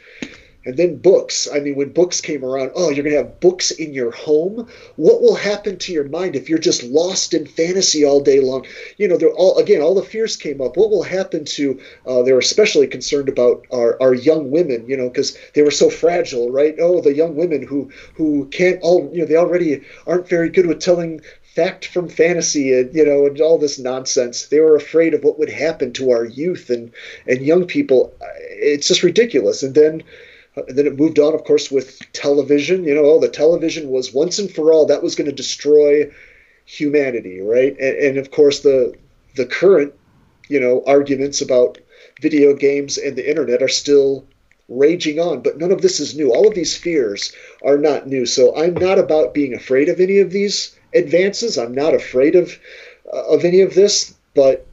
and 0.67 0.75
then 0.75 0.97
books. 0.97 1.47
I 1.51 1.61
mean, 1.61 1.75
when 1.75 1.93
books 1.93 2.19
came 2.19 2.43
around, 2.43 2.71
oh, 2.75 2.89
you're 2.89 3.05
going 3.05 3.15
to 3.15 3.23
have 3.23 3.39
books 3.39 3.71
in 3.71 3.93
your 3.93 4.11
home. 4.11 4.67
What 4.97 5.21
will 5.21 5.35
happen 5.35 5.77
to 5.77 5.93
your 5.93 6.03
mind 6.09 6.35
if 6.35 6.49
you're 6.49 6.59
just 6.59 6.83
lost 6.83 7.33
in 7.33 7.45
fantasy 7.45 8.03
all 8.03 8.19
day 8.19 8.41
long? 8.41 8.65
You 8.97 9.07
know, 9.07 9.15
all 9.37 9.57
again, 9.59 9.81
all 9.81 9.95
the 9.95 10.03
fears 10.03 10.35
came 10.35 10.59
up. 10.59 10.75
What 10.75 10.89
will 10.89 11.03
happen 11.03 11.45
to? 11.45 11.79
Uh, 12.05 12.21
they 12.23 12.33
were 12.33 12.39
especially 12.39 12.85
concerned 12.85 13.29
about 13.29 13.65
our, 13.71 13.97
our 14.01 14.13
young 14.13 14.51
women. 14.51 14.85
You 14.89 14.97
know, 14.97 15.07
because 15.07 15.37
they 15.53 15.61
were 15.61 15.71
so 15.71 15.89
fragile, 15.89 16.51
right? 16.51 16.75
Oh, 16.79 16.99
the 16.99 17.13
young 17.13 17.35
women 17.37 17.61
who 17.61 17.89
who 18.15 18.47
can't 18.47 18.81
all. 18.81 19.09
You 19.13 19.21
know, 19.21 19.25
they 19.25 19.37
already 19.37 19.85
aren't 20.05 20.27
very 20.27 20.49
good 20.49 20.65
with 20.65 20.81
telling 20.81 21.21
fact 21.55 21.87
from 21.87 22.07
fantasy 22.07 22.71
and 22.77 22.93
you 22.93 23.03
know 23.03 23.25
and 23.25 23.41
all 23.41 23.57
this 23.57 23.79
nonsense 23.79 24.45
they 24.49 24.59
were 24.59 24.75
afraid 24.75 25.15
of 25.15 25.23
what 25.23 25.39
would 25.39 25.49
happen 25.49 25.91
to 25.91 26.11
our 26.11 26.23
youth 26.23 26.69
and 26.69 26.91
and 27.25 27.41
young 27.41 27.65
people 27.65 28.13
it's 28.59 28.87
just 28.87 29.01
ridiculous 29.01 29.63
and 29.63 29.73
then 29.73 30.03
and 30.67 30.77
then 30.77 30.87
it 30.87 30.97
moved 30.97 31.19
on, 31.19 31.33
of 31.33 31.43
course, 31.43 31.69
with 31.71 31.99
television. 32.13 32.83
You 32.83 32.95
know, 32.95 33.05
oh, 33.05 33.19
the 33.19 33.29
television 33.29 33.89
was 33.89 34.13
once 34.13 34.39
and 34.39 34.51
for 34.51 34.71
all 34.71 34.85
that 34.87 35.03
was 35.03 35.15
going 35.15 35.29
to 35.29 35.35
destroy 35.35 36.11
humanity, 36.65 37.41
right? 37.41 37.75
And, 37.79 37.97
and 37.97 38.17
of 38.17 38.31
course, 38.31 38.61
the 38.61 38.93
the 39.35 39.45
current, 39.45 39.93
you 40.47 40.59
know, 40.59 40.83
arguments 40.85 41.41
about 41.41 41.77
video 42.21 42.53
games 42.53 42.97
and 42.97 43.15
the 43.15 43.29
internet 43.29 43.61
are 43.61 43.67
still 43.67 44.25
raging 44.67 45.19
on. 45.19 45.41
But 45.41 45.57
none 45.57 45.71
of 45.71 45.81
this 45.81 45.99
is 45.99 46.15
new. 46.15 46.33
All 46.33 46.47
of 46.47 46.55
these 46.55 46.75
fears 46.75 47.31
are 47.63 47.77
not 47.77 48.07
new. 48.07 48.25
So 48.25 48.55
I'm 48.55 48.73
not 48.73 48.99
about 48.99 49.33
being 49.33 49.53
afraid 49.53 49.89
of 49.89 49.99
any 49.99 50.19
of 50.19 50.31
these 50.31 50.75
advances. 50.93 51.57
I'm 51.57 51.73
not 51.73 51.93
afraid 51.93 52.35
of 52.35 52.57
uh, 53.11 53.25
of 53.27 53.45
any 53.45 53.61
of 53.61 53.75
this. 53.75 54.13
But 54.33 54.67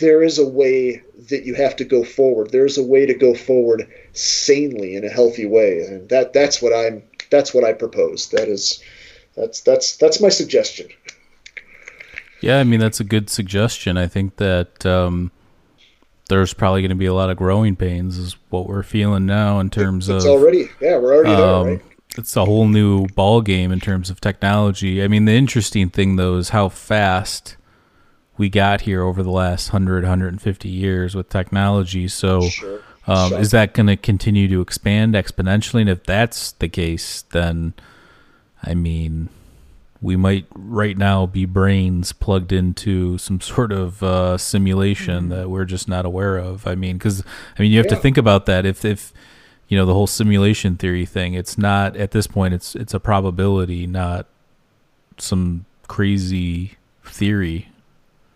there 0.00 0.22
is 0.22 0.38
a 0.38 0.46
way 0.46 1.02
that 1.30 1.44
you 1.44 1.54
have 1.54 1.76
to 1.76 1.84
go 1.84 2.04
forward. 2.04 2.50
There's 2.50 2.78
a 2.78 2.84
way 2.84 3.06
to 3.06 3.14
go 3.14 3.34
forward 3.34 3.88
sanely 4.14 4.96
in 4.96 5.04
a 5.04 5.08
healthy 5.10 5.46
way, 5.46 5.80
and 5.80 6.08
that 6.08 6.32
that's 6.32 6.62
what 6.62 6.72
I'm 6.72 7.02
that's 7.30 7.52
what 7.52 7.64
I 7.64 7.72
propose. 7.72 8.28
That 8.30 8.48
is 8.48 8.82
that's 9.36 9.60
that's 9.60 9.96
that's 9.96 10.20
my 10.20 10.28
suggestion. 10.28 10.88
Yeah, 12.40 12.58
I 12.58 12.64
mean 12.64 12.80
that's 12.80 13.00
a 13.00 13.04
good 13.04 13.30
suggestion. 13.30 13.96
I 13.96 14.06
think 14.06 14.36
that 14.36 14.84
um, 14.86 15.30
there's 16.28 16.54
probably 16.54 16.82
going 16.82 16.90
to 16.90 16.94
be 16.94 17.06
a 17.06 17.14
lot 17.14 17.30
of 17.30 17.36
growing 17.36 17.76
pains, 17.76 18.18
is 18.18 18.36
what 18.50 18.66
we're 18.66 18.82
feeling 18.82 19.26
now 19.26 19.60
in 19.60 19.70
terms 19.70 20.08
it's 20.08 20.10
of. 20.10 20.16
It's 20.16 20.26
already 20.26 20.70
yeah, 20.80 20.98
we're 20.98 21.14
already 21.14 21.30
um, 21.30 21.66
there, 21.66 21.76
right? 21.76 21.84
It's 22.16 22.36
a 22.36 22.44
whole 22.44 22.68
new 22.68 23.06
ball 23.08 23.40
game 23.40 23.72
in 23.72 23.80
terms 23.80 24.08
of 24.08 24.20
technology. 24.20 25.02
I 25.02 25.08
mean, 25.08 25.24
the 25.24 25.32
interesting 25.32 25.90
thing 25.90 26.16
though 26.16 26.36
is 26.36 26.50
how 26.50 26.68
fast 26.68 27.56
we 28.36 28.48
got 28.48 28.82
here 28.82 29.02
over 29.02 29.22
the 29.22 29.30
last 29.30 29.72
100 29.72 30.04
150 30.04 30.68
years 30.68 31.14
with 31.14 31.28
technology 31.28 32.08
so 32.08 32.48
sure. 32.48 32.80
Um, 33.06 33.30
sure. 33.30 33.40
is 33.40 33.50
that 33.50 33.74
going 33.74 33.88
to 33.88 33.96
continue 33.96 34.48
to 34.48 34.60
expand 34.60 35.14
exponentially 35.14 35.82
and 35.82 35.90
if 35.90 36.04
that's 36.04 36.52
the 36.52 36.68
case 36.68 37.22
then 37.32 37.74
i 38.62 38.72
mean 38.72 39.28
we 40.00 40.16
might 40.16 40.46
right 40.54 40.96
now 40.96 41.24
be 41.26 41.44
brains 41.44 42.12
plugged 42.12 42.52
into 42.52 43.18
some 43.18 43.40
sort 43.42 43.72
of 43.72 44.02
uh, 44.02 44.38
simulation 44.38 45.24
mm-hmm. 45.24 45.28
that 45.30 45.50
we're 45.50 45.64
just 45.64 45.88
not 45.88 46.06
aware 46.06 46.36
of 46.38 46.66
i 46.66 46.74
mean 46.74 46.96
because 46.96 47.22
i 47.58 47.62
mean 47.62 47.70
you 47.70 47.78
have 47.78 47.86
yeah. 47.86 47.94
to 47.94 48.00
think 48.00 48.16
about 48.16 48.46
that 48.46 48.64
if 48.64 48.84
if 48.84 49.12
you 49.68 49.76
know 49.76 49.86
the 49.86 49.94
whole 49.94 50.06
simulation 50.06 50.76
theory 50.76 51.06
thing 51.06 51.34
it's 51.34 51.58
not 51.58 51.96
at 51.96 52.10
this 52.12 52.26
point 52.26 52.54
it's 52.54 52.74
it's 52.74 52.94
a 52.94 53.00
probability 53.00 53.86
not 53.86 54.26
some 55.18 55.64
crazy 55.88 56.76
theory 57.04 57.68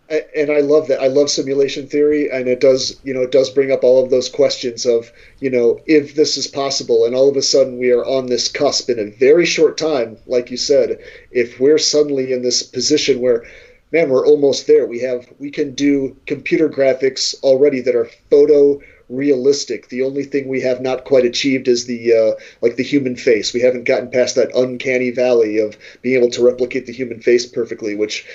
and 0.09 0.51
I 0.51 0.59
love 0.61 0.87
that. 0.87 1.01
I 1.01 1.07
love 1.07 1.29
simulation 1.29 1.87
theory, 1.87 2.29
and 2.31 2.47
it 2.47 2.59
does, 2.59 2.99
you 3.03 3.13
know, 3.13 3.21
it 3.21 3.31
does 3.31 3.49
bring 3.49 3.71
up 3.71 3.83
all 3.83 4.03
of 4.03 4.09
those 4.09 4.29
questions 4.29 4.85
of, 4.85 5.11
you 5.39 5.49
know, 5.49 5.79
if 5.85 6.15
this 6.15 6.37
is 6.37 6.47
possible, 6.47 7.05
and 7.05 7.15
all 7.15 7.29
of 7.29 7.37
a 7.37 7.41
sudden 7.41 7.77
we 7.77 7.91
are 7.91 8.05
on 8.05 8.25
this 8.25 8.47
cusp 8.47 8.89
in 8.89 8.99
a 8.99 9.11
very 9.11 9.45
short 9.45 9.77
time, 9.77 10.17
like 10.25 10.49
you 10.49 10.57
said, 10.57 10.99
if 11.31 11.59
we're 11.59 11.77
suddenly 11.77 12.33
in 12.33 12.41
this 12.41 12.63
position 12.63 13.21
where, 13.21 13.45
man, 13.91 14.09
we're 14.09 14.25
almost 14.25 14.67
there. 14.67 14.87
We 14.87 14.99
have, 14.99 15.27
we 15.37 15.51
can 15.51 15.75
do 15.75 16.17
computer 16.25 16.69
graphics 16.69 17.35
already 17.43 17.81
that 17.81 17.95
are 17.95 18.09
photo 18.29 18.79
realistic. 19.09 19.89
The 19.89 20.03
only 20.03 20.23
thing 20.23 20.47
we 20.47 20.61
have 20.61 20.81
not 20.81 21.03
quite 21.03 21.25
achieved 21.25 21.67
is 21.67 21.85
the 21.85 22.13
uh, 22.13 22.39
like 22.61 22.75
the 22.75 22.83
human 22.83 23.15
face. 23.15 23.53
We 23.53 23.61
haven't 23.61 23.85
gotten 23.85 24.11
past 24.11 24.35
that 24.35 24.55
uncanny 24.55 25.09
valley 25.09 25.57
of 25.57 25.77
being 26.01 26.17
able 26.17 26.29
to 26.31 26.45
replicate 26.45 26.85
the 26.85 26.93
human 26.93 27.19
face 27.19 27.45
perfectly, 27.45 27.95
which 27.95 28.25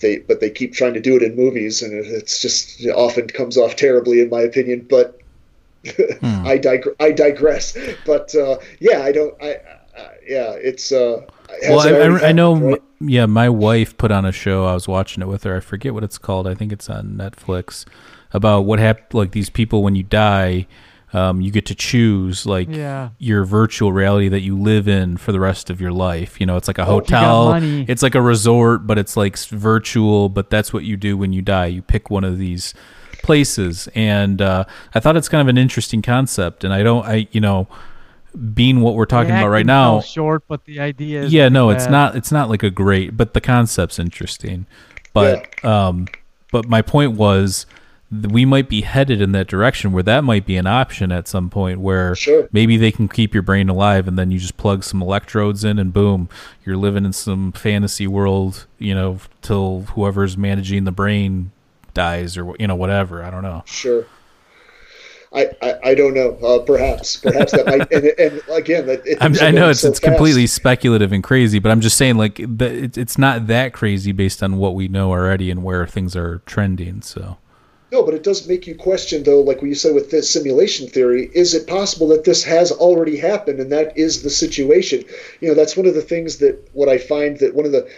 they 0.00 0.18
but 0.18 0.40
they 0.40 0.50
keep 0.50 0.72
trying 0.72 0.94
to 0.94 1.00
do 1.00 1.16
it 1.16 1.22
in 1.22 1.36
movies, 1.36 1.82
and 1.82 1.92
it's 1.92 2.40
just 2.40 2.80
it 2.80 2.90
often 2.90 3.28
comes 3.28 3.56
off 3.56 3.76
terribly, 3.76 4.20
in 4.20 4.30
my 4.30 4.40
opinion. 4.40 4.86
But 4.88 5.20
hmm. 5.86 6.46
I 6.46 6.58
digre- 6.58 6.96
I 7.00 7.12
digress. 7.12 7.76
But 8.04 8.34
uh, 8.34 8.58
yeah, 8.78 9.02
I 9.02 9.12
don't. 9.12 9.34
I, 9.42 9.58
I 9.96 10.10
yeah, 10.26 10.52
it's. 10.52 10.92
Uh, 10.92 11.26
well, 11.62 11.80
I, 11.80 11.90
I, 11.90 12.28
I, 12.28 12.32
know. 12.32 12.54
Right? 12.54 12.82
Yeah, 13.00 13.26
my 13.26 13.48
wife 13.48 13.96
put 13.96 14.10
on 14.10 14.24
a 14.24 14.32
show. 14.32 14.66
I 14.66 14.74
was 14.74 14.86
watching 14.86 15.22
it 15.22 15.26
with 15.26 15.44
her. 15.44 15.56
I 15.56 15.60
forget 15.60 15.94
what 15.94 16.04
it's 16.04 16.18
called. 16.18 16.46
I 16.46 16.54
think 16.54 16.72
it's 16.72 16.88
on 16.90 17.14
Netflix. 17.14 17.84
About 18.32 18.60
what 18.60 18.78
happened, 18.78 19.12
like 19.12 19.32
these 19.32 19.50
people 19.50 19.82
when 19.82 19.96
you 19.96 20.04
die, 20.04 20.68
um, 21.12 21.40
you 21.40 21.50
get 21.50 21.66
to 21.66 21.74
choose 21.74 22.46
like 22.46 22.68
yeah. 22.70 23.10
your 23.18 23.44
virtual 23.44 23.92
reality 23.92 24.28
that 24.28 24.40
you 24.40 24.56
live 24.56 24.86
in 24.86 25.16
for 25.16 25.32
the 25.32 25.40
rest 25.40 25.70
of 25.70 25.80
your 25.80 25.92
life. 25.92 26.40
You 26.40 26.46
know, 26.46 26.56
it's 26.56 26.68
like 26.68 26.78
a 26.78 26.82
oh, 26.82 27.00
hotel. 27.00 27.54
It's 27.60 28.02
like 28.02 28.14
a 28.14 28.22
resort, 28.22 28.86
but 28.86 28.98
it's 28.98 29.16
like 29.16 29.36
virtual. 29.38 30.28
But 30.28 30.50
that's 30.50 30.72
what 30.72 30.84
you 30.84 30.96
do 30.96 31.16
when 31.16 31.32
you 31.32 31.42
die. 31.42 31.66
You 31.66 31.82
pick 31.82 32.10
one 32.10 32.24
of 32.24 32.38
these 32.38 32.74
places, 33.22 33.88
and 33.94 34.40
uh, 34.40 34.64
I 34.94 35.00
thought 35.00 35.16
it's 35.16 35.28
kind 35.28 35.42
of 35.42 35.48
an 35.48 35.58
interesting 35.58 36.02
concept. 36.02 36.64
And 36.64 36.72
I 36.72 36.82
don't, 36.82 37.04
I 37.04 37.28
you 37.32 37.40
know 37.40 37.66
being 38.54 38.80
what 38.80 38.94
we're 38.94 39.06
talking 39.06 39.32
about 39.32 39.48
right 39.48 39.66
now 39.66 40.00
short 40.00 40.44
but 40.46 40.64
the 40.64 40.78
idea 40.78 41.24
yeah 41.26 41.48
no 41.48 41.70
it's 41.70 41.88
not 41.88 42.14
it's 42.14 42.30
not 42.30 42.48
like 42.48 42.62
a 42.62 42.70
great 42.70 43.16
but 43.16 43.34
the 43.34 43.40
concept's 43.40 43.98
interesting 43.98 44.66
but 45.12 45.52
yeah. 45.64 45.88
um 45.88 46.06
but 46.52 46.68
my 46.68 46.80
point 46.80 47.12
was 47.12 47.66
we 48.10 48.44
might 48.44 48.68
be 48.68 48.80
headed 48.80 49.20
in 49.20 49.32
that 49.32 49.46
direction 49.46 49.92
where 49.92 50.02
that 50.02 50.24
might 50.24 50.44
be 50.44 50.56
an 50.56 50.66
option 50.66 51.12
at 51.12 51.28
some 51.28 51.48
point 51.48 51.80
where 51.80 52.14
sure. 52.16 52.48
maybe 52.50 52.76
they 52.76 52.90
can 52.90 53.08
keep 53.08 53.32
your 53.32 53.42
brain 53.42 53.68
alive 53.68 54.08
and 54.08 54.18
then 54.18 54.30
you 54.30 54.38
just 54.38 54.56
plug 54.56 54.82
some 54.82 55.00
electrodes 55.00 55.62
in 55.62 55.78
and 55.78 55.92
boom 55.92 56.28
you're 56.64 56.76
living 56.76 57.04
in 57.04 57.12
some 57.12 57.52
fantasy 57.52 58.08
world 58.08 58.66
you 58.78 58.94
know 58.94 59.18
till 59.42 59.82
whoever's 59.94 60.36
managing 60.36 60.84
the 60.84 60.92
brain 60.92 61.52
dies 61.94 62.36
or 62.36 62.54
you 62.58 62.66
know 62.66 62.74
whatever 62.74 63.22
i 63.22 63.30
don't 63.30 63.42
know 63.42 63.62
sure 63.64 64.06
I, 65.32 65.48
I, 65.62 65.74
I, 65.84 65.94
don't 65.94 66.14
know. 66.14 66.32
Uh, 66.42 66.58
perhaps, 66.64 67.18
perhaps 67.18 67.52
that 67.52 67.64
might. 67.64 67.88
And, 67.92 68.06
and 68.18 68.42
again, 68.48 68.86
that 68.86 69.40
i 69.40 69.52
know 69.52 69.70
it's 69.70 69.78
so 69.78 69.88
it's 69.88 70.00
fast. 70.00 70.02
completely 70.02 70.48
speculative 70.48 71.12
and 71.12 71.22
crazy, 71.22 71.60
but 71.60 71.70
I'm 71.70 71.80
just 71.80 71.96
saying, 71.96 72.16
like, 72.16 72.34
the, 72.38 72.90
it's 72.96 73.16
not 73.16 73.46
that 73.46 73.72
crazy 73.72 74.10
based 74.10 74.42
on 74.42 74.56
what 74.56 74.74
we 74.74 74.88
know 74.88 75.10
already 75.10 75.48
and 75.48 75.62
where 75.62 75.86
things 75.86 76.16
are 76.16 76.38
trending. 76.46 77.00
So. 77.02 77.38
No, 77.92 78.04
but 78.04 78.14
it 78.14 78.22
does 78.22 78.46
make 78.46 78.66
you 78.66 78.74
question, 78.76 79.24
though, 79.24 79.40
like 79.40 79.58
what 79.58 79.68
you 79.68 79.74
said 79.74 79.94
with 79.94 80.10
this 80.10 80.30
simulation 80.30 80.86
theory. 80.86 81.28
Is 81.34 81.54
it 81.54 81.66
possible 81.66 82.06
that 82.08 82.24
this 82.24 82.44
has 82.44 82.70
already 82.70 83.16
happened, 83.16 83.58
and 83.58 83.72
that 83.72 83.96
is 83.98 84.22
the 84.22 84.30
situation? 84.30 85.04
You 85.40 85.48
know, 85.48 85.54
that's 85.54 85.76
one 85.76 85.86
of 85.86 85.94
the 85.94 86.02
things 86.02 86.38
that 86.38 86.56
what 86.72 86.88
I 86.88 86.98
find 86.98 87.38
that 87.38 87.54
one 87.54 87.66
of 87.66 87.72
the 87.72 87.88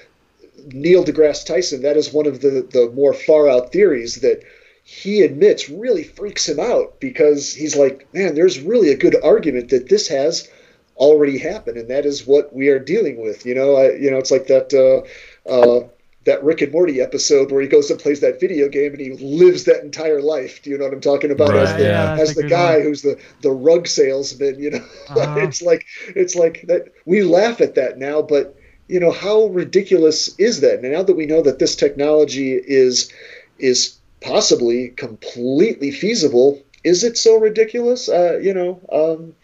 Neil 0.72 1.04
deGrasse 1.04 1.44
Tyson. 1.44 1.82
That 1.82 1.96
is 1.96 2.12
one 2.12 2.26
of 2.26 2.40
the 2.40 2.66
the 2.70 2.90
more 2.94 3.12
far 3.12 3.48
out 3.48 3.72
theories 3.72 4.16
that 4.16 4.42
he 4.84 5.22
admits 5.22 5.68
really 5.68 6.04
freaks 6.04 6.48
him 6.48 6.58
out 6.58 6.98
because 6.98 7.54
he's 7.54 7.76
like, 7.76 8.06
man, 8.14 8.34
there's 8.34 8.60
really 8.60 8.90
a 8.90 8.96
good 8.96 9.16
argument 9.22 9.68
that 9.70 9.88
this 9.88 10.08
has 10.08 10.48
already 10.96 11.38
happened, 11.38 11.76
and 11.76 11.88
that 11.88 12.06
is 12.06 12.26
what 12.26 12.54
we 12.54 12.68
are 12.68 12.78
dealing 12.78 13.20
with. 13.20 13.44
You 13.44 13.54
know, 13.54 13.76
I, 13.76 13.92
you 13.92 14.10
know, 14.10 14.18
it's 14.18 14.30
like 14.30 14.46
that. 14.46 14.72
Uh, 14.72 15.48
uh, 15.48 15.88
that 16.24 16.42
Rick 16.44 16.62
and 16.62 16.72
Morty 16.72 17.00
episode 17.00 17.50
where 17.50 17.60
he 17.60 17.68
goes 17.68 17.90
and 17.90 17.98
plays 17.98 18.20
that 18.20 18.38
video 18.38 18.68
game 18.68 18.92
and 18.92 19.00
he 19.00 19.10
lives 19.12 19.64
that 19.64 19.82
entire 19.82 20.20
life. 20.20 20.62
Do 20.62 20.70
you 20.70 20.78
know 20.78 20.84
what 20.84 20.94
I'm 20.94 21.00
talking 21.00 21.30
about? 21.30 21.50
Right, 21.50 21.62
as 21.62 21.76
the, 21.76 21.82
yeah, 21.82 22.16
as 22.18 22.34
the 22.34 22.48
guy 22.48 22.76
one. 22.76 22.82
who's 22.82 23.02
the, 23.02 23.18
the 23.42 23.50
rug 23.50 23.88
salesman, 23.88 24.58
you 24.60 24.70
know, 24.70 24.84
uh-huh. 25.10 25.40
it's 25.40 25.62
like, 25.62 25.84
it's 26.14 26.36
like 26.36 26.64
that. 26.68 26.92
We 27.06 27.22
laugh 27.22 27.60
at 27.60 27.74
that 27.74 27.98
now, 27.98 28.22
but 28.22 28.56
you 28.88 29.00
know, 29.00 29.10
how 29.10 29.46
ridiculous 29.46 30.36
is 30.38 30.60
that? 30.60 30.80
And 30.80 30.92
now 30.92 31.02
that 31.02 31.16
we 31.16 31.26
know 31.26 31.42
that 31.42 31.58
this 31.58 31.74
technology 31.74 32.52
is, 32.52 33.12
is 33.58 33.98
possibly 34.20 34.88
completely 34.90 35.90
feasible. 35.90 36.62
Is 36.84 37.02
it 37.02 37.16
so 37.16 37.38
ridiculous? 37.38 38.08
Uh, 38.08 38.38
you 38.38 38.54
know, 38.54 38.80
um, 38.92 39.34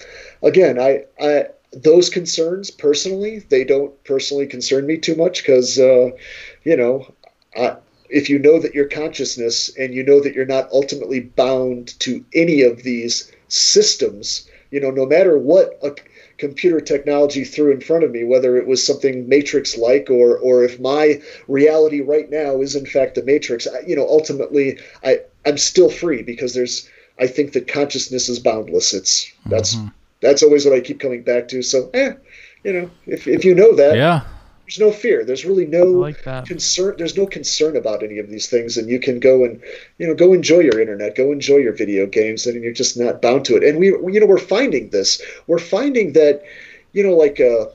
again, 0.43 0.79
I, 0.79 1.05
I 1.21 1.47
those 1.73 2.09
concerns 2.09 2.71
personally, 2.71 3.41
they 3.51 3.65
don't 3.65 3.93
personally 4.05 4.47
concern 4.47 4.87
me 4.87 4.97
too 4.97 5.15
much 5.15 5.43
because, 5.43 5.79
uh, 5.79 6.11
you 6.64 6.76
know, 6.76 7.12
I, 7.56 7.76
if 8.10 8.30
you 8.30 8.39
know 8.39 8.59
that 8.60 8.74
your 8.74 8.89
consciousness 8.89 9.70
and 9.76 9.94
you 9.94 10.02
know 10.02 10.20
that 10.20 10.35
you're 10.35 10.47
not 10.47 10.70
ultimately 10.72 11.20
bound 11.20 11.98
to 12.01 12.24
any 12.35 12.62
of 12.62 12.82
these 12.82 13.30
systems, 13.48 14.48
you 14.70 14.80
know, 14.80 14.90
no 14.90 15.06
matter 15.06 15.39
what 15.39 15.78
a, 15.82 15.94
computer 16.39 16.80
technology 16.80 17.44
threw 17.44 17.72
in 17.72 17.80
front 17.80 18.05
of 18.05 18.12
me, 18.12 18.24
whether 18.24 18.56
it 18.56 18.66
was 18.66 18.85
something 18.85 19.28
Matrix 19.28 19.76
like 19.76 20.09
or 20.09 20.39
or 20.39 20.64
if 20.64 20.80
my 20.80 21.20
reality 21.48 22.01
right 22.01 22.30
now 22.30 22.60
is 22.62 22.74
in 22.74 22.86
fact 22.86 23.18
a 23.18 23.22
Matrix. 23.22 23.66
I, 23.66 23.80
you 23.80 23.97
know, 23.97 24.06
ultimately, 24.09 24.78
I 25.05 25.20
I'm 25.44 25.59
still 25.59 25.90
free 25.90 26.22
because 26.22 26.55
there's 26.55 26.89
I 27.18 27.26
think 27.26 27.52
that 27.52 27.68
consciousness 27.68 28.28
is 28.28 28.39
boundless. 28.39 28.94
It's 28.94 29.30
that's 29.47 29.74
mm-hmm. 29.74 29.89
that's 30.20 30.43
always 30.43 30.64
what 30.64 30.74
I 30.74 30.80
keep 30.80 31.01
coming 31.01 31.22
back 31.22 31.48
to. 31.48 31.62
So, 31.62 31.90
eh, 31.93 32.12
you 32.64 32.72
know, 32.72 32.90
if 33.06 33.26
if 33.26 33.44
you 33.44 33.55
know 33.55 33.74
that, 33.74 33.97
yeah, 33.97 34.24
there's 34.69 34.78
no 34.78 34.93
fear. 34.93 35.24
There's 35.24 35.47
really 35.47 35.65
no 35.65 35.85
like 35.85 36.23
concern. 36.45 36.97
There's 36.99 37.16
no 37.16 37.27
concern 37.27 37.74
about 37.74 38.03
any 38.03 38.19
of 38.19 38.28
these 38.28 38.51
things, 38.51 38.77
and 38.77 38.86
you 38.86 39.01
can 39.01 39.19
go 39.19 39.45
and 39.45 39.62
you 39.97 40.07
know 40.07 40.15
go 40.15 40.35
enjoy 40.35 40.59
your 40.59 40.78
internet, 40.78 41.15
go 41.16 41.32
enjoy 41.32 41.57
your 41.57 41.73
video 41.73 42.05
games, 42.07 42.47
and 42.47 42.62
you're 42.62 42.74
just 42.74 42.99
not 42.99 43.23
bound 43.23 43.47
to 43.47 43.57
it. 43.57 43.65
And 43.65 43.78
we, 43.78 43.86
you 43.86 44.20
know, 44.20 44.27
we're 44.27 44.36
finding 44.36 44.90
this. 44.90 45.23
We're 45.47 45.59
finding 45.59 46.12
that, 46.12 46.43
you 46.93 47.03
know, 47.03 47.15
like. 47.16 47.40
Uh, 47.40 47.66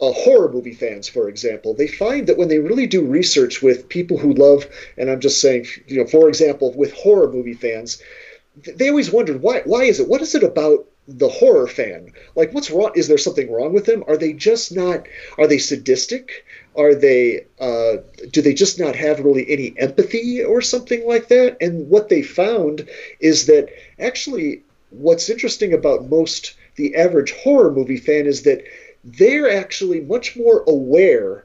uh, 0.00 0.10
horror 0.14 0.50
movie 0.50 0.74
fans, 0.74 1.08
for 1.08 1.28
example, 1.28 1.74
they 1.74 1.86
find 1.86 2.26
that 2.26 2.36
when 2.36 2.48
they 2.48 2.58
really 2.58 2.88
do 2.88 3.06
research 3.06 3.62
with 3.62 3.88
people 3.88 4.18
who 4.18 4.32
love, 4.32 4.66
and 4.98 5.08
I'm 5.08 5.20
just 5.20 5.40
saying, 5.40 5.66
you 5.86 5.98
know, 5.98 6.08
for 6.08 6.28
example, 6.28 6.72
with 6.74 6.92
horror 6.92 7.30
movie 7.30 7.54
fans, 7.54 8.02
they 8.76 8.88
always 8.88 9.12
wondered 9.12 9.42
why. 9.42 9.60
Why 9.64 9.84
is 9.84 10.00
it? 10.00 10.08
What 10.08 10.20
is 10.20 10.34
it 10.34 10.42
about 10.42 10.86
the 11.08 11.28
horror 11.28 11.66
fan. 11.66 12.12
Like 12.36 12.52
what's 12.52 12.70
wrong? 12.70 12.92
Is 12.94 13.08
there 13.08 13.18
something 13.18 13.50
wrong 13.50 13.72
with 13.72 13.86
them? 13.86 14.04
Are 14.06 14.16
they 14.16 14.32
just 14.32 14.74
not 14.74 15.06
are 15.38 15.46
they 15.46 15.58
sadistic? 15.58 16.44
Are 16.76 16.94
they 16.94 17.46
uh, 17.60 17.96
do 18.30 18.40
they 18.40 18.54
just 18.54 18.78
not 18.78 18.94
have 18.96 19.20
really 19.20 19.50
any 19.50 19.74
empathy 19.78 20.42
or 20.44 20.62
something 20.62 21.06
like 21.06 21.28
that? 21.28 21.56
And 21.60 21.88
what 21.88 22.08
they 22.08 22.22
found 22.22 22.88
is 23.20 23.46
that 23.46 23.68
actually 23.98 24.62
what's 24.90 25.28
interesting 25.28 25.72
about 25.72 26.08
most 26.08 26.54
the 26.76 26.94
average 26.94 27.32
horror 27.32 27.70
movie 27.70 27.96
fan 27.96 28.26
is 28.26 28.42
that 28.42 28.62
they're 29.04 29.50
actually 29.50 30.00
much 30.00 30.36
more 30.36 30.62
aware 30.68 31.44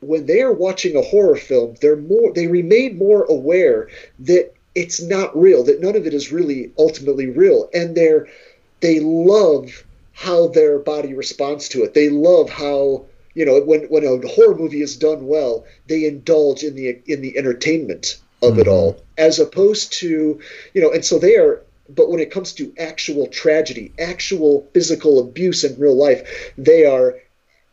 when 0.00 0.26
they 0.26 0.42
are 0.42 0.52
watching 0.52 0.96
a 0.96 1.02
horror 1.02 1.36
film 1.36 1.74
they're 1.80 1.96
more 1.96 2.32
they 2.32 2.46
remain 2.46 2.96
more 2.98 3.24
aware 3.24 3.88
that 4.18 4.52
it's 4.74 5.02
not 5.02 5.36
real 5.36 5.64
that 5.64 5.80
none 5.80 5.96
of 5.96 6.06
it 6.06 6.14
is 6.14 6.32
really 6.32 6.72
ultimately 6.78 7.28
real. 7.28 7.68
And 7.74 7.96
they're 7.96 8.28
they 8.80 9.00
love 9.00 9.84
how 10.12 10.48
their 10.48 10.78
body 10.78 11.14
responds 11.14 11.68
to 11.70 11.82
it. 11.82 11.94
They 11.94 12.10
love 12.10 12.50
how 12.50 13.06
you 13.34 13.44
know 13.44 13.60
when 13.60 13.84
when 13.84 14.04
a 14.04 14.28
horror 14.28 14.56
movie 14.56 14.82
is 14.82 14.96
done 14.96 15.26
well, 15.26 15.64
they 15.86 16.04
indulge 16.04 16.62
in 16.62 16.74
the 16.74 16.98
in 17.06 17.22
the 17.22 17.36
entertainment 17.38 18.20
of 18.42 18.52
mm-hmm. 18.52 18.60
it 18.60 18.68
all, 18.68 19.02
as 19.16 19.38
opposed 19.38 19.92
to 19.94 20.40
you 20.74 20.80
know, 20.80 20.92
and 20.92 21.04
so 21.04 21.18
they 21.18 21.36
are. 21.36 21.62
But 21.88 22.08
when 22.08 22.20
it 22.20 22.30
comes 22.30 22.52
to 22.52 22.72
actual 22.78 23.26
tragedy, 23.26 23.92
actual 23.98 24.68
physical 24.72 25.18
abuse 25.18 25.64
in 25.64 25.76
real 25.76 25.96
life, 25.96 26.52
they 26.56 26.84
are 26.84 27.16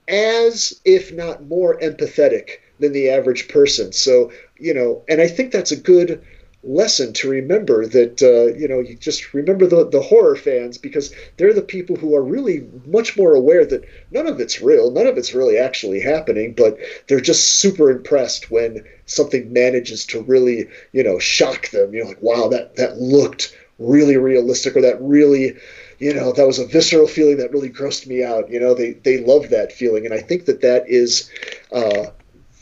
as 0.07 0.79
if 0.85 1.13
not 1.13 1.45
more 1.45 1.77
empathetic 1.81 2.61
than 2.79 2.93
the 2.93 3.09
average 3.11 3.47
person. 3.47 3.91
So 3.91 4.31
you 4.57 4.73
know, 4.73 5.03
and 5.07 5.21
I 5.21 5.27
think 5.27 5.51
that's 5.51 5.71
a 5.71 5.75
good 5.75 6.23
lesson 6.63 7.13
to 7.13 7.29
remember 7.29 7.85
that 7.85 8.21
uh, 8.21 8.57
you 8.57 8.67
know 8.67 8.79
you 8.79 8.95
just 8.95 9.33
remember 9.33 9.67
the 9.67 9.87
the 9.89 10.01
horror 10.01 10.35
fans 10.35 10.77
because 10.77 11.13
they're 11.37 11.53
the 11.53 11.61
people 11.61 11.95
who 11.95 12.15
are 12.15 12.23
really 12.23 12.67
much 12.85 13.15
more 13.15 13.35
aware 13.35 13.65
that 13.65 13.85
none 14.11 14.27
of 14.27 14.39
it's 14.39 14.61
real, 14.61 14.91
none 14.91 15.07
of 15.07 15.17
it's 15.17 15.33
really 15.33 15.57
actually 15.57 15.99
happening, 15.99 16.53
but 16.53 16.77
they're 17.07 17.19
just 17.19 17.59
super 17.59 17.91
impressed 17.91 18.49
when 18.49 18.83
something 19.05 19.51
manages 19.53 20.05
to 20.05 20.21
really 20.21 20.67
you 20.91 21.03
know 21.03 21.19
shock 21.19 21.69
them. 21.69 21.93
You 21.93 22.03
know, 22.03 22.09
like 22.09 22.21
wow, 22.21 22.47
that 22.49 22.75
that 22.75 22.97
looked 22.97 23.55
really 23.77 24.17
realistic, 24.17 24.75
or 24.75 24.81
that 24.81 25.01
really 25.01 25.55
you 25.99 26.13
know 26.13 26.31
that 26.33 26.47
was 26.47 26.59
a 26.59 26.65
visceral 26.65 27.07
feeling 27.07 27.37
that 27.37 27.51
really 27.51 27.69
grossed 27.69 28.07
me 28.07 28.23
out. 28.23 28.49
You 28.49 28.59
know, 28.59 28.73
they 28.73 28.93
they 28.93 29.19
love 29.19 29.49
that 29.49 29.71
feeling, 29.71 30.05
and 30.05 30.13
I 30.13 30.19
think 30.19 30.45
that 30.45 30.61
that 30.61 30.89
is. 30.89 31.29
Uh, 31.71 32.07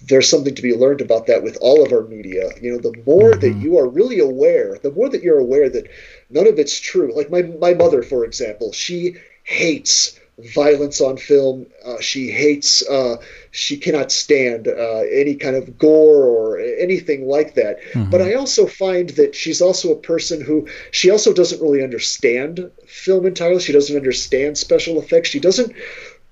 there's 0.07 0.29
something 0.29 0.55
to 0.55 0.61
be 0.61 0.75
learned 0.75 1.01
about 1.01 1.27
that 1.27 1.43
with 1.43 1.57
all 1.61 1.83
of 1.83 1.91
our 1.91 2.03
media. 2.03 2.49
You 2.61 2.73
know, 2.73 2.79
the 2.79 2.93
more 3.05 3.31
mm-hmm. 3.31 3.39
that 3.39 3.55
you 3.55 3.77
are 3.77 3.87
really 3.87 4.19
aware, 4.19 4.77
the 4.81 4.91
more 4.91 5.09
that 5.09 5.23
you're 5.23 5.39
aware 5.39 5.69
that 5.69 5.87
none 6.29 6.47
of 6.47 6.59
it's 6.59 6.79
true. 6.79 7.15
Like 7.15 7.29
my 7.29 7.41
my 7.43 7.73
mother, 7.73 8.03
for 8.03 8.25
example, 8.25 8.71
she 8.71 9.17
hates 9.43 10.19
violence 10.39 10.99
on 10.99 11.17
film. 11.17 11.65
Uh, 11.85 11.99
she 12.01 12.29
hates, 12.29 12.85
uh, 12.87 13.17
she 13.51 13.77
cannot 13.77 14.11
stand 14.11 14.67
uh, 14.67 15.03
any 15.09 15.35
kind 15.35 15.55
of 15.55 15.77
gore 15.77 16.25
or 16.25 16.59
anything 16.59 17.27
like 17.27 17.55
that. 17.55 17.81
Mm-hmm. 17.93 18.09
But 18.09 18.21
I 18.21 18.33
also 18.33 18.65
find 18.67 19.09
that 19.11 19.33
she's 19.33 19.61
also 19.61 19.91
a 19.91 19.95
person 19.95 20.41
who 20.41 20.67
she 20.91 21.09
also 21.09 21.33
doesn't 21.33 21.61
really 21.61 21.83
understand 21.83 22.69
film 22.85 23.25
entirely. 23.25 23.61
She 23.61 23.73
doesn't 23.73 23.95
understand 23.95 24.57
special 24.57 24.99
effects. 24.99 25.29
She 25.29 25.39
doesn't. 25.39 25.73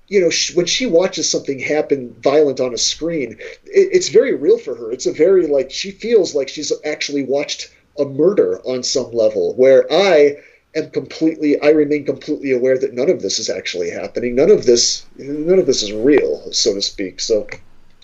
You 0.08 0.20
know, 0.20 0.30
she, 0.30 0.54
when 0.54 0.66
she 0.66 0.86
watches 0.86 1.30
something 1.30 1.58
happen 1.58 2.14
violent 2.20 2.60
on 2.60 2.74
a 2.74 2.78
screen, 2.78 3.38
it, 3.64 3.88
it's 3.92 4.08
very 4.08 4.34
real 4.34 4.58
for 4.58 4.74
her. 4.74 4.92
It's 4.92 5.06
a 5.06 5.12
very 5.12 5.46
like 5.46 5.70
she 5.70 5.90
feels 5.90 6.34
like 6.34 6.48
she's 6.48 6.72
actually 6.84 7.24
watched 7.24 7.74
a 7.98 8.04
murder 8.04 8.60
on 8.66 8.82
some 8.82 9.12
level. 9.12 9.54
Where 9.54 9.90
I, 9.90 10.36
am 10.74 10.90
completely 10.90 11.60
I 11.60 11.70
remain 11.70 12.04
completely 12.04 12.52
aware 12.52 12.78
that 12.78 12.92
none 12.92 13.08
of 13.08 13.22
this 13.22 13.38
is 13.38 13.48
actually 13.48 13.90
happening. 13.90 14.34
None 14.34 14.50
of 14.50 14.66
this 14.66 15.06
none 15.16 15.58
of 15.58 15.66
this 15.66 15.82
is 15.82 15.92
real, 15.92 16.52
so 16.52 16.74
to 16.74 16.82
speak. 16.82 17.20
So 17.20 17.46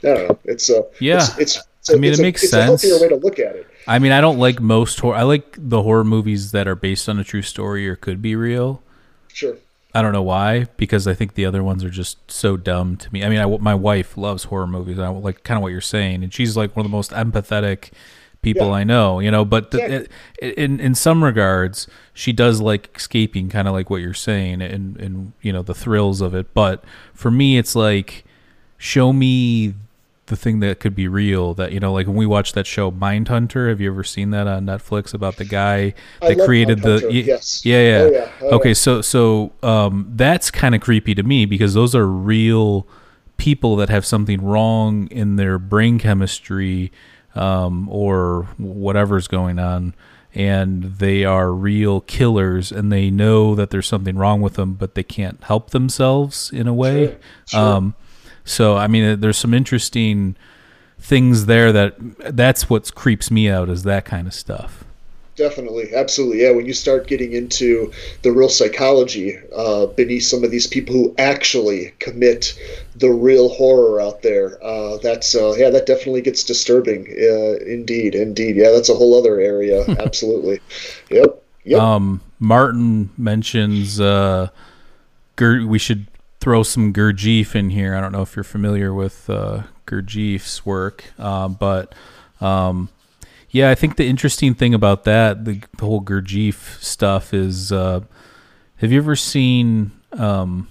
I 0.02 0.14
don't 0.14 0.28
know. 0.28 0.38
It's 0.44 0.70
a 0.70 0.86
yeah. 1.00 1.16
It's, 1.38 1.58
it's, 1.58 1.90
I 1.90 1.94
mean, 1.94 2.12
it 2.12 2.18
a, 2.18 2.22
makes 2.22 2.42
it's 2.42 2.52
sense. 2.52 2.62
a 2.62 2.64
healthier 2.64 3.00
way 3.00 3.08
to 3.08 3.16
look 3.16 3.38
at 3.38 3.56
it. 3.56 3.66
I 3.86 3.98
mean, 3.98 4.12
I 4.12 4.20
don't 4.20 4.38
like 4.38 4.60
most 4.60 5.00
horror. 5.00 5.16
I 5.16 5.22
like 5.22 5.56
the 5.58 5.82
horror 5.82 6.04
movies 6.04 6.52
that 6.52 6.68
are 6.68 6.74
based 6.74 7.08
on 7.08 7.18
a 7.18 7.24
true 7.24 7.42
story 7.42 7.88
or 7.88 7.96
could 7.96 8.20
be 8.20 8.36
real. 8.36 8.82
Sure. 9.28 9.56
I 9.94 10.02
don't 10.02 10.12
know 10.12 10.22
why, 10.22 10.66
because 10.76 11.08
I 11.08 11.14
think 11.14 11.34
the 11.34 11.44
other 11.44 11.62
ones 11.62 11.82
are 11.82 11.90
just 11.90 12.30
so 12.30 12.56
dumb 12.56 12.96
to 12.98 13.12
me. 13.12 13.24
I 13.24 13.28
mean, 13.28 13.40
I, 13.40 13.46
my 13.58 13.74
wife 13.74 14.16
loves 14.16 14.44
horror 14.44 14.66
movies. 14.66 14.98
I 14.98 15.08
like 15.08 15.42
kind 15.42 15.56
of 15.56 15.62
what 15.62 15.72
you're 15.72 15.80
saying, 15.80 16.22
and 16.22 16.32
she's 16.32 16.56
like 16.56 16.76
one 16.76 16.86
of 16.86 16.90
the 16.90 16.96
most 16.96 17.10
empathetic 17.10 17.90
people 18.42 18.68
yeah. 18.68 18.74
I 18.74 18.84
know, 18.84 19.20
you 19.20 19.30
know. 19.30 19.44
But 19.44 19.72
the, 19.72 20.08
in 20.40 20.80
in 20.80 20.94
some 20.94 21.24
regards, 21.24 21.88
she 22.14 22.32
does 22.32 22.60
like 22.60 22.90
escaping, 22.96 23.48
kind 23.48 23.66
of 23.66 23.74
like 23.74 23.90
what 23.90 24.00
you're 24.00 24.14
saying, 24.14 24.62
and 24.62 24.96
and 24.96 25.32
you 25.42 25.52
know 25.52 25.62
the 25.62 25.74
thrills 25.74 26.20
of 26.20 26.34
it. 26.34 26.54
But 26.54 26.84
for 27.12 27.30
me, 27.30 27.58
it's 27.58 27.74
like 27.74 28.24
show 28.78 29.12
me 29.12 29.74
the 30.30 30.36
thing 30.36 30.60
that 30.60 30.80
could 30.80 30.94
be 30.94 31.06
real. 31.06 31.52
That 31.52 31.72
you 31.72 31.80
know, 31.80 31.92
like 31.92 32.06
when 32.06 32.16
we 32.16 32.24
watched 32.24 32.54
that 32.54 32.66
show 32.66 32.90
Mindhunter. 32.90 33.68
Have 33.68 33.80
you 33.80 33.90
ever 33.90 34.02
seen 34.02 34.30
that 34.30 34.46
on 34.46 34.64
Netflix 34.64 35.12
about 35.12 35.36
the 35.36 35.44
guy 35.44 35.92
that 36.22 36.38
created 36.38 36.80
the? 36.80 37.06
Yes. 37.10 37.66
Yeah, 37.66 37.82
yeah. 37.82 37.98
Oh, 37.98 38.10
yeah. 38.10 38.30
Oh, 38.40 38.56
okay, 38.56 38.70
yeah. 38.70 38.74
so 38.74 39.02
so 39.02 39.52
um, 39.62 40.10
that's 40.14 40.50
kind 40.50 40.74
of 40.74 40.80
creepy 40.80 41.14
to 41.14 41.22
me 41.22 41.44
because 41.44 41.74
those 41.74 41.94
are 41.94 42.06
real 42.06 42.86
people 43.36 43.76
that 43.76 43.88
have 43.88 44.06
something 44.06 44.42
wrong 44.42 45.06
in 45.08 45.36
their 45.36 45.58
brain 45.58 45.98
chemistry 45.98 46.92
um, 47.34 47.88
or 47.88 48.48
whatever's 48.58 49.28
going 49.28 49.58
on, 49.58 49.94
and 50.34 50.84
they 50.84 51.24
are 51.24 51.52
real 51.52 52.00
killers, 52.02 52.70
and 52.70 52.92
they 52.92 53.10
know 53.10 53.54
that 53.54 53.70
there's 53.70 53.86
something 53.86 54.16
wrong 54.16 54.40
with 54.40 54.54
them, 54.54 54.74
but 54.74 54.94
they 54.94 55.02
can't 55.02 55.42
help 55.44 55.70
themselves 55.70 56.50
in 56.52 56.66
a 56.66 56.74
way. 56.74 57.06
Sure, 57.06 57.18
sure. 57.46 57.60
Um, 57.60 57.94
so 58.44 58.76
I 58.76 58.86
mean, 58.86 59.20
there's 59.20 59.38
some 59.38 59.54
interesting 59.54 60.36
things 60.98 61.46
there 61.46 61.72
that 61.72 61.94
that's 62.34 62.68
what 62.68 62.94
creeps 62.94 63.30
me 63.30 63.48
out 63.48 63.68
is 63.68 63.82
that 63.84 64.04
kind 64.04 64.26
of 64.26 64.34
stuff. 64.34 64.84
Definitely, 65.36 65.94
absolutely, 65.94 66.42
yeah. 66.42 66.50
When 66.50 66.66
you 66.66 66.74
start 66.74 67.06
getting 67.06 67.32
into 67.32 67.90
the 68.20 68.30
real 68.30 68.50
psychology 68.50 69.38
uh, 69.56 69.86
beneath 69.86 70.24
some 70.24 70.44
of 70.44 70.50
these 70.50 70.66
people 70.66 70.94
who 70.94 71.14
actually 71.16 71.94
commit 71.98 72.58
the 72.96 73.10
real 73.10 73.48
horror 73.48 74.02
out 74.02 74.20
there, 74.20 74.62
uh, 74.62 74.98
that's 74.98 75.34
uh, 75.34 75.54
yeah, 75.56 75.70
that 75.70 75.86
definitely 75.86 76.20
gets 76.20 76.44
disturbing. 76.44 77.06
Uh, 77.08 77.64
indeed, 77.64 78.14
indeed, 78.14 78.56
yeah, 78.56 78.70
that's 78.70 78.90
a 78.90 78.94
whole 78.94 79.18
other 79.18 79.40
area. 79.40 79.82
absolutely, 79.98 80.60
yep, 81.08 81.42
yep. 81.64 81.80
Um, 81.80 82.20
Martin 82.38 83.08
mentions 83.16 83.98
uh, 83.98 84.48
Gur- 85.36 85.64
we 85.66 85.78
should 85.78 86.06
throw 86.40 86.62
some 86.62 86.92
Gurdjieff 86.92 87.54
in 87.54 87.70
here. 87.70 87.94
I 87.94 88.00
don't 88.00 88.12
know 88.12 88.22
if 88.22 88.34
you're 88.34 88.42
familiar 88.42 88.92
with 88.94 89.28
uh, 89.28 89.64
Gurdjieff's 89.86 90.64
work, 90.64 91.04
uh, 91.18 91.48
but 91.48 91.94
um, 92.40 92.88
yeah, 93.50 93.70
I 93.70 93.74
think 93.74 93.96
the 93.96 94.06
interesting 94.06 94.54
thing 94.54 94.74
about 94.74 95.04
that, 95.04 95.44
the, 95.44 95.60
the 95.76 95.84
whole 95.84 96.00
Gurdjieff 96.00 96.82
stuff, 96.82 97.34
is 97.34 97.70
uh, 97.72 98.00
have 98.76 98.90
you 98.90 98.98
ever 98.98 99.16
seen? 99.16 99.92
Um, 100.12 100.68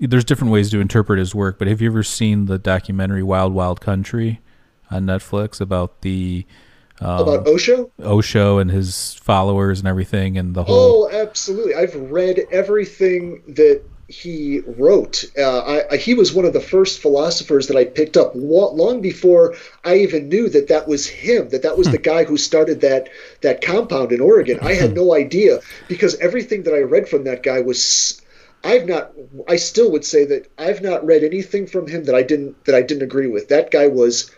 there's 0.00 0.24
different 0.24 0.52
ways 0.52 0.70
to 0.70 0.80
interpret 0.80 1.18
his 1.18 1.34
work, 1.34 1.58
but 1.58 1.66
have 1.66 1.80
you 1.80 1.90
ever 1.90 2.04
seen 2.04 2.46
the 2.46 2.58
documentary 2.58 3.22
Wild 3.22 3.52
Wild 3.52 3.80
Country 3.80 4.40
on 4.90 5.06
Netflix 5.06 5.60
about 5.60 6.02
the 6.02 6.46
um, 7.00 7.20
about 7.20 7.48
Osho? 7.48 7.90
Osho 8.00 8.58
and 8.58 8.70
his 8.70 9.14
followers 9.14 9.80
and 9.80 9.88
everything, 9.88 10.38
and 10.38 10.54
the 10.54 10.64
whole. 10.64 11.08
Oh, 11.10 11.10
absolutely! 11.10 11.74
I've 11.74 11.96
read 11.96 12.46
everything 12.52 13.42
that 13.48 13.82
he 14.08 14.60
wrote. 14.60 15.24
Uh, 15.38 15.58
I, 15.58 15.92
I, 15.92 15.96
he 15.98 16.14
was 16.14 16.32
one 16.32 16.46
of 16.46 16.54
the 16.54 16.60
first 16.60 17.00
philosophers 17.00 17.68
that 17.68 17.76
I 17.76 17.84
picked 17.84 18.16
up 18.16 18.32
long 18.34 19.02
before 19.02 19.54
I 19.84 19.96
even 19.96 20.30
knew 20.30 20.48
that 20.48 20.68
that 20.68 20.88
was 20.88 21.06
him. 21.06 21.50
That 21.50 21.62
that 21.62 21.76
was 21.76 21.86
hmm. 21.86 21.92
the 21.92 21.98
guy 21.98 22.24
who 22.24 22.38
started 22.38 22.80
that 22.80 23.10
that 23.42 23.60
compound 23.60 24.10
in 24.10 24.20
Oregon. 24.20 24.58
I 24.62 24.72
had 24.72 24.94
no 25.02 25.14
idea 25.14 25.60
because 25.88 26.16
everything 26.16 26.62
that 26.62 26.74
I 26.74 26.80
read 26.80 27.08
from 27.08 27.24
that 27.24 27.42
guy 27.42 27.60
was. 27.60 28.20
I've 28.64 28.86
not. 28.86 29.12
I 29.46 29.54
still 29.54 29.92
would 29.92 30.04
say 30.04 30.24
that 30.24 30.50
I've 30.58 30.82
not 30.82 31.06
read 31.06 31.22
anything 31.22 31.68
from 31.68 31.86
him 31.86 32.04
that 32.04 32.16
I 32.16 32.22
didn't 32.22 32.64
that 32.64 32.74
I 32.74 32.82
didn't 32.82 33.04
agree 33.04 33.28
with. 33.28 33.48
That 33.48 33.70
guy 33.70 33.86
was 33.86 34.32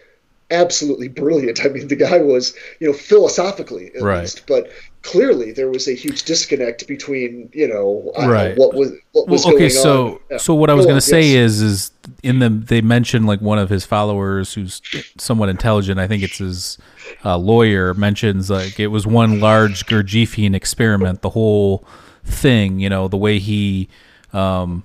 absolutely 0.50 1.08
brilliant. 1.08 1.64
I 1.64 1.68
mean, 1.68 1.88
the 1.88 1.96
guy 1.96 2.18
was, 2.18 2.54
you 2.80 2.88
know, 2.88 2.92
philosophically 2.92 3.92
at 3.94 4.02
right. 4.02 4.20
least, 4.20 4.46
but 4.46 4.70
clearly 5.02 5.52
there 5.52 5.70
was 5.70 5.88
a 5.88 5.92
huge 5.92 6.24
disconnect 6.24 6.86
between, 6.86 7.50
you 7.52 7.66
know, 7.66 8.12
right. 8.18 8.56
know, 8.56 8.62
what 8.62 8.74
was 8.74 8.92
what 9.12 9.28
was 9.28 9.44
well, 9.44 9.54
okay, 9.54 9.68
going 9.68 9.70
so 9.70 10.06
on. 10.06 10.18
Yeah. 10.30 10.36
so 10.36 10.54
what 10.54 10.70
I 10.70 10.74
was 10.74 10.86
going 10.86 10.96
to 10.96 11.00
say 11.00 11.22
yes. 11.22 11.52
is 11.52 11.62
is 11.62 11.92
in 12.22 12.38
the 12.38 12.48
they 12.48 12.80
mentioned 12.80 13.26
like 13.26 13.40
one 13.40 13.58
of 13.58 13.70
his 13.70 13.84
followers 13.84 14.54
who's 14.54 14.82
somewhat 15.18 15.48
intelligent. 15.48 15.98
I 15.98 16.06
think 16.06 16.22
it's 16.22 16.38
his 16.38 16.78
uh, 17.24 17.36
lawyer 17.36 17.94
mentions 17.94 18.50
like 18.50 18.78
it 18.78 18.88
was 18.88 19.06
one 19.06 19.40
large 19.40 19.86
Gurdjieffian 19.86 20.54
experiment. 20.54 21.22
The 21.22 21.30
whole 21.30 21.84
thing, 22.24 22.80
you 22.80 22.88
know, 22.88 23.08
the 23.08 23.16
way 23.16 23.38
he. 23.38 23.88
Um, 24.32 24.84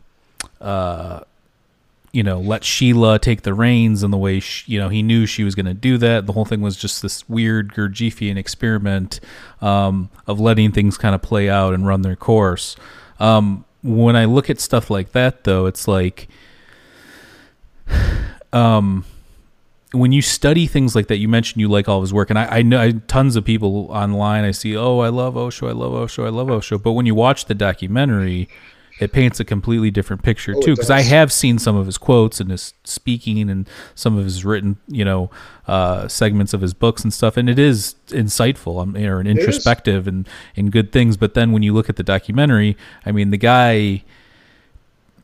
uh, 0.59 1.21
you 2.15 2.23
know, 2.23 2.39
let 2.39 2.63
Sheila 2.63 3.19
take 3.19 3.41
the 3.41 3.53
reins 3.53 4.01
and 4.01 4.13
the 4.13 4.17
way, 4.17 4.39
she, 4.39 4.71
you 4.71 4.79
know, 4.79 4.87
he 4.87 5.03
knew 5.03 5.25
she 5.25 5.43
was 5.43 5.53
going 5.53 5.65
to 5.65 5.73
do 5.73 5.97
that. 5.97 6.25
The 6.25 6.31
whole 6.31 6.45
thing 6.45 6.61
was 6.61 6.77
just 6.77 7.01
this 7.01 7.27
weird 7.27 7.73
Gurdjieffian 7.73 8.37
experiment 8.37 9.19
um, 9.59 10.09
of 10.25 10.39
letting 10.39 10.71
things 10.71 10.97
kind 10.97 11.13
of 11.13 11.21
play 11.21 11.49
out 11.49 11.73
and 11.73 11.85
run 11.85 12.03
their 12.03 12.15
course. 12.15 12.77
Um, 13.19 13.65
when 13.83 14.15
I 14.15 14.23
look 14.23 14.49
at 14.49 14.61
stuff 14.61 14.89
like 14.89 15.11
that, 15.11 15.43
though, 15.43 15.65
it's 15.65 15.89
like, 15.89 16.29
um, 18.53 19.03
when 19.91 20.13
you 20.13 20.21
study 20.21 20.67
things 20.67 20.95
like 20.95 21.07
that, 21.07 21.17
you 21.17 21.27
mentioned 21.27 21.59
you 21.59 21.67
like 21.67 21.89
all 21.89 21.97
of 21.97 22.03
his 22.03 22.13
work, 22.13 22.29
and 22.29 22.39
I, 22.39 22.59
I 22.59 22.61
know 22.61 22.79
I, 22.79 22.91
tons 23.07 23.35
of 23.35 23.43
people 23.43 23.91
online. 23.91 24.45
I 24.45 24.51
see, 24.51 24.77
oh, 24.77 24.99
I 24.99 25.09
love 25.09 25.35
Osho, 25.35 25.67
I 25.67 25.73
love 25.73 25.93
Osho, 25.93 26.25
I 26.25 26.29
love 26.29 26.49
Osho. 26.49 26.77
But 26.77 26.93
when 26.93 27.05
you 27.05 27.13
watch 27.13 27.45
the 27.45 27.55
documentary, 27.55 28.47
it 28.99 29.11
paints 29.11 29.39
a 29.41 29.43
completely 29.45 29.91
different 29.91 30.23
picture 30.23 30.53
Oh, 30.55 30.61
too 30.61 30.73
because 30.73 30.89
i 30.89 31.01
have 31.01 31.31
seen 31.33 31.59
some 31.59 31.75
of 31.75 31.85
his 31.85 31.97
quotes 31.97 32.39
and 32.39 32.49
his 32.51 32.73
speaking 32.85 33.49
and 33.49 33.67
some 33.93 34.17
of 34.17 34.23
his 34.23 34.45
written 34.45 34.77
you 34.87 35.03
know 35.03 35.29
uh, 35.67 36.07
segments 36.07 36.53
of 36.53 36.61
his 36.61 36.73
books 36.73 37.03
and 37.03 37.13
stuff 37.13 37.35
and 37.37 37.49
it 37.49 37.59
is 37.59 37.95
insightful 38.07 38.81
um, 38.81 38.95
or 38.95 39.19
an 39.19 39.27
introspective 39.27 40.07
and 40.07 40.27
and 40.55 40.71
good 40.71 40.91
things 40.91 41.17
but 41.17 41.33
then 41.33 41.51
when 41.51 41.61
you 41.63 41.73
look 41.73 41.89
at 41.89 41.95
the 41.97 42.03
documentary 42.03 42.77
i 43.05 43.11
mean 43.11 43.31
the 43.31 43.37
guy 43.37 44.03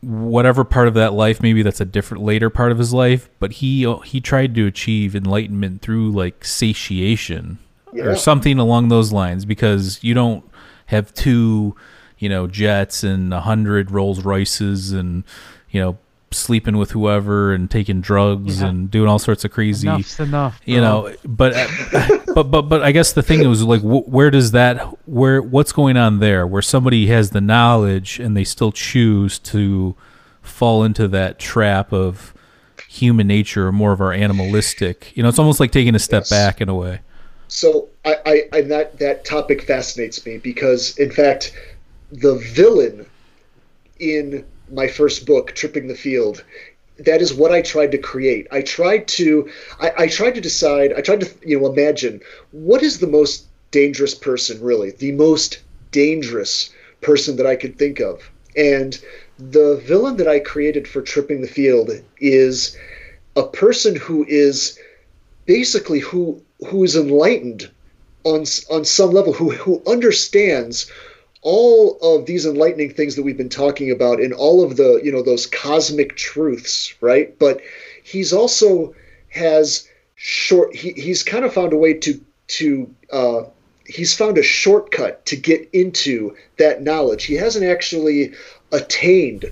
whatever 0.02 0.64
part 0.64 0.88
of 0.88 0.96
that 0.96 1.14
life 1.14 1.42
maybe 1.44 1.62
that's 1.62 1.80
a 1.80 1.86
different 1.86 2.24
later 2.24 2.50
part 2.50 2.72
of 2.72 2.80
his 2.80 2.92
life 2.92 3.30
but 3.40 3.52
he 3.54 3.84
he 4.04 4.20
tried 4.20 4.56
to 4.56 4.66
achieve 4.66 5.16
enlightenment 5.16 5.82
through 5.82 6.12
like 6.12 6.44
satiation 6.44 7.60
Yeah. 7.94 8.06
or 8.06 8.16
something 8.16 8.58
along 8.58 8.88
those 8.90 9.12
lines 9.14 9.46
because 9.46 10.00
you 10.04 10.16
don't 10.16 10.44
have 10.88 11.14
two 11.14 11.76
you 12.22 12.30
know 12.30 12.48
jets 12.48 13.04
and 13.04 13.34
a 13.34 13.42
hundred 13.42 13.92
rolls 13.92 14.24
royces 14.24 14.92
and 14.94 15.24
you 15.70 15.82
know 15.82 15.98
sleeping 16.34 16.78
with 16.78 16.92
whoever 16.92 17.54
and 17.54 17.70
taking 17.70 18.00
drugs 18.00 18.62
Yeah. 18.62 18.68
and 18.70 18.90
doing 18.90 19.10
all 19.10 19.20
sorts 19.20 19.44
of 19.44 19.52
crazy 19.52 19.86
Enough's 19.90 20.18
enough. 20.18 20.62
you 20.64 20.80
know 20.80 21.14
but 21.26 21.52
but 22.34 22.44
but 22.44 22.62
but 22.62 22.82
i 22.84 22.94
guess 22.94 23.12
the 23.12 23.22
thing 23.22 23.46
was 23.50 23.64
like 23.64 23.82
wh- 23.82 24.08
where 24.08 24.32
does 24.32 24.52
that 24.52 24.78
where 25.10 25.42
what's 25.42 25.74
going 25.74 25.98
on 25.98 26.20
there 26.20 26.48
where 26.48 26.62
somebody 26.62 27.08
has 27.08 27.32
the 27.32 27.42
knowledge 27.42 28.18
and 28.20 28.38
they 28.38 28.46
still 28.46 28.72
choose 28.72 29.38
to 29.40 29.94
fall 30.42 30.86
into 30.86 31.06
that 31.10 31.38
trap 31.38 31.92
of 31.92 32.34
human 32.88 33.28
nature 33.28 33.68
or 33.68 33.72
more 33.74 33.92
of 33.92 34.00
our 34.00 34.14
animalistic 34.14 35.12
you 35.18 35.24
know 35.24 35.28
it's 35.28 35.40
almost 35.40 35.60
like 35.60 35.72
taking 35.72 35.96
a 35.96 36.00
step 36.00 36.22
Yes. 36.24 36.30
back 36.30 36.62
in 36.62 36.70
a 36.70 36.76
way 36.76 37.02
So 37.50 37.90
I, 38.06 38.16
I 38.26 38.58
and 38.60 38.72
that 38.72 39.00
that 39.00 39.26
topic 39.26 39.64
fascinates 39.64 40.26
me 40.26 40.38
because 40.38 40.98
in 40.98 41.12
fact 41.12 41.52
the 42.12 42.36
villain 42.36 43.06
in 44.00 44.46
my 44.70 44.88
first 44.88 45.26
book, 45.26 45.54
Tripping 45.54 45.88
the 45.88 45.96
Field, 45.96 46.44
that 47.00 47.22
is 47.22 47.34
what 47.34 47.52
I 47.52 47.62
tried 47.62 47.92
to 47.92 47.98
create. 47.98 48.48
I 48.52 48.62
tried 48.62 49.08
to 49.10 49.50
I, 49.80 49.92
I 49.98 50.08
tried 50.08 50.36
to 50.36 50.42
decide 50.42 50.94
I 50.94 51.02
tried 51.02 51.22
to 51.22 51.32
you 51.46 51.60
know 51.60 51.72
imagine 51.72 52.22
what 52.52 52.84
is 52.84 53.00
the 53.00 53.08
most 53.08 53.46
dangerous 53.72 54.14
person 54.14 54.62
really, 54.62 54.92
the 54.92 55.14
most 55.14 55.60
dangerous 55.92 56.70
person 57.02 57.38
that 57.38 57.48
I 57.48 57.56
could 57.56 57.78
think 57.78 58.00
of. 58.00 58.30
And 58.56 59.00
the 59.40 59.78
villain 59.78 60.18
that 60.18 60.28
I 60.28 60.40
created 60.40 60.88
for 60.88 61.02
Tripping 61.02 61.42
the 61.42 61.48
Field 61.48 61.92
is 62.20 62.78
a 63.36 63.44
person 63.44 63.96
who 63.96 64.26
is 64.28 64.78
basically 65.46 66.00
who 66.00 66.42
who 66.68 66.84
is 66.84 66.96
enlightened 66.96 67.72
on 68.24 68.46
on 68.70 68.86
some 68.86 69.12
level, 69.12 69.34
who 69.34 69.52
who 69.52 69.82
understands 69.88 70.92
all 71.42 71.98
of 72.02 72.26
these 72.26 72.46
enlightening 72.46 72.92
things 72.92 73.16
that 73.16 73.24
we've 73.24 73.38
been 73.38 73.50
talking 73.50 73.92
about 73.92 74.22
and 74.22 74.34
all 74.34 74.64
of 74.64 74.78
the 74.78 75.02
you 75.04 75.12
know 75.12 75.24
those 75.24 75.46
cosmic 75.48 76.16
truths 76.16 76.94
right? 77.02 77.38
But 77.40 77.62
he's 78.04 78.34
also 78.34 78.96
has 79.30 79.88
short 80.16 80.76
he, 80.76 80.92
he's 80.92 81.24
kind 81.24 81.46
of 81.46 81.54
found 81.54 81.74
a 81.74 81.78
way 81.78 81.96
to 81.96 82.22
to 82.48 82.94
uh, 83.12 83.44
he's 83.86 84.16
found 84.16 84.38
a 84.38 84.44
shortcut 84.44 85.26
to 85.28 85.36
get 85.36 85.70
into 85.74 86.36
that 86.58 86.84
knowledge. 86.84 87.26
He 87.26 87.36
hasn't 87.36 87.66
actually 87.66 88.34
attained 88.72 89.46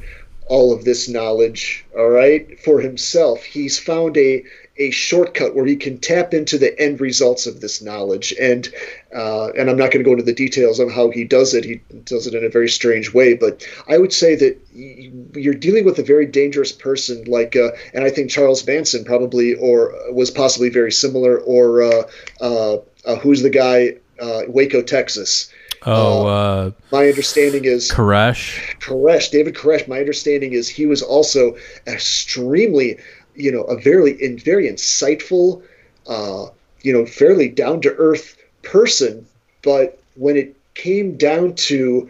all 0.48 0.74
of 0.74 0.84
this 0.84 1.08
knowledge 1.08 1.86
all 1.98 2.10
right 2.10 2.60
for 2.60 2.82
himself. 2.82 3.44
He's 3.44 3.80
found 3.80 4.18
a 4.18 4.44
a 4.80 4.92
shortcut 4.92 5.54
where 5.56 5.66
he 5.66 5.76
can 5.76 5.98
tap 5.98 6.34
into 6.34 6.58
the 6.58 6.78
end 6.80 7.02
results 7.02 7.46
of 7.46 7.60
this 7.60 7.82
knowledge. 7.82 8.34
And 8.40 8.68
uh, 9.14 9.50
and 9.58 9.70
I'm 9.70 9.78
not 9.78 9.92
going 9.92 10.04
to 10.04 10.04
go 10.04 10.12
into 10.12 10.24
the 10.24 10.34
details 10.34 10.80
of 10.80 10.92
how 10.92 11.10
he 11.10 11.26
does 11.26 11.54
it. 11.54 11.66
He 11.66 11.82
does 12.06 12.26
it 12.26 12.34
in 12.34 12.44
a 12.46 12.50
very 12.50 12.70
strange 12.70 13.14
way. 13.14 13.34
But 13.34 13.68
I 13.88 13.98
would 13.98 14.14
say 14.14 14.36
that 14.36 14.58
you're 14.74 15.54
dealing 15.54 15.84
with 15.84 16.00
a 16.00 16.04
very 16.04 16.26
dangerous 16.26 16.72
person, 16.72 17.26
like, 17.26 17.56
uh, 17.56 17.72
and 17.94 18.04
I 18.04 18.10
think 18.10 18.30
Charles 18.30 18.66
Manson 18.66 19.04
probably 19.04 19.56
or 19.56 19.94
was 20.14 20.32
possibly 20.32 20.70
very 20.70 20.92
similar. 20.92 21.40
Or 21.40 21.84
uh, 21.84 22.04
uh, 22.40 22.78
uh 23.06 23.16
who's 23.18 23.42
the 23.42 23.50
guy? 23.50 23.98
Uh, 24.22 24.42
Waco, 24.50 24.82
Texas. 24.82 25.50
Oh, 25.86 26.28
uh, 26.28 26.72
my 26.92 27.08
understanding 27.08 27.64
is 27.64 27.90
Koresh. 27.90 28.78
Koresh, 28.80 29.32
David 29.32 29.56
Koresh. 29.56 29.88
My 29.88 30.00
understanding 30.00 30.52
is 30.52 30.68
he 30.68 30.86
was 30.86 31.02
also 31.02 31.56
extremely 31.88 32.98
you 33.40 33.52
know, 33.52 33.62
a 33.64 33.80
very 33.80 34.12
in 34.22 34.38
very 34.38 34.70
insightful, 34.70 35.64
uh, 36.08 36.48
you 36.82 36.94
know, 36.94 37.06
fairly 37.06 37.50
down 37.50 37.82
to 37.82 37.96
earth 37.96 38.38
person. 38.62 39.26
But 39.62 40.02
when 40.16 40.36
it 40.38 40.56
came 40.76 41.18
down 41.18 41.56
to 41.56 42.10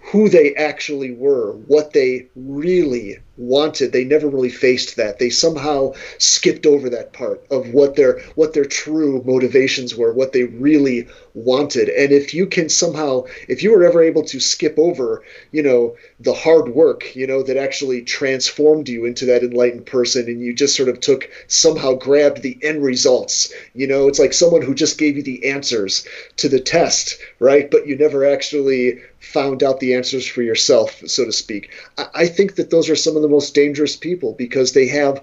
who 0.00 0.28
they 0.28 0.54
actually 0.54 1.12
were, 1.12 1.52
what 1.52 1.92
they 1.92 2.26
really 2.34 3.18
wanted. 3.38 3.92
They 3.92 4.04
never 4.04 4.28
really 4.28 4.50
faced 4.50 4.96
that. 4.96 5.18
They 5.18 5.30
somehow 5.30 5.92
skipped 6.18 6.66
over 6.66 6.90
that 6.90 7.12
part 7.12 7.44
of 7.50 7.72
what 7.72 7.96
their 7.96 8.20
what 8.34 8.52
their 8.52 8.64
true 8.64 9.22
motivations 9.24 9.94
were, 9.94 10.12
what 10.12 10.32
they 10.32 10.44
really 10.44 11.06
wanted. 11.34 11.88
And 11.88 12.12
if 12.12 12.34
you 12.34 12.46
can 12.46 12.68
somehow 12.68 13.24
if 13.48 13.62
you 13.62 13.70
were 13.70 13.84
ever 13.84 14.02
able 14.02 14.24
to 14.24 14.40
skip 14.40 14.78
over, 14.78 15.22
you 15.52 15.62
know, 15.62 15.96
the 16.20 16.34
hard 16.34 16.74
work, 16.74 17.14
you 17.14 17.26
know, 17.26 17.42
that 17.44 17.56
actually 17.56 18.02
transformed 18.02 18.88
you 18.88 19.04
into 19.04 19.24
that 19.26 19.42
enlightened 19.42 19.86
person 19.86 20.26
and 20.26 20.40
you 20.42 20.52
just 20.52 20.76
sort 20.76 20.88
of 20.88 21.00
took 21.00 21.30
somehow 21.46 21.94
grabbed 21.94 22.42
the 22.42 22.58
end 22.62 22.82
results. 22.82 23.52
You 23.74 23.86
know, 23.86 24.08
it's 24.08 24.18
like 24.18 24.32
someone 24.32 24.62
who 24.62 24.74
just 24.74 24.98
gave 24.98 25.16
you 25.16 25.22
the 25.22 25.48
answers 25.48 26.06
to 26.38 26.48
the 26.48 26.60
test, 26.60 27.18
right? 27.38 27.70
But 27.70 27.86
you 27.86 27.96
never 27.96 28.24
actually 28.24 28.98
found 29.20 29.62
out 29.62 29.80
the 29.80 29.94
answers 29.94 30.26
for 30.26 30.42
yourself, 30.42 31.02
so 31.06 31.24
to 31.24 31.32
speak. 31.32 31.70
I, 31.96 32.06
I 32.14 32.26
think 32.26 32.56
that 32.56 32.70
those 32.70 32.88
are 32.88 32.96
some 32.96 33.16
of 33.16 33.22
the 33.22 33.27
most 33.28 33.54
dangerous 33.54 33.96
people 33.96 34.34
because 34.34 34.72
they 34.72 34.86
have 34.86 35.22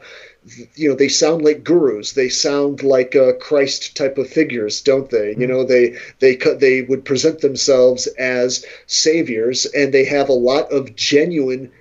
you 0.76 0.88
know 0.88 0.96
they 0.96 1.08
sound 1.08 1.44
like 1.44 1.64
gurus 1.64 2.14
they 2.14 2.30
sound 2.30 2.84
like 2.84 3.16
uh, 3.16 3.34
christ 3.40 3.98
type 3.98 4.18
of 4.18 4.30
figures 4.30 4.82
don't 4.82 5.10
they 5.10 5.32
mm-hmm. 5.32 5.42
you 5.42 5.48
know 5.48 5.64
they 5.64 5.98
they 6.20 6.36
they 6.60 6.84
would 6.84 7.04
present 7.04 7.42
themselves 7.42 8.08
as 8.20 8.66
saviors 8.86 9.66
and 9.66 9.94
they 9.94 10.06
have 10.06 10.30
a 10.30 10.34
lot 10.34 10.72
of 10.72 10.96
genuine 10.96 11.72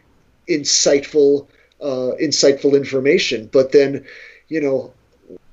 insightful 0.48 1.46
uh, 1.80 2.12
insightful 2.20 2.74
information 2.74 3.48
but 3.52 3.72
then 3.72 4.04
you 4.48 4.60
know 4.60 4.92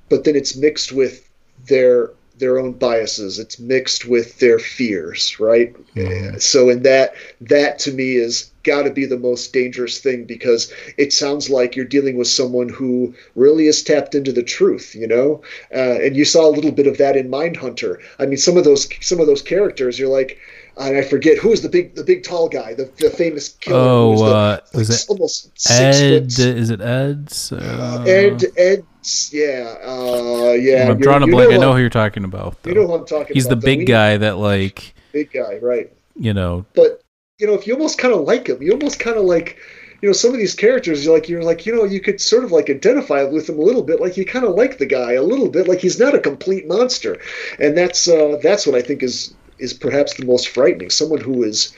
but 0.10 0.23
then 0.23 0.35
it's 0.35 0.56
mixed 0.56 0.91
with 0.91 1.30
their 1.68 2.11
their 2.41 2.60
own 2.60 2.73
biases. 2.73 3.39
It's 3.39 3.60
mixed 3.60 4.06
with 4.06 4.39
their 4.39 4.60
fears, 4.60 5.39
right? 5.39 5.73
Mm-hmm. 5.95 6.39
So 6.39 6.68
in 6.68 6.84
that 6.84 7.14
that 7.39 7.80
to 7.80 7.93
me 7.93 8.15
is 8.15 8.51
got 8.63 8.83
to 8.83 8.91
be 8.91 9.05
the 9.05 9.17
most 9.17 9.53
dangerous 9.53 9.99
thing 9.99 10.25
because 10.25 10.73
it 10.97 11.13
sounds 11.13 11.49
like 11.49 11.75
you're 11.75 11.85
dealing 11.85 12.17
with 12.17 12.27
someone 12.27 12.69
who 12.69 13.13
really 13.35 13.67
is 13.67 13.83
tapped 13.83 14.15
into 14.15 14.31
the 14.31 14.43
truth, 14.43 14.95
you 14.95 15.07
know. 15.07 15.41
Uh, 15.73 15.99
and 16.01 16.15
you 16.15 16.25
saw 16.25 16.47
a 16.47 16.51
little 16.51 16.71
bit 16.71 16.88
of 16.88 16.97
that 16.97 17.15
in 17.15 17.29
Mindhunter. 17.29 18.01
I 18.19 18.25
mean, 18.25 18.38
some 18.38 18.57
of 18.57 18.63
those 18.63 18.88
some 19.01 19.19
of 19.19 19.27
those 19.27 19.41
characters, 19.41 19.99
you're 19.99 20.09
like, 20.09 20.39
and 20.77 20.97
I 20.97 21.01
forget 21.01 21.38
who 21.38 21.49
was 21.49 21.61
the 21.61 21.69
big 21.69 21.95
the 21.95 22.03
big 22.03 22.23
tall 22.23 22.49
guy, 22.49 22.73
the, 22.73 22.91
the 22.97 23.09
famous 23.09 23.49
killer. 23.49 23.79
Oh, 23.79 24.17
the, 24.17 24.25
uh, 24.25 24.59
was 24.73 24.89
it 24.89 25.09
almost 25.09 25.51
Ed? 25.69 26.27
Is 26.27 26.69
it 26.69 26.81
Ed's? 26.81 27.51
Uh, 27.51 28.03
Ed 28.07 28.43
Ed 28.57 28.85
yeah, 29.31 29.77
uh, 29.83 30.51
yeah. 30.51 30.89
I'm 30.89 30.99
drawing 30.99 31.23
a 31.23 31.27
blank. 31.27 31.51
I 31.51 31.57
know 31.57 31.73
who 31.73 31.79
you're 31.79 31.89
talking 31.89 32.23
about. 32.23 32.61
Though. 32.61 32.69
You 32.69 32.75
know 32.75 32.88
who 32.88 32.93
I'm 32.95 33.05
talking 33.05 33.33
He's 33.33 33.45
about. 33.45 33.55
He's 33.57 33.63
the 33.63 33.77
big 33.77 33.88
guy 33.88 34.17
that 34.17 34.38
like. 34.38 34.93
Big 35.11 35.31
guy, 35.31 35.57
right? 35.57 35.91
You 36.15 36.33
know. 36.33 36.65
But 36.75 37.01
you 37.41 37.47
know, 37.47 37.55
if 37.55 37.65
you 37.65 37.73
almost 37.73 37.97
kind 37.97 38.13
of 38.13 38.22
like 38.22 38.47
him, 38.47 38.61
you 38.61 38.72
almost 38.72 38.99
kind 38.99 39.18
of 39.18 39.26
like, 39.26 39.57
you 39.99 40.07
know, 40.07 40.13
some 40.13 40.31
of 40.31 40.38
these 40.38 40.53
characters. 40.53 41.03
You're 41.03 41.15
like, 41.15 41.27
you're 41.27 41.43
like, 41.43 41.65
you 41.65 41.76
know, 41.76 41.85
you 41.85 41.99
could 41.99 42.22
sort 42.22 42.43
of 42.43 42.51
like 42.51 42.69
identify 42.69 43.23
with 43.23 43.49
him 43.49 43.57
a 43.57 43.63
little 43.63 43.81
bit. 43.81 43.99
Like 43.99 44.15
you 44.15 44.26
kind 44.26 44.45
of 44.45 44.53
like 44.53 44.77
the 44.77 44.85
guy 44.85 45.13
a 45.13 45.23
little 45.23 45.49
bit. 45.49 45.68
Like 45.68 45.80
he's 45.80 45.99
not 45.99 46.13
a 46.13 46.19
complete 46.19 46.68
monster, 46.68 47.19
and 47.59 47.76
that's 47.76 48.07
uh, 48.07 48.38
that's 48.43 48.68
what 48.68 48.76
I 48.76 48.84
think 48.84 49.01
is 49.01 49.34
is 49.57 49.73
perhaps 49.73 50.13
the 50.13 50.26
most 50.26 50.49
frightening. 50.49 50.91
Someone 50.91 51.19
who 51.19 51.43
is, 51.43 51.76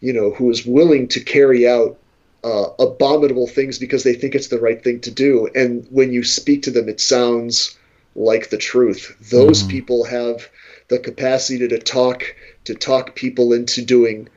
you 0.00 0.14
know, 0.14 0.30
who 0.30 0.50
is 0.50 0.64
willing 0.64 1.06
to 1.08 1.20
carry 1.20 1.68
out 1.68 1.98
uh, 2.42 2.68
abominable 2.78 3.46
things 3.46 3.78
because 3.78 4.04
they 4.04 4.14
think 4.14 4.34
it's 4.34 4.48
the 4.48 4.60
right 4.60 4.82
thing 4.82 5.00
to 5.00 5.10
do. 5.10 5.50
And 5.54 5.86
when 5.90 6.14
you 6.14 6.24
speak 6.24 6.62
to 6.62 6.70
them, 6.70 6.88
it 6.88 7.00
sounds 7.00 7.78
like 8.14 8.48
the 8.48 8.56
truth. 8.56 9.14
Those 9.30 9.60
mm-hmm. 9.60 9.70
people 9.70 10.04
have 10.04 10.48
the 10.88 10.98
capacity 10.98 11.68
to 11.68 11.78
talk 11.78 12.34
to 12.64 12.74
talk 12.74 13.14
people 13.14 13.52
into 13.52 13.84
doing 13.84 14.30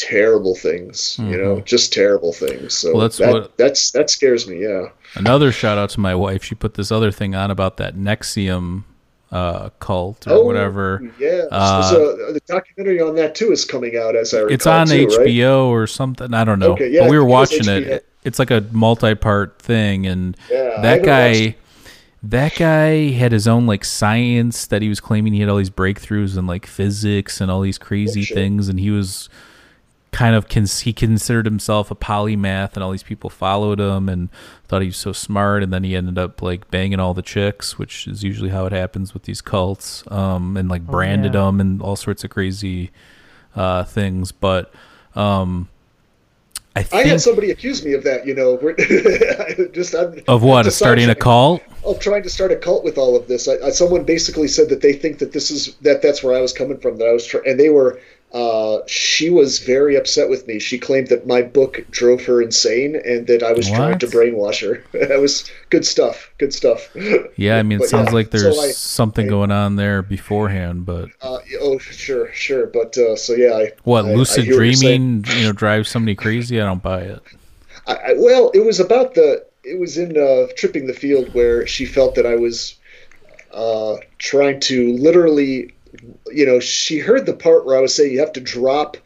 terrible 0.00 0.54
things. 0.54 1.16
Mm-hmm. 1.16 1.30
You 1.30 1.36
know, 1.38 1.56
mm-hmm. 1.56 1.64
just 1.64 1.92
terrible 1.92 2.32
things. 2.32 2.74
So 2.74 2.92
well, 2.92 3.02
that's 3.02 3.18
that, 3.18 3.32
what 3.32 3.56
that's 3.56 3.90
that 3.92 4.10
scares 4.10 4.48
me. 4.48 4.62
Yeah. 4.62 4.88
Another 5.14 5.52
shout 5.52 5.78
out 5.78 5.90
to 5.90 6.00
my 6.00 6.14
wife. 6.14 6.42
She 6.42 6.54
put 6.54 6.74
this 6.74 6.90
other 6.90 7.10
thing 7.10 7.34
on 7.34 7.50
about 7.50 7.76
that 7.78 7.96
NXIVM 7.96 8.84
uh, 9.32 9.70
cult 9.78 10.26
or 10.26 10.32
oh, 10.32 10.44
whatever. 10.44 11.12
Yeah, 11.18 11.44
uh, 11.50 11.92
a, 11.92 12.32
the 12.32 12.40
documentary 12.46 13.00
on 13.00 13.14
that 13.16 13.34
too 13.34 13.52
is 13.52 13.64
coming 13.64 13.96
out 13.96 14.16
as 14.16 14.34
I 14.34 14.38
recall. 14.38 14.54
It's 14.54 14.66
on 14.66 14.86
too, 14.88 15.06
HBO 15.06 15.66
right? 15.66 15.74
or 15.74 15.86
something. 15.86 16.34
I 16.34 16.44
don't 16.44 16.58
know. 16.58 16.72
Okay, 16.72 16.90
yeah, 16.90 17.02
but 17.02 17.10
we 17.10 17.18
were 17.18 17.24
watching 17.24 17.68
it. 17.68 18.06
It's 18.22 18.38
like 18.38 18.50
a 18.50 18.60
multi-part 18.72 19.60
thing, 19.60 20.06
and 20.06 20.36
yeah, 20.50 20.80
that 20.82 21.02
guy. 21.04 21.56
That 22.22 22.54
guy 22.54 23.08
had 23.12 23.32
his 23.32 23.48
own 23.48 23.66
like 23.66 23.82
science 23.82 24.66
that 24.66 24.82
he 24.82 24.90
was 24.90 25.00
claiming 25.00 25.32
he 25.32 25.40
had 25.40 25.48
all 25.48 25.56
these 25.56 25.70
breakthroughs 25.70 26.36
in 26.36 26.46
like 26.46 26.66
physics 26.66 27.40
and 27.40 27.50
all 27.50 27.62
these 27.62 27.78
crazy 27.78 28.28
oh, 28.30 28.34
things, 28.34 28.68
and 28.68 28.78
he 28.78 28.90
was 28.90 29.30
kind 30.12 30.34
of 30.34 30.48
cons- 30.48 30.80
he 30.80 30.92
considered 30.92 31.46
himself 31.46 31.90
a 31.90 31.94
polymath 31.94 32.74
and 32.74 32.82
all 32.82 32.90
these 32.90 33.02
people 33.02 33.30
followed 33.30 33.78
him 33.78 34.08
and 34.08 34.28
thought 34.66 34.82
he 34.82 34.88
was 34.88 34.96
so 34.96 35.12
smart 35.12 35.62
and 35.62 35.72
then 35.72 35.84
he 35.84 35.94
ended 35.94 36.18
up 36.18 36.42
like 36.42 36.68
banging 36.70 36.98
all 36.98 37.14
the 37.14 37.22
chicks 37.22 37.78
which 37.78 38.08
is 38.08 38.24
usually 38.24 38.50
how 38.50 38.66
it 38.66 38.72
happens 38.72 39.14
with 39.14 39.22
these 39.24 39.40
cults 39.40 40.02
um, 40.10 40.56
and 40.56 40.68
like 40.68 40.82
oh, 40.88 40.90
branded 40.90 41.36
oh, 41.36 41.38
yeah. 41.38 41.46
them 41.46 41.60
and 41.60 41.80
all 41.80 41.96
sorts 41.96 42.24
of 42.24 42.30
crazy 42.30 42.90
uh, 43.54 43.84
things 43.84 44.32
but 44.32 44.72
um, 45.14 45.68
I, 46.76 46.82
think, 46.84 47.06
I 47.06 47.08
had 47.08 47.20
somebody 47.20 47.50
accuse 47.50 47.84
me 47.84 47.94
of 47.94 48.04
that, 48.04 48.26
you 48.26 48.34
know. 48.34 48.56
just 49.72 49.94
I'm, 49.94 50.22
of 50.28 50.44
what? 50.44 50.68
Of 50.68 50.72
starting 50.72 51.10
a 51.10 51.16
cult? 51.16 51.62
Of 51.84 51.98
trying 51.98 52.22
to 52.22 52.30
start 52.30 52.52
a 52.52 52.56
cult 52.56 52.84
with 52.84 52.96
all 52.96 53.16
of 53.16 53.26
this. 53.26 53.48
I, 53.48 53.54
I, 53.66 53.70
someone 53.70 54.04
basically 54.04 54.46
said 54.46 54.68
that 54.68 54.80
they 54.80 54.92
think 54.92 55.18
that 55.18 55.32
this 55.32 55.50
is 55.50 55.74
that 55.78 56.00
that's 56.00 56.22
where 56.22 56.36
I 56.36 56.40
was 56.40 56.52
coming 56.52 56.78
from. 56.78 56.98
That 56.98 57.08
I 57.08 57.12
was, 57.12 57.26
tr- 57.26 57.44
and 57.44 57.58
they 57.58 57.70
were 57.70 58.00
uh, 58.32 58.78
she 58.86 59.28
was 59.28 59.58
very 59.58 59.96
upset 59.96 60.28
with 60.28 60.46
me. 60.46 60.60
She 60.60 60.78
claimed 60.78 61.08
that 61.08 61.26
my 61.26 61.42
book 61.42 61.84
drove 61.90 62.24
her 62.26 62.40
insane 62.40 62.94
and 62.94 63.26
that 63.26 63.42
I 63.42 63.52
was 63.52 63.68
what? 63.68 63.76
trying 63.76 63.98
to 63.98 64.06
brainwash 64.06 64.60
her. 64.60 64.84
that 65.08 65.20
was 65.20 65.50
good 65.70 65.84
stuff. 65.84 66.30
Good 66.38 66.54
stuff. 66.54 66.88
Yeah, 67.36 67.56
I 67.56 67.64
mean, 67.64 67.80
it 67.80 67.88
sounds 67.88 68.08
yeah, 68.08 68.14
like 68.14 68.30
there's 68.30 68.56
so 68.56 68.62
I, 68.62 68.70
something 68.70 69.26
I, 69.26 69.30
going 69.30 69.50
on 69.50 69.74
there 69.76 70.02
beforehand, 70.02 70.86
but 70.86 71.10
uh, 71.22 71.38
oh, 71.60 71.78
sure, 71.78 72.32
sure. 72.32 72.66
But 72.66 72.96
uh, 72.96 73.16
so 73.16 73.32
yeah, 73.32 73.54
I, 73.54 73.72
what 73.82 74.04
lucid 74.04 74.46
dreaming, 74.46 75.24
you 75.36 75.44
know, 75.44 75.52
drives 75.52 75.88
somebody 75.88 76.14
crazy. 76.14 76.60
I 76.60 76.66
don't 76.66 76.82
buy 76.82 77.00
it. 77.00 77.22
well, 78.16 78.50
it 78.54 78.64
was 78.64 78.78
about 78.78 79.14
the. 79.14 79.44
It 79.64 79.78
was 79.78 79.98
in 79.98 80.16
uh, 80.16 80.46
tripping 80.56 80.86
the 80.86 80.94
field 80.94 81.34
where 81.34 81.66
she 81.66 81.84
felt 81.84 82.14
that 82.14 82.26
I 82.26 82.36
was 82.36 82.78
uh, 83.52 83.96
trying 84.18 84.60
to 84.60 84.92
literally 84.96 85.74
you 86.32 86.46
know, 86.46 86.60
she 86.60 86.98
heard 86.98 87.26
the 87.26 87.34
part 87.34 87.64
where 87.64 87.76
I 87.76 87.80
was 87.80 87.94
saying 87.94 88.12
you 88.12 88.20
have 88.20 88.32
to 88.34 88.40
drop 88.40 88.96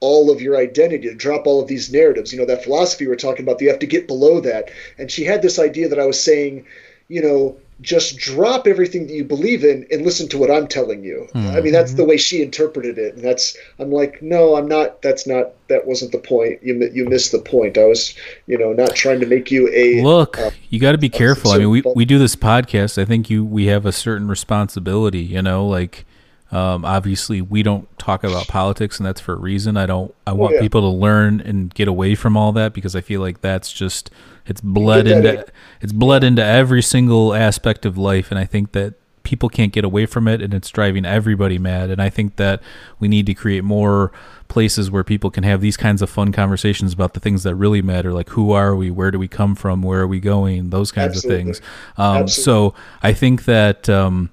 all 0.00 0.30
of 0.30 0.40
your 0.40 0.56
identity, 0.56 1.08
to 1.08 1.14
drop 1.14 1.46
all 1.46 1.60
of 1.60 1.68
these 1.68 1.92
narratives. 1.92 2.32
You 2.32 2.38
know, 2.38 2.46
that 2.46 2.64
philosophy 2.64 3.06
we're 3.06 3.16
talking 3.16 3.44
about, 3.44 3.60
you 3.60 3.68
have 3.68 3.80
to 3.80 3.86
get 3.86 4.06
below 4.06 4.40
that. 4.40 4.70
And 4.96 5.10
she 5.10 5.24
had 5.24 5.42
this 5.42 5.58
idea 5.58 5.88
that 5.88 5.98
I 5.98 6.06
was 6.06 6.22
saying, 6.22 6.66
you 7.08 7.22
know, 7.22 7.56
just 7.80 8.18
drop 8.18 8.66
everything 8.66 9.06
that 9.06 9.12
you 9.12 9.24
believe 9.24 9.62
in 9.64 9.86
and 9.90 10.04
listen 10.04 10.28
to 10.28 10.38
what 10.38 10.50
I'm 10.50 10.66
telling 10.66 11.04
you. 11.04 11.28
Mm-hmm. 11.32 11.56
I 11.56 11.60
mean, 11.60 11.72
that's 11.72 11.94
the 11.94 12.04
way 12.04 12.16
she 12.16 12.42
interpreted 12.42 12.98
it, 12.98 13.14
and 13.14 13.24
that's 13.24 13.56
I'm 13.78 13.92
like, 13.92 14.20
no, 14.20 14.56
I'm 14.56 14.66
not. 14.66 15.00
That's 15.00 15.26
not. 15.26 15.52
That 15.68 15.86
wasn't 15.86 16.12
the 16.12 16.18
point. 16.18 16.60
You 16.62 16.90
you 16.92 17.08
missed 17.08 17.30
the 17.30 17.38
point. 17.38 17.78
I 17.78 17.84
was, 17.84 18.16
you 18.46 18.58
know, 18.58 18.72
not 18.72 18.96
trying 18.96 19.20
to 19.20 19.26
make 19.26 19.50
you 19.50 19.70
a 19.72 20.02
look. 20.02 20.38
Uh, 20.38 20.50
you 20.70 20.80
got 20.80 20.92
to 20.92 20.98
be 20.98 21.08
careful. 21.08 21.52
I 21.52 21.58
mean, 21.58 21.70
we 21.70 21.82
we 21.94 22.04
do 22.04 22.18
this 22.18 22.34
podcast. 22.34 23.00
I 23.00 23.04
think 23.04 23.30
you 23.30 23.44
we 23.44 23.66
have 23.66 23.86
a 23.86 23.92
certain 23.92 24.28
responsibility. 24.28 25.22
You 25.22 25.42
know, 25.42 25.66
like. 25.66 26.04
Um, 26.50 26.84
obviously, 26.84 27.42
we 27.42 27.62
don't 27.62 27.86
talk 27.98 28.24
about 28.24 28.48
politics, 28.48 28.98
and 28.98 29.06
that's 29.06 29.20
for 29.20 29.34
a 29.34 29.38
reason. 29.38 29.76
I 29.76 29.86
don't. 29.86 30.14
I 30.26 30.32
want 30.32 30.52
oh, 30.52 30.54
yeah. 30.56 30.60
people 30.62 30.80
to 30.80 30.88
learn 30.88 31.40
and 31.40 31.72
get 31.74 31.88
away 31.88 32.14
from 32.14 32.36
all 32.36 32.52
that 32.52 32.72
because 32.72 32.96
I 32.96 33.00
feel 33.00 33.20
like 33.20 33.42
that's 33.42 33.72
just 33.72 34.10
it's 34.46 34.60
bled 34.60 35.06
into 35.06 35.46
it's 35.80 35.92
bled 35.92 36.24
into 36.24 36.42
every 36.42 36.82
single 36.82 37.34
aspect 37.34 37.84
of 37.84 37.98
life, 37.98 38.30
and 38.30 38.38
I 38.38 38.44
think 38.44 38.72
that 38.72 38.94
people 39.28 39.50
can't 39.50 39.74
get 39.74 39.84
away 39.84 40.06
from 40.06 40.26
it, 40.26 40.40
and 40.40 40.54
it's 40.54 40.70
driving 40.70 41.04
everybody 41.04 41.58
mad. 41.58 41.90
And 41.90 42.00
I 42.00 42.08
think 42.08 42.36
that 42.36 42.62
we 42.98 43.08
need 43.08 43.26
to 43.26 43.34
create 43.34 43.62
more 43.62 44.10
places 44.48 44.90
where 44.90 45.04
people 45.04 45.30
can 45.30 45.44
have 45.44 45.60
these 45.60 45.76
kinds 45.76 46.00
of 46.00 46.08
fun 46.08 46.32
conversations 46.32 46.94
about 46.94 47.12
the 47.12 47.20
things 47.20 47.42
that 47.42 47.54
really 47.54 47.82
matter, 47.82 48.14
like 48.14 48.30
who 48.30 48.52
are 48.52 48.74
we, 48.74 48.90
where 48.90 49.10
do 49.10 49.18
we 49.18 49.28
come 49.28 49.54
from, 49.54 49.82
where 49.82 50.00
are 50.00 50.06
we 50.06 50.18
going, 50.18 50.70
those 50.70 50.90
kinds 50.90 51.16
Absolutely. 51.16 51.40
of 51.40 51.46
things. 51.46 51.60
Um, 51.98 52.26
so 52.26 52.72
I 53.02 53.12
think 53.12 53.44
that. 53.44 53.88
Um, 53.90 54.30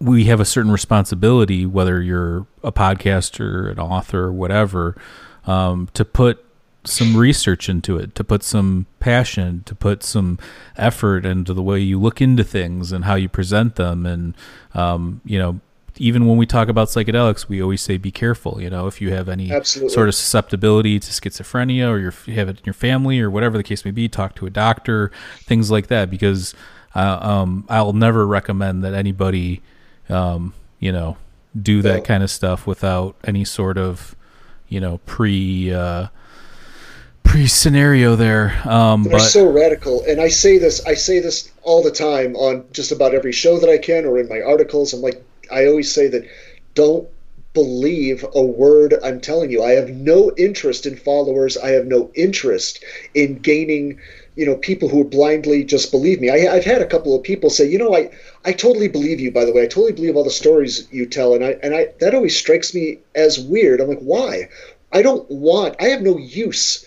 we 0.00 0.24
have 0.24 0.40
a 0.40 0.44
certain 0.44 0.70
responsibility, 0.72 1.66
whether 1.66 2.00
you're 2.00 2.46
a 2.62 2.72
podcaster, 2.72 3.70
an 3.70 3.78
author, 3.78 4.24
or 4.24 4.32
whatever, 4.32 4.96
um, 5.46 5.88
to 5.94 6.04
put 6.04 6.44
some 6.84 7.14
research 7.16 7.68
into 7.68 7.98
it, 7.98 8.14
to 8.14 8.24
put 8.24 8.42
some 8.42 8.86
passion, 9.00 9.62
to 9.66 9.74
put 9.74 10.02
some 10.02 10.38
effort 10.78 11.26
into 11.26 11.52
the 11.52 11.62
way 11.62 11.78
you 11.78 12.00
look 12.00 12.22
into 12.22 12.42
things 12.42 12.90
and 12.90 13.04
how 13.04 13.14
you 13.14 13.28
present 13.28 13.76
them. 13.76 14.06
And, 14.06 14.34
um, 14.74 15.20
you 15.24 15.38
know, 15.38 15.60
even 15.96 16.26
when 16.26 16.38
we 16.38 16.46
talk 16.46 16.68
about 16.68 16.88
psychedelics, 16.88 17.48
we 17.48 17.62
always 17.62 17.82
say 17.82 17.98
be 17.98 18.10
careful. 18.10 18.62
You 18.62 18.70
know, 18.70 18.86
if 18.86 19.02
you 19.02 19.12
have 19.12 19.28
any 19.28 19.52
Absolutely. 19.52 19.92
sort 19.92 20.08
of 20.08 20.14
susceptibility 20.14 20.98
to 20.98 21.10
schizophrenia 21.10 21.90
or 21.90 21.98
you 21.98 22.34
have 22.34 22.48
it 22.48 22.58
in 22.58 22.64
your 22.64 22.72
family 22.72 23.20
or 23.20 23.30
whatever 23.30 23.58
the 23.58 23.62
case 23.62 23.84
may 23.84 23.90
be, 23.90 24.08
talk 24.08 24.34
to 24.36 24.46
a 24.46 24.50
doctor, 24.50 25.10
things 25.40 25.70
like 25.70 25.88
that, 25.88 26.08
because 26.08 26.54
uh, 26.94 27.18
um, 27.20 27.66
I'll 27.68 27.92
never 27.92 28.26
recommend 28.26 28.82
that 28.82 28.94
anybody, 28.94 29.60
um, 30.10 30.54
you 30.78 30.92
know, 30.92 31.16
do 31.60 31.82
that 31.82 32.04
kind 32.04 32.22
of 32.22 32.30
stuff 32.30 32.66
without 32.66 33.16
any 33.24 33.44
sort 33.44 33.78
of, 33.78 34.14
you 34.68 34.80
know, 34.80 34.98
pre. 35.06 35.72
Uh, 35.72 36.08
pre 37.22 37.46
scenario 37.46 38.16
there. 38.16 38.60
Um, 38.68 39.04
They're 39.04 39.12
but... 39.12 39.20
so 39.20 39.48
radical, 39.48 40.02
and 40.08 40.20
I 40.20 40.28
say 40.28 40.58
this, 40.58 40.84
I 40.84 40.94
say 40.94 41.20
this 41.20 41.52
all 41.62 41.82
the 41.82 41.90
time 41.90 42.34
on 42.34 42.64
just 42.72 42.90
about 42.90 43.14
every 43.14 43.32
show 43.32 43.58
that 43.60 43.70
I 43.70 43.78
can, 43.78 44.04
or 44.04 44.18
in 44.18 44.28
my 44.28 44.40
articles. 44.40 44.92
I'm 44.92 45.00
like, 45.00 45.22
I 45.52 45.66
always 45.66 45.92
say 45.92 46.08
that 46.08 46.28
don't 46.74 47.08
believe 47.52 48.24
a 48.34 48.42
word 48.42 48.94
I'm 49.02 49.20
telling 49.20 49.50
you. 49.50 49.62
I 49.62 49.72
have 49.72 49.90
no 49.90 50.32
interest 50.36 50.86
in 50.86 50.96
followers. 50.96 51.56
I 51.56 51.70
have 51.70 51.86
no 51.86 52.10
interest 52.14 52.84
in 53.14 53.38
gaining, 53.38 54.00
you 54.40 54.46
know, 54.46 54.56
people 54.56 54.88
who 54.88 55.04
blindly 55.04 55.62
just 55.64 55.90
believe 55.90 56.18
me. 56.18 56.30
I, 56.30 56.54
have 56.54 56.64
had 56.64 56.80
a 56.80 56.86
couple 56.86 57.14
of 57.14 57.22
people 57.22 57.50
say, 57.50 57.68
you 57.68 57.76
know, 57.76 57.94
I, 57.94 58.10
I 58.42 58.52
totally 58.52 58.88
believe 58.88 59.20
you. 59.20 59.30
By 59.30 59.44
the 59.44 59.52
way, 59.52 59.64
I 59.64 59.66
totally 59.66 59.92
believe 59.92 60.16
all 60.16 60.24
the 60.24 60.30
stories 60.30 60.88
you 60.90 61.04
tell, 61.04 61.34
and 61.34 61.44
I 61.44 61.58
and 61.62 61.74
I 61.74 61.88
that 61.98 62.14
always 62.14 62.38
strikes 62.38 62.72
me 62.72 63.00
as 63.14 63.38
weird. 63.38 63.82
I'm 63.82 63.88
like, 63.88 63.98
why? 63.98 64.48
I 64.92 65.02
don't 65.02 65.30
want. 65.30 65.76
I 65.78 65.88
have 65.88 66.00
no 66.00 66.16
use 66.16 66.86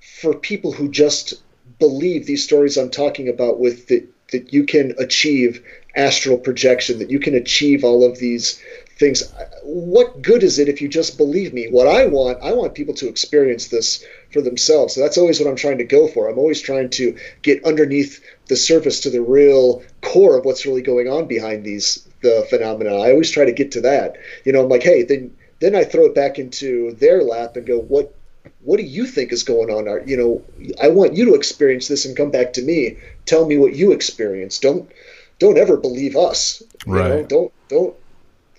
for 0.00 0.34
people 0.34 0.72
who 0.72 0.90
just 0.90 1.34
believe 1.78 2.26
these 2.26 2.42
stories 2.42 2.76
I'm 2.76 2.90
talking 2.90 3.28
about 3.28 3.60
with 3.60 3.86
that 3.86 4.04
that 4.32 4.52
you 4.52 4.64
can 4.64 4.92
achieve 4.98 5.62
astral 5.94 6.36
projection, 6.36 6.98
that 6.98 7.12
you 7.12 7.20
can 7.20 7.34
achieve 7.36 7.84
all 7.84 8.02
of 8.02 8.18
these 8.18 8.60
things. 8.98 9.22
What 9.62 10.22
good 10.22 10.42
is 10.42 10.58
it 10.58 10.68
if 10.68 10.82
you 10.82 10.88
just 10.88 11.16
believe 11.16 11.54
me? 11.54 11.68
What 11.70 11.86
I 11.86 12.06
want, 12.06 12.38
I 12.42 12.52
want 12.52 12.74
people 12.74 12.94
to 12.94 13.08
experience 13.08 13.68
this 13.68 14.04
for 14.32 14.42
themselves. 14.42 14.94
So 14.94 15.00
that's 15.00 15.18
always 15.18 15.38
what 15.40 15.48
I'm 15.48 15.56
trying 15.56 15.78
to 15.78 15.84
go 15.84 16.08
for. 16.08 16.28
I'm 16.28 16.38
always 16.38 16.60
trying 16.60 16.90
to 16.90 17.16
get 17.42 17.64
underneath 17.64 18.22
the 18.48 18.56
surface 18.56 19.00
to 19.00 19.10
the 19.10 19.22
real 19.22 19.82
core 20.02 20.36
of 20.36 20.44
what's 20.44 20.66
really 20.66 20.82
going 20.82 21.08
on 21.08 21.26
behind 21.26 21.64
these 21.64 22.06
the 22.22 22.46
phenomena. 22.50 22.96
I 22.96 23.12
always 23.12 23.30
try 23.30 23.44
to 23.44 23.52
get 23.52 23.70
to 23.72 23.80
that. 23.82 24.16
You 24.44 24.52
know, 24.52 24.62
I'm 24.62 24.68
like, 24.68 24.82
hey, 24.82 25.04
then 25.04 25.36
then 25.60 25.74
I 25.74 25.84
throw 25.84 26.06
it 26.06 26.14
back 26.14 26.38
into 26.38 26.92
their 26.92 27.22
lap 27.22 27.56
and 27.56 27.66
go, 27.66 27.80
what 27.80 28.14
what 28.62 28.78
do 28.78 28.82
you 28.82 29.06
think 29.06 29.32
is 29.32 29.42
going 29.42 29.70
on? 29.70 30.08
You 30.08 30.16
know, 30.16 30.74
I 30.82 30.88
want 30.88 31.14
you 31.14 31.24
to 31.26 31.34
experience 31.34 31.88
this 31.88 32.04
and 32.04 32.16
come 32.16 32.30
back 32.30 32.52
to 32.54 32.62
me. 32.62 32.96
Tell 33.26 33.46
me 33.46 33.56
what 33.56 33.74
you 33.74 33.92
experience. 33.92 34.58
Don't 34.58 34.90
don't 35.38 35.58
ever 35.58 35.76
believe 35.76 36.16
us. 36.16 36.62
Right. 36.86 37.08
Know? 37.08 37.22
Don't 37.24 37.52
don't. 37.68 37.96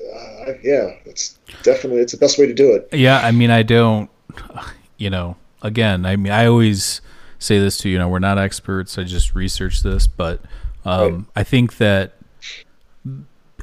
Uh, 0.01 0.53
yeah, 0.63 0.95
it's 1.05 1.38
definitely 1.63 2.01
it's 2.01 2.13
the 2.13 2.17
best 2.17 2.38
way 2.38 2.47
to 2.47 2.53
do 2.53 2.73
it. 2.73 2.89
Yeah, 2.91 3.19
I 3.19 3.31
mean, 3.31 3.51
I 3.51 3.63
don't. 3.63 4.09
You 4.97 5.09
know, 5.09 5.38
again, 5.61 6.05
I 6.05 6.17
mean, 6.17 6.34
I 6.34 6.45
always 6.45 6.99
say 7.38 7.57
this 7.57 7.77
to 7.77 7.89
you 7.89 7.97
know, 7.97 8.09
we're 8.09 8.19
not 8.19 8.38
experts. 8.38 8.97
I 8.97 9.03
just 9.03 9.34
research 9.34 9.81
this, 9.81 10.07
but 10.07 10.41
um, 10.84 11.13
right. 11.13 11.26
I 11.38 11.43
think 11.43 11.77
that 11.77 12.15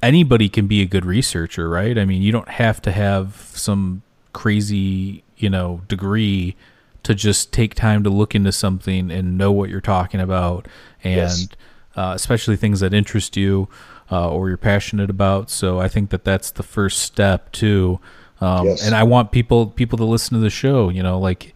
anybody 0.02 0.48
can 0.48 0.66
be 0.66 0.80
a 0.80 0.86
good 0.86 1.04
researcher, 1.04 1.68
right? 1.68 1.98
I 1.98 2.06
mean, 2.06 2.22
you 2.22 2.32
don't 2.32 2.48
have 2.48 2.80
to 2.82 2.92
have 2.92 3.50
some 3.52 4.02
crazy 4.32 5.24
you 5.36 5.48
know 5.50 5.80
degree 5.88 6.56
to 7.02 7.14
just 7.14 7.52
take 7.52 7.74
time 7.74 8.02
to 8.02 8.10
look 8.10 8.34
into 8.34 8.52
something 8.52 9.10
and 9.10 9.38
know 9.38 9.52
what 9.52 9.70
you're 9.70 9.80
talking 9.80 10.20
about 10.20 10.66
and 11.04 11.16
yes. 11.16 11.48
uh, 11.94 12.12
especially 12.14 12.56
things 12.56 12.80
that 12.80 12.92
interest 12.92 13.36
you 13.36 13.68
uh, 14.10 14.30
or 14.30 14.48
you're 14.48 14.56
passionate 14.56 15.10
about 15.10 15.50
so 15.50 15.78
i 15.78 15.88
think 15.88 16.10
that 16.10 16.24
that's 16.24 16.50
the 16.50 16.62
first 16.62 16.98
step 16.98 17.50
too 17.52 18.00
um, 18.40 18.66
yes. 18.66 18.86
and 18.86 18.94
i 18.94 19.02
want 19.02 19.32
people 19.32 19.66
people 19.66 19.98
to 19.98 20.04
listen 20.04 20.34
to 20.34 20.40
the 20.40 20.50
show 20.50 20.88
you 20.88 21.02
know 21.02 21.18
like 21.18 21.54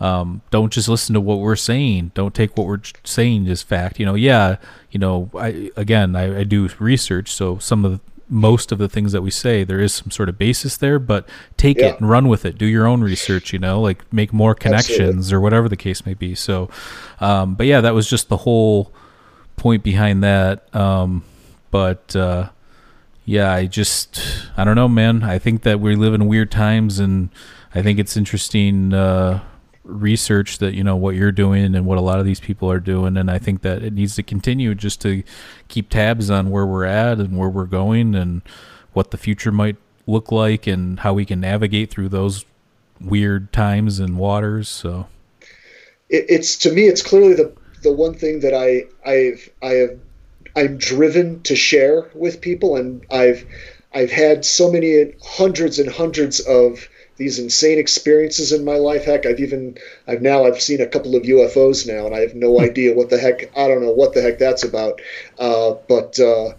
um, 0.00 0.40
don't 0.50 0.72
just 0.72 0.88
listen 0.88 1.12
to 1.12 1.20
what 1.20 1.40
we're 1.40 1.56
saying. 1.56 2.12
Don't 2.14 2.34
take 2.34 2.56
what 2.56 2.66
we're 2.66 2.80
saying 3.04 3.46
as 3.48 3.62
fact. 3.62 4.00
You 4.00 4.06
know, 4.06 4.14
yeah, 4.14 4.56
you 4.90 4.98
know, 4.98 5.30
I 5.34 5.70
again, 5.76 6.16
I, 6.16 6.40
I 6.40 6.44
do 6.44 6.68
research, 6.78 7.30
so 7.30 7.58
some 7.58 7.84
of 7.84 7.92
the, 7.92 8.00
most 8.30 8.72
of 8.72 8.78
the 8.78 8.88
things 8.88 9.12
that 9.12 9.22
we 9.22 9.30
say 9.30 9.64
there 9.64 9.80
is 9.80 9.92
some 9.92 10.10
sort 10.10 10.28
of 10.28 10.38
basis 10.38 10.76
there 10.76 11.00
but 11.00 11.28
take 11.56 11.78
yeah. 11.78 11.86
it 11.86 11.98
and 12.00 12.08
run 12.08 12.28
with 12.28 12.44
it 12.44 12.56
do 12.56 12.64
your 12.64 12.86
own 12.86 13.00
research 13.00 13.52
you 13.52 13.58
know 13.58 13.80
like 13.80 14.10
make 14.12 14.32
more 14.32 14.54
connections 14.54 15.00
Absolutely. 15.00 15.34
or 15.34 15.40
whatever 15.40 15.68
the 15.68 15.76
case 15.76 16.06
may 16.06 16.14
be 16.14 16.36
so 16.36 16.70
um, 17.18 17.56
but 17.56 17.66
yeah 17.66 17.80
that 17.80 17.92
was 17.92 18.08
just 18.08 18.28
the 18.28 18.36
whole 18.36 18.92
point 19.56 19.82
behind 19.82 20.22
that 20.22 20.72
um, 20.76 21.24
but 21.70 22.14
uh, 22.16 22.48
yeah 23.24 23.52
i 23.52 23.66
just 23.66 24.20
i 24.56 24.64
don't 24.64 24.76
know 24.76 24.88
man. 24.88 25.22
I 25.22 25.38
think 25.38 25.62
that 25.62 25.80
we 25.80 25.94
live 25.96 26.14
in 26.14 26.26
weird 26.26 26.50
times 26.50 26.98
and 26.98 27.30
i 27.74 27.82
think 27.82 27.98
it's 27.98 28.16
interesting 28.16 28.92
uh, 28.92 29.40
research 29.84 30.58
that 30.58 30.74
you 30.74 30.84
know 30.84 30.96
what 30.96 31.14
you're 31.14 31.32
doing 31.32 31.74
and 31.74 31.86
what 31.86 31.98
a 31.98 32.02
lot 32.02 32.18
of 32.18 32.24
these 32.24 32.40
people 32.40 32.70
are 32.70 32.80
doing 32.80 33.16
and 33.16 33.30
i 33.30 33.38
think 33.38 33.62
that 33.62 33.82
it 33.82 33.92
needs 33.92 34.14
to 34.14 34.22
continue 34.22 34.74
just 34.74 35.00
to 35.00 35.22
keep 35.68 35.88
tabs 35.88 36.30
on 36.30 36.50
where 36.50 36.66
we're 36.66 36.84
at 36.84 37.18
and 37.18 37.36
where 37.36 37.48
we're 37.48 37.64
going 37.64 38.14
and 38.14 38.42
what 38.92 39.10
the 39.10 39.16
future 39.16 39.52
might 39.52 39.76
look 40.06 40.32
like 40.32 40.66
and 40.66 41.00
how 41.00 41.12
we 41.12 41.24
can 41.24 41.40
navigate 41.40 41.90
through 41.90 42.08
those 42.08 42.44
weird 43.00 43.52
times 43.52 43.98
and 43.98 44.18
waters 44.18 44.68
so. 44.68 45.06
It, 46.08 46.26
it's 46.28 46.56
to 46.58 46.72
me 46.72 46.86
it's 46.86 47.02
clearly 47.02 47.34
the 47.34 47.52
the 47.82 47.92
one 47.92 48.14
thing 48.14 48.40
that 48.40 48.52
i 48.54 48.84
i've 49.08 49.48
i 49.62 49.70
have 49.74 49.98
i'm 50.56 50.78
driven 50.78 51.42
to 51.42 51.56
share 51.56 52.08
with 52.14 52.40
people 52.40 52.76
and 52.76 53.04
i've 53.10 53.46
i've 53.94 54.10
had 54.10 54.44
so 54.44 54.70
many 54.70 55.12
hundreds 55.22 55.78
and 55.78 55.90
hundreds 55.90 56.40
of 56.40 56.88
these 57.20 57.38
insane 57.38 57.78
experiences 57.78 58.50
in 58.50 58.64
my 58.64 58.76
life. 58.76 59.04
Heck, 59.04 59.26
I've 59.26 59.40
even 59.40 59.76
I've 60.06 60.22
now 60.22 60.46
I've 60.46 60.62
seen 60.62 60.80
a 60.80 60.86
couple 60.86 61.14
of 61.14 61.24
UFOs 61.24 61.86
now, 61.86 62.06
and 62.06 62.14
I 62.14 62.20
have 62.20 62.34
no 62.34 62.56
hmm. 62.56 62.64
idea 62.64 62.94
what 62.94 63.10
the 63.10 63.18
heck 63.18 63.54
I 63.56 63.68
don't 63.68 63.82
know 63.82 63.92
what 63.92 64.14
the 64.14 64.22
heck 64.22 64.38
that's 64.38 64.64
about. 64.64 65.02
Uh, 65.38 65.74
but 65.86 66.18
uh, 66.18 66.54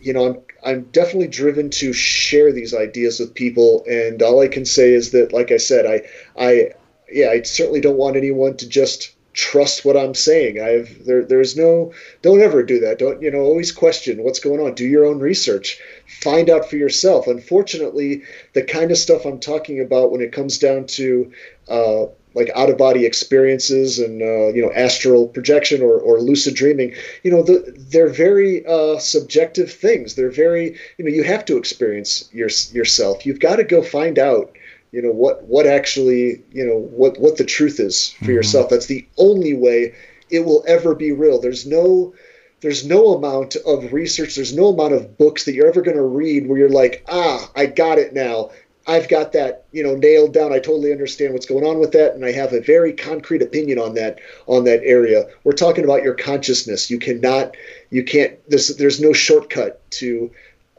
you 0.00 0.14
know, 0.14 0.26
I'm 0.26 0.38
I'm 0.64 0.82
definitely 0.84 1.28
driven 1.28 1.68
to 1.68 1.92
share 1.92 2.50
these 2.50 2.72
ideas 2.72 3.20
with 3.20 3.34
people, 3.34 3.84
and 3.86 4.22
all 4.22 4.40
I 4.40 4.48
can 4.48 4.64
say 4.64 4.94
is 4.94 5.10
that, 5.10 5.34
like 5.34 5.52
I 5.52 5.58
said, 5.58 5.84
I 5.84 6.02
I 6.42 6.70
yeah, 7.12 7.28
I 7.28 7.42
certainly 7.42 7.82
don't 7.82 7.98
want 7.98 8.16
anyone 8.16 8.56
to 8.56 8.68
just 8.68 9.14
trust 9.36 9.84
what 9.84 9.96
I'm 9.96 10.14
saying. 10.14 10.60
I've 10.60 11.04
there 11.04 11.24
there's 11.24 11.56
no 11.56 11.92
don't 12.22 12.40
ever 12.40 12.62
do 12.62 12.80
that. 12.80 12.98
Don't 12.98 13.22
you 13.22 13.30
know 13.30 13.42
always 13.42 13.70
question 13.70 14.24
what's 14.24 14.40
going 14.40 14.60
on. 14.60 14.74
Do 14.74 14.86
your 14.86 15.04
own 15.04 15.20
research. 15.20 15.78
Find 16.22 16.50
out 16.50 16.68
for 16.68 16.76
yourself. 16.76 17.28
Unfortunately, 17.28 18.22
the 18.54 18.62
kind 18.62 18.90
of 18.90 18.98
stuff 18.98 19.24
I'm 19.24 19.38
talking 19.38 19.80
about 19.80 20.10
when 20.10 20.22
it 20.22 20.32
comes 20.32 20.58
down 20.58 20.86
to 20.86 21.30
uh, 21.68 22.06
like 22.34 22.50
out 22.54 22.70
of 22.70 22.78
body 22.78 23.04
experiences 23.04 23.98
and 23.98 24.22
uh, 24.22 24.48
you 24.48 24.62
know 24.62 24.72
astral 24.72 25.28
projection 25.28 25.82
or, 25.82 25.98
or 25.98 26.20
lucid 26.20 26.54
dreaming 26.54 26.94
you 27.22 27.30
know 27.30 27.42
the, 27.42 27.74
they're 27.90 28.08
very 28.08 28.64
uh, 28.66 28.98
subjective 28.98 29.72
things 29.72 30.14
they're 30.14 30.30
very 30.30 30.76
you 30.98 31.04
know 31.04 31.10
you 31.10 31.24
have 31.24 31.44
to 31.44 31.56
experience 31.56 32.28
your, 32.32 32.50
yourself 32.72 33.24
you've 33.26 33.40
got 33.40 33.56
to 33.56 33.64
go 33.64 33.82
find 33.82 34.18
out 34.18 34.54
you 34.92 35.02
know 35.02 35.12
what 35.12 35.42
what 35.44 35.66
actually 35.66 36.42
you 36.52 36.64
know 36.64 36.78
what 36.78 37.18
what 37.18 37.36
the 37.36 37.44
truth 37.44 37.80
is 37.80 38.12
for 38.12 38.24
mm-hmm. 38.24 38.32
yourself 38.32 38.68
that's 38.70 38.86
the 38.86 39.06
only 39.18 39.54
way 39.54 39.94
it 40.30 40.40
will 40.40 40.64
ever 40.66 40.94
be 40.94 41.12
real 41.12 41.40
there's 41.40 41.66
no 41.66 42.14
there's 42.60 42.86
no 42.86 43.14
amount 43.14 43.56
of 43.66 43.92
research, 43.92 44.34
there's 44.34 44.56
no 44.56 44.68
amount 44.68 44.94
of 44.94 45.18
books 45.18 45.44
that 45.44 45.54
you're 45.54 45.68
ever 45.68 45.82
going 45.82 45.96
to 45.96 46.02
read 46.02 46.46
where 46.46 46.58
you're 46.58 46.68
like, 46.68 47.04
ah, 47.08 47.50
I 47.54 47.66
got 47.66 47.98
it 47.98 48.14
now. 48.14 48.50
I've 48.88 49.08
got 49.08 49.32
that, 49.32 49.64
you 49.72 49.82
know, 49.82 49.96
nailed 49.96 50.32
down. 50.32 50.52
I 50.52 50.60
totally 50.60 50.92
understand 50.92 51.32
what's 51.32 51.46
going 51.46 51.64
on 51.64 51.80
with 51.80 51.90
that, 51.92 52.14
and 52.14 52.24
I 52.24 52.30
have 52.32 52.52
a 52.52 52.60
very 52.60 52.92
concrete 52.92 53.42
opinion 53.42 53.80
on 53.80 53.94
that 53.94 54.20
on 54.46 54.62
that 54.64 54.80
area. 54.84 55.26
We're 55.42 55.52
talking 55.52 55.84
about 55.84 56.04
your 56.04 56.14
consciousness. 56.14 56.88
You 56.88 57.00
cannot, 57.00 57.56
you 57.90 58.04
can't. 58.04 58.38
There's 58.48 58.76
there's 58.76 59.00
no 59.00 59.12
shortcut 59.12 59.88
to 59.92 60.30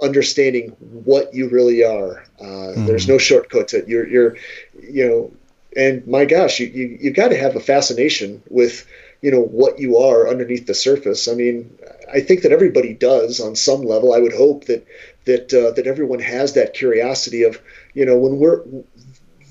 understanding 0.02 0.70
what 0.80 1.34
you 1.34 1.50
really 1.50 1.84
are. 1.84 2.24
Uh, 2.40 2.74
mm. 2.76 2.86
There's 2.86 3.08
no 3.08 3.18
shortcut 3.18 3.70
to 3.70 3.80
it. 3.80 3.88
You're 3.88 4.08
you're, 4.08 4.38
you 4.82 5.08
know, 5.08 5.32
and 5.76 6.06
my 6.08 6.26
gosh, 6.26 6.60
you 6.60 6.68
you 6.68 6.98
you 7.02 7.12
got 7.12 7.30
to 7.30 7.38
have 7.38 7.56
a 7.56 7.60
fascination 7.60 8.42
with 8.50 8.86
you 9.22 9.32
know 9.32 9.42
what 9.42 9.80
you 9.80 9.98
are 9.98 10.28
underneath 10.28 10.68
the 10.68 10.76
surface. 10.76 11.28
I 11.28 11.34
mean, 11.34 11.78
I 12.12 12.20
think 12.22 12.42
that 12.44 12.52
everybody 12.52 12.94
does 12.94 13.40
on 13.40 13.56
some 13.56 13.82
level. 13.84 14.14
I 14.14 14.20
would 14.20 14.34
hope 14.34 14.66
that 14.66 14.86
that 15.26 15.54
uh, 15.54 15.72
that 15.72 15.88
everyone 15.88 16.20
has 16.20 16.54
that 16.54 16.74
curiosity 16.74 17.44
of 17.44 17.60
you 17.94 18.06
know 18.06 18.18
when 18.18 18.38
we're 18.38 18.64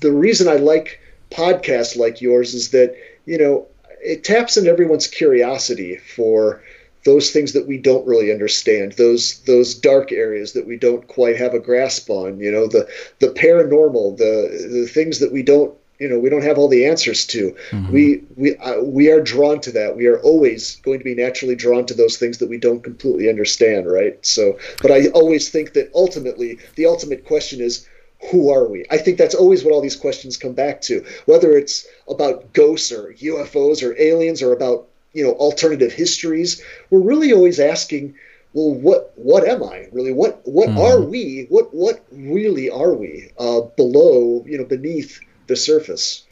the 0.01 0.11
reason 0.11 0.47
I 0.47 0.55
like 0.55 0.99
podcasts 1.31 1.97
like 1.97 2.21
yours 2.21 2.53
is 2.53 2.71
that 2.71 2.95
you 3.25 3.37
know 3.37 3.67
it 4.01 4.23
taps 4.23 4.57
into 4.57 4.69
everyone's 4.69 5.07
curiosity 5.07 5.97
for 5.97 6.61
those 7.07 7.31
things 7.31 7.53
that 7.53 7.65
we 7.65 7.77
don't 7.77 8.05
really 8.05 8.33
understand 8.33 8.91
those 8.93 9.39
those 9.51 9.73
dark 9.73 10.11
areas 10.11 10.51
that 10.51 10.67
we 10.67 10.75
don't 10.75 11.07
quite 11.07 11.37
have 11.37 11.53
a 11.53 11.59
grasp 11.59 12.09
on 12.09 12.37
you 12.37 12.51
know 12.51 12.67
the 12.67 12.85
the 13.19 13.29
paranormal 13.29 14.17
the 14.17 14.33
the 14.69 14.85
things 14.87 15.19
that 15.19 15.31
we 15.31 15.41
don't 15.41 15.73
you 15.99 16.09
know 16.09 16.19
we 16.19 16.29
don't 16.29 16.43
have 16.43 16.57
all 16.57 16.67
the 16.67 16.85
answers 16.85 17.25
to. 17.25 17.55
Mm-hmm. 17.71 17.93
we 17.93 18.23
we 18.35 18.57
uh, 18.57 18.81
we 18.81 19.09
are 19.09 19.21
drawn 19.21 19.61
to 19.61 19.71
that. 19.71 19.95
We 19.95 20.07
are 20.07 20.19
always 20.19 20.75
going 20.87 20.99
to 20.99 21.05
be 21.05 21.15
naturally 21.15 21.55
drawn 21.55 21.85
to 21.85 21.93
those 21.93 22.17
things 22.17 22.39
that 22.39 22.49
we 22.49 22.57
don't 22.57 22.83
completely 22.83 23.29
understand 23.29 23.89
right? 23.89 24.23
So 24.25 24.59
but 24.81 24.91
i 24.91 25.07
always 25.19 25.49
think 25.49 25.73
that 25.73 25.89
ultimately 25.95 26.59
the 26.75 26.87
ultimate 26.87 27.25
question 27.25 27.61
is 27.61 27.87
who 28.31 28.51
are 28.51 28.67
we? 28.67 28.83
I 28.89 28.97
think 28.97 29.17
that's 29.17 29.35
always 29.35 29.63
what 29.63 29.73
all 29.73 29.81
these 29.81 30.03
questions 30.05 30.37
come 30.37 30.53
back 30.53 30.81
to. 30.89 31.05
Whether 31.25 31.55
it's 31.55 31.85
about 32.09 32.51
ghosts 32.51 32.91
or 32.91 33.13
ufos 33.13 33.81
or 33.83 33.95
aliens 33.97 34.41
or 34.41 34.51
about 34.53 34.89
you 35.17 35.23
know 35.23 35.33
alternative 35.33 35.91
histories 35.91 36.61
we're 36.89 37.07
really 37.11 37.33
always 37.33 37.59
asking 37.59 38.13
well 38.53 38.73
what 38.73 39.11
what 39.15 39.47
am 39.47 39.63
i 39.63 39.87
really 39.91 40.13
what 40.13 40.41
what 40.45 40.69
mm-hmm. 40.69 40.79
are 40.79 41.01
we 41.01 41.45
what 41.49 41.73
what 41.73 42.05
really 42.11 42.69
are 42.69 42.93
we 42.93 43.31
uh, 43.39 43.61
below 43.75 44.43
you 44.47 44.57
know 44.57 44.65
beneath 44.65 45.19
the 45.47 45.55
surface. 45.55 46.23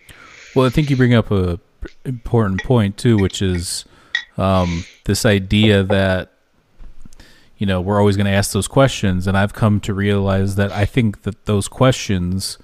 Well, 0.53 0.65
I 0.65 0.69
think 0.69 0.89
you 0.89 0.95
bring 0.95 1.13
up 1.13 1.31
a 1.31 1.59
important 2.03 2.63
point 2.63 2.97
too, 2.97 3.17
which 3.17 3.41
is 3.41 3.85
um, 4.37 4.85
this 5.05 5.25
idea 5.25 5.83
that 5.83 6.31
you 7.57 7.65
know 7.65 7.81
we're 7.81 7.99
always 7.99 8.15
going 8.15 8.25
to 8.25 8.31
ask 8.31 8.51
those 8.51 8.67
questions, 8.67 9.27
and 9.27 9.37
I've 9.37 9.53
come 9.53 9.79
to 9.81 9.93
realize 9.93 10.55
that 10.55 10.71
I 10.71 10.85
think 10.85 11.23
that 11.23 11.45
those 11.45 11.67
questions 11.67 12.57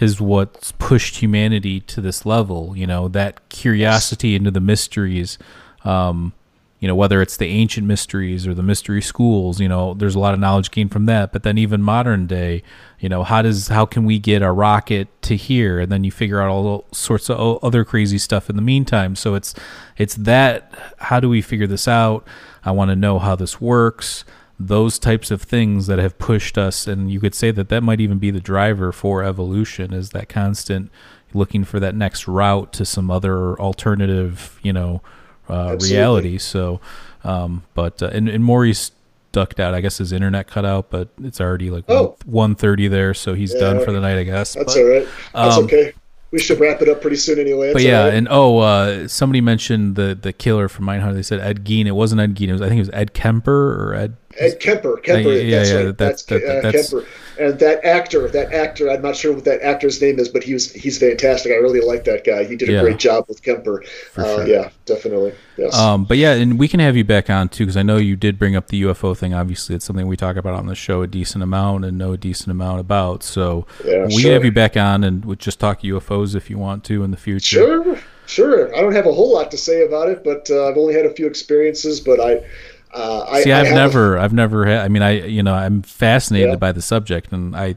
is 0.00 0.20
what's 0.20 0.72
pushed 0.72 1.16
humanity 1.16 1.80
to 1.80 2.00
this 2.00 2.26
level. 2.26 2.76
You 2.76 2.86
know, 2.86 3.08
that 3.08 3.48
curiosity 3.48 4.34
into 4.34 4.50
the 4.50 4.60
mysteries. 4.60 5.38
Um, 5.84 6.32
you 6.78 6.88
know 6.88 6.94
whether 6.94 7.22
it's 7.22 7.36
the 7.36 7.46
ancient 7.46 7.86
mysteries 7.86 8.46
or 8.46 8.54
the 8.54 8.62
mystery 8.62 9.00
schools 9.00 9.60
you 9.60 9.68
know 9.68 9.94
there's 9.94 10.14
a 10.14 10.18
lot 10.18 10.34
of 10.34 10.40
knowledge 10.40 10.70
gained 10.70 10.92
from 10.92 11.06
that 11.06 11.32
but 11.32 11.42
then 11.42 11.56
even 11.56 11.82
modern 11.82 12.26
day 12.26 12.62
you 13.00 13.08
know 13.08 13.22
how 13.22 13.42
does 13.42 13.68
how 13.68 13.86
can 13.86 14.04
we 14.04 14.18
get 14.18 14.42
a 14.42 14.52
rocket 14.52 15.08
to 15.22 15.36
here 15.36 15.80
and 15.80 15.90
then 15.90 16.04
you 16.04 16.10
figure 16.10 16.40
out 16.40 16.50
all 16.50 16.84
sorts 16.92 17.30
of 17.30 17.58
other 17.64 17.84
crazy 17.84 18.18
stuff 18.18 18.50
in 18.50 18.56
the 18.56 18.62
meantime 18.62 19.16
so 19.16 19.34
it's 19.34 19.54
it's 19.96 20.14
that 20.16 20.72
how 20.98 21.18
do 21.18 21.28
we 21.28 21.40
figure 21.40 21.66
this 21.66 21.88
out 21.88 22.26
i 22.64 22.70
want 22.70 22.90
to 22.90 22.96
know 22.96 23.18
how 23.18 23.34
this 23.34 23.60
works 23.60 24.24
those 24.58 24.98
types 24.98 25.30
of 25.30 25.42
things 25.42 25.86
that 25.86 25.98
have 25.98 26.18
pushed 26.18 26.56
us 26.56 26.86
and 26.86 27.10
you 27.10 27.20
could 27.20 27.34
say 27.34 27.50
that 27.50 27.68
that 27.68 27.82
might 27.82 28.00
even 28.00 28.18
be 28.18 28.30
the 28.30 28.40
driver 28.40 28.90
for 28.90 29.22
evolution 29.22 29.92
is 29.92 30.10
that 30.10 30.28
constant 30.28 30.90
looking 31.34 31.62
for 31.62 31.78
that 31.78 31.94
next 31.94 32.26
route 32.26 32.72
to 32.72 32.84
some 32.84 33.10
other 33.10 33.60
alternative 33.60 34.58
you 34.62 34.72
know 34.72 35.02
uh, 35.48 35.76
reality. 35.80 36.38
So, 36.38 36.80
um, 37.24 37.64
but 37.74 38.02
uh, 38.02 38.10
and, 38.12 38.28
and 38.28 38.44
Maurice 38.44 38.92
ducked 39.32 39.60
out. 39.60 39.74
I 39.74 39.80
guess 39.80 39.98
his 39.98 40.12
internet 40.12 40.46
cut 40.46 40.64
out, 40.64 40.90
but 40.90 41.08
it's 41.22 41.40
already 41.40 41.70
like 41.70 41.84
oh. 41.88 42.16
one 42.24 42.54
thirty 42.54 42.88
there, 42.88 43.14
so 43.14 43.34
he's 43.34 43.54
yeah, 43.54 43.60
done 43.60 43.84
for 43.84 43.92
the 43.92 44.00
night. 44.00 44.18
I 44.18 44.24
guess 44.24 44.54
that's 44.54 44.74
but, 44.74 44.80
all 44.80 44.88
right. 44.88 45.08
That's 45.34 45.56
um, 45.56 45.64
okay. 45.64 45.92
We 46.32 46.40
should 46.40 46.58
wrap 46.58 46.82
it 46.82 46.88
up 46.88 47.00
pretty 47.00 47.16
soon 47.16 47.38
anyway. 47.38 47.68
That's 47.68 47.74
but 47.74 47.82
yeah, 47.82 48.04
right. 48.04 48.14
and 48.14 48.28
oh, 48.30 48.58
uh, 48.58 49.08
somebody 49.08 49.40
mentioned 49.40 49.96
the 49.96 50.18
the 50.20 50.32
killer 50.32 50.68
from 50.68 50.86
Mindhunter. 50.86 51.14
They 51.14 51.22
said 51.22 51.40
Ed 51.40 51.64
Gein. 51.64 51.86
It 51.86 51.92
wasn't 51.92 52.20
Ed 52.20 52.34
Gein. 52.34 52.48
It 52.48 52.52
was 52.52 52.62
I 52.62 52.68
think 52.68 52.78
it 52.78 52.82
was 52.82 52.90
Ed 52.92 53.14
Kemper 53.14 53.90
or 53.90 53.94
Ed 53.94 54.16
Ed 54.38 54.60
Kemper. 54.60 54.96
Kemper. 54.98 55.32
yeah, 55.32 55.58
that's 55.58 55.70
yeah, 55.70 55.76
right. 55.76 55.98
That's, 55.98 56.22
that's, 56.24 56.44
that, 56.44 56.58
uh, 56.58 56.70
that's, 56.70 56.90
Kemper. 56.90 57.06
And 57.38 57.58
that 57.58 57.84
actor, 57.84 58.28
that 58.28 58.52
actor, 58.52 58.90
I'm 58.90 59.02
not 59.02 59.14
sure 59.14 59.32
what 59.32 59.44
that 59.44 59.60
actor's 59.60 60.00
name 60.00 60.18
is, 60.18 60.28
but 60.28 60.42
he 60.42 60.54
was 60.54 60.72
he's 60.72 60.98
fantastic. 60.98 61.52
I 61.52 61.56
really 61.56 61.80
like 61.80 62.04
that 62.04 62.24
guy. 62.24 62.44
He 62.44 62.56
did 62.56 62.68
a 62.70 62.72
yeah. 62.72 62.80
great 62.80 62.98
job 62.98 63.26
with 63.28 63.42
Kemper. 63.42 63.82
Uh, 64.16 64.24
sure. 64.24 64.46
Yeah, 64.46 64.70
definitely. 64.86 65.34
Yes. 65.58 65.74
Um, 65.74 66.04
but 66.04 66.16
yeah, 66.16 66.32
and 66.32 66.58
we 66.58 66.66
can 66.66 66.80
have 66.80 66.96
you 66.96 67.04
back 67.04 67.28
on 67.28 67.48
too 67.50 67.64
because 67.64 67.76
I 67.76 67.82
know 67.82 67.98
you 67.98 68.16
did 68.16 68.38
bring 68.38 68.56
up 68.56 68.68
the 68.68 68.82
UFO 68.82 69.16
thing. 69.16 69.34
Obviously, 69.34 69.74
it's 69.74 69.84
something 69.84 70.06
we 70.06 70.16
talk 70.16 70.36
about 70.36 70.54
on 70.54 70.66
the 70.66 70.74
show 70.74 71.02
a 71.02 71.06
decent 71.06 71.42
amount 71.42 71.84
and 71.84 71.98
know 71.98 72.12
a 72.12 72.16
decent 72.16 72.50
amount 72.50 72.80
about. 72.80 73.22
So 73.22 73.66
yeah, 73.84 74.06
we 74.06 74.22
sure. 74.22 74.32
have 74.32 74.44
you 74.44 74.52
back 74.52 74.76
on 74.76 75.04
and 75.04 75.24
we'll 75.24 75.36
just 75.36 75.60
talk 75.60 75.82
UFOs 75.82 76.34
if 76.34 76.48
you 76.48 76.56
want 76.56 76.84
to 76.84 77.04
in 77.04 77.10
the 77.10 77.16
future. 77.16 77.56
Sure. 77.56 77.98
Sure. 78.26 78.74
I 78.76 78.80
don't 78.80 78.92
have 78.92 79.06
a 79.06 79.12
whole 79.12 79.32
lot 79.32 79.50
to 79.52 79.56
say 79.56 79.86
about 79.86 80.08
it, 80.08 80.24
but 80.24 80.50
uh, 80.50 80.68
I've 80.68 80.76
only 80.76 80.94
had 80.94 81.06
a 81.06 81.14
few 81.14 81.26
experiences. 81.26 82.00
But 82.00 82.20
I, 82.20 82.44
uh, 82.96 83.40
See, 83.42 83.52
I, 83.52 83.64
have 83.64 83.74
never, 83.74 84.18
I've 84.18 84.32
never 84.32 84.64
had. 84.64 84.80
I 84.80 84.88
mean, 84.88 85.02
I, 85.02 85.26
you 85.26 85.42
know, 85.42 85.54
I'm 85.54 85.82
fascinated 85.82 86.50
yeah. 86.50 86.56
by 86.56 86.72
the 86.72 86.80
subject, 86.80 87.30
and 87.32 87.54
I, 87.54 87.76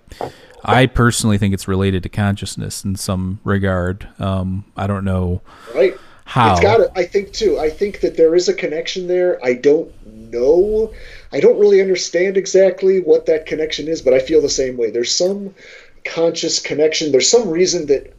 I 0.63 0.85
personally 0.85 1.37
think 1.37 1.53
it's 1.53 1.67
related 1.67 2.03
to 2.03 2.09
consciousness 2.09 2.85
in 2.85 2.95
some 2.95 3.39
regard. 3.43 4.07
Um, 4.17 4.65
I 4.77 4.87
don't 4.87 5.03
know, 5.03 5.41
right? 5.75 5.95
How? 6.23 6.53
It's 6.53 6.61
got. 6.61 6.79
it. 6.79 6.91
I 6.95 7.03
think 7.03 7.33
too. 7.33 7.59
I 7.59 7.69
think 7.69 7.99
that 7.99 8.15
there 8.15 8.33
is 8.33 8.47
a 8.47 8.53
connection 8.53 9.07
there. 9.07 9.43
I 9.43 9.55
don't 9.55 9.91
know. 10.05 10.93
I 11.33 11.39
don't 11.39 11.59
really 11.59 11.81
understand 11.81 12.37
exactly 12.37 13.01
what 13.01 13.25
that 13.25 13.45
connection 13.45 13.87
is, 13.87 14.01
but 14.01 14.13
I 14.13 14.19
feel 14.19 14.41
the 14.41 14.49
same 14.49 14.77
way. 14.77 14.89
There's 14.89 15.13
some 15.13 15.53
conscious 16.05 16.59
connection. 16.59 17.11
There's 17.11 17.29
some 17.29 17.49
reason 17.49 17.87
that 17.87 18.15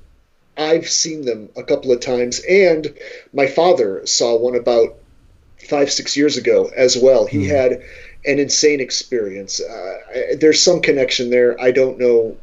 I've 0.58 0.88
seen 0.88 1.24
them 1.24 1.48
a 1.56 1.62
couple 1.62 1.92
of 1.92 2.00
times, 2.00 2.40
and 2.40 2.92
my 3.32 3.46
father 3.46 4.04
saw 4.06 4.36
one 4.36 4.56
about 4.56 4.96
five 5.68 5.90
six 5.90 6.16
years 6.16 6.36
ago 6.36 6.70
as 6.76 6.96
well. 6.96 7.26
He 7.26 7.46
mm. 7.46 7.48
had 7.48 7.72
an 8.26 8.38
insane 8.38 8.80
experience. 8.80 9.60
Uh, 9.60 9.96
there's 10.38 10.62
some 10.62 10.80
connection 10.80 11.30
there. 11.30 11.60
I 11.60 11.70
don't 11.70 11.98
know 11.98 12.36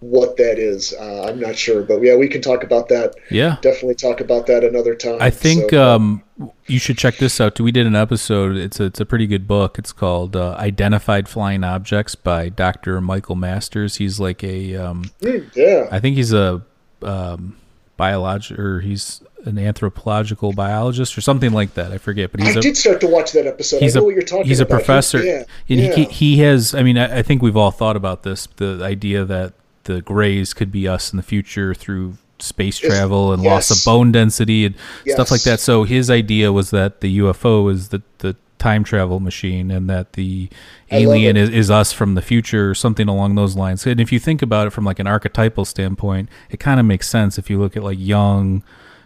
what 0.00 0.36
that 0.38 0.58
is. 0.58 0.94
Uh, 0.94 1.24
I'm 1.28 1.38
not 1.38 1.56
sure, 1.56 1.82
but 1.82 2.02
yeah, 2.02 2.16
we 2.16 2.26
can 2.26 2.40
talk 2.40 2.64
about 2.64 2.88
that. 2.88 3.14
Yeah, 3.30 3.56
definitely 3.60 3.94
talk 3.94 4.20
about 4.20 4.46
that 4.46 4.64
another 4.64 4.94
time. 4.94 5.18
I 5.20 5.30
think 5.30 5.70
so, 5.70 5.94
um, 5.94 6.22
you 6.66 6.78
should 6.78 6.98
check 6.98 7.18
this 7.18 7.40
out. 7.40 7.60
We 7.60 7.70
did 7.70 7.86
an 7.86 7.94
episode. 7.94 8.56
It's 8.56 8.80
a, 8.80 8.84
it's 8.84 9.00
a 9.00 9.06
pretty 9.06 9.26
good 9.26 9.46
book. 9.46 9.78
It's 9.78 9.92
called 9.92 10.36
uh, 10.36 10.56
"Identified 10.58 11.28
Flying 11.28 11.62
Objects" 11.62 12.14
by 12.14 12.48
Dr. 12.48 13.00
Michael 13.00 13.36
Masters. 13.36 13.96
He's 13.96 14.18
like 14.18 14.42
a 14.42 14.74
um, 14.76 15.10
mm, 15.20 15.54
yeah. 15.54 15.86
I 15.90 16.00
think 16.00 16.16
he's 16.16 16.32
a 16.32 16.62
um, 17.02 17.56
biologist 17.96 18.58
or 18.58 18.80
he's 18.80 19.22
an 19.44 19.58
anthropological 19.58 20.52
biologist 20.52 21.16
or 21.16 21.20
something 21.20 21.52
like 21.52 21.74
that. 21.74 21.92
I 21.92 21.98
forget, 21.98 22.30
but 22.30 22.40
he's. 22.40 22.56
I 22.56 22.58
a, 22.58 22.62
did 22.62 22.76
start 22.76 23.00
to 23.02 23.06
watch 23.06 23.32
that 23.32 23.46
episode. 23.46 23.80
He's 23.80 23.96
I 23.96 24.00
know 24.00 24.04
a, 24.04 24.06
what 24.06 24.14
you're 24.14 24.22
talking 24.22 24.46
he's 24.46 24.60
about. 24.60 24.78
He's 24.78 24.82
a 24.82 24.84
professor. 24.84 25.20
He, 25.20 25.28
yeah, 25.28 25.44
and 25.68 25.80
yeah. 25.80 25.94
He, 25.94 26.04
he 26.04 26.38
has. 26.40 26.74
I 26.74 26.82
mean, 26.82 26.98
I, 26.98 27.18
I, 27.18 27.22
think 27.22 27.42
we've 27.42 27.56
all 27.56 27.70
thought 27.70 27.96
about 27.96 28.22
this. 28.22 28.46
The 28.56 28.80
idea 28.82 29.24
that 29.24 29.54
the 29.84 30.02
Greys 30.02 30.54
could 30.54 30.70
be 30.70 30.86
us 30.86 31.12
in 31.12 31.16
the 31.16 31.22
future 31.22 31.74
through 31.74 32.18
space 32.38 32.78
travel 32.78 33.32
and 33.32 33.42
yes. 33.42 33.50
loss 33.50 33.78
of 33.78 33.84
bone 33.84 34.12
density 34.12 34.64
and 34.64 34.74
yes. 35.04 35.16
stuff 35.16 35.30
like 35.30 35.42
that. 35.42 35.60
So 35.60 35.84
his 35.84 36.10
idea 36.10 36.52
was 36.52 36.70
that 36.70 37.00
the 37.00 37.18
UFO 37.18 37.70
is 37.70 37.88
the 37.88 38.02
the 38.18 38.36
time 38.60 38.84
travel 38.84 39.18
machine 39.20 39.70
and 39.70 39.88
that 39.88 40.12
the 40.12 40.48
alien 40.90 41.36
is, 41.36 41.48
is 41.48 41.70
us 41.70 41.92
from 41.92 42.14
the 42.14 42.22
future 42.22 42.70
or 42.70 42.74
something 42.74 43.08
along 43.08 43.34
those 43.34 43.56
lines. 43.56 43.86
And 43.86 44.00
if 44.00 44.12
you 44.12 44.20
think 44.20 44.42
about 44.42 44.66
it 44.66 44.70
from 44.70 44.84
like 44.84 44.98
an 44.98 45.06
archetypal 45.06 45.64
standpoint, 45.64 46.28
it 46.50 46.60
kind 46.60 46.78
of 46.78 46.86
makes 46.86 47.08
sense 47.08 47.38
if 47.38 47.50
you 47.50 47.58
look 47.58 47.76
at 47.76 47.82
like 47.82 47.98
Jung 47.98 48.62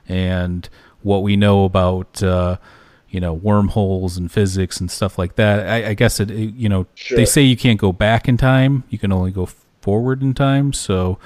and 0.09 0.69
what 1.03 1.23
we 1.23 1.37
know 1.37 1.65
about 1.65 2.23
uh, 2.23 2.57
you 3.11 3.21
know 3.21 3.33
wormholes 3.33 4.17
and 4.17 4.33
physics 4.33 4.81
and 4.81 4.91
stuff 4.91 5.19
like 5.19 5.37
that. 5.37 5.69
I, 5.69 5.91
I 5.91 5.95
guess 5.95 6.19
it, 6.19 6.31
it, 6.31 6.55
you 6.55 6.69
know 6.69 6.87
sure. 6.95 7.17
they 7.17 7.25
say 7.25 7.43
you 7.43 7.57
can't 7.57 7.79
go 7.79 7.93
back 7.93 8.29
in 8.29 8.37
time; 8.37 8.83
you 8.89 8.99
can 8.99 9.13
only 9.13 9.31
go 9.31 9.49
forward 9.81 10.23
in 10.23 10.35
time. 10.35 10.73
So, 10.73 11.19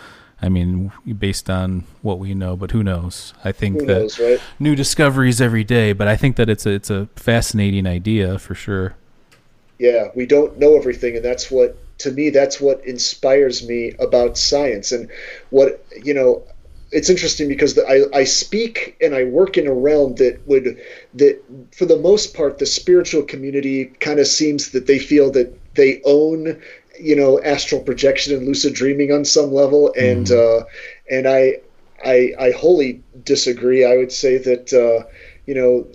I 0.42 0.48
mean, 0.48 0.92
based 1.18 1.48
on 1.48 1.84
what 2.02 2.18
we 2.18 2.34
know, 2.34 2.56
but 2.56 2.72
who 2.72 2.82
knows? 2.82 3.32
I 3.44 3.52
think 3.52 3.80
who 3.80 3.86
that 3.86 4.00
knows, 4.00 4.18
right? 4.20 4.40
new 4.58 4.74
discoveries 4.74 5.40
every 5.40 5.64
day. 5.64 5.92
But 5.92 6.08
I 6.08 6.16
think 6.16 6.36
that 6.36 6.50
it's 6.50 6.66
a 6.66 6.70
it's 6.70 6.90
a 6.90 7.08
fascinating 7.16 7.86
idea 7.86 8.38
for 8.38 8.54
sure. 8.54 8.94
Yeah, 9.78 10.08
we 10.14 10.26
don't 10.26 10.58
know 10.58 10.76
everything, 10.76 11.16
and 11.16 11.24
that's 11.24 11.50
what 11.50 11.78
to 11.98 12.10
me 12.10 12.30
that's 12.30 12.60
what 12.60 12.84
inspires 12.84 13.66
me 13.66 13.92
about 13.98 14.36
science 14.36 14.92
and 14.92 15.10
what 15.50 15.84
you 16.04 16.14
know 16.14 16.44
it's 16.90 17.10
interesting 17.10 17.48
because 17.48 17.74
the, 17.74 17.86
I, 17.86 18.18
I 18.20 18.24
speak 18.24 18.96
and 19.00 19.14
I 19.14 19.24
work 19.24 19.58
in 19.58 19.66
a 19.66 19.74
realm 19.74 20.14
that 20.16 20.40
would 20.46 20.78
that 21.14 21.42
for 21.76 21.86
the 21.86 21.98
most 21.98 22.34
part 22.34 22.58
the 22.58 22.66
spiritual 22.66 23.22
community 23.22 23.86
kind 24.00 24.18
of 24.20 24.26
seems 24.26 24.70
that 24.70 24.86
they 24.86 24.98
feel 24.98 25.30
that 25.32 25.54
they 25.74 26.00
own 26.04 26.60
you 26.98 27.14
know 27.14 27.40
astral 27.42 27.80
projection 27.82 28.34
and 28.34 28.46
lucid 28.46 28.74
dreaming 28.74 29.12
on 29.12 29.24
some 29.24 29.52
level 29.52 29.92
and 29.96 30.26
Mhm. 30.26 30.60
uh, 30.62 30.64
and 31.10 31.28
I, 31.28 31.58
I 32.04 32.32
I 32.38 32.50
wholly 32.52 33.02
disagree. 33.22 33.84
I 33.84 33.96
would 33.96 34.12
say 34.12 34.38
that 34.38 34.72
uh, 34.72 35.06
you 35.46 35.54
know 35.54 35.88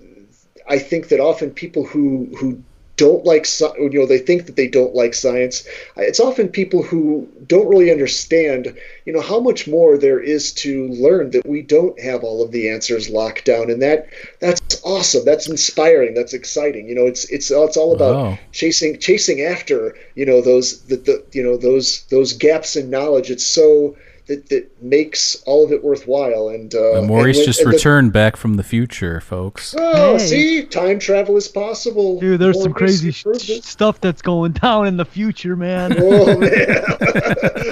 I 0.68 0.80
think 0.80 1.10
that 1.10 1.20
often 1.20 1.52
people 1.52 1.84
who 1.86 2.30
who 2.40 2.64
don't 2.96 3.26
like 3.26 3.48
you 3.60 3.90
know 4.00 4.06
they 4.06 4.20
think 4.20 4.46
that 4.46 4.56
they 4.56 4.68
don't 4.68 4.94
like 4.94 5.14
science. 5.16 5.68
It's 5.98 6.20
often 6.20 6.48
people 6.50 6.84
who 6.84 7.28
don't 7.48 7.68
really 7.68 7.92
understand 7.92 8.78
you 9.06 9.14
know 9.14 9.22
how 9.22 9.40
much 9.40 9.68
more 9.68 9.98
there 9.98 10.20
is 10.20 10.54
to 10.56 10.88
learn 10.90 11.32
that 11.32 11.48
we 11.48 11.62
don't 11.64 12.00
have 12.00 12.24
all 12.24 12.44
of 12.44 12.52
the 12.52 12.70
answers 12.70 13.10
locked 13.10 13.46
down. 13.46 13.72
And 13.72 13.82
that 13.82 14.08
that's 14.40 14.62
awesome. 14.84 15.26
That's 15.26 15.48
inspiring. 15.50 16.14
That's 16.14 16.34
exciting. 16.34 16.88
You 16.88 16.96
know 16.96 17.08
it's 17.08 17.26
it's 17.26 17.50
uh, 17.52 17.64
it's 17.64 17.78
all 17.78 17.94
about 17.94 18.16
Wow. 18.16 18.40
chasing 18.52 19.00
chasing 19.00 19.42
after 19.42 19.96
you 20.16 20.26
know 20.26 20.42
those 20.42 20.84
the, 20.84 20.98
the 20.98 21.24
you 21.32 21.42
know 21.44 21.58
those 21.58 22.04
those 22.12 22.34
gaps 22.34 22.76
in 22.76 22.90
knowledge. 22.92 23.32
It's 23.32 23.46
so 23.46 23.96
that, 24.28 24.48
that 24.50 24.82
makes 24.82 25.44
all 25.46 25.66
of 25.66 25.72
it 25.72 25.84
worthwhile 25.84 26.48
and 26.50 26.74
uh 26.74 27.02
Maurice 27.02 27.38
and 27.38 27.42
when- 27.42 27.46
just 27.46 27.60
and 27.62 27.72
the- 27.72 27.76
returned 27.76 28.14
back 28.14 28.38
from 28.38 28.56
the 28.56 28.64
future, 28.64 29.20
folks. 29.20 29.76
Oh, 29.78 30.14
Hey. 30.18 30.26
see, 30.26 30.64
time 30.64 31.00
travel 31.00 31.36
is 31.38 31.48
possible. 31.48 32.20
Dude, 32.20 32.40
there's 32.40 32.56
More 32.56 32.64
some 32.64 32.74
crazy 32.74 33.12
sh- 33.12 33.24
proof 33.24 33.42
sh- 33.42 33.48
that- 33.48 33.64
stuff 33.66 34.00
that's 34.00 34.22
going 34.22 34.54
down 34.54 34.88
in 34.88 34.98
the 34.98 35.06
future, 35.06 35.56
man. 35.56 35.96
Oh 36.00 36.38
man, 36.38 36.50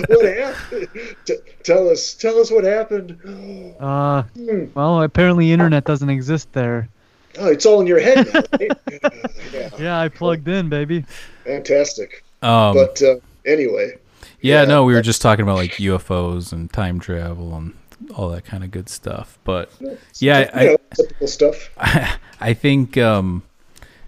what 0.09 0.25
happened? 0.37 0.87
T- 1.25 1.35
tell 1.63 1.89
us, 1.89 2.13
tell 2.15 2.37
us 2.39 2.51
what 2.51 2.63
happened. 2.63 3.17
Uh, 3.79 4.23
Hmm. 4.23 4.65
well, 4.73 5.01
apparently 5.03 5.51
internet 5.51 5.85
doesn't 5.85 6.09
exist 6.09 6.51
there. 6.53 6.89
Oh, 7.39 7.47
it's 7.47 7.65
all 7.65 7.79
in 7.79 7.87
your 7.87 7.99
head. 8.01 8.27
now, 8.33 8.41
right? 8.59 8.71
yeah, 9.53 9.69
Yeah, 9.79 9.99
I 9.99 10.09
plugged 10.09 10.47
in, 10.49 10.67
baby. 10.67 11.05
fantastic. 11.45 12.23
Um, 12.41 12.73
But 12.75 13.01
uh, 13.01 13.15
anyway, 13.45 13.93
yeah, 14.41 14.61
yeah, 14.61 14.65
no, 14.67 14.83
we 14.83 14.93
were 14.93 15.01
just 15.01 15.21
talking 15.21 15.43
about 15.43 15.55
like 15.57 15.71
UFOs 15.73 16.51
and 16.51 16.71
time 16.71 16.99
travel 16.99 17.55
and 17.55 17.73
all 18.15 18.29
that 18.29 18.43
kind 18.45 18.63
of 18.63 18.71
good 18.71 18.89
stuff. 18.89 19.37
But 19.43 19.71
Yeah, 20.19 20.39
you 20.63 20.71
I- 20.71 20.77
know, 21.21 21.25
stuff. 21.27 21.69
I 22.39 22.53
think 22.53 22.97
um, 22.97 23.43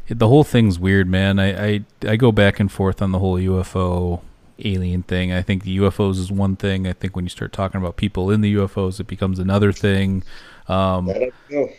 the 0.07 0.27
whole 0.27 0.43
thing's 0.43 0.79
weird, 0.79 1.07
man. 1.07 1.39
I, 1.39 1.73
I 1.73 1.79
I 2.07 2.15
go 2.15 2.31
back 2.31 2.59
and 2.59 2.71
forth 2.71 3.01
on 3.01 3.11
the 3.11 3.19
whole 3.19 3.37
UFO 3.37 4.21
alien 4.59 5.03
thing. 5.03 5.31
I 5.31 5.41
think 5.41 5.63
the 5.63 5.77
UFOs 5.77 6.17
is 6.17 6.31
one 6.31 6.55
thing. 6.55 6.87
I 6.87 6.93
think 6.93 7.15
when 7.15 7.25
you 7.25 7.29
start 7.29 7.53
talking 7.53 7.79
about 7.81 7.95
people 7.97 8.29
in 8.31 8.41
the 8.41 8.55
UFOs, 8.55 8.99
it 8.99 9.07
becomes 9.07 9.39
another 9.39 9.71
thing. 9.71 10.23
Um, 10.67 11.09
I 11.09 11.31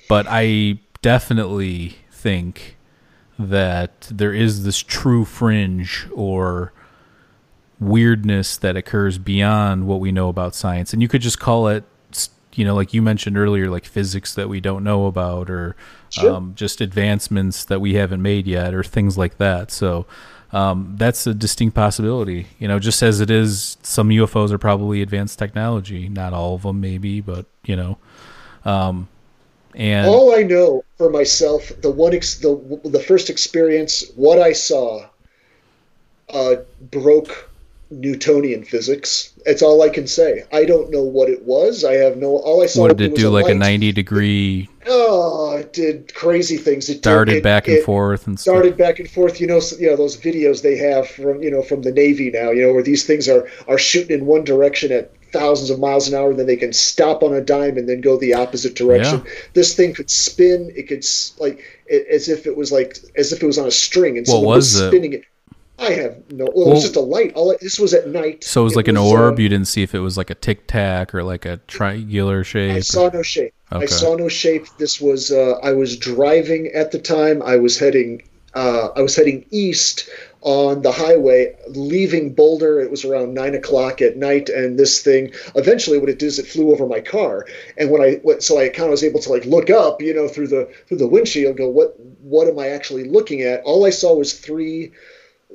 but 0.09 0.27
I 0.29 0.79
definitely 1.03 1.97
think 2.11 2.77
that 3.39 4.03
there 4.13 4.33
is 4.33 4.65
this 4.65 4.79
true 4.79 5.25
fringe 5.25 6.07
or 6.15 6.73
weirdness 7.81 8.57
that 8.59 8.77
occurs 8.77 9.19
beyond 9.19 9.87
what 9.87 10.01
we 10.01 10.13
know 10.13 10.29
about 10.29 10.55
science. 10.55 10.93
And 10.93 11.03
you 11.03 11.09
could 11.09 11.23
just 11.23 11.39
call 11.39 11.69
it 11.69 11.85
you 12.57 12.65
know 12.65 12.75
like 12.77 12.95
you 12.95 13.03
mentioned 13.03 13.37
earlier 13.37 13.69
like 13.69 13.85
physics 13.85 14.33
that 14.35 14.49
we 14.49 14.61
don't 14.61 14.85
know 14.85 15.07
about 15.07 15.51
or 15.51 15.75
Sure. 16.11 16.31
um, 16.31 16.53
just 16.55 16.81
advancements 16.81 17.65
that 17.65 17.81
we 17.81 17.95
haven't 17.95 18.23
made 18.23 18.47
yet 18.47 18.73
or 18.73 18.85
things 18.85 19.19
like 19.19 19.39
that. 19.39 19.73
So 19.73 20.07
um, 20.53 20.95
that's 20.97 21.27
a 21.27 21.35
distinct 21.35 21.75
possibility. 21.75 22.47
You 22.61 22.69
know 22.69 22.79
just 22.79 23.03
as 23.03 23.21
it 23.21 23.31
is 23.31 23.77
some 23.83 24.09
ufos 24.11 24.53
are 24.53 24.59
probably 24.59 25.03
advanced 25.03 25.39
technology. 25.39 26.09
Not 26.09 26.33
all 26.33 26.55
of 26.55 26.63
them 26.63 26.81
maybe 26.81 27.21
but 27.21 27.47
you 27.65 27.75
know 27.77 27.99
um, 28.65 29.09
and 29.75 30.07
All 30.07 30.35
I 30.35 30.43
know 30.43 30.85
for 30.97 31.11
myself, 31.11 31.73
the 31.83 31.91
one 31.91 32.15
ex- 32.15 32.37
the 32.39 32.81
the 32.85 33.01
first 33.01 33.29
experience, 33.29 34.05
what 34.15 34.39
I 34.39 34.53
saw, 34.53 35.07
uh, 36.33 36.57
broke 36.91 37.51
Newtonian 37.91 38.65
physics. 38.65 39.33
It's 39.47 39.63
all 39.63 39.83
I 39.83 39.89
can 39.89 40.07
say. 40.07 40.45
I 40.53 40.65
don't 40.65 40.91
know 40.91 41.03
what 41.03 41.29
it 41.29 41.43
was. 41.45 41.85
I 41.85 41.95
have 41.95 42.17
no. 42.17 42.37
All 42.39 42.63
I 42.63 42.67
saw. 42.67 42.83
what 42.83 42.97
did 42.97 43.07
it 43.07 43.13
was 43.13 43.21
do 43.21 43.29
like 43.31 43.49
a 43.49 43.55
90 43.55 43.93
degree 43.93 44.69
Oh, 44.87 45.57
it 45.57 45.73
did 45.73 46.15
crazy 46.15 46.57
things. 46.57 46.89
It 46.89 46.95
did- 46.95 47.03
darted 47.03 47.35
it- 47.37 47.43
back 47.43 47.69
and 47.69 47.79
it 47.79 47.85
forth 47.85 48.27
and 48.27 48.39
stuff 48.39 48.77
back 48.77 48.99
and 48.99 49.09
forth. 49.11 49.41
You 49.41 49.47
know, 49.47 49.61
you 49.79 49.87
know 49.89 49.97
those 49.97 50.17
videos 50.17 50.63
they 50.63 50.77
have 50.77 51.09
from 51.09 51.43
you 51.43 51.51
know 51.51 51.63
from 51.63 51.83
the 51.83 51.93
Navy 51.93 52.31
now. 52.31 52.51
You 52.51 52.63
know 52.67 52.73
where 52.73 52.83
these 52.83 53.05
things 53.05 53.29
are 53.29 53.49
are 53.69 53.79
shooting 53.79 54.19
in 54.19 54.27
one 54.27 54.45
direction 54.45 54.93
at 54.93 55.13
thousands 55.33 55.71
of 55.71 55.81
miles 55.81 56.07
an 56.07 56.15
hour, 56.15 56.31
and 56.31 56.39
then 56.39 56.47
they 56.47 56.57
can 56.57 56.73
stop 56.73 57.23
on 57.23 57.35
a 57.35 57.41
dime 57.41 57.77
and 57.77 57.89
then 57.89 58.01
go 58.01 58.17
the 58.17 58.35
opposite 58.35 58.75
direction. 58.75 59.23
This 59.55 59.75
thing 59.75 59.93
could 59.95 60.11
spin. 60.11 60.71
It 60.77 60.87
could 60.89 61.05
like 61.39 61.61
it, 61.87 62.07
as 62.09 62.29
if 62.29 62.47
it 62.47 62.57
was 62.57 62.71
like 62.71 62.99
as 63.17 63.33
if 63.33 63.43
it 63.43 63.47
was 63.47 63.59
on 63.59 63.67
a 63.67 63.71
string, 63.71 64.19
and 64.19 64.27
What 64.27 64.35
someone 64.35 64.57
was 64.57 64.75
it? 64.77 64.89
spinning 64.89 65.13
it. 65.15 65.25
I 65.85 65.93
have 65.93 66.33
no. 66.33 66.49
Well, 66.55 66.69
it 66.69 66.75
was 66.75 66.83
just 66.83 66.97
a 66.97 67.01
light. 67.01 67.33
All 67.35 67.53
I, 67.53 67.57
this 67.61 67.79
was 67.79 67.95
at 67.95 68.09
night. 68.09 68.43
so 68.45 68.63
it 68.63 68.65
was 68.65 68.77
like 68.77 68.89
an 68.89 68.97
uh, 68.97 69.05
orb 69.05 69.39
you 69.39 69.49
didn't 69.49 69.69
see 69.69 69.83
if 69.83 69.95
it 69.95 70.01
was 70.01 70.17
like 70.17 70.31
a 70.31 70.35
tic 70.35 70.67
tac 70.67 71.15
or 71.15 71.23
like 71.23 71.45
a 71.45 71.59
triangular 71.69 72.45
shape 72.45 72.73
I 72.73 72.79
or- 72.79 72.83
saw 72.83 73.11
no 73.11 73.23
shape. 73.23 73.53
Okay. 73.73 73.85
I 73.85 73.87
saw 73.87 74.15
no 74.15 74.29
shape. 74.29 74.67
This 74.79 75.01
was 75.01 75.31
uh, 75.31 75.59
I 75.63 75.73
was 75.73 75.97
driving 75.97 76.69
at 76.69 76.93
the 76.93 76.99
time. 76.99 77.43
I 77.43 77.57
was 77.57 77.79
heading 77.79 78.23
uh, 78.55 78.89
I 78.97 79.03
was 79.03 79.17
heading 79.17 79.45
east 79.51 80.09
on 80.43 80.83
the 80.83 80.93
highway, 80.93 81.57
leaving 81.69 82.35
Boulder. 82.35 82.81
It 82.81 82.91
was 82.91 83.05
around 83.05 83.35
nine 83.35 83.55
o'clock 83.55 84.01
at 84.03 84.17
night, 84.17 84.49
and 84.49 84.79
this 84.79 85.03
thing 85.03 85.33
eventually 85.55 85.99
what 85.99 86.09
it 86.09 86.19
did 86.19 86.27
is 86.27 86.39
it 86.39 86.47
flew 86.47 86.71
over 86.71 86.87
my 86.87 87.01
car. 87.01 87.47
And 87.79 87.91
when 87.91 88.03
I 88.03 88.21
went, 88.23 88.43
so 88.43 88.59
I 88.59 88.69
kind 88.69 88.85
of 88.85 88.91
was 88.91 89.03
able 89.03 89.21
to 89.21 89.31
like 89.31 89.45
look 89.45 89.71
up, 89.71 90.01
you 90.01 90.15
know, 90.15 90.29
through 90.29 90.49
the 90.49 90.71
through 90.87 90.99
the 90.99 91.09
windshield, 91.09 91.57
go 91.57 91.69
what 91.69 91.99
what 92.21 92.47
am 92.47 92.59
I 92.59 92.69
actually 92.69 93.05
looking 93.05 93.43
at? 93.43 93.63
All 93.65 93.85
I 93.85 93.91
saw 93.91 94.15
was 94.15 94.39
three 94.39 94.93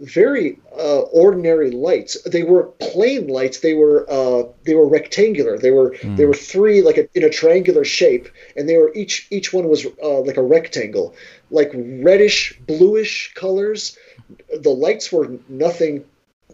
very 0.02 0.60
uh, 0.78 1.02
ordinary 1.12 1.72
lights. 1.72 2.22
They 2.24 2.44
were 2.44 2.64
plain 2.80 3.28
lights. 3.28 3.60
They 3.60 3.74
were 3.74 4.06
uh, 4.10 4.44
they 4.64 4.76
were 4.76 4.88
rectangular. 4.88 5.58
They 5.58 5.72
were 5.72 5.96
they 6.04 6.26
were 6.26 6.34
three 6.34 6.82
like 6.82 6.98
a, 6.98 7.08
in 7.18 7.24
a 7.24 7.30
triangular 7.30 7.84
shape, 7.84 8.30
and 8.56 8.68
they 8.68 8.78
were 8.78 8.94
each 8.94 9.28
each 9.30 9.54
one 9.54 9.68
was 9.68 9.86
uh, 10.02 10.22
like 10.22 10.38
a 10.38 10.44
rectangle, 10.44 11.16
like 11.52 11.72
reddish 11.74 12.60
bluish 12.68 13.34
colors. 13.34 13.98
The 14.62 14.70
lights 14.70 15.12
were 15.12 15.38
nothing, 15.48 16.06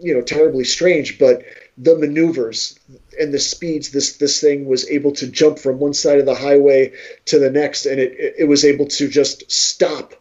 you 0.02 0.14
know, 0.14 0.22
terribly 0.22 0.64
strange, 0.64 1.20
but 1.20 1.44
the 1.78 1.98
maneuvers 1.98 2.80
and 3.20 3.34
the 3.34 3.40
speeds 3.40 3.92
this 3.92 4.18
this 4.18 4.40
thing 4.40 4.66
was 4.66 4.90
able 4.90 5.12
to 5.12 5.28
jump 5.28 5.60
from 5.60 5.80
one 5.80 5.94
side 5.94 6.20
of 6.20 6.26
the 6.26 6.36
highway 6.36 6.92
to 7.26 7.40
the 7.40 7.50
next, 7.50 7.86
and 7.86 8.00
it, 8.00 8.36
it 8.40 8.48
was 8.48 8.66
able 8.66 8.88
to 8.88 9.08
just 9.08 9.50
stop 9.52 10.14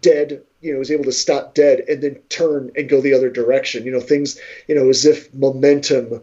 dead 0.00 0.42
you 0.62 0.72
know 0.72 0.78
was 0.78 0.90
able 0.90 1.04
to 1.04 1.12
stop 1.12 1.54
dead 1.54 1.80
and 1.88 2.02
then 2.02 2.14
turn 2.28 2.70
and 2.76 2.88
go 2.88 3.00
the 3.00 3.14
other 3.14 3.30
direction. 3.30 3.84
You 3.84 3.92
know 3.92 4.00
things 4.00 4.40
you 4.68 4.74
know 4.74 4.88
as 4.88 5.04
if 5.04 5.32
momentum 5.34 6.22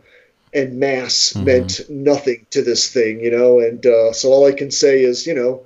and 0.54 0.80
mass 0.80 1.36
meant 1.36 1.82
nothing 1.90 2.46
to 2.50 2.64
this 2.64 2.92
thing 2.92 3.20
you 3.20 3.30
know 3.30 3.60
and 3.60 3.86
uh, 3.86 4.12
so 4.12 4.30
all 4.30 4.48
i 4.48 4.52
can 4.52 4.72
say 4.72 5.04
is 5.04 5.28
you 5.28 5.34
know 5.34 5.66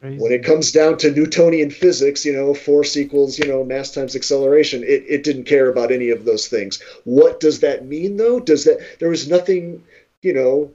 Crazy. 0.00 0.18
when 0.18 0.32
it 0.32 0.44
comes 0.44 0.72
down 0.72 0.96
to 0.98 1.12
newtonian 1.12 1.70
physics 1.70 2.24
you 2.24 2.32
know 2.32 2.54
force 2.54 2.96
equals 2.96 3.38
you 3.38 3.46
know 3.46 3.62
mass 3.62 3.92
times 3.92 4.16
acceleration 4.16 4.82
it, 4.82 5.04
it 5.06 5.22
didn't 5.22 5.44
care 5.44 5.68
about 5.68 5.92
any 5.92 6.10
of 6.10 6.24
those 6.24 6.48
things. 6.48 6.82
What 7.04 7.40
does 7.40 7.60
that 7.60 7.86
mean 7.86 8.16
though? 8.16 8.40
Does 8.40 8.64
that 8.64 8.80
there 8.98 9.10
was 9.10 9.28
nothing 9.28 9.84
you 10.22 10.32
know 10.32 10.70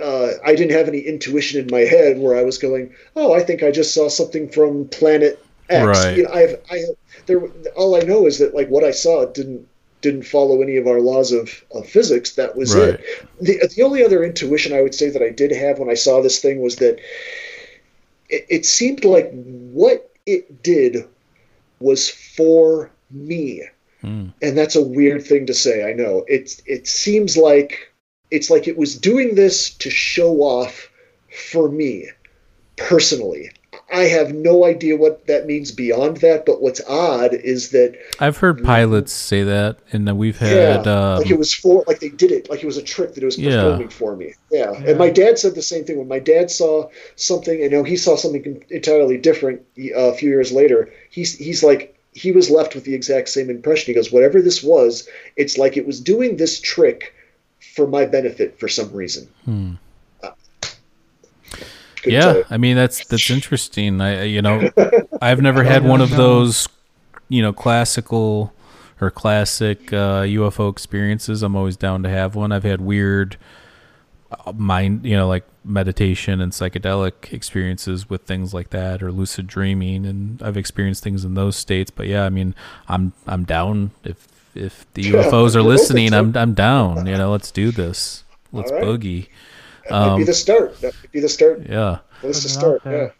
uh, 0.00 0.32
I 0.44 0.54
didn't 0.54 0.76
have 0.76 0.88
any 0.88 1.00
intuition 1.00 1.60
in 1.60 1.68
my 1.70 1.80
head 1.80 2.18
where 2.18 2.36
I 2.36 2.42
was 2.42 2.58
going, 2.58 2.94
oh, 3.16 3.34
I 3.34 3.42
think 3.42 3.62
I 3.62 3.70
just 3.70 3.92
saw 3.92 4.08
something 4.08 4.48
from 4.48 4.88
planet 4.88 5.44
X. 5.70 5.86
Right. 5.86 6.16
You 6.16 6.22
know, 6.24 6.30
I 6.32 6.40
have, 6.40 6.60
I 6.70 6.76
have, 6.78 6.96
there. 7.26 7.40
All 7.76 7.94
I 7.96 8.00
know 8.00 8.26
is 8.26 8.38
that 8.38 8.54
like 8.54 8.68
what 8.68 8.84
I 8.84 8.90
saw 8.90 9.24
didn't 9.26 9.66
didn't 10.02 10.22
follow 10.24 10.62
any 10.62 10.76
of 10.76 10.86
our 10.86 11.00
laws 11.00 11.30
of, 11.32 11.62
of 11.72 11.86
physics. 11.86 12.34
That 12.34 12.56
was 12.56 12.74
Right. 12.74 12.94
it. 12.94 13.04
The 13.40 13.68
the 13.76 13.82
only 13.82 14.04
other 14.04 14.24
intuition 14.24 14.72
I 14.72 14.82
would 14.82 14.94
say 14.94 15.10
that 15.10 15.22
I 15.22 15.30
did 15.30 15.52
have 15.52 15.78
when 15.78 15.90
I 15.90 15.94
saw 15.94 16.20
this 16.22 16.40
thing 16.40 16.60
was 16.60 16.76
that 16.76 16.98
it, 18.28 18.46
it 18.48 18.66
seemed 18.66 19.04
like 19.04 19.30
what 19.32 20.10
it 20.26 20.62
did 20.62 21.06
was 21.80 22.08
for 22.10 22.90
me 23.10 23.62
Hmm. 24.02 24.28
and 24.40 24.56
that's 24.56 24.76
a 24.76 24.82
weird 24.82 25.26
thing 25.26 25.44
to 25.44 25.52
say 25.52 25.86
i 25.86 25.92
know 25.92 26.24
it 26.26 26.62
it 26.64 26.88
seems 26.88 27.36
like 27.36 27.92
it's 28.30 28.48
like 28.48 28.66
it 28.66 28.78
was 28.78 28.96
doing 28.96 29.34
this 29.34 29.68
to 29.74 29.90
show 29.90 30.36
off 30.40 30.88
for 31.52 31.68
me 31.68 32.08
personally 32.78 33.50
i 33.92 34.02
have 34.04 34.32
no 34.34 34.64
idea 34.64 34.96
what 34.96 35.26
that 35.26 35.46
means 35.46 35.72
beyond 35.72 36.18
that 36.18 36.46
but 36.46 36.60
what's 36.62 36.80
odd 36.88 37.34
is 37.34 37.70
that 37.70 37.98
I've 38.18 38.36
heard 38.36 38.62
pilots 38.62 39.12
say 39.12 39.42
that, 39.42 39.78
and 39.92 40.06
then 40.06 40.16
we've 40.18 40.38
had 40.38 40.86
yeah 40.86 40.92
um, 40.92 41.18
like 41.18 41.30
it 41.30 41.38
was 41.38 41.52
for 41.52 41.84
like 41.86 42.00
they 42.00 42.08
did 42.10 42.30
it 42.30 42.48
like 42.50 42.62
it 42.62 42.66
was 42.66 42.76
a 42.76 42.82
trick 42.82 43.14
that 43.14 43.22
it 43.22 43.26
was 43.26 43.38
Yeah. 43.38 43.62
performing 43.62 43.88
for 43.88 44.16
me 44.16 44.34
yeah. 44.50 44.72
Yeah. 44.72 44.90
and 44.90 44.98
my 44.98 45.10
dad 45.10 45.38
said 45.38 45.54
the 45.54 45.62
same 45.62 45.84
thing 45.84 45.98
when 45.98 46.08
my 46.08 46.18
dad 46.18 46.50
saw 46.50 46.88
something 47.16 47.58
you 47.60 47.70
know 47.70 47.82
he 47.84 47.96
saw 47.96 48.16
something 48.16 48.62
entirely 48.70 49.16
different 49.18 49.62
a 49.94 50.12
few 50.14 50.28
years 50.28 50.52
later 50.52 50.92
he's 51.10 51.36
he's 51.36 51.62
like 51.62 51.96
he 52.12 52.32
was 52.32 52.50
left 52.50 52.74
with 52.74 52.84
the 52.84 52.94
exact 52.94 53.28
same 53.28 53.48
impression 53.50 53.86
he 53.86 53.94
goes 53.94 54.10
whatever 54.12 54.40
this 54.42 54.62
was 54.62 55.08
it's 55.36 55.56
like 55.58 55.76
it 55.76 55.86
was 55.86 56.00
doing 56.00 56.36
this 56.36 56.60
trick 56.60 57.14
for 57.74 57.86
my 57.86 58.04
benefit 58.04 58.58
for 58.58 58.68
some 58.68 58.92
reason 58.92 59.28
Hmm. 59.44 59.74
Couldn't 62.02 62.12
yeah, 62.12 62.20
tell 62.20 62.36
you. 62.36 62.44
I 62.50 62.56
mean 62.56 62.76
that's 62.76 63.06
that's 63.06 63.30
interesting. 63.30 64.00
I 64.00 64.24
you 64.24 64.42
know 64.42 64.70
I've 65.22 65.40
never 65.40 65.62
had 65.62 65.84
one 65.84 66.00
of 66.00 66.10
those 66.10 66.68
you 67.28 67.42
know 67.42 67.52
classical 67.52 68.52
or 69.00 69.10
classic 69.10 69.92
uh, 69.92 70.22
UFO 70.22 70.70
experiences. 70.70 71.42
I'm 71.42 71.56
always 71.56 71.76
down 71.76 72.02
to 72.02 72.08
have 72.08 72.34
one. 72.34 72.52
I've 72.52 72.64
had 72.64 72.80
weird 72.80 73.36
uh, 74.30 74.52
mind 74.52 75.04
you 75.04 75.16
know 75.16 75.26
like 75.26 75.44
meditation 75.64 76.40
and 76.40 76.52
psychedelic 76.52 77.32
experiences 77.32 78.08
with 78.08 78.22
things 78.22 78.54
like 78.54 78.70
that 78.70 79.02
or 79.02 79.12
lucid 79.12 79.46
dreaming 79.46 80.06
and 80.06 80.40
I've 80.42 80.56
experienced 80.56 81.02
things 81.02 81.24
in 81.24 81.34
those 81.34 81.56
states 81.56 81.90
but 81.90 82.06
yeah 82.06 82.24
I 82.24 82.30
mean 82.30 82.54
I'm 82.88 83.12
I'm 83.26 83.44
down 83.44 83.90
if 84.04 84.28
if 84.54 84.86
the 84.94 85.02
UFOs 85.12 85.54
are 85.54 85.62
listening 85.62 86.14
I'm 86.14 86.36
I'm 86.36 86.54
down 86.54 87.06
you 87.06 87.16
know 87.16 87.32
let's 87.32 87.50
do 87.50 87.70
this 87.72 88.24
let's 88.52 88.70
All 88.70 88.78
right. 88.78 88.86
boogie 88.86 89.28
That 89.90 90.06
might 90.08 90.16
be 90.16 90.22
um, 90.22 90.26
the 90.26 90.34
start. 90.34 90.80
That 90.80 90.94
might 90.94 91.12
be 91.12 91.20
the 91.20 91.28
start. 91.28 91.62
yeah 91.68 91.98
Place 92.20 92.42
to 92.42 92.42
Put 92.42 92.46
it 92.46 92.80
start. 92.80 92.82
Yeah. 92.86 93.10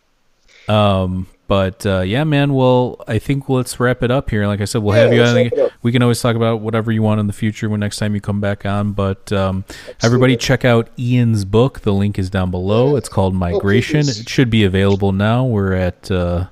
Um, 1.02 1.26
but 1.48 1.84
uh, 1.84 2.01
yeah, 2.02 2.22
man. 2.22 2.55
Well, 2.55 3.02
I 3.09 3.18
think 3.18 3.48
let's 3.48 3.80
wrap 3.80 4.02
it 4.05 4.10
up 4.12 4.30
here. 4.30 4.47
Like 4.47 4.60
I 4.60 4.66
said, 4.66 4.82
we'll 4.82 4.94
Yeah, 4.94 5.02
have 5.05 5.12
you 5.12 5.20
let's 5.20 5.30
on. 5.30 5.36
wrap 5.36 5.52
it 5.52 5.59
up. 5.59 5.72
We 5.82 5.90
can 5.90 6.01
always 6.02 6.20
talk 6.20 6.36
about 6.36 6.60
whatever 6.60 6.92
you 6.92 7.02
want 7.02 7.18
in 7.18 7.26
the 7.26 7.32
future 7.32 7.68
when 7.68 7.80
next 7.80 7.97
time 7.97 8.14
you 8.14 8.20
come 8.20 8.40
back 8.40 8.64
on. 8.64 8.92
But 8.92 9.32
um, 9.32 9.64
everybody, 10.02 10.36
check 10.36 10.64
out 10.64 10.88
Ian's 10.97 11.44
book. 11.44 11.80
The 11.80 11.92
link 11.92 12.18
is 12.20 12.30
down 12.30 12.52
below. 12.52 12.94
It's 12.94 13.09
called 13.09 13.34
Migration. 13.34 14.02
please. 14.02 14.20
it 14.20 14.28
should 14.28 14.48
be 14.51 14.62
available 14.62 15.10
now. 15.12 15.44
We're 15.44 15.72
at. 15.72 16.09
Uh, 16.10 16.47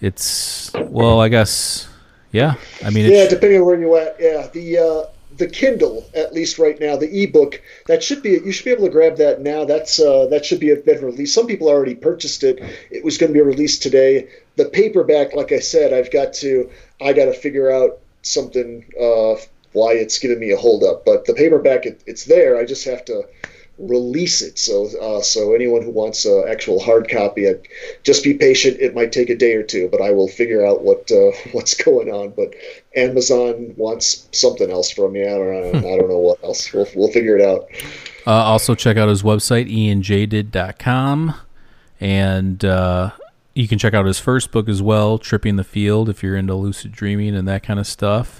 it's 0.00 0.70
well, 0.74 1.20
I 1.20 1.28
guess. 1.28 1.88
Yeah. 2.32 2.54
I 2.84 2.90
mean, 2.90 3.10
Yeah, 3.10 3.22
it's, 3.24 3.34
depending 3.34 3.58
on 3.60 3.66
where 3.66 3.80
you're 3.80 3.98
at. 3.98 4.16
Yeah, 4.20 4.46
the 4.52 4.78
uh, 4.78 5.10
the 5.40 5.48
Kindle, 5.48 6.08
at 6.14 6.32
least 6.32 6.58
right 6.58 6.78
now, 6.78 6.96
the 6.96 7.24
ebook 7.24 7.60
that 7.86 8.04
should 8.04 8.22
be 8.22 8.30
you 8.30 8.52
should 8.52 8.66
be 8.66 8.70
able 8.70 8.84
to 8.84 8.92
grab 8.92 9.16
that 9.16 9.40
now. 9.40 9.64
That's 9.64 9.98
uh, 9.98 10.26
that 10.26 10.44
should 10.44 10.60
be 10.60 10.70
a 10.70 10.76
been 10.76 11.02
released. 11.04 11.34
Some 11.34 11.48
people 11.48 11.68
already 11.68 11.96
purchased 11.96 12.44
it. 12.44 12.60
It 12.90 13.02
was 13.02 13.18
going 13.18 13.32
to 13.32 13.34
be 13.34 13.40
released 13.40 13.82
today. 13.82 14.28
The 14.56 14.66
paperback, 14.66 15.34
like 15.34 15.50
I 15.50 15.58
said, 15.58 15.92
I've 15.92 16.12
got 16.12 16.32
to 16.34 16.70
I 17.00 17.12
got 17.12 17.24
to 17.24 17.32
figure 17.32 17.70
out 17.70 17.98
something 18.22 18.84
uh, 19.00 19.36
why 19.72 19.94
it's 19.94 20.18
giving 20.18 20.38
me 20.38 20.50
a 20.52 20.56
hold 20.56 20.84
up. 20.84 21.04
But 21.04 21.24
the 21.24 21.34
paperback, 21.34 21.86
it, 21.86 22.02
it's 22.06 22.26
there. 22.26 22.56
I 22.56 22.64
just 22.64 22.84
have 22.84 23.04
to 23.06 23.24
release 23.80 24.42
it. 24.42 24.58
So 24.58 24.88
uh, 25.00 25.22
so 25.22 25.54
anyone 25.54 25.82
who 25.82 25.90
wants 25.90 26.24
an 26.24 26.44
actual 26.48 26.80
hard 26.80 27.08
copy, 27.08 27.48
uh, 27.48 27.54
just 28.02 28.22
be 28.22 28.34
patient. 28.34 28.78
It 28.80 28.94
might 28.94 29.12
take 29.12 29.30
a 29.30 29.36
day 29.36 29.54
or 29.54 29.62
two, 29.62 29.88
but 29.88 30.00
I 30.00 30.10
will 30.10 30.28
figure 30.28 30.64
out 30.64 30.82
what 30.82 31.10
uh, 31.10 31.32
what's 31.52 31.74
going 31.74 32.08
on. 32.08 32.30
But 32.30 32.54
Amazon 32.96 33.74
wants 33.76 34.28
something 34.32 34.70
else 34.70 34.90
from 34.90 35.12
me. 35.12 35.22
I 35.22 35.36
don't. 35.36 35.76
I 35.76 35.96
don't 35.96 36.08
know 36.08 36.18
what 36.18 36.42
else. 36.44 36.72
We'll 36.72 36.88
we'll 36.94 37.12
figure 37.12 37.36
it 37.36 37.42
out. 37.44 37.68
Uh, 38.26 38.32
also, 38.32 38.74
check 38.74 38.96
out 38.96 39.08
his 39.08 39.22
website, 39.22 39.70
ianjaydid.com. 39.72 41.34
And 42.00 42.64
uh, 42.64 43.10
you 43.54 43.68
can 43.68 43.78
check 43.78 43.94
out 43.94 44.06
his 44.06 44.18
first 44.18 44.50
book 44.50 44.68
as 44.68 44.82
well, 44.82 45.18
Tripping 45.18 45.56
the 45.56 45.64
Field, 45.64 46.08
if 46.08 46.22
you're 46.22 46.36
into 46.36 46.54
lucid 46.54 46.92
dreaming 46.92 47.34
and 47.34 47.46
that 47.48 47.62
kind 47.62 47.78
of 47.80 47.86
stuff. 47.86 48.39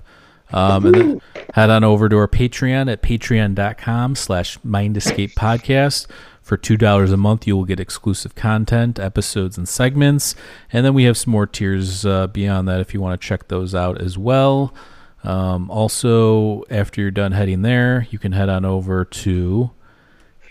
Um, 0.52 0.86
and 0.86 0.94
then 0.94 1.20
head 1.54 1.70
on 1.70 1.84
over 1.84 2.08
to 2.08 2.16
our 2.16 2.28
Patreon 2.28 2.90
at 2.90 3.02
patreon.com 3.02 4.14
slash 4.14 4.58
Mind 4.64 4.96
Escape 4.96 5.32
Podcast. 5.34 6.06
For 6.42 6.56
$2 6.56 7.12
a 7.12 7.16
month, 7.16 7.46
you 7.46 7.56
will 7.56 7.64
get 7.64 7.78
exclusive 7.78 8.34
content, 8.34 8.98
episodes, 8.98 9.56
and 9.56 9.68
segments. 9.68 10.34
And 10.72 10.84
then 10.84 10.94
we 10.94 11.04
have 11.04 11.16
some 11.16 11.30
more 11.30 11.46
tiers 11.46 12.04
uh, 12.04 12.26
beyond 12.26 12.66
that 12.66 12.80
if 12.80 12.92
you 12.92 13.00
want 13.00 13.20
to 13.20 13.24
check 13.24 13.46
those 13.46 13.72
out 13.72 14.00
as 14.00 14.18
well. 14.18 14.74
Um, 15.22 15.70
also, 15.70 16.64
after 16.70 17.00
you're 17.00 17.10
done 17.12 17.32
heading 17.32 17.62
there, 17.62 18.08
you 18.10 18.18
can 18.18 18.32
head 18.32 18.48
on 18.48 18.64
over 18.64 19.04
to 19.04 19.70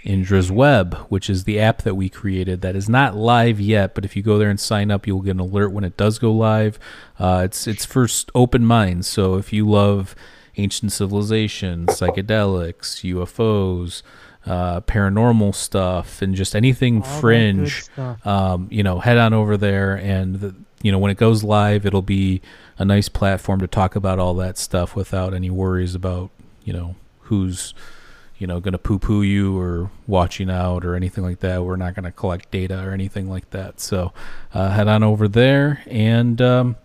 Indra's 0.04 0.52
Web, 0.52 0.96
which 1.10 1.30
is 1.30 1.44
the 1.44 1.60
app 1.60 1.82
that 1.82 1.96
we 1.96 2.10
created 2.10 2.62
that 2.62 2.76
is 2.76 2.88
not 2.88 3.16
live 3.16 3.60
yet. 3.60 3.94
But 3.94 4.06
if 4.06 4.16
you 4.16 4.24
go 4.24 4.38
there 4.38 4.50
and 4.50 4.60
sign 4.60 4.92
up, 4.92 5.06
you'll 5.06 5.22
get 5.22 5.32
an 5.32 5.40
alert 5.40 5.70
when 5.70 5.84
it 5.84 5.98
does 5.98 6.20
go 6.20 6.32
live. 6.32 6.80
Uh, 7.18 7.42
it's 7.46 7.68
it's 7.68 7.86
for 7.86 8.08
open 8.34 8.66
minds. 8.66 9.08
So 9.08 9.36
if 9.36 9.52
you 9.52 9.70
love 9.70 10.16
ancient 10.58 10.92
civilizations, 10.92 11.90
psychedelics, 11.90 13.04
UFOs, 13.14 14.02
uh, 14.46 14.82
paranormal 14.82 15.54
stuff, 15.54 16.22
and 16.22 16.34
just 16.34 16.56
anything 16.56 17.02
All 17.02 17.20
fringe, 17.20 17.86
um, 18.24 18.68
you 18.72 18.84
know, 18.84 19.00
head 19.00 19.18
on 19.18 19.34
over 19.34 19.58
there 19.58 19.96
and 19.96 20.36
the, 20.36 20.56
you 20.82 20.92
know 20.94 21.00
when 21.00 21.12
it 21.12 21.18
goes 21.18 21.44
live, 21.44 21.86
it'll 21.86 22.02
be 22.02 22.42
a 22.78 22.86
nice 22.86 23.10
platform 23.10 23.60
to 23.60 23.68
talk 23.68 23.96
about 23.96 24.18
all 24.18 24.34
that 24.36 24.58
stuff 24.58 24.96
without 24.96 25.34
any 25.34 25.50
worries 25.50 25.94
about 25.94 26.32
you 26.64 26.72
know 26.72 26.96
who's 27.24 27.74
you 28.40 28.48
know 28.48 28.60
going 28.60 28.72
to 28.72 28.80
poo-poo 28.80 29.22
you 29.22 29.58
or 29.58 29.92
watching 30.08 30.50
out 30.50 30.84
or 30.86 30.96
anything 30.96 31.24
like 31.24 31.40
that. 31.40 31.64
We're 31.64 31.76
not 31.76 31.94
going 31.94 32.06
to 32.06 32.12
collect 32.12 32.50
data 32.52 32.84
or 32.84 32.92
anything 32.92 33.30
like 33.30 33.50
that. 33.52 33.80
So 33.80 34.14
uh, 34.54 34.72
head 34.72 34.88
on 34.88 35.04
over 35.04 35.28
there 35.28 35.84
and. 35.88 36.42
Um, 36.42 36.76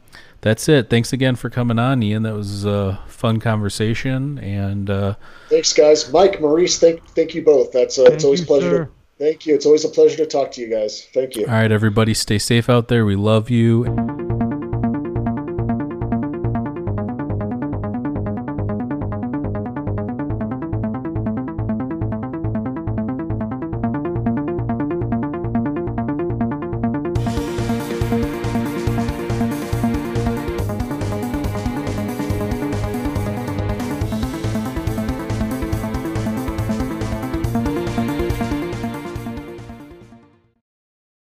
that's 0.41 0.69
it. 0.69 0.91
Thanks 0.91 1.15
again 1.15 1.37
for 1.37 1.49
coming 1.49 1.79
on, 1.79 2.03
Ian. 2.03 2.25
That 2.25 2.35
was 2.35 2.67
a 2.67 3.01
fun 3.07 3.41
conversation, 3.41 4.39
and 4.41 4.91
uh, 4.91 5.15
Thanks, 5.49 5.73
guys. 5.73 6.13
Mike, 6.13 6.39
Maurice, 6.39 6.79
thank 6.79 7.03
thank 7.09 7.35
you 7.35 7.43
both. 7.43 7.73
That's 7.73 7.99
uh, 7.99 8.03
it's 8.03 8.25
always 8.25 8.41
you, 8.41 8.45
a 8.45 8.47
pleasure. 8.47 8.71
sir. 8.71 8.85
To, 8.85 8.91
thank 9.19 9.47
you. 9.47 9.55
It's 9.55 9.65
always 9.65 9.87
a 9.87 9.89
pleasure 9.89 10.19
to 10.19 10.27
talk 10.27 10.53
to 10.53 10.61
you 10.61 10.69
guys. 10.69 11.09
Thank 11.15 11.37
you. 11.37 11.47
all 11.47 11.53
right, 11.53 11.73
everybody, 11.73 12.13
stay 12.13 12.39
safe 12.39 12.69
out 12.69 12.89
there. 12.89 13.07
We 13.07 13.17
love 13.17 13.49
you. 13.49 14.34